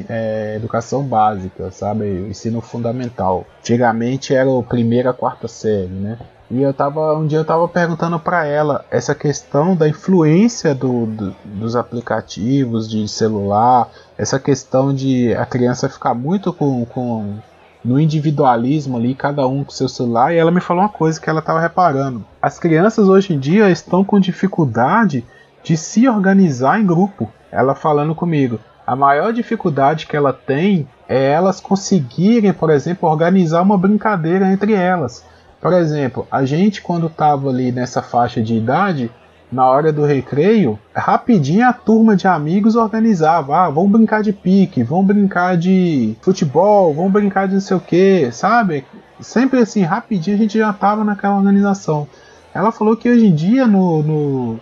é, 0.10 0.56
educação 0.58 1.04
básica, 1.04 1.72
sabe? 1.72 2.06
Ensino 2.30 2.60
fundamental. 2.60 3.46
Antigamente 3.60 4.36
era 4.36 4.50
o 4.50 4.62
primeira, 4.62 5.14
quarta 5.14 5.48
série, 5.48 5.88
né? 5.88 6.20
E 6.52 6.62
eu 6.62 6.74
tava, 6.74 7.18
um 7.18 7.26
dia 7.26 7.40
eu 7.40 7.46
tava 7.46 7.68
perguntando 7.68 8.20
para 8.20 8.46
ela 8.46 8.86
essa 8.92 9.16
questão 9.16 9.76
da 9.76 9.88
influência 9.88 10.76
do, 10.76 11.06
do, 11.06 11.36
dos 11.44 11.76
aplicativos 11.76 12.88
de 12.88 13.08
celular, 13.08 13.90
essa 14.18 14.38
questão 14.38 14.94
de 14.94 15.34
a 15.34 15.46
criança 15.46 15.90
ficar 15.90 16.14
muito 16.14 16.54
com, 16.54 16.86
com 16.86 17.40
no 17.86 18.00
individualismo 18.00 18.98
ali, 18.98 19.14
cada 19.14 19.48
um 19.48 19.64
com 19.64 19.70
seu 19.70 19.88
celular, 19.88 20.34
e 20.34 20.38
ela 20.38 20.52
me 20.52 20.60
falou 20.60 20.82
uma 20.82 20.90
coisa 20.90 21.22
que 21.22 21.30
ela 21.30 21.40
estava 21.40 21.60
reparando. 21.60 22.26
As 22.42 22.58
crianças 22.58 23.08
hoje 23.08 23.34
em 23.34 23.40
dia 23.40 23.70
estão 23.70 24.04
com 24.04 24.20
dificuldade 24.20 25.24
de 25.64 25.78
se 25.78 26.10
organizar 26.10 26.80
em 26.82 26.86
grupo. 26.86 27.32
Ela 27.52 27.76
falando 27.76 28.16
comigo, 28.16 28.60
a 28.86 28.96
maior 28.96 29.32
dificuldade 29.32 30.08
que 30.08 30.18
ela 30.18 30.34
tem 30.34 30.88
é 31.08 31.32
elas 31.32 31.62
conseguirem, 31.62 32.52
por 32.52 32.72
exemplo, 32.72 33.08
organizar 33.08 33.62
uma 33.62 33.78
brincadeira 33.78 34.52
entre 34.52 34.74
elas. 34.74 35.24
Por 35.62 35.72
exemplo, 35.74 36.28
a 36.32 36.44
gente 36.44 36.82
quando 36.82 37.08
estava 37.08 37.50
ali 37.50 37.72
nessa 37.72 38.02
faixa 38.02 38.42
de 38.42 38.56
idade, 38.56 39.12
na 39.52 39.68
hora 39.70 39.92
do 39.92 40.06
recreio, 40.06 40.80
rapidinho 40.94 41.68
a 41.68 41.74
turma 41.74 42.16
de 42.16 42.28
amigos 42.28 42.76
organizava, 42.76 43.58
ah, 43.58 43.70
vamos 43.70 43.92
brincar 43.92 44.22
de 44.22 44.34
pique, 44.34 44.84
vamos 44.84 45.06
brincar 45.08 45.56
de 45.56 46.16
futebol, 46.22 46.94
vamos 46.94 47.12
brincar 47.12 47.48
de 47.48 47.56
não 47.56 47.62
sei 47.62 47.78
o 47.78 47.80
que, 47.80 48.32
sabe? 48.32 48.86
Sempre 49.20 49.60
assim, 49.60 49.84
rapidinho 49.84 50.36
a 50.36 50.40
gente 50.40 50.58
já 50.58 50.72
estava 50.72 51.04
naquela 51.04 51.38
organização. 51.38 52.08
Ela 52.54 52.72
falou 52.72 52.98
que 52.98 53.10
hoje 53.10 53.28
em 53.28 53.36
dia 53.36 53.68
no, 53.68 54.02
no, 54.02 54.60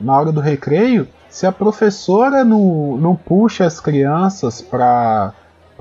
na 0.00 0.18
hora 0.18 0.30
do 0.30 0.40
recreio, 0.40 1.08
se 1.28 1.46
a 1.46 1.52
professora 1.52 2.44
não, 2.44 2.96
não 2.96 3.16
puxa 3.16 3.64
as 3.64 3.80
crianças 3.80 4.60
para 4.60 5.32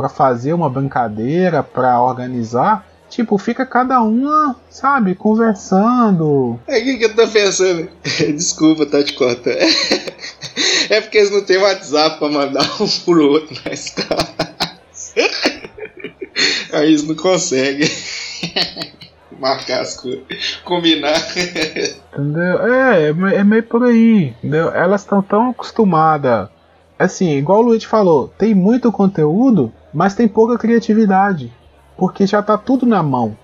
fazer 0.10 0.54
uma 0.54 0.70
brincadeira, 0.70 1.62
para 1.62 2.02
organizar, 2.02 2.86
tipo, 3.16 3.38
fica 3.38 3.66
cada 3.66 4.02
uma, 4.02 4.58
sabe, 4.70 5.16
conversando. 5.16 6.60
É 6.68 6.80
o 6.80 6.84
que, 6.84 6.98
que 6.98 7.06
eu 7.06 7.16
tô 7.16 7.28
pensando? 7.28 7.88
Desculpa, 8.04 8.86
tá 8.86 9.04
te 9.04 9.14
cortando. 9.14 9.58
É 10.88 11.02
porque 11.02 11.18
eles 11.18 11.32
não 11.32 11.44
têm 11.44 11.58
WhatsApp 11.58 12.20
pra 12.20 12.30
mandar 12.30 12.64
um 12.80 12.88
pro 13.04 13.28
outro 13.28 13.60
na 13.66 13.74
escola. 13.74 14.36
Aí 16.72 16.90
eles 16.90 17.04
não 17.04 17.16
conseguem 17.16 17.90
marcar 19.40 19.82
as 19.82 19.98
coisas, 19.98 20.24
combinar. 20.64 21.20
Entendeu? 22.14 22.74
É, 22.74 23.10
é 23.10 23.44
meio 23.44 23.64
por 23.64 23.84
aí. 23.84 24.34
Entendeu? 24.38 24.70
Elas 24.70 25.02
estão 25.02 25.24
tão 25.24 25.50
acostumadas. 25.50 26.50
Assim, 26.98 27.32
igual 27.32 27.60
o 27.60 27.64
Luiz 27.64 27.84
falou, 27.84 28.32
tem 28.38 28.54
muito 28.54 28.92
conteúdo, 28.92 29.74
mas 29.94 30.14
tem 30.14 30.28
pouca 30.28 30.58
criatividade. 30.58 31.52
Porque 31.98 32.26
já 32.28 32.42
tá 32.42 32.58
tudo 32.58 32.86
na 32.86 33.02
mão. 33.02 33.38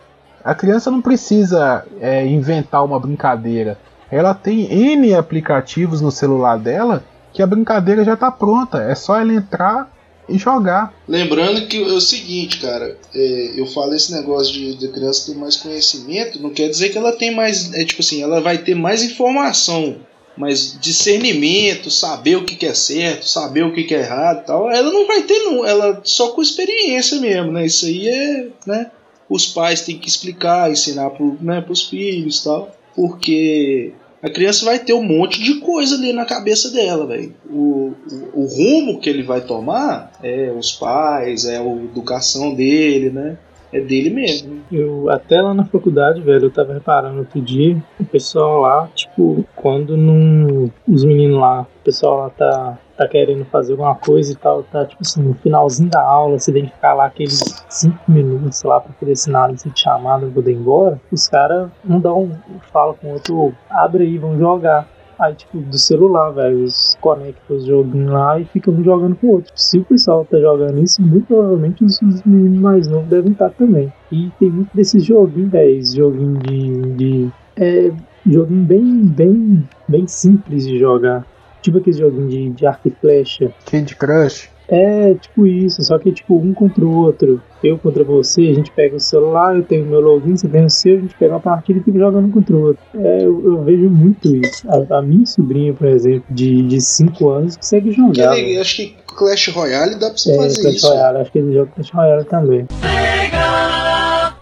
A 0.43 0.55
criança 0.55 0.89
não 0.89 1.01
precisa 1.01 1.85
é, 1.99 2.25
inventar 2.25 2.83
uma 2.83 2.99
brincadeira. 2.99 3.77
Ela 4.11 4.33
tem 4.33 4.71
N 4.71 5.13
aplicativos 5.13 6.01
no 6.01 6.11
celular 6.11 6.57
dela 6.57 7.03
que 7.31 7.41
a 7.41 7.47
brincadeira 7.47 8.03
já 8.03 8.17
tá 8.17 8.29
pronta. 8.29 8.79
É 8.81 8.95
só 8.95 9.19
ela 9.19 9.33
entrar 9.33 9.89
e 10.27 10.37
jogar. 10.37 10.93
Lembrando 11.07 11.67
que 11.67 11.81
é 11.81 11.93
o 11.93 12.01
seguinte, 12.01 12.59
cara, 12.59 12.97
é, 13.13 13.53
eu 13.55 13.65
falo 13.67 13.93
esse 13.93 14.13
negócio 14.13 14.53
de, 14.53 14.75
de 14.75 14.87
criança 14.89 15.31
ter 15.31 15.37
mais 15.37 15.55
conhecimento, 15.55 16.41
não 16.41 16.49
quer 16.49 16.69
dizer 16.69 16.89
que 16.89 16.97
ela 16.97 17.11
tem 17.11 17.33
mais. 17.33 17.73
É 17.73 17.83
tipo 17.83 18.01
assim, 18.01 18.21
ela 18.21 18.41
vai 18.41 18.57
ter 18.57 18.75
mais 18.75 19.03
informação 19.03 19.97
mas 20.37 20.77
discernimento, 20.79 21.89
saber 21.89 22.37
o 22.37 22.45
que, 22.45 22.65
é 22.65 22.73
certo, 22.73 23.27
saber 23.27 23.63
o 23.63 23.73
que, 23.73 23.93
é 23.93 23.99
errado 23.99 24.45
tal, 24.45 24.71
ela 24.71 24.91
não 24.91 25.05
vai 25.05 25.23
ter, 25.23 25.39
não. 25.39 25.65
Ela 25.65 26.01
só 26.03 26.31
com 26.31 26.41
experiência 26.41 27.19
mesmo, 27.19 27.51
né? 27.51 27.65
Isso 27.65 27.85
aí 27.85 28.07
é, 28.07 28.47
né? 28.65 28.91
Os 29.29 29.47
pais 29.47 29.81
têm 29.81 29.97
que 29.97 30.09
explicar, 30.09 30.71
ensinar 30.71 31.09
para 31.11 31.25
né, 31.41 31.65
os 31.69 31.83
filhos 31.83 32.43
tal, 32.43 32.75
porque 32.95 33.93
a 34.21 34.29
criança 34.29 34.65
vai 34.65 34.77
ter 34.77 34.93
um 34.93 35.03
monte 35.03 35.41
de 35.41 35.55
coisa 35.55 35.95
ali 35.95 36.13
na 36.13 36.25
cabeça 36.25 36.69
dela, 36.69 37.07
velho. 37.07 37.33
O, 37.49 37.93
o, 38.35 38.41
o, 38.41 38.45
rumo 38.45 38.99
que 38.99 39.09
ele 39.09 39.23
vai 39.23 39.41
tomar 39.41 40.11
é 40.21 40.51
os 40.51 40.71
pais, 40.71 41.45
é 41.45 41.57
a 41.57 41.65
educação 41.65 42.53
dele, 42.53 43.09
né? 43.09 43.37
É 43.71 43.79
dele 43.79 44.09
mesmo. 44.09 44.61
Eu 44.71 45.09
até 45.09 45.41
lá 45.41 45.53
na 45.53 45.65
faculdade, 45.65 46.21
velho, 46.21 46.45
eu 46.45 46.51
tava 46.51 46.73
reparando 46.73 47.19
outro 47.19 47.41
dia, 47.41 47.81
o 47.99 48.05
pessoal 48.05 48.61
lá, 48.61 48.89
tipo, 48.93 49.45
quando 49.55 49.95
não. 49.95 50.71
Os 50.87 51.03
meninos 51.03 51.39
lá, 51.39 51.61
o 51.61 51.83
pessoal 51.83 52.17
lá 52.19 52.29
tá, 52.29 52.77
tá 52.97 53.07
querendo 53.07 53.45
fazer 53.45 53.73
alguma 53.73 53.95
coisa 53.95 54.33
e 54.33 54.35
tal, 54.35 54.63
tá 54.63 54.85
tipo 54.85 55.01
assim, 55.01 55.23
no 55.23 55.33
finalzinho 55.35 55.89
da 55.89 56.01
aula, 56.01 56.37
você 56.37 56.51
tem 56.51 56.65
que 56.65 56.71
ficar 56.71 56.93
lá 56.93 57.05
aqueles 57.05 57.39
5 57.69 58.11
minutos 58.11 58.61
lá 58.63 58.79
pra 58.79 58.93
poder 58.93 59.13
lista 59.13 59.69
de 59.69 59.79
chamada 59.79 60.25
e 60.25 60.31
poder 60.31 60.51
ir 60.51 60.55
embora, 60.55 60.99
os 61.11 61.27
caras 61.27 61.69
um 61.87 61.99
dá 61.99 62.13
um. 62.13 62.31
fala 62.71 62.93
com 62.93 63.07
o 63.07 63.13
outro, 63.13 63.53
abre 63.69 64.03
aí, 64.03 64.17
vamos 64.17 64.39
jogar. 64.39 64.87
Aí, 65.21 65.35
tipo, 65.35 65.59
do 65.59 65.77
celular, 65.77 66.31
velho, 66.31 66.61
eles 66.61 66.97
conectam 66.99 67.55
os 67.55 67.63
joguinhos 67.63 68.09
lá 68.09 68.39
e 68.39 68.45
ficam 68.45 68.83
jogando 68.83 69.15
com 69.15 69.27
o 69.27 69.31
outro. 69.33 69.53
Se 69.55 69.77
o 69.77 69.85
pessoal 69.85 70.25
tá 70.25 70.39
jogando 70.39 70.81
isso, 70.81 70.99
muito 70.99 71.27
provavelmente 71.27 71.85
os, 71.85 71.99
meninos 72.25 72.59
mais 72.59 72.87
novos 72.87 73.07
devem 73.07 73.31
estar 73.31 73.51
também. 73.51 73.93
E 74.11 74.31
tem 74.39 74.49
muito 74.49 74.75
desses 74.75 75.05
joguinhos, 75.05 75.51
velho, 75.51 75.85
joguinho 75.85 76.39
de. 76.39 76.93
de 76.95 77.29
é, 77.55 77.91
joguinho 78.25 78.63
bem, 78.63 79.05
bem, 79.05 79.69
bem 79.87 80.07
simples 80.07 80.65
de 80.65 80.79
jogar. 80.79 81.23
Tipo 81.61 81.77
aquele 81.77 81.97
joguinho 81.97 82.27
de, 82.27 82.49
de 82.49 82.65
arco 82.65 82.87
e 82.87 82.91
flecha. 82.91 83.53
Candy 83.69 83.95
Crush. 83.95 84.49
É, 84.67 85.13
tipo 85.13 85.45
isso, 85.45 85.83
só 85.83 85.99
que 85.99 86.11
tipo 86.11 86.35
um 86.35 86.51
contra 86.51 86.83
o 86.83 86.95
outro. 86.95 87.39
Eu 87.63 87.77
contra 87.77 88.03
você, 88.03 88.41
a 88.41 88.53
gente 88.53 88.71
pega 88.71 88.95
o 88.95 88.99
celular, 88.99 89.55
eu 89.55 89.63
tenho 89.63 89.85
meu 89.85 89.99
login, 89.99 90.35
você 90.35 90.47
tem 90.47 90.65
o 90.65 90.69
seu, 90.69 90.97
a 90.97 91.01
gente 91.01 91.15
pega 91.15 91.33
uma 91.33 91.39
partida 91.39 91.79
e 91.79 91.83
fica 91.83 91.99
jogando 91.99 92.31
contra 92.31 92.55
o 92.55 92.61
outro. 92.67 92.83
É, 92.95 93.23
eu, 93.23 93.41
eu 93.45 93.63
vejo 93.63 93.89
muito 93.89 94.35
isso. 94.35 94.67
A, 94.67 94.97
a, 94.97 95.01
minha 95.01 95.25
sobrinha, 95.25 95.73
por 95.73 95.87
exemplo, 95.87 96.23
de 96.29 96.81
5 96.81 97.29
anos, 97.29 97.57
consegue 97.57 97.91
jogar. 97.91 98.33
Que, 98.35 98.57
acho 98.57 98.75
que 98.77 98.95
Clash 99.05 99.47
Royale 99.49 99.95
dá 99.95 100.07
pra 100.09 100.17
você 100.17 100.31
é, 100.31 100.37
fazer 100.37 100.61
Clash 100.61 100.75
isso. 100.75 100.87
Royale, 100.87 101.17
acho 101.19 101.31
que 101.31 101.37
ele 101.37 101.53
joga 101.53 101.71
Clash 101.75 101.91
Royale 101.91 102.25
também. 102.25 102.67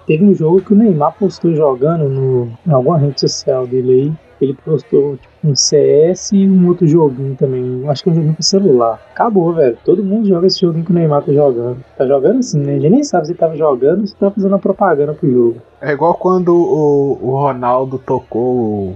Teve 0.08 0.24
um 0.24 0.34
jogo 0.34 0.62
que 0.62 0.74
o 0.74 0.76
Neymar 0.76 1.14
postou 1.20 1.54
jogando 1.54 2.10
no, 2.10 2.52
em 2.66 2.72
alguma 2.72 2.98
rede 2.98 3.20
social 3.20 3.68
dele 3.68 3.92
aí. 3.92 4.29
Ele 4.42 4.54
postou 4.54 5.18
tipo, 5.18 5.34
um 5.44 5.56
CS 5.56 6.32
e 6.32 6.48
um 6.48 6.68
outro 6.68 6.88
joguinho 6.88 7.36
também. 7.36 7.88
Acho 7.90 8.04
que 8.04 8.10
é 8.10 8.12
um 8.12 8.16
joguinho 8.16 8.34
pro 8.34 8.44
celular. 8.44 9.02
Acabou, 9.12 9.54
velho. 9.54 9.78
Todo 9.84 10.04
mundo 10.04 10.28
joga 10.28 10.48
esse 10.48 10.62
joguinho 10.62 10.86
que 10.86 10.92
o 10.92 10.94
Neymar 10.96 11.24
tá 11.24 11.34
jogando. 11.34 11.84
Tá 11.98 12.06
jogando 12.06 12.40
assim, 12.40 12.60
né? 12.60 12.76
A 12.76 12.80
gente 12.80 12.92
nem 12.92 13.04
sabe 13.04 13.26
se 13.26 13.32
ele 13.34 13.40
tava 13.40 13.56
jogando 13.56 14.02
ou 14.02 14.08
se 14.08 14.16
tá 14.16 14.32
fazendo 14.32 14.56
a 14.56 14.60
propaganda 14.60 15.14
pro 15.14 15.30
jogo. 15.30 15.62
É 15.82 15.92
igual 15.92 16.14
quando 16.14 16.56
o, 16.56 17.20
o 17.22 17.32
Ronaldo 17.32 17.98
tocou 18.00 18.56
o, 18.56 18.96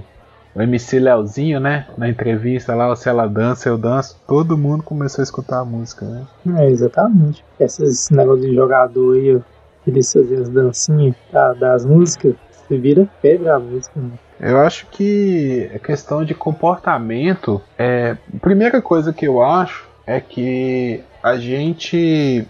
MC 0.56 1.00
Leozinho, 1.00 1.60
né? 1.60 1.88
Na 1.98 2.08
entrevista 2.08 2.76
lá, 2.76 2.96
se 2.96 3.10
ela 3.10 3.28
dança, 3.28 3.70
eu 3.70 3.78
danço. 3.78 4.16
Todo 4.28 4.58
mundo 4.58 4.84
começou 4.84 5.22
a 5.22 5.24
escutar 5.24 5.60
a 5.60 5.66
música, 5.66 6.06
né? 6.06 6.26
É, 6.58 6.70
exatamente. 6.70 7.44
Esses 7.60 8.10
negócios 8.12 8.46
de 8.46 8.56
jogador 8.56 9.16
aí, 9.16 9.42
eles 9.88 10.14
fazem 10.14 10.38
as 10.38 10.50
dancinhas 10.50 11.16
tá, 11.32 11.54
das 11.54 11.86
músicas. 11.86 12.36
Você 12.52 12.78
vira 12.78 13.10
febre 13.22 13.50
a 13.50 13.60
música, 13.60 14.00
né? 14.00 14.12
Eu 14.40 14.60
acho 14.60 14.88
que 14.88 15.70
a 15.74 15.80
questão 15.80 16.24
de 16.24 16.34
comportamento 16.34 17.62
é. 17.78 18.18
Primeira 18.42 18.82
coisa 18.82 19.14
que 19.14 19.28
eu 19.28 19.42
acho 19.42 19.88
é 20.06 20.20
que 20.20 21.02
a 21.22 21.38
gente 21.38 22.46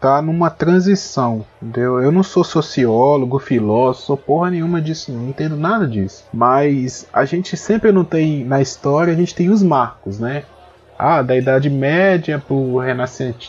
tá 0.00 0.20
numa 0.20 0.50
transição, 0.50 1.46
entendeu? 1.62 1.98
Eu 2.02 2.12
não 2.12 2.22
sou 2.22 2.44
sociólogo, 2.44 3.38
filósofo, 3.38 4.16
porra 4.16 4.50
nenhuma 4.50 4.80
disso, 4.80 5.10
não 5.12 5.28
entendo 5.28 5.56
nada 5.56 5.86
disso. 5.86 6.24
Mas 6.32 7.06
a 7.12 7.24
gente 7.24 7.56
sempre 7.56 7.90
não 7.90 8.04
tem, 8.04 8.44
na 8.44 8.60
história, 8.60 9.12
a 9.12 9.16
gente 9.16 9.34
tem 9.34 9.48
os 9.48 9.62
marcos, 9.62 10.18
né? 10.18 10.44
Ah, 10.98 11.22
da 11.22 11.36
Idade 11.36 11.68
Média 11.68 12.38
pro 12.38 12.78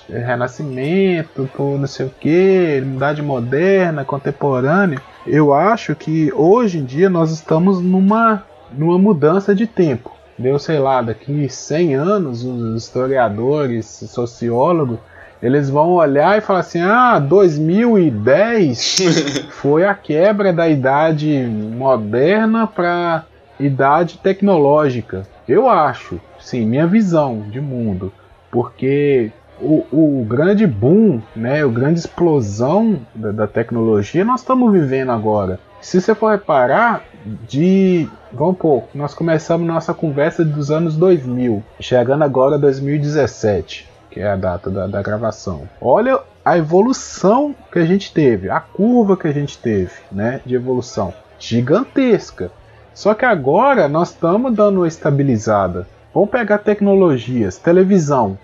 Renascimento, 0.09 1.49
pro 1.53 1.77
não 1.77 1.87
sei 1.87 2.07
o 2.07 2.09
que, 2.09 2.81
Idade 2.83 3.21
Moderna, 3.21 4.03
Contemporânea 4.03 5.01
eu 5.27 5.53
acho 5.53 5.95
que 5.95 6.31
hoje 6.33 6.77
em 6.77 6.85
dia 6.85 7.09
nós 7.09 7.31
estamos 7.31 7.81
numa, 7.81 8.43
numa 8.71 8.97
mudança 8.97 9.55
de 9.55 9.65
tempo. 9.65 10.11
Deu, 10.37 10.59
sei 10.59 10.77
lá, 10.77 11.01
daqui 11.01 11.49
100 11.49 11.95
anos, 11.95 12.43
os 12.43 12.83
historiadores, 12.83 13.85
sociólogos, 13.85 14.99
eles 15.41 15.69
vão 15.69 15.93
olhar 15.93 16.37
e 16.37 16.41
falar 16.41 16.59
assim: 16.59 16.81
ah, 16.81 17.17
2010 17.19 19.47
foi 19.51 19.85
a 19.85 19.93
quebra 19.93 20.53
da 20.53 20.67
idade 20.67 21.47
moderna 21.47 22.67
para 22.67 23.23
idade 23.59 24.19
tecnológica. 24.19 25.23
Eu 25.47 25.69
acho, 25.69 26.19
sim, 26.45 26.65
minha 26.65 26.87
visão 26.87 27.41
de 27.49 27.59
mundo. 27.59 28.11
Porque 28.51 29.31
o, 29.59 29.85
o 29.91 30.25
grande 30.27 30.65
boom, 30.67 31.21
né, 31.35 31.65
o 31.65 31.69
grande 31.69 31.99
explosão 31.99 32.99
da, 33.13 33.31
da, 33.31 33.47
tecnologia 33.47 34.23
nós 34.23 34.41
estamos 34.41 34.71
vivendo 34.71 35.11
agora. 35.11 35.59
Se 35.81 35.99
você 35.99 36.15
for 36.15 36.31
reparar, 36.31 37.03
de 37.47 38.07
vamos 38.31 38.57
pôr, 38.57 38.83
nós 38.93 39.13
começamos 39.13 39.67
nossa 39.67 39.93
conversa 39.93 40.43
dos 40.43 40.71
anos 40.71 40.95
2000, 40.95 41.63
chegando 41.79 42.23
agora 42.23 42.55
a 42.55 42.59
2017, 42.59 43.89
que 44.09 44.19
é 44.19 44.27
a 44.27 44.35
data 44.35 44.69
da, 44.69 44.87
da 44.87 45.01
gravação. 45.01 45.63
Olha 45.81 46.19
a 46.43 46.57
evolução 46.57 47.55
que 47.71 47.79
a 47.79 47.85
gente 47.85 48.13
teve, 48.13 48.49
a 48.49 48.59
curva 48.59 49.17
que 49.17 49.27
a 49.27 49.31
gente 49.31 49.57
teve, 49.57 49.91
né, 50.11 50.41
de 50.45 50.55
evolução 50.55 51.13
gigantesca. 51.39 52.51
Só 52.93 53.13
que 53.13 53.25
agora 53.25 53.87
nós 53.87 54.11
estamos 54.11 54.53
dando 54.55 54.77
uma 54.77 54.87
estabilizada. 54.87 55.87
Vamos 56.15 56.29
pegar 56.29 56.59
tecnologias, 56.59 57.57
televisão. 57.57 58.37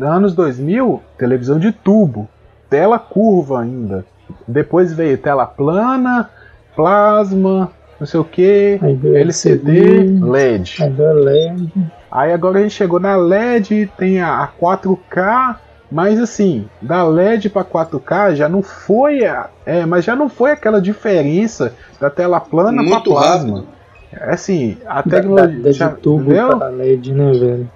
Anos 0.00 0.34
2000, 0.34 1.02
televisão 1.18 1.58
de 1.58 1.72
tubo, 1.72 2.26
tela 2.70 2.98
curva 2.98 3.60
ainda. 3.60 4.06
Depois 4.46 4.94
veio 4.94 5.18
tela 5.18 5.44
plana, 5.44 6.30
plasma, 6.74 7.70
não 8.00 8.06
sei 8.06 8.18
o 8.18 8.24
que, 8.24 8.80
LCD, 9.14 10.20
LED. 10.22 10.78
LED. 10.88 11.72
Aí 12.10 12.32
agora 12.32 12.60
a 12.60 12.62
gente 12.62 12.74
chegou 12.74 12.98
na 12.98 13.14
LED, 13.14 13.92
tem 13.98 14.22
a 14.22 14.48
4K, 14.58 15.56
mas 15.92 16.18
assim, 16.18 16.66
da 16.80 17.04
LED 17.04 17.50
para 17.50 17.62
4K 17.62 18.36
já 18.36 18.48
não 18.48 18.62
foi, 18.62 19.20
é, 19.66 19.84
mas 19.84 20.02
já 20.02 20.16
não 20.16 20.30
foi 20.30 20.52
aquela 20.52 20.80
diferença 20.80 21.74
da 22.00 22.08
tela 22.08 22.40
plana 22.40 22.82
para 22.88 23.00
plasma. 23.02 23.58
Rápido. 23.58 23.77
É 24.12 24.32
assim, 24.32 24.76
a 24.86 25.02
tecnologia 25.02 25.56
da, 25.58 25.62
da, 25.64 25.72
já, 25.72 25.88
tubo 25.90 26.32
para 26.32 26.68
LED, 26.68 27.12
né, 27.12 27.32
velho? 27.32 27.70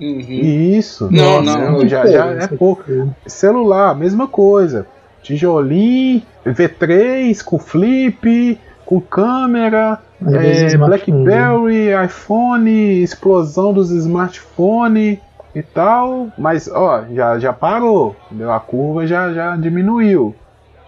Uhum. 0.00 0.20
Isso. 0.20 1.08
Não, 1.10 1.42
não, 1.42 1.72
não 1.72 1.88
já, 1.88 2.06
já 2.06 2.26
é 2.26 2.46
pouco. 2.46 2.84
Celular, 3.26 3.94
mesma 3.96 4.28
coisa. 4.28 4.86
Tijolinho, 5.22 6.22
V3 6.46 7.42
com 7.42 7.58
flip, 7.58 8.58
com 8.86 9.00
câmera, 9.00 9.98
é, 10.26 10.76
Blackberry, 10.76 11.90
iPhone, 12.04 13.02
explosão 13.02 13.72
dos 13.72 13.90
smartphones 13.90 15.18
e 15.54 15.62
tal, 15.62 16.28
mas 16.38 16.68
ó, 16.68 17.04
já, 17.12 17.38
já 17.38 17.52
parou, 17.52 18.16
entendeu? 18.26 18.52
a 18.52 18.60
curva 18.60 19.06
já, 19.06 19.32
já 19.32 19.56
diminuiu, 19.56 20.34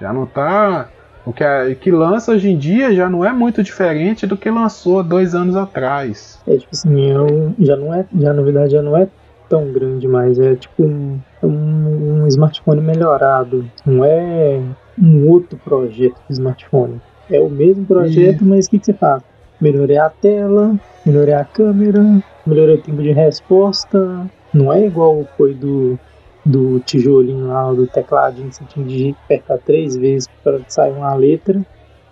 já 0.01 0.13
não 0.13 0.27
tá. 0.27 0.89
O 1.25 1.33
que, 1.33 1.45
é, 1.45 1.75
que 1.75 1.91
lança 1.91 2.33
hoje 2.33 2.51
em 2.51 2.57
dia 2.57 2.95
já 2.95 3.09
não 3.09 3.25
é 3.25 3.33
muito 3.33 3.63
diferente 3.63 4.27
do 4.27 4.37
que 4.37 4.51
lançou 4.51 5.03
dois 5.03 5.35
anos 5.35 5.55
atrás. 5.55 6.41
É 6.47 6.57
tipo 6.57 6.71
assim, 6.73 7.11
eu, 7.11 7.55
já 7.59 7.77
não 7.77 7.93
é, 7.93 8.05
já 8.19 8.33
na 8.33 8.43
verdade 8.43 8.73
já 8.73 8.83
não 8.83 8.97
é 8.97 9.07
tão 9.49 9.71
grande 9.73 10.07
mais, 10.07 10.39
é 10.39 10.55
tipo 10.55 10.85
um, 10.85 11.19
um, 11.43 12.23
um 12.23 12.27
smartphone 12.29 12.81
melhorado, 12.81 13.65
não 13.85 14.05
é 14.05 14.61
um 15.01 15.29
outro 15.29 15.59
projeto 15.59 16.17
de 16.29 16.33
smartphone. 16.35 17.01
É 17.31 17.41
o 17.41 17.49
mesmo 17.49 17.85
projeto, 17.85 18.43
e... 18.43 18.45
mas 18.45 18.67
o 18.67 18.71
que, 18.71 18.79
que 18.79 18.87
você 18.87 18.93
faz? 18.93 19.23
Melhorei 19.61 19.99
a 19.99 20.09
tela, 20.09 20.75
melhorei 21.05 21.35
a 21.35 21.45
câmera, 21.45 22.03
melhorei 22.47 22.77
o 22.77 22.83
tempo 22.83 23.03
de 23.03 23.13
resposta. 23.13 24.27
Não 24.53 24.73
é 24.73 24.87
igual 24.87 25.29
foi 25.37 25.55
do, 25.55 25.99
do 26.45 26.81
tijolinho 26.81 27.49
lá, 27.49 27.73
do 27.73 27.87
tecladinho 27.87 28.49
que 28.49 28.57
você 28.57 28.65
tinha 28.65 28.87
de 28.87 29.17
apertar 29.25 29.59
três 29.59 29.97
vezes 29.97 30.29
para 30.43 30.61
sair 30.69 30.93
uma 30.93 31.15
letra 31.15 31.61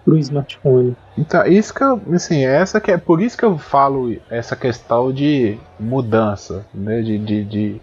pro 0.04 0.16
smartphone. 0.18 0.96
Então, 1.16 1.46
isso 1.46 1.74
que 1.74 1.82
eu, 1.82 2.00
assim, 2.12 2.44
essa 2.44 2.80
que 2.80 2.90
é 2.90 2.96
por 2.96 3.20
isso 3.20 3.36
que 3.36 3.44
eu 3.44 3.58
falo 3.58 4.16
essa 4.30 4.56
questão 4.56 5.12
de 5.12 5.58
mudança, 5.78 6.64
né, 6.72 7.02
de, 7.02 7.18
de, 7.18 7.44
de 7.44 7.80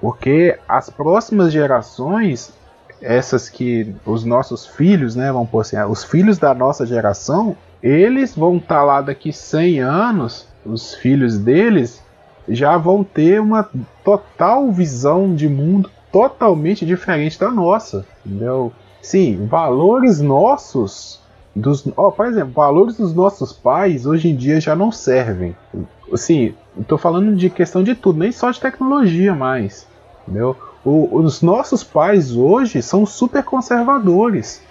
porque 0.00 0.58
as 0.68 0.90
próximas 0.90 1.52
gerações 1.52 2.52
essas 3.02 3.48
que 3.48 3.94
os 4.06 4.24
nossos 4.24 4.66
filhos, 4.66 5.16
né, 5.16 5.30
vamos 5.32 5.50
por 5.50 5.60
assim, 5.60 5.76
os 5.88 6.04
filhos 6.04 6.38
da 6.38 6.54
nossa 6.54 6.86
geração, 6.86 7.56
eles 7.82 8.34
vão 8.34 8.56
estar 8.56 8.76
tá 8.76 8.84
lá 8.84 9.00
daqui 9.00 9.32
100 9.32 9.80
anos, 9.80 10.46
os 10.64 10.94
filhos 10.94 11.36
deles 11.36 12.00
já 12.48 12.76
vão 12.76 13.04
ter 13.04 13.40
uma 13.40 13.68
total 14.04 14.70
visão 14.70 15.34
de 15.34 15.48
mundo 15.48 15.90
totalmente 16.10 16.84
diferente 16.84 17.38
da 17.38 17.50
nossa, 17.50 18.04
entendeu? 18.24 18.72
Sim, 19.00 19.46
valores 19.46 20.20
nossos 20.20 21.20
dos, 21.54 21.86
oh, 21.96 22.10
por 22.10 22.26
exemplo, 22.26 22.52
valores 22.52 22.96
dos 22.96 23.14
nossos 23.14 23.52
pais 23.52 24.06
hoje 24.06 24.28
em 24.28 24.36
dia 24.36 24.60
já 24.60 24.74
não 24.74 24.90
servem. 24.90 25.56
Sim, 26.14 26.54
estou 26.78 26.98
falando 26.98 27.34
de 27.36 27.50
questão 27.50 27.82
de 27.82 27.94
tudo, 27.94 28.18
nem 28.18 28.32
só 28.32 28.50
de 28.50 28.60
tecnologia 28.60 29.34
mais, 29.34 29.86
entendeu? 30.22 30.56
O, 30.84 31.16
os 31.18 31.42
nossos 31.42 31.84
pais 31.84 32.34
hoje 32.34 32.82
são 32.82 33.06
super 33.06 33.42
conservadores. 33.44 34.62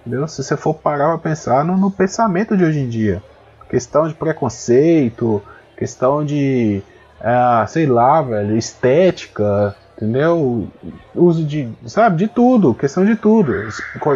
Entendeu? 0.00 0.26
Se 0.26 0.42
você 0.42 0.56
for 0.56 0.74
parar 0.74 1.08
para 1.08 1.30
pensar 1.30 1.64
no, 1.64 1.76
no, 1.76 1.90
pensamento 1.90 2.56
de 2.56 2.64
hoje 2.64 2.80
em 2.80 2.88
dia. 2.88 3.22
Questão 3.68 4.08
de 4.08 4.14
preconceito, 4.14 5.42
questão 5.76 6.24
de, 6.24 6.82
ah, 7.20 7.64
sei 7.68 7.86
lá, 7.86 8.22
velho, 8.22 8.56
estética, 8.56 9.74
entendeu? 9.96 10.68
Uso 11.14 11.44
de, 11.44 11.68
sabe, 11.86 12.16
de 12.16 12.28
tudo, 12.28 12.74
questão 12.74 13.04
de 13.04 13.16
tudo. 13.16 13.52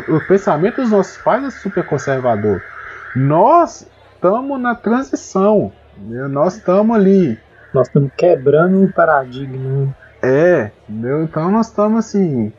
O 0.08 0.26
pensamento 0.26 0.80
dos 0.80 0.90
nossos 0.90 1.18
pais 1.18 1.44
é 1.44 1.50
super 1.50 1.84
conservador. 1.86 2.62
Nós 3.14 3.86
estamos 4.14 4.60
na 4.60 4.74
transição, 4.74 5.70
entendeu? 5.96 6.28
nós 6.28 6.56
estamos 6.56 6.96
ali. 6.96 7.38
Nós 7.72 7.88
estamos 7.88 8.10
quebrando 8.16 8.84
o 8.84 8.92
paradigma. 8.92 9.94
É, 10.22 10.70
entendeu? 10.88 11.22
Então 11.24 11.50
nós 11.50 11.66
estamos 11.66 11.98
assim. 11.98 12.52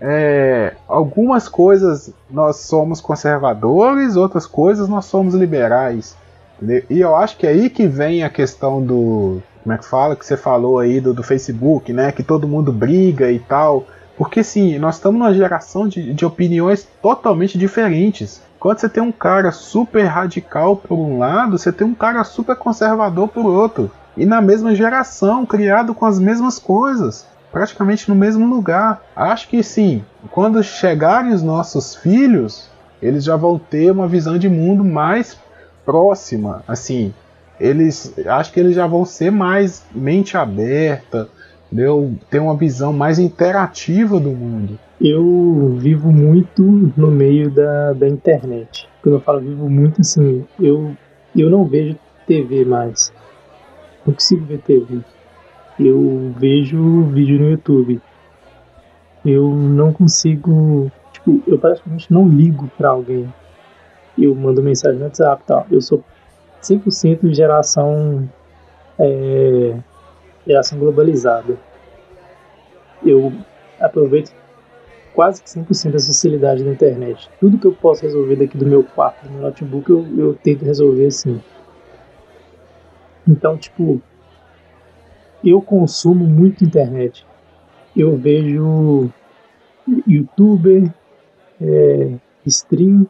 É, 0.00 0.74
algumas 0.88 1.48
coisas 1.48 2.12
nós 2.28 2.56
somos 2.56 3.00
conservadores, 3.00 4.16
outras 4.16 4.46
coisas 4.46 4.88
nós 4.88 5.04
somos 5.04 5.34
liberais. 5.34 6.16
Entendeu? 6.56 6.82
E 6.90 7.00
eu 7.00 7.14
acho 7.14 7.36
que 7.36 7.46
é 7.46 7.50
aí 7.50 7.70
que 7.70 7.86
vem 7.86 8.24
a 8.24 8.30
questão 8.30 8.84
do. 8.84 9.40
Como 9.62 9.74
é 9.74 9.78
que 9.78 9.84
fala? 9.84 10.16
Que 10.16 10.26
você 10.26 10.36
falou 10.36 10.78
aí 10.78 11.00
do, 11.00 11.14
do 11.14 11.22
Facebook, 11.22 11.92
né? 11.92 12.12
Que 12.12 12.22
todo 12.22 12.48
mundo 12.48 12.72
briga 12.72 13.30
e 13.30 13.38
tal. 13.38 13.86
Porque 14.16 14.42
sim, 14.42 14.78
nós 14.78 14.96
estamos 14.96 15.18
numa 15.18 15.32
geração 15.32 15.88
de, 15.88 16.12
de 16.12 16.24
opiniões 16.24 16.86
totalmente 17.00 17.56
diferentes. 17.56 18.42
Quando 18.58 18.78
você 18.78 18.88
tem 18.88 19.02
um 19.02 19.12
cara 19.12 19.50
super 19.50 20.04
radical 20.04 20.76
por 20.76 20.96
um 20.96 21.18
lado, 21.18 21.58
você 21.58 21.72
tem 21.72 21.86
um 21.86 21.94
cara 21.94 22.22
super 22.24 22.56
conservador 22.56 23.28
por 23.28 23.46
outro 23.46 23.90
e 24.16 24.26
na 24.26 24.40
mesma 24.40 24.74
geração, 24.74 25.46
criado 25.46 25.94
com 25.94 26.04
as 26.04 26.18
mesmas 26.18 26.58
coisas, 26.58 27.26
praticamente 27.50 28.08
no 28.08 28.14
mesmo 28.14 28.46
lugar. 28.46 29.02
Acho 29.16 29.48
que 29.48 29.62
sim, 29.62 30.04
quando 30.30 30.62
chegarem 30.62 31.32
os 31.32 31.42
nossos 31.42 31.94
filhos, 31.96 32.68
eles 33.00 33.24
já 33.24 33.36
vão 33.36 33.58
ter 33.58 33.90
uma 33.90 34.06
visão 34.06 34.38
de 34.38 34.48
mundo 34.48 34.84
mais 34.84 35.36
próxima, 35.84 36.62
assim. 36.68 37.12
Eles, 37.62 38.12
acho 38.26 38.52
que 38.52 38.60
eles 38.60 38.74
já 38.74 38.86
vão 38.86 39.04
ser 39.04 39.30
mais 39.30 39.84
mente 39.94 40.36
aberta, 40.36 41.28
entendeu? 41.66 42.14
ter 42.28 42.40
uma 42.40 42.56
visão 42.56 42.92
mais 42.92 43.18
interativa 43.18 44.18
do 44.18 44.30
mundo. 44.30 44.78
Eu 45.00 45.76
vivo 45.78 46.12
muito 46.12 46.62
no 46.96 47.10
meio 47.10 47.50
da, 47.50 47.92
da 47.92 48.08
internet. 48.08 48.88
Quando 49.02 49.16
eu 49.16 49.20
falo 49.20 49.40
vivo 49.40 49.68
muito, 49.68 50.00
assim, 50.00 50.44
eu, 50.60 50.96
eu 51.36 51.48
não 51.48 51.64
vejo 51.64 51.96
TV 52.26 52.64
mais 52.64 53.12
não 54.06 54.14
consigo 54.14 54.44
ver 54.44 54.58
TV. 54.58 55.00
Eu 55.78 56.32
vejo 56.36 57.04
vídeo 57.04 57.38
no 57.38 57.50
YouTube. 57.50 58.00
Eu 59.24 59.48
não 59.50 59.92
consigo. 59.92 60.90
Tipo, 61.12 61.40
eu 61.46 61.58
praticamente 61.58 62.12
não 62.12 62.28
ligo 62.28 62.70
para 62.76 62.90
alguém. 62.90 63.32
Eu 64.18 64.34
mando 64.34 64.62
mensagem 64.62 64.98
no 64.98 65.04
WhatsApp 65.04 65.42
e 65.42 65.46
tal. 65.46 65.66
Eu 65.70 65.80
sou 65.80 66.04
100% 66.62 67.32
geração. 67.32 68.28
É, 68.98 69.76
geração 70.46 70.78
globalizada. 70.78 71.56
Eu 73.04 73.32
aproveito 73.80 74.32
quase 75.14 75.42
que 75.42 75.48
100% 75.48 75.92
da 75.92 75.98
facilidade 75.98 76.64
da 76.64 76.70
internet. 76.70 77.28
Tudo 77.40 77.58
que 77.58 77.66
eu 77.66 77.72
posso 77.72 78.02
resolver 78.02 78.36
daqui 78.36 78.56
do 78.56 78.66
meu 78.66 78.82
quarto, 78.82 79.24
do 79.24 79.30
meu 79.30 79.42
notebook, 79.42 79.90
eu, 79.90 80.06
eu 80.16 80.34
tento 80.34 80.64
resolver 80.64 81.06
assim. 81.06 81.40
Então, 83.28 83.56
tipo, 83.56 84.00
eu 85.44 85.60
consumo 85.60 86.24
muito 86.24 86.64
internet. 86.64 87.26
Eu 87.96 88.16
vejo 88.16 89.10
youtuber, 90.06 90.90
é, 91.60 92.14
stream, 92.46 93.06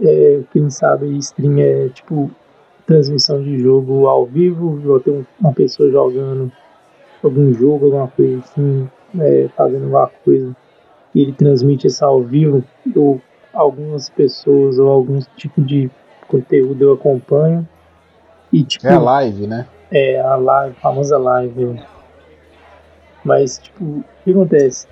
é, 0.00 0.42
quem 0.52 0.68
sabe 0.70 1.16
stream 1.18 1.58
é 1.58 1.88
tipo 1.90 2.30
transmissão 2.86 3.42
de 3.42 3.58
jogo 3.58 4.06
ao 4.06 4.24
vivo, 4.24 4.80
ou 4.90 5.00
ter 5.00 5.26
uma 5.40 5.52
pessoa 5.52 5.90
jogando 5.90 6.50
algum 7.22 7.52
jogo, 7.52 7.86
alguma 7.86 8.08
coisa 8.08 8.38
assim, 8.38 8.88
é, 9.18 9.48
fazendo 9.56 9.84
alguma 9.84 10.10
coisa, 10.24 10.56
e 11.14 11.22
ele 11.22 11.32
transmite 11.32 11.86
isso 11.86 12.04
ao 12.04 12.22
vivo, 12.22 12.62
ou 12.94 13.20
algumas 13.52 14.08
pessoas 14.10 14.78
ou 14.78 14.88
algum 14.88 15.18
tipo 15.36 15.62
de 15.62 15.90
conteúdo 16.28 16.84
eu 16.84 16.92
acompanho. 16.92 17.66
E, 18.52 18.62
tipo, 18.62 18.86
é 18.86 18.92
a 18.92 19.00
live, 19.00 19.46
né? 19.46 19.66
É, 19.90 20.20
a 20.20 20.36
live, 20.36 20.76
a 20.76 20.80
famosa 20.80 21.18
live. 21.18 21.80
Mas, 23.24 23.58
tipo, 23.58 23.84
o 23.84 24.04
que 24.24 24.30
acontece? 24.30 24.86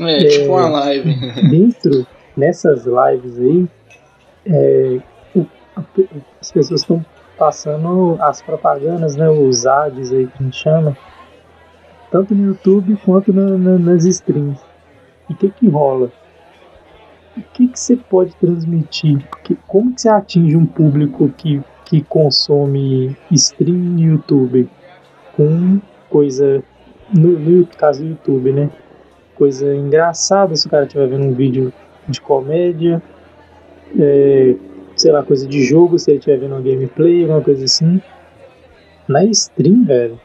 É, 0.00 0.18
é 0.18 0.28
tipo 0.28 0.52
uma 0.52 0.68
live. 0.68 1.14
Dentro 1.50 2.06
nessas 2.36 2.84
lives 2.84 3.38
aí, 3.38 3.68
é, 4.46 5.00
as 6.40 6.52
pessoas 6.52 6.80
estão 6.82 7.04
passando 7.38 8.16
as 8.20 8.40
propagandas, 8.42 9.16
né, 9.16 9.28
os 9.28 9.66
ads 9.66 10.12
aí 10.12 10.26
que 10.26 10.32
a 10.40 10.42
gente 10.42 10.56
chama, 10.56 10.96
tanto 12.10 12.34
no 12.34 12.48
YouTube 12.48 12.96
quanto 13.04 13.32
na, 13.32 13.58
na, 13.58 13.78
nas 13.78 14.04
streams. 14.04 14.60
E 15.28 15.32
o 15.32 15.36
que 15.36 15.50
que 15.50 15.68
rola? 15.68 16.10
O 17.36 17.42
que 17.52 17.68
que 17.68 17.78
você 17.78 17.96
pode 17.96 18.34
transmitir? 18.36 19.26
Que, 19.42 19.56
como 19.66 19.94
que 19.94 20.00
você 20.00 20.08
atinge 20.08 20.56
um 20.56 20.66
público 20.66 21.28
que 21.30 21.62
que 21.84 22.02
consome 22.02 23.16
stream 23.30 23.76
no 23.76 24.00
YouTube 24.00 24.68
com 25.36 25.80
coisa, 26.08 26.62
no, 27.12 27.38
no 27.38 27.66
caso 27.66 28.02
do 28.02 28.10
YouTube, 28.10 28.52
né? 28.52 28.70
Coisa 29.34 29.74
engraçada, 29.74 30.56
se 30.56 30.66
o 30.66 30.70
cara 30.70 30.84
estiver 30.84 31.08
vendo 31.08 31.26
um 31.26 31.34
vídeo 31.34 31.72
de 32.08 32.20
comédia, 32.20 33.02
é, 33.98 34.54
sei 35.04 35.12
lá, 35.12 35.22
coisa 35.22 35.46
de 35.46 35.62
jogo, 35.62 35.98
se 35.98 36.10
ele 36.10 36.18
estiver 36.18 36.38
vendo 36.38 36.52
uma 36.52 36.62
gameplay, 36.62 37.20
alguma 37.20 37.42
coisa 37.42 37.62
assim. 37.66 38.00
Na 39.06 39.22
stream, 39.24 39.84
velho, 39.84 40.18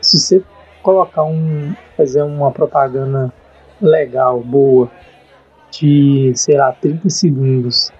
se 0.00 0.18
você 0.18 0.42
colocar 0.82 1.22
um. 1.22 1.72
fazer 1.96 2.22
uma 2.22 2.50
propaganda 2.50 3.32
legal, 3.80 4.40
boa, 4.40 4.90
de, 5.70 6.32
sei 6.34 6.56
lá, 6.56 6.72
30 6.72 7.08
segundos 7.10 7.92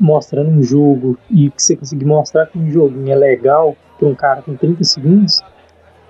mostrando 0.00 0.50
um 0.50 0.62
jogo 0.62 1.16
e 1.30 1.48
que 1.48 1.62
você 1.62 1.76
conseguir 1.76 2.06
mostrar 2.06 2.46
que 2.46 2.58
um 2.58 2.68
joguinho 2.68 3.12
é 3.12 3.14
legal 3.14 3.76
para 3.96 4.08
um 4.08 4.14
cara 4.14 4.42
com 4.42 4.56
30 4.56 4.82
segundos, 4.82 5.40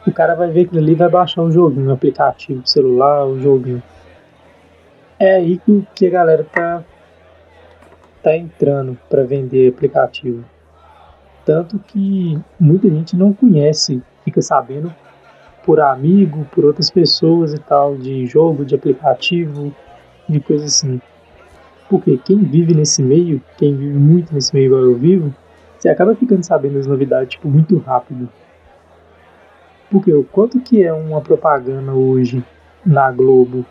o 0.06 0.12
cara 0.12 0.34
vai 0.34 0.51
ver 0.51 0.62
aquilo 0.62 0.80
ali 0.80 0.93
e 0.93 0.94
vai 0.94 1.10
baixar 1.10 1.43
o 1.43 1.51
joguinho, 1.51 1.90
o 1.90 1.93
aplicativo, 1.93 2.62
o 2.64 2.66
celular, 2.66 3.26
o 3.26 3.38
joguinho. 3.38 3.82
É 5.20 5.34
aí 5.34 5.59
que, 5.59 5.86
que 5.94 6.06
a 6.06 6.10
galera 6.10 6.44
tá, 6.44 6.82
tá 8.26 8.36
entrando 8.36 8.98
para 9.08 9.22
vender 9.22 9.68
aplicativo. 9.68 10.44
Tanto 11.44 11.78
que 11.78 12.36
muita 12.58 12.88
gente 12.88 13.16
não 13.16 13.32
conhece, 13.32 14.02
fica 14.24 14.42
sabendo 14.42 14.92
por 15.64 15.78
amigo, 15.78 16.44
por 16.50 16.64
outras 16.64 16.90
pessoas 16.90 17.54
e 17.54 17.58
tal, 17.58 17.96
de 17.96 18.26
jogo, 18.26 18.64
de 18.64 18.74
aplicativo, 18.74 19.72
de 20.28 20.40
coisa 20.40 20.64
assim. 20.64 21.00
Porque 21.88 22.18
quem 22.18 22.38
vive 22.38 22.74
nesse 22.74 23.00
meio, 23.00 23.40
quem 23.56 23.76
vive 23.76 23.96
muito 23.96 24.34
nesse 24.34 24.52
meio 24.52 24.66
igual 24.66 24.82
eu 24.82 24.96
vivo, 24.96 25.32
você 25.78 25.88
acaba 25.88 26.16
ficando 26.16 26.42
sabendo 26.42 26.80
as 26.80 26.86
novidades 26.88 27.28
tipo, 27.28 27.48
muito 27.48 27.78
rápido. 27.78 28.28
Porque 29.88 30.12
o 30.12 30.24
quanto 30.24 30.58
que 30.58 30.82
é 30.82 30.92
uma 30.92 31.20
propaganda 31.20 31.92
hoje 31.92 32.44
na 32.84 33.08
Globo, 33.12 33.64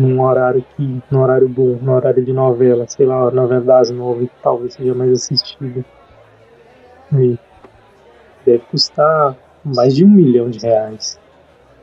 num 0.00 0.20
horário 0.22 0.64
que. 0.76 1.00
num 1.10 1.20
horário 1.20 1.48
bom, 1.48 1.78
no 1.82 1.92
horário 1.92 2.24
de 2.24 2.32
novela, 2.32 2.86
sei 2.88 3.06
lá, 3.06 3.30
novela 3.30 3.60
das 3.60 3.90
nove, 3.90 4.26
que 4.26 4.32
talvez 4.42 4.74
seja 4.74 4.94
mais 4.94 5.12
assistida. 5.12 5.84
E 7.12 7.36
deve 8.46 8.64
custar 8.70 9.36
mais 9.64 9.94
de 9.94 10.04
um 10.04 10.08
milhão 10.08 10.48
de 10.48 10.58
reais. 10.60 11.18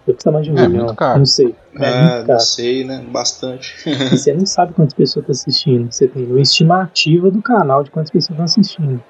Deve 0.05 0.15
custar 0.15 0.33
mais 0.33 0.45
de 0.45 0.51
um 0.51 0.57
É 0.57 0.67
milhão. 0.67 0.95
Não 1.17 1.25
sei. 1.25 1.55
É, 1.79 1.85
É, 1.85 2.23
não 2.23 2.39
sei, 2.39 2.83
né? 2.83 3.05
Bastante. 3.11 3.75
E 3.89 4.17
você 4.17 4.33
não 4.33 4.45
sabe 4.45 4.73
quantas 4.73 4.93
pessoas 4.93 5.23
estão 5.23 5.33
assistindo. 5.33 5.91
Você 5.91 6.07
tem 6.07 6.25
uma 6.25 6.41
estimativa 6.41 7.29
do 7.29 7.41
canal 7.41 7.83
de 7.83 7.91
quantas 7.91 8.09
pessoas 8.09 8.31
estão 8.31 8.45
assistindo. 8.45 9.01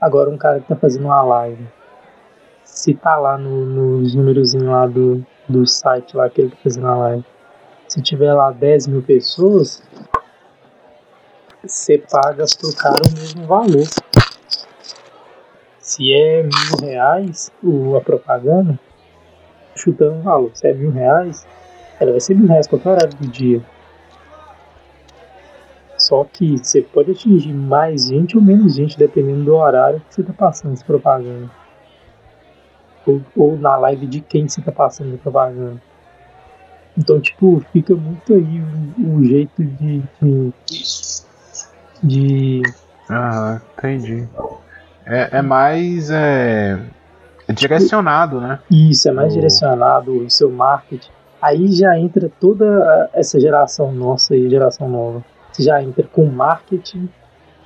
Agora, 0.00 0.30
um 0.30 0.38
cara 0.38 0.60
que 0.60 0.68
tá 0.68 0.76
fazendo 0.76 1.06
uma 1.06 1.20
live, 1.22 1.66
se 2.64 2.94
tá 2.94 3.16
lá 3.16 3.36
no- 3.36 3.66
nos 3.66 4.14
númerozinhos 4.14 4.66
lá 4.68 4.86
do, 4.86 5.22
do 5.48 5.66
site 5.66 6.16
lá 6.16 6.30
que 6.30 6.40
ele 6.42 6.50
tá 6.50 6.56
fazendo 6.62 6.86
a 6.86 6.94
live, 6.96 7.24
se 7.88 8.02
tiver 8.02 8.34
lá 8.34 8.50
10 8.50 8.86
mil 8.86 9.02
pessoas, 9.02 9.82
você 11.64 11.98
paga 11.98 12.44
pro 12.60 12.76
cara 12.76 13.02
o 13.08 13.18
mesmo 13.18 13.46
valor. 13.46 13.86
Se 15.80 16.12
é 16.12 16.42
mil 16.42 16.76
reais 16.82 17.50
o, 17.62 17.96
a 17.96 18.00
propaganda, 18.02 18.78
chutando 19.74 20.18
o 20.18 20.22
valor, 20.22 20.50
se 20.54 20.68
é 20.68 20.74
mil 20.74 20.90
reais, 20.90 21.46
ela 21.98 22.10
vai 22.10 22.20
ser 22.20 22.34
mil 22.34 22.46
reais 22.46 22.66
qualquer 22.66 22.90
horário 22.90 23.16
do 23.16 23.26
dia. 23.26 23.62
Só 25.96 26.24
que 26.24 26.58
você 26.58 26.82
pode 26.82 27.10
atingir 27.10 27.52
mais 27.52 28.06
gente 28.06 28.36
ou 28.36 28.42
menos 28.42 28.74
gente, 28.74 28.98
dependendo 28.98 29.44
do 29.44 29.56
horário 29.56 30.00
que 30.00 30.14
você 30.14 30.22
tá 30.22 30.32
passando 30.32 30.74
essa 30.74 30.84
propaganda. 30.84 31.50
Ou, 33.06 33.22
ou 33.34 33.56
na 33.56 33.76
live 33.76 34.06
de 34.06 34.20
quem 34.20 34.46
você 34.46 34.60
tá 34.60 34.70
passando 34.70 35.14
a 35.14 35.18
propaganda. 35.18 35.87
Então, 36.98 37.20
tipo, 37.20 37.60
fica 37.72 37.94
muito 37.94 38.34
aí 38.34 38.60
o, 38.98 39.16
o 39.18 39.24
jeito 39.24 39.62
de, 39.62 40.02
de, 40.20 40.52
de 42.02 42.62
Aham, 43.08 43.60
entendi. 43.78 44.28
É, 45.06 45.38
é 45.38 45.42
mais 45.42 46.10
é, 46.10 46.78
direcionado, 47.54 48.40
né? 48.40 48.58
Isso, 48.70 49.08
é 49.08 49.12
mais 49.12 49.32
O- 49.32 49.36
direcionado 49.36 50.24
o 50.24 50.28
seu 50.28 50.50
marketing. 50.50 51.10
Aí 51.40 51.70
já 51.72 51.96
entra 51.96 52.28
toda 52.40 53.08
essa 53.14 53.38
geração 53.38 53.92
nossa 53.92 54.36
e 54.36 54.50
geração 54.50 54.88
nova. 54.88 55.24
Você 55.52 55.62
já 55.62 55.80
entra 55.82 56.04
com 56.04 56.26
marketing, 56.26 57.08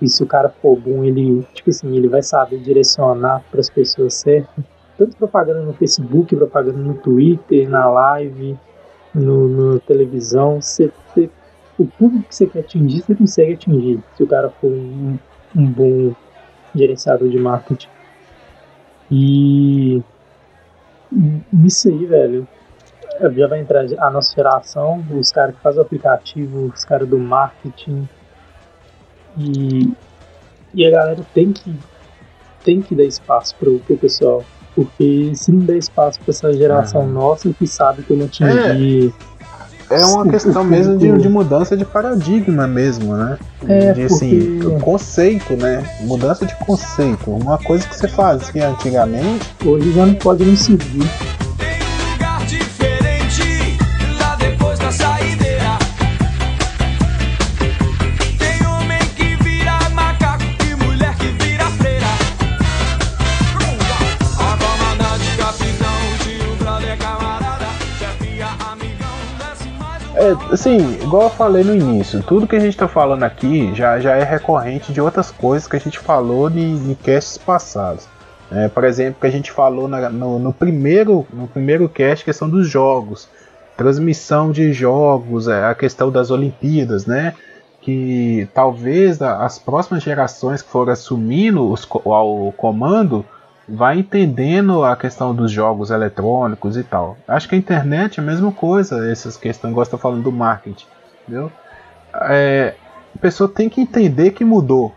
e 0.01 0.09
se 0.09 0.23
o 0.23 0.27
cara 0.27 0.51
for 0.61 0.77
bom, 0.77 1.03
ele, 1.05 1.43
tipo 1.55 1.71
assim, 1.71 1.97
ele 1.97 2.09
vai 2.09 2.23
saber 2.23 2.59
direcionar 2.59 3.43
para 3.51 3.61
as 3.61 3.71
pessoas 3.71 4.15
certas. 4.15 4.65
Tanto 4.99 5.17
propaganda 5.17 5.63
no 5.63 5.73
Facebook, 5.73 6.37
propaganda 6.37 6.79
no 6.79 6.95
Twitter, 6.95 7.69
na 7.69 7.89
live, 7.89 8.57
no, 9.15 9.49
no 9.49 9.81
televisão. 9.81 10.61
Você, 10.61 10.91
você- 11.15 11.31
o 11.79 11.87
público 11.87 12.29
que 12.29 12.35
você 12.35 12.47
quer 12.47 12.61
atingir, 12.61 13.03
você 13.03 13.15
consegue 13.15 13.55
atingir. 13.55 14.01
Se 14.17 14.23
o 14.23 14.27
cara 14.27 14.51
for 14.51 14.71
um, 14.71 15.19
um 15.57 15.67
bom 15.67 16.15
gerenciador 16.75 17.29
de 17.29 17.39
marketing. 17.39 17.89
E 19.11 20.03
nisso 21.53 21.89
aí, 21.89 22.07
velho, 22.07 22.47
já 23.35 23.47
vai 23.47 23.61
entrar 23.61 23.85
a 23.99 24.11
nossa 24.11 24.35
geração, 24.35 25.05
os 25.19 25.31
caras 25.31 25.55
que 25.55 25.61
fazem 25.63 25.81
o 25.81 25.83
aplicativo, 25.83 26.73
os 26.75 26.85
caras 26.85 27.09
do 27.09 27.19
marketing. 27.19 28.09
E, 29.39 29.93
e 30.75 30.87
a 30.87 30.91
galera 30.91 31.25
tem 31.35 31.53
que, 31.53 31.75
tem 32.65 32.83
que 32.83 32.95
dar 32.95 33.05
espaço 33.05 33.55
pro, 33.57 33.79
pro 33.81 33.97
pessoal. 33.97 34.45
Porque 34.75 35.33
se 35.35 35.53
não 35.53 35.61
der 35.65 35.77
espaço 35.77 36.19
pra 36.21 36.31
essa 36.33 36.53
geração 36.53 37.03
Uhum. 37.03 37.13
nossa 37.13 37.51
que 37.53 37.67
sabe 37.67 38.03
como 38.03 38.25
atingir. 38.25 39.13
É 39.91 40.05
uma 40.07 40.23
O- 40.25 40.31
questão 40.31 40.65
mesmo 40.65 40.97
de, 40.97 41.13
de 41.19 41.29
mudança 41.29 41.77
de 41.77 41.85
paradigma 41.85 42.67
mesmo, 42.67 43.15
né? 43.15 43.37
É, 43.69 43.93
de 43.93 44.03
assim, 44.05 44.59
porque- 44.63 44.81
conceito, 44.81 45.53
né? 45.55 45.85
Mudança 46.03 46.47
de 46.47 46.55
conceito. 46.65 47.31
Uma 47.31 47.59
coisa 47.59 47.87
que 47.87 47.97
você 47.97 48.09
fazia 48.09 48.71
antigamente. 48.71 49.51
Hoje 49.67 49.93
já 49.93 50.07
não 50.07 50.15
pode 50.15 50.45
nem 50.45 50.57
seguir. 50.57 51.07
Assim, 70.51 70.77
igual 71.03 71.25
eu 71.25 71.31
falei 71.31 71.63
no 71.65 71.75
início, 71.75 72.23
tudo 72.23 72.47
que 72.47 72.57
a 72.57 72.61
gente 72.61 72.77
tá 72.77 72.87
falando 72.89 73.23
aqui 73.23 73.75
já, 73.75 73.99
já 74.01 74.17
é 74.17 74.23
recorrente 74.25 74.93
de 74.93 75.01
outras 75.01 75.31
coisas 75.31 75.67
que 75.69 75.77
a 75.77 75.81
gente 75.81 75.99
falou 75.99 76.51
em, 76.51 76.91
em 76.91 76.95
casts 76.95 77.39
passados. 77.39 78.07
É, 78.51 78.69
por 78.69 78.85
exemplo, 78.85 79.21
que 79.21 79.27
a 79.27 79.31
gente 79.31 79.51
falou 79.51 79.89
na- 79.89 80.11
no, 80.11 80.39
no 80.39 80.53
primeiro, 80.53 81.27
no 81.33 81.47
primeiro 81.49 81.89
cast, 81.89 82.25
questão 82.25 82.49
dos 82.49 82.69
jogos, 82.69 83.27
transmissão 83.77 84.51
de 84.53 84.73
jogos, 84.73 85.49
é, 85.49 85.65
a 85.65 85.75
questão 85.75 86.11
das 86.11 86.31
Olimpíadas, 86.31 87.07
né? 87.07 87.35
Que 87.81 88.47
talvez 88.55 89.21
as 89.23 89.59
próximas 89.59 90.03
gerações 90.03 90.61
que 90.63 90.69
forem 90.69 90.93
assumindo 90.93 91.69
os, 91.71 91.85
co- 91.85 92.03
o 92.05 92.53
comando 92.53 93.25
vai 93.69 93.99
entendendo 93.99 94.85
a 94.85 94.97
questão 94.97 95.35
dos 95.35 95.51
jogos 95.51 95.91
eletrônicos 95.91 96.77
e 96.77 96.83
tal. 96.83 97.17
Acho 97.27 97.49
que 97.49 97.55
a 97.55 97.59
internet 97.59 98.19
é 98.19 98.23
a 98.23 98.27
mesma 98.27 98.53
coisa, 98.53 99.11
essas 99.11 99.37
questões, 99.37 99.75
você 99.75 99.91
tá 99.93 99.99
falando 99.99 100.23
do 100.23 100.33
marketing, 100.33 100.87
entendeu? 101.23 101.51
É, 102.15 102.75
a 103.15 103.19
pessoa 103.19 103.49
tem 103.49 103.69
que 103.69 103.81
entender 103.81 104.33
que 104.33 104.45
mudou. 104.45 104.93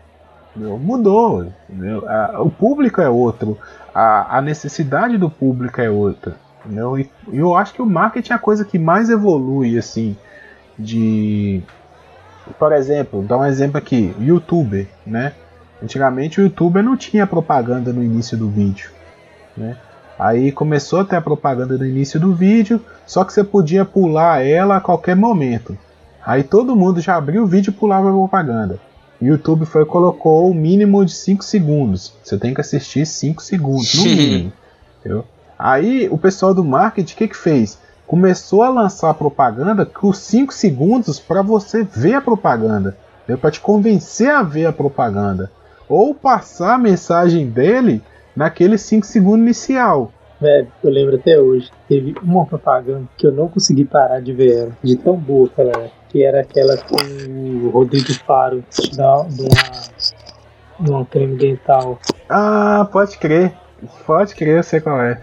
entendeu? 0.54 0.78
Mudou. 0.78 1.46
entendeu? 1.68 2.08
A- 2.08 2.42
o 2.42 2.50
público 2.50 3.00
é 3.00 3.08
outro. 3.08 3.58
A, 3.94 4.38
a 4.38 4.42
necessidade 4.42 5.16
do 5.16 5.30
público 5.30 5.80
é 5.80 5.88
outra. 5.88 6.34
Entendeu? 6.64 6.98
E 6.98 7.08
eu 7.32 7.56
acho 7.56 7.72
que 7.72 7.80
o 7.80 7.86
marketing 7.86 8.32
é 8.32 8.36
a 8.36 8.40
coisa 8.40 8.64
que 8.64 8.78
mais 8.78 9.08
evolui, 9.08 9.78
assim, 9.78 10.16
de. 10.78 11.62
Por 12.58 12.72
exemplo, 12.72 13.22
dar 13.22 13.38
um 13.38 13.44
exemplo 13.44 13.78
aqui, 13.78 14.14
youtuber, 14.20 14.86
né? 15.06 15.32
Antigamente 15.82 16.40
o 16.40 16.44
youtuber 16.44 16.82
não 16.82 16.96
tinha 16.96 17.26
propaganda 17.26 17.92
no 17.92 18.02
início 18.02 18.36
do 18.36 18.48
vídeo, 18.48 18.90
né? 19.56 19.76
Aí 20.18 20.50
começou 20.50 21.00
a 21.00 21.04
ter 21.04 21.16
a 21.16 21.20
propaganda 21.20 21.76
no 21.76 21.84
início 21.84 22.18
do 22.18 22.34
vídeo, 22.34 22.80
só 23.06 23.22
que 23.22 23.32
você 23.32 23.44
podia 23.44 23.84
pular 23.84 24.44
ela 24.44 24.76
a 24.76 24.80
qualquer 24.80 25.14
momento. 25.14 25.76
Aí 26.24 26.42
todo 26.42 26.74
mundo 26.74 27.00
já 27.00 27.16
abriu 27.16 27.42
o 27.42 27.46
vídeo 27.46 27.70
e 27.70 27.74
pulava 27.74 28.08
a 28.08 28.12
propaganda. 28.12 28.80
O 29.20 29.24
YouTube 29.24 29.66
foi 29.66 29.84
colocou 29.84 30.50
o 30.50 30.54
mínimo 30.54 31.04
de 31.04 31.12
5 31.12 31.44
segundos. 31.44 32.14
Você 32.22 32.38
tem 32.38 32.54
que 32.54 32.60
assistir 32.60 33.06
5 33.06 33.42
segundos, 33.42 33.94
no 33.94 34.04
mínimo. 34.08 34.52
entendeu? 35.00 35.24
Aí 35.58 36.08
o 36.10 36.18
pessoal 36.18 36.54
do 36.54 36.64
marketing, 36.64 37.14
o 37.14 37.16
que, 37.16 37.28
que 37.28 37.36
fez? 37.36 37.78
Começou 38.06 38.62
a 38.62 38.70
lançar 38.70 39.12
propaganda 39.14 39.84
com 39.84 40.12
5 40.12 40.52
segundos 40.52 41.18
para 41.20 41.42
você 41.42 41.82
ver 41.82 42.14
a 42.14 42.20
propaganda. 42.20 42.96
Para 43.40 43.50
te 43.50 43.60
convencer 43.60 44.30
a 44.30 44.42
ver 44.42 44.66
a 44.66 44.72
propaganda. 44.72 45.50
Ou 45.88 46.14
passar 46.14 46.74
a 46.74 46.78
mensagem 46.78 47.48
dele 47.48 48.02
naquele 48.34 48.76
5 48.76 49.06
segundos 49.06 49.40
inicial. 49.40 50.12
Velho, 50.40 50.68
eu 50.84 50.90
lembro 50.90 51.16
até 51.16 51.40
hoje. 51.40 51.70
Teve 51.88 52.14
uma 52.22 52.44
propaganda 52.44 53.04
que 53.16 53.26
eu 53.26 53.32
não 53.32 53.48
consegui 53.48 53.84
parar 53.84 54.20
de 54.20 54.32
ver 54.32 54.58
ela, 54.58 54.72
de 54.82 54.96
tão 54.96 55.16
boa 55.16 55.48
que 55.48 55.60
ela 55.60 55.70
era. 55.70 55.90
Que 56.08 56.24
era 56.24 56.40
aquela 56.40 56.76
com 56.76 56.96
o 57.66 57.70
Rodrigo 57.70 58.12
Faro, 58.26 58.62
da, 58.94 59.22
de, 59.22 59.42
uma, 59.42 60.80
de 60.80 60.90
uma 60.90 61.06
creme 61.06 61.36
dental. 61.36 61.98
Ah, 62.28 62.86
pode 62.92 63.18
crer. 63.18 63.52
Pode 64.06 64.34
crer, 64.34 64.58
eu 64.58 64.62
sei 64.62 64.80
qual 64.80 65.00
é. 65.00 65.20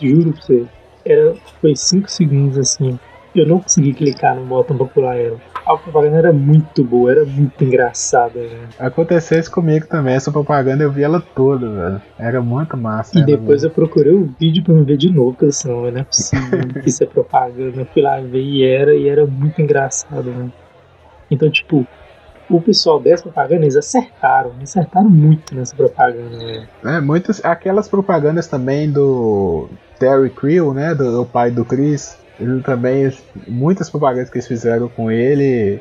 Juro 0.00 0.32
pra 0.32 0.42
você. 0.42 0.66
Era, 1.04 1.34
foi 1.60 1.76
5 1.76 2.10
segundos 2.10 2.58
assim. 2.58 2.98
Eu 3.34 3.46
não 3.46 3.60
consegui 3.60 3.92
clicar 3.92 4.34
no 4.34 4.46
botão 4.46 4.76
pra 4.76 4.86
pular 4.86 5.16
ela. 5.16 5.38
A 5.66 5.76
propaganda 5.76 6.16
era 6.16 6.32
muito 6.32 6.84
boa, 6.84 7.10
era 7.10 7.24
muito 7.24 7.64
engraçada, 7.64 8.38
velho. 8.38 8.68
Aconteceu 8.78 9.40
isso 9.40 9.50
comigo 9.50 9.86
também. 9.86 10.14
Essa 10.14 10.30
propaganda 10.30 10.84
eu 10.84 10.92
vi 10.92 11.02
ela 11.02 11.20
toda, 11.34 11.68
velho. 11.68 12.02
Era 12.16 12.40
muito 12.40 12.76
massa. 12.76 13.18
E 13.18 13.18
ela, 13.18 13.26
depois 13.26 13.64
eu 13.64 13.70
procurei 13.70 14.12
o 14.12 14.32
vídeo 14.38 14.62
pra 14.62 14.72
me 14.72 14.84
ver 14.84 14.96
de 14.96 15.12
novo, 15.12 15.32
porque 15.32 15.50
senão 15.50 15.90
não 15.90 16.00
é 16.00 16.04
possível 16.04 16.60
que 16.80 16.88
isso 16.88 17.02
é 17.02 17.06
propaganda. 17.06 17.80
Eu 17.80 17.86
fui 17.86 18.00
lá 18.00 18.20
ver 18.20 18.42
e 18.42 18.64
era, 18.64 18.94
e 18.94 19.08
era 19.08 19.26
muito 19.26 19.60
engraçado, 19.60 20.30
né? 20.30 20.52
Então, 21.28 21.50
tipo, 21.50 21.84
o 22.48 22.60
pessoal 22.60 23.00
dessa 23.00 23.24
propaganda, 23.24 23.62
eles 23.62 23.76
acertaram, 23.76 24.52
acertaram 24.62 25.10
muito 25.10 25.54
nessa 25.54 25.74
propaganda, 25.74 26.38
velho. 26.38 26.68
É, 26.84 27.00
muitas, 27.00 27.44
aquelas 27.44 27.88
propagandas 27.88 28.46
também 28.46 28.90
do 28.90 29.68
Terry 29.98 30.30
Crew, 30.30 30.72
né, 30.72 30.94
do, 30.94 31.18
do 31.18 31.26
pai 31.26 31.50
do 31.50 31.64
Chris, 31.64 32.16
ele 32.38 32.62
também, 32.62 33.12
muitas 33.46 33.90
propagandas 33.90 34.30
que 34.30 34.36
eles 34.36 34.46
fizeram 34.46 34.88
com 34.88 35.10
ele, 35.10 35.80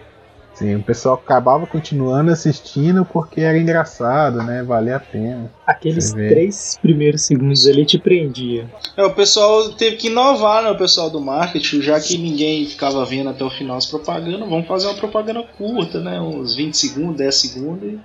Sim, 0.56 0.76
o 0.76 0.84
pessoal 0.84 1.15
acabava 1.15 1.68
continuando 1.68 2.32
assistindo 2.32 3.03
porque 3.03 3.41
era 3.41 3.57
engraçado, 3.57 4.41
né? 4.41 4.64
Valia 4.64 4.95
a 4.95 4.99
pena. 5.02 5.52
Aqueles 5.68 6.14
três 6.14 6.80
primeiros 6.82 7.23
segundos 7.23 7.68
ali 7.68 7.86
te 7.86 7.99
prendia. 7.99 8.65
É, 8.95 9.03
o 9.03 9.14
pessoal 9.14 9.73
teve 9.73 9.98
que 9.98 10.07
inovar, 10.07 10.64
né? 10.64 10.72
O 10.72 10.77
pessoal 10.77 11.10
do 11.10 11.19
marketing, 11.19 11.82
já 11.82 11.99
que 11.99 12.18
ninguém 12.18 12.65
ficava 12.65 13.03
vendo 13.06 13.32
até 13.32 13.44
o 13.44 13.49
final 13.49 13.76
as 13.76 13.86
propagandas, 13.86 14.49
vamos 14.49 14.65
fazer 14.65 14.88
uma 14.88 14.95
propaganda 14.95 15.44
curta, 15.57 15.99
né? 15.99 16.22
Uns 16.22 16.56
20 16.56 16.73
segundos, 16.77 17.18
10 17.18 17.36
segundos. 17.36 17.90
E... 17.90 17.99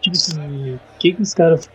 Tipo 0.00 0.16
assim, 0.16 0.74
o 0.74 0.80
que 1.00 1.14
que 1.14 1.22
os 1.22 1.34
caras. 1.34 1.68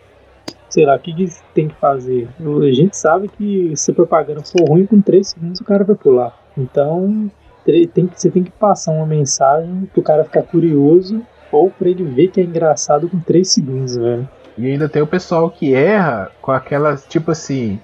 Sei 0.70 0.84
lá, 0.84 0.96
o 0.96 0.98
que 0.98 1.14
que 1.14 1.26
têm 1.54 1.68
que 1.68 1.74
fazer? 1.76 2.28
A 2.38 2.72
gente 2.72 2.96
sabe 2.96 3.28
que 3.28 3.72
se 3.74 3.90
a 3.90 3.94
propaganda 3.94 4.42
for 4.42 4.68
ruim, 4.68 4.86
com 4.86 5.00
três 5.00 5.28
segundos 5.28 5.60
o 5.60 5.64
cara 5.64 5.84
vai 5.84 5.96
pular. 5.96 6.34
Então, 6.56 7.30
tem 7.64 8.06
que, 8.06 8.20
você 8.20 8.30
tem 8.30 8.42
que 8.42 8.50
passar 8.52 8.92
uma 8.92 9.06
mensagem 9.06 9.88
pro 9.92 10.02
cara 10.02 10.24
ficar 10.24 10.42
curioso 10.42 11.22
ou 11.50 11.70
pra 11.70 11.88
ele 11.88 12.04
ver 12.04 12.28
que 12.28 12.40
é 12.40 12.44
engraçado 12.44 13.08
com 13.08 13.18
três 13.20 13.52
segundos, 13.52 13.96
velho. 13.96 14.28
E 14.56 14.66
ainda 14.66 14.88
tem 14.88 15.00
o 15.00 15.06
pessoal 15.06 15.50
que 15.50 15.72
erra 15.74 16.30
com 16.42 16.50
aquelas, 16.50 17.06
tipo 17.06 17.30
assim, 17.30 17.78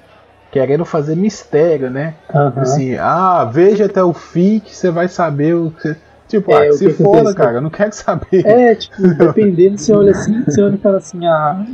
querendo 0.51 0.85
fazer 0.85 1.17
mistério, 1.17 1.91
né? 1.91 2.15
Aham. 2.35 2.61
Assim, 2.61 2.97
ah, 2.97 3.45
veja 3.45 3.87
até 3.87 4.03
o 4.03 4.13
fim 4.13 4.61
que 4.61 4.75
você 4.75 4.91
vai 4.91 5.09
saber 5.09 5.55
o 5.55 5.71
que. 5.71 5.95
Tipo, 6.29 6.53
É, 6.53 6.69
ah, 6.69 6.73
se 6.73 6.91
foda, 6.95 7.35
cara, 7.35 7.59
eu 7.59 7.61
não 7.61 7.71
quero 7.71 7.93
saber. 7.93 8.45
É, 8.47 8.75
tipo, 8.75 9.03
dependendo, 9.15 9.79
você 9.79 9.93
olha 9.93 10.11
assim, 10.11 10.43
você 10.43 10.63
olha 10.63 10.75
e 10.75 10.79
fala 10.79 10.97
assim, 10.97 11.25
ah. 11.27 11.65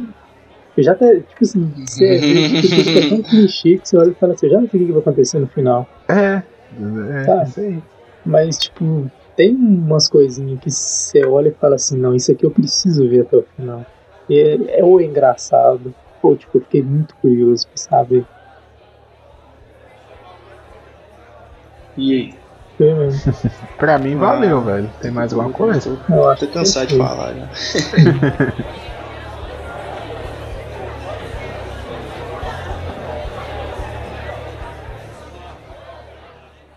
Eu 0.80 0.84
já 0.84 0.92
até, 0.92 1.20
tipo 1.20 1.44
assim, 1.44 1.70
você 1.74 2.04
é 2.06 3.08
tão 3.10 3.22
clichê 3.22 3.76
que 3.76 3.86
você 3.86 3.98
olha 3.98 4.10
e 4.12 4.14
fala 4.14 4.32
assim, 4.32 4.46
eu 4.46 4.52
já 4.52 4.60
sei 4.60 4.82
o 4.82 4.86
que 4.86 4.92
vai 4.92 5.02
acontecer 5.02 5.38
no 5.38 5.46
final. 5.48 5.90
É, 6.08 6.42
é, 6.42 7.24
Tá. 7.26 7.44
Mas, 8.24 8.56
tipo, 8.56 9.10
tem 9.36 9.54
umas 9.54 10.08
coisinhas 10.08 10.58
que 10.58 10.70
você 10.70 11.22
olha 11.26 11.50
e 11.50 11.54
fala 11.54 11.74
assim, 11.74 11.98
não, 11.98 12.14
isso 12.14 12.32
aqui 12.32 12.46
eu 12.46 12.50
preciso 12.50 13.06
ver 13.06 13.20
até 13.20 13.36
o 13.36 13.42
final. 13.42 13.86
E 14.26 14.38
é, 14.38 14.80
é 14.80 14.84
ou 14.84 14.98
é 15.02 15.04
engraçado, 15.04 15.94
ou 16.22 16.34
tipo, 16.34 16.56
eu 16.56 16.62
fiquei 16.62 16.82
muito 16.82 17.14
curioso 17.20 17.68
pra 17.68 17.76
saber. 17.76 18.26
E 21.94 22.12
aí? 22.14 22.38
Foi 22.78 22.94
mesmo. 22.94 23.32
Pra 23.76 23.98
mim 23.98 24.16
valeu, 24.16 24.62
velho. 24.62 24.90
Tem 24.98 25.10
mais 25.10 25.30
alguma 25.34 25.52
coisa? 25.52 25.90
Eu 26.08 26.28
acho 26.28 26.40
Tô 26.40 26.46
que 26.46 26.54
cansado 26.54 26.86
de 26.88 26.94
foi. 26.96 27.04
falar, 27.04 27.34
né? 27.34 27.50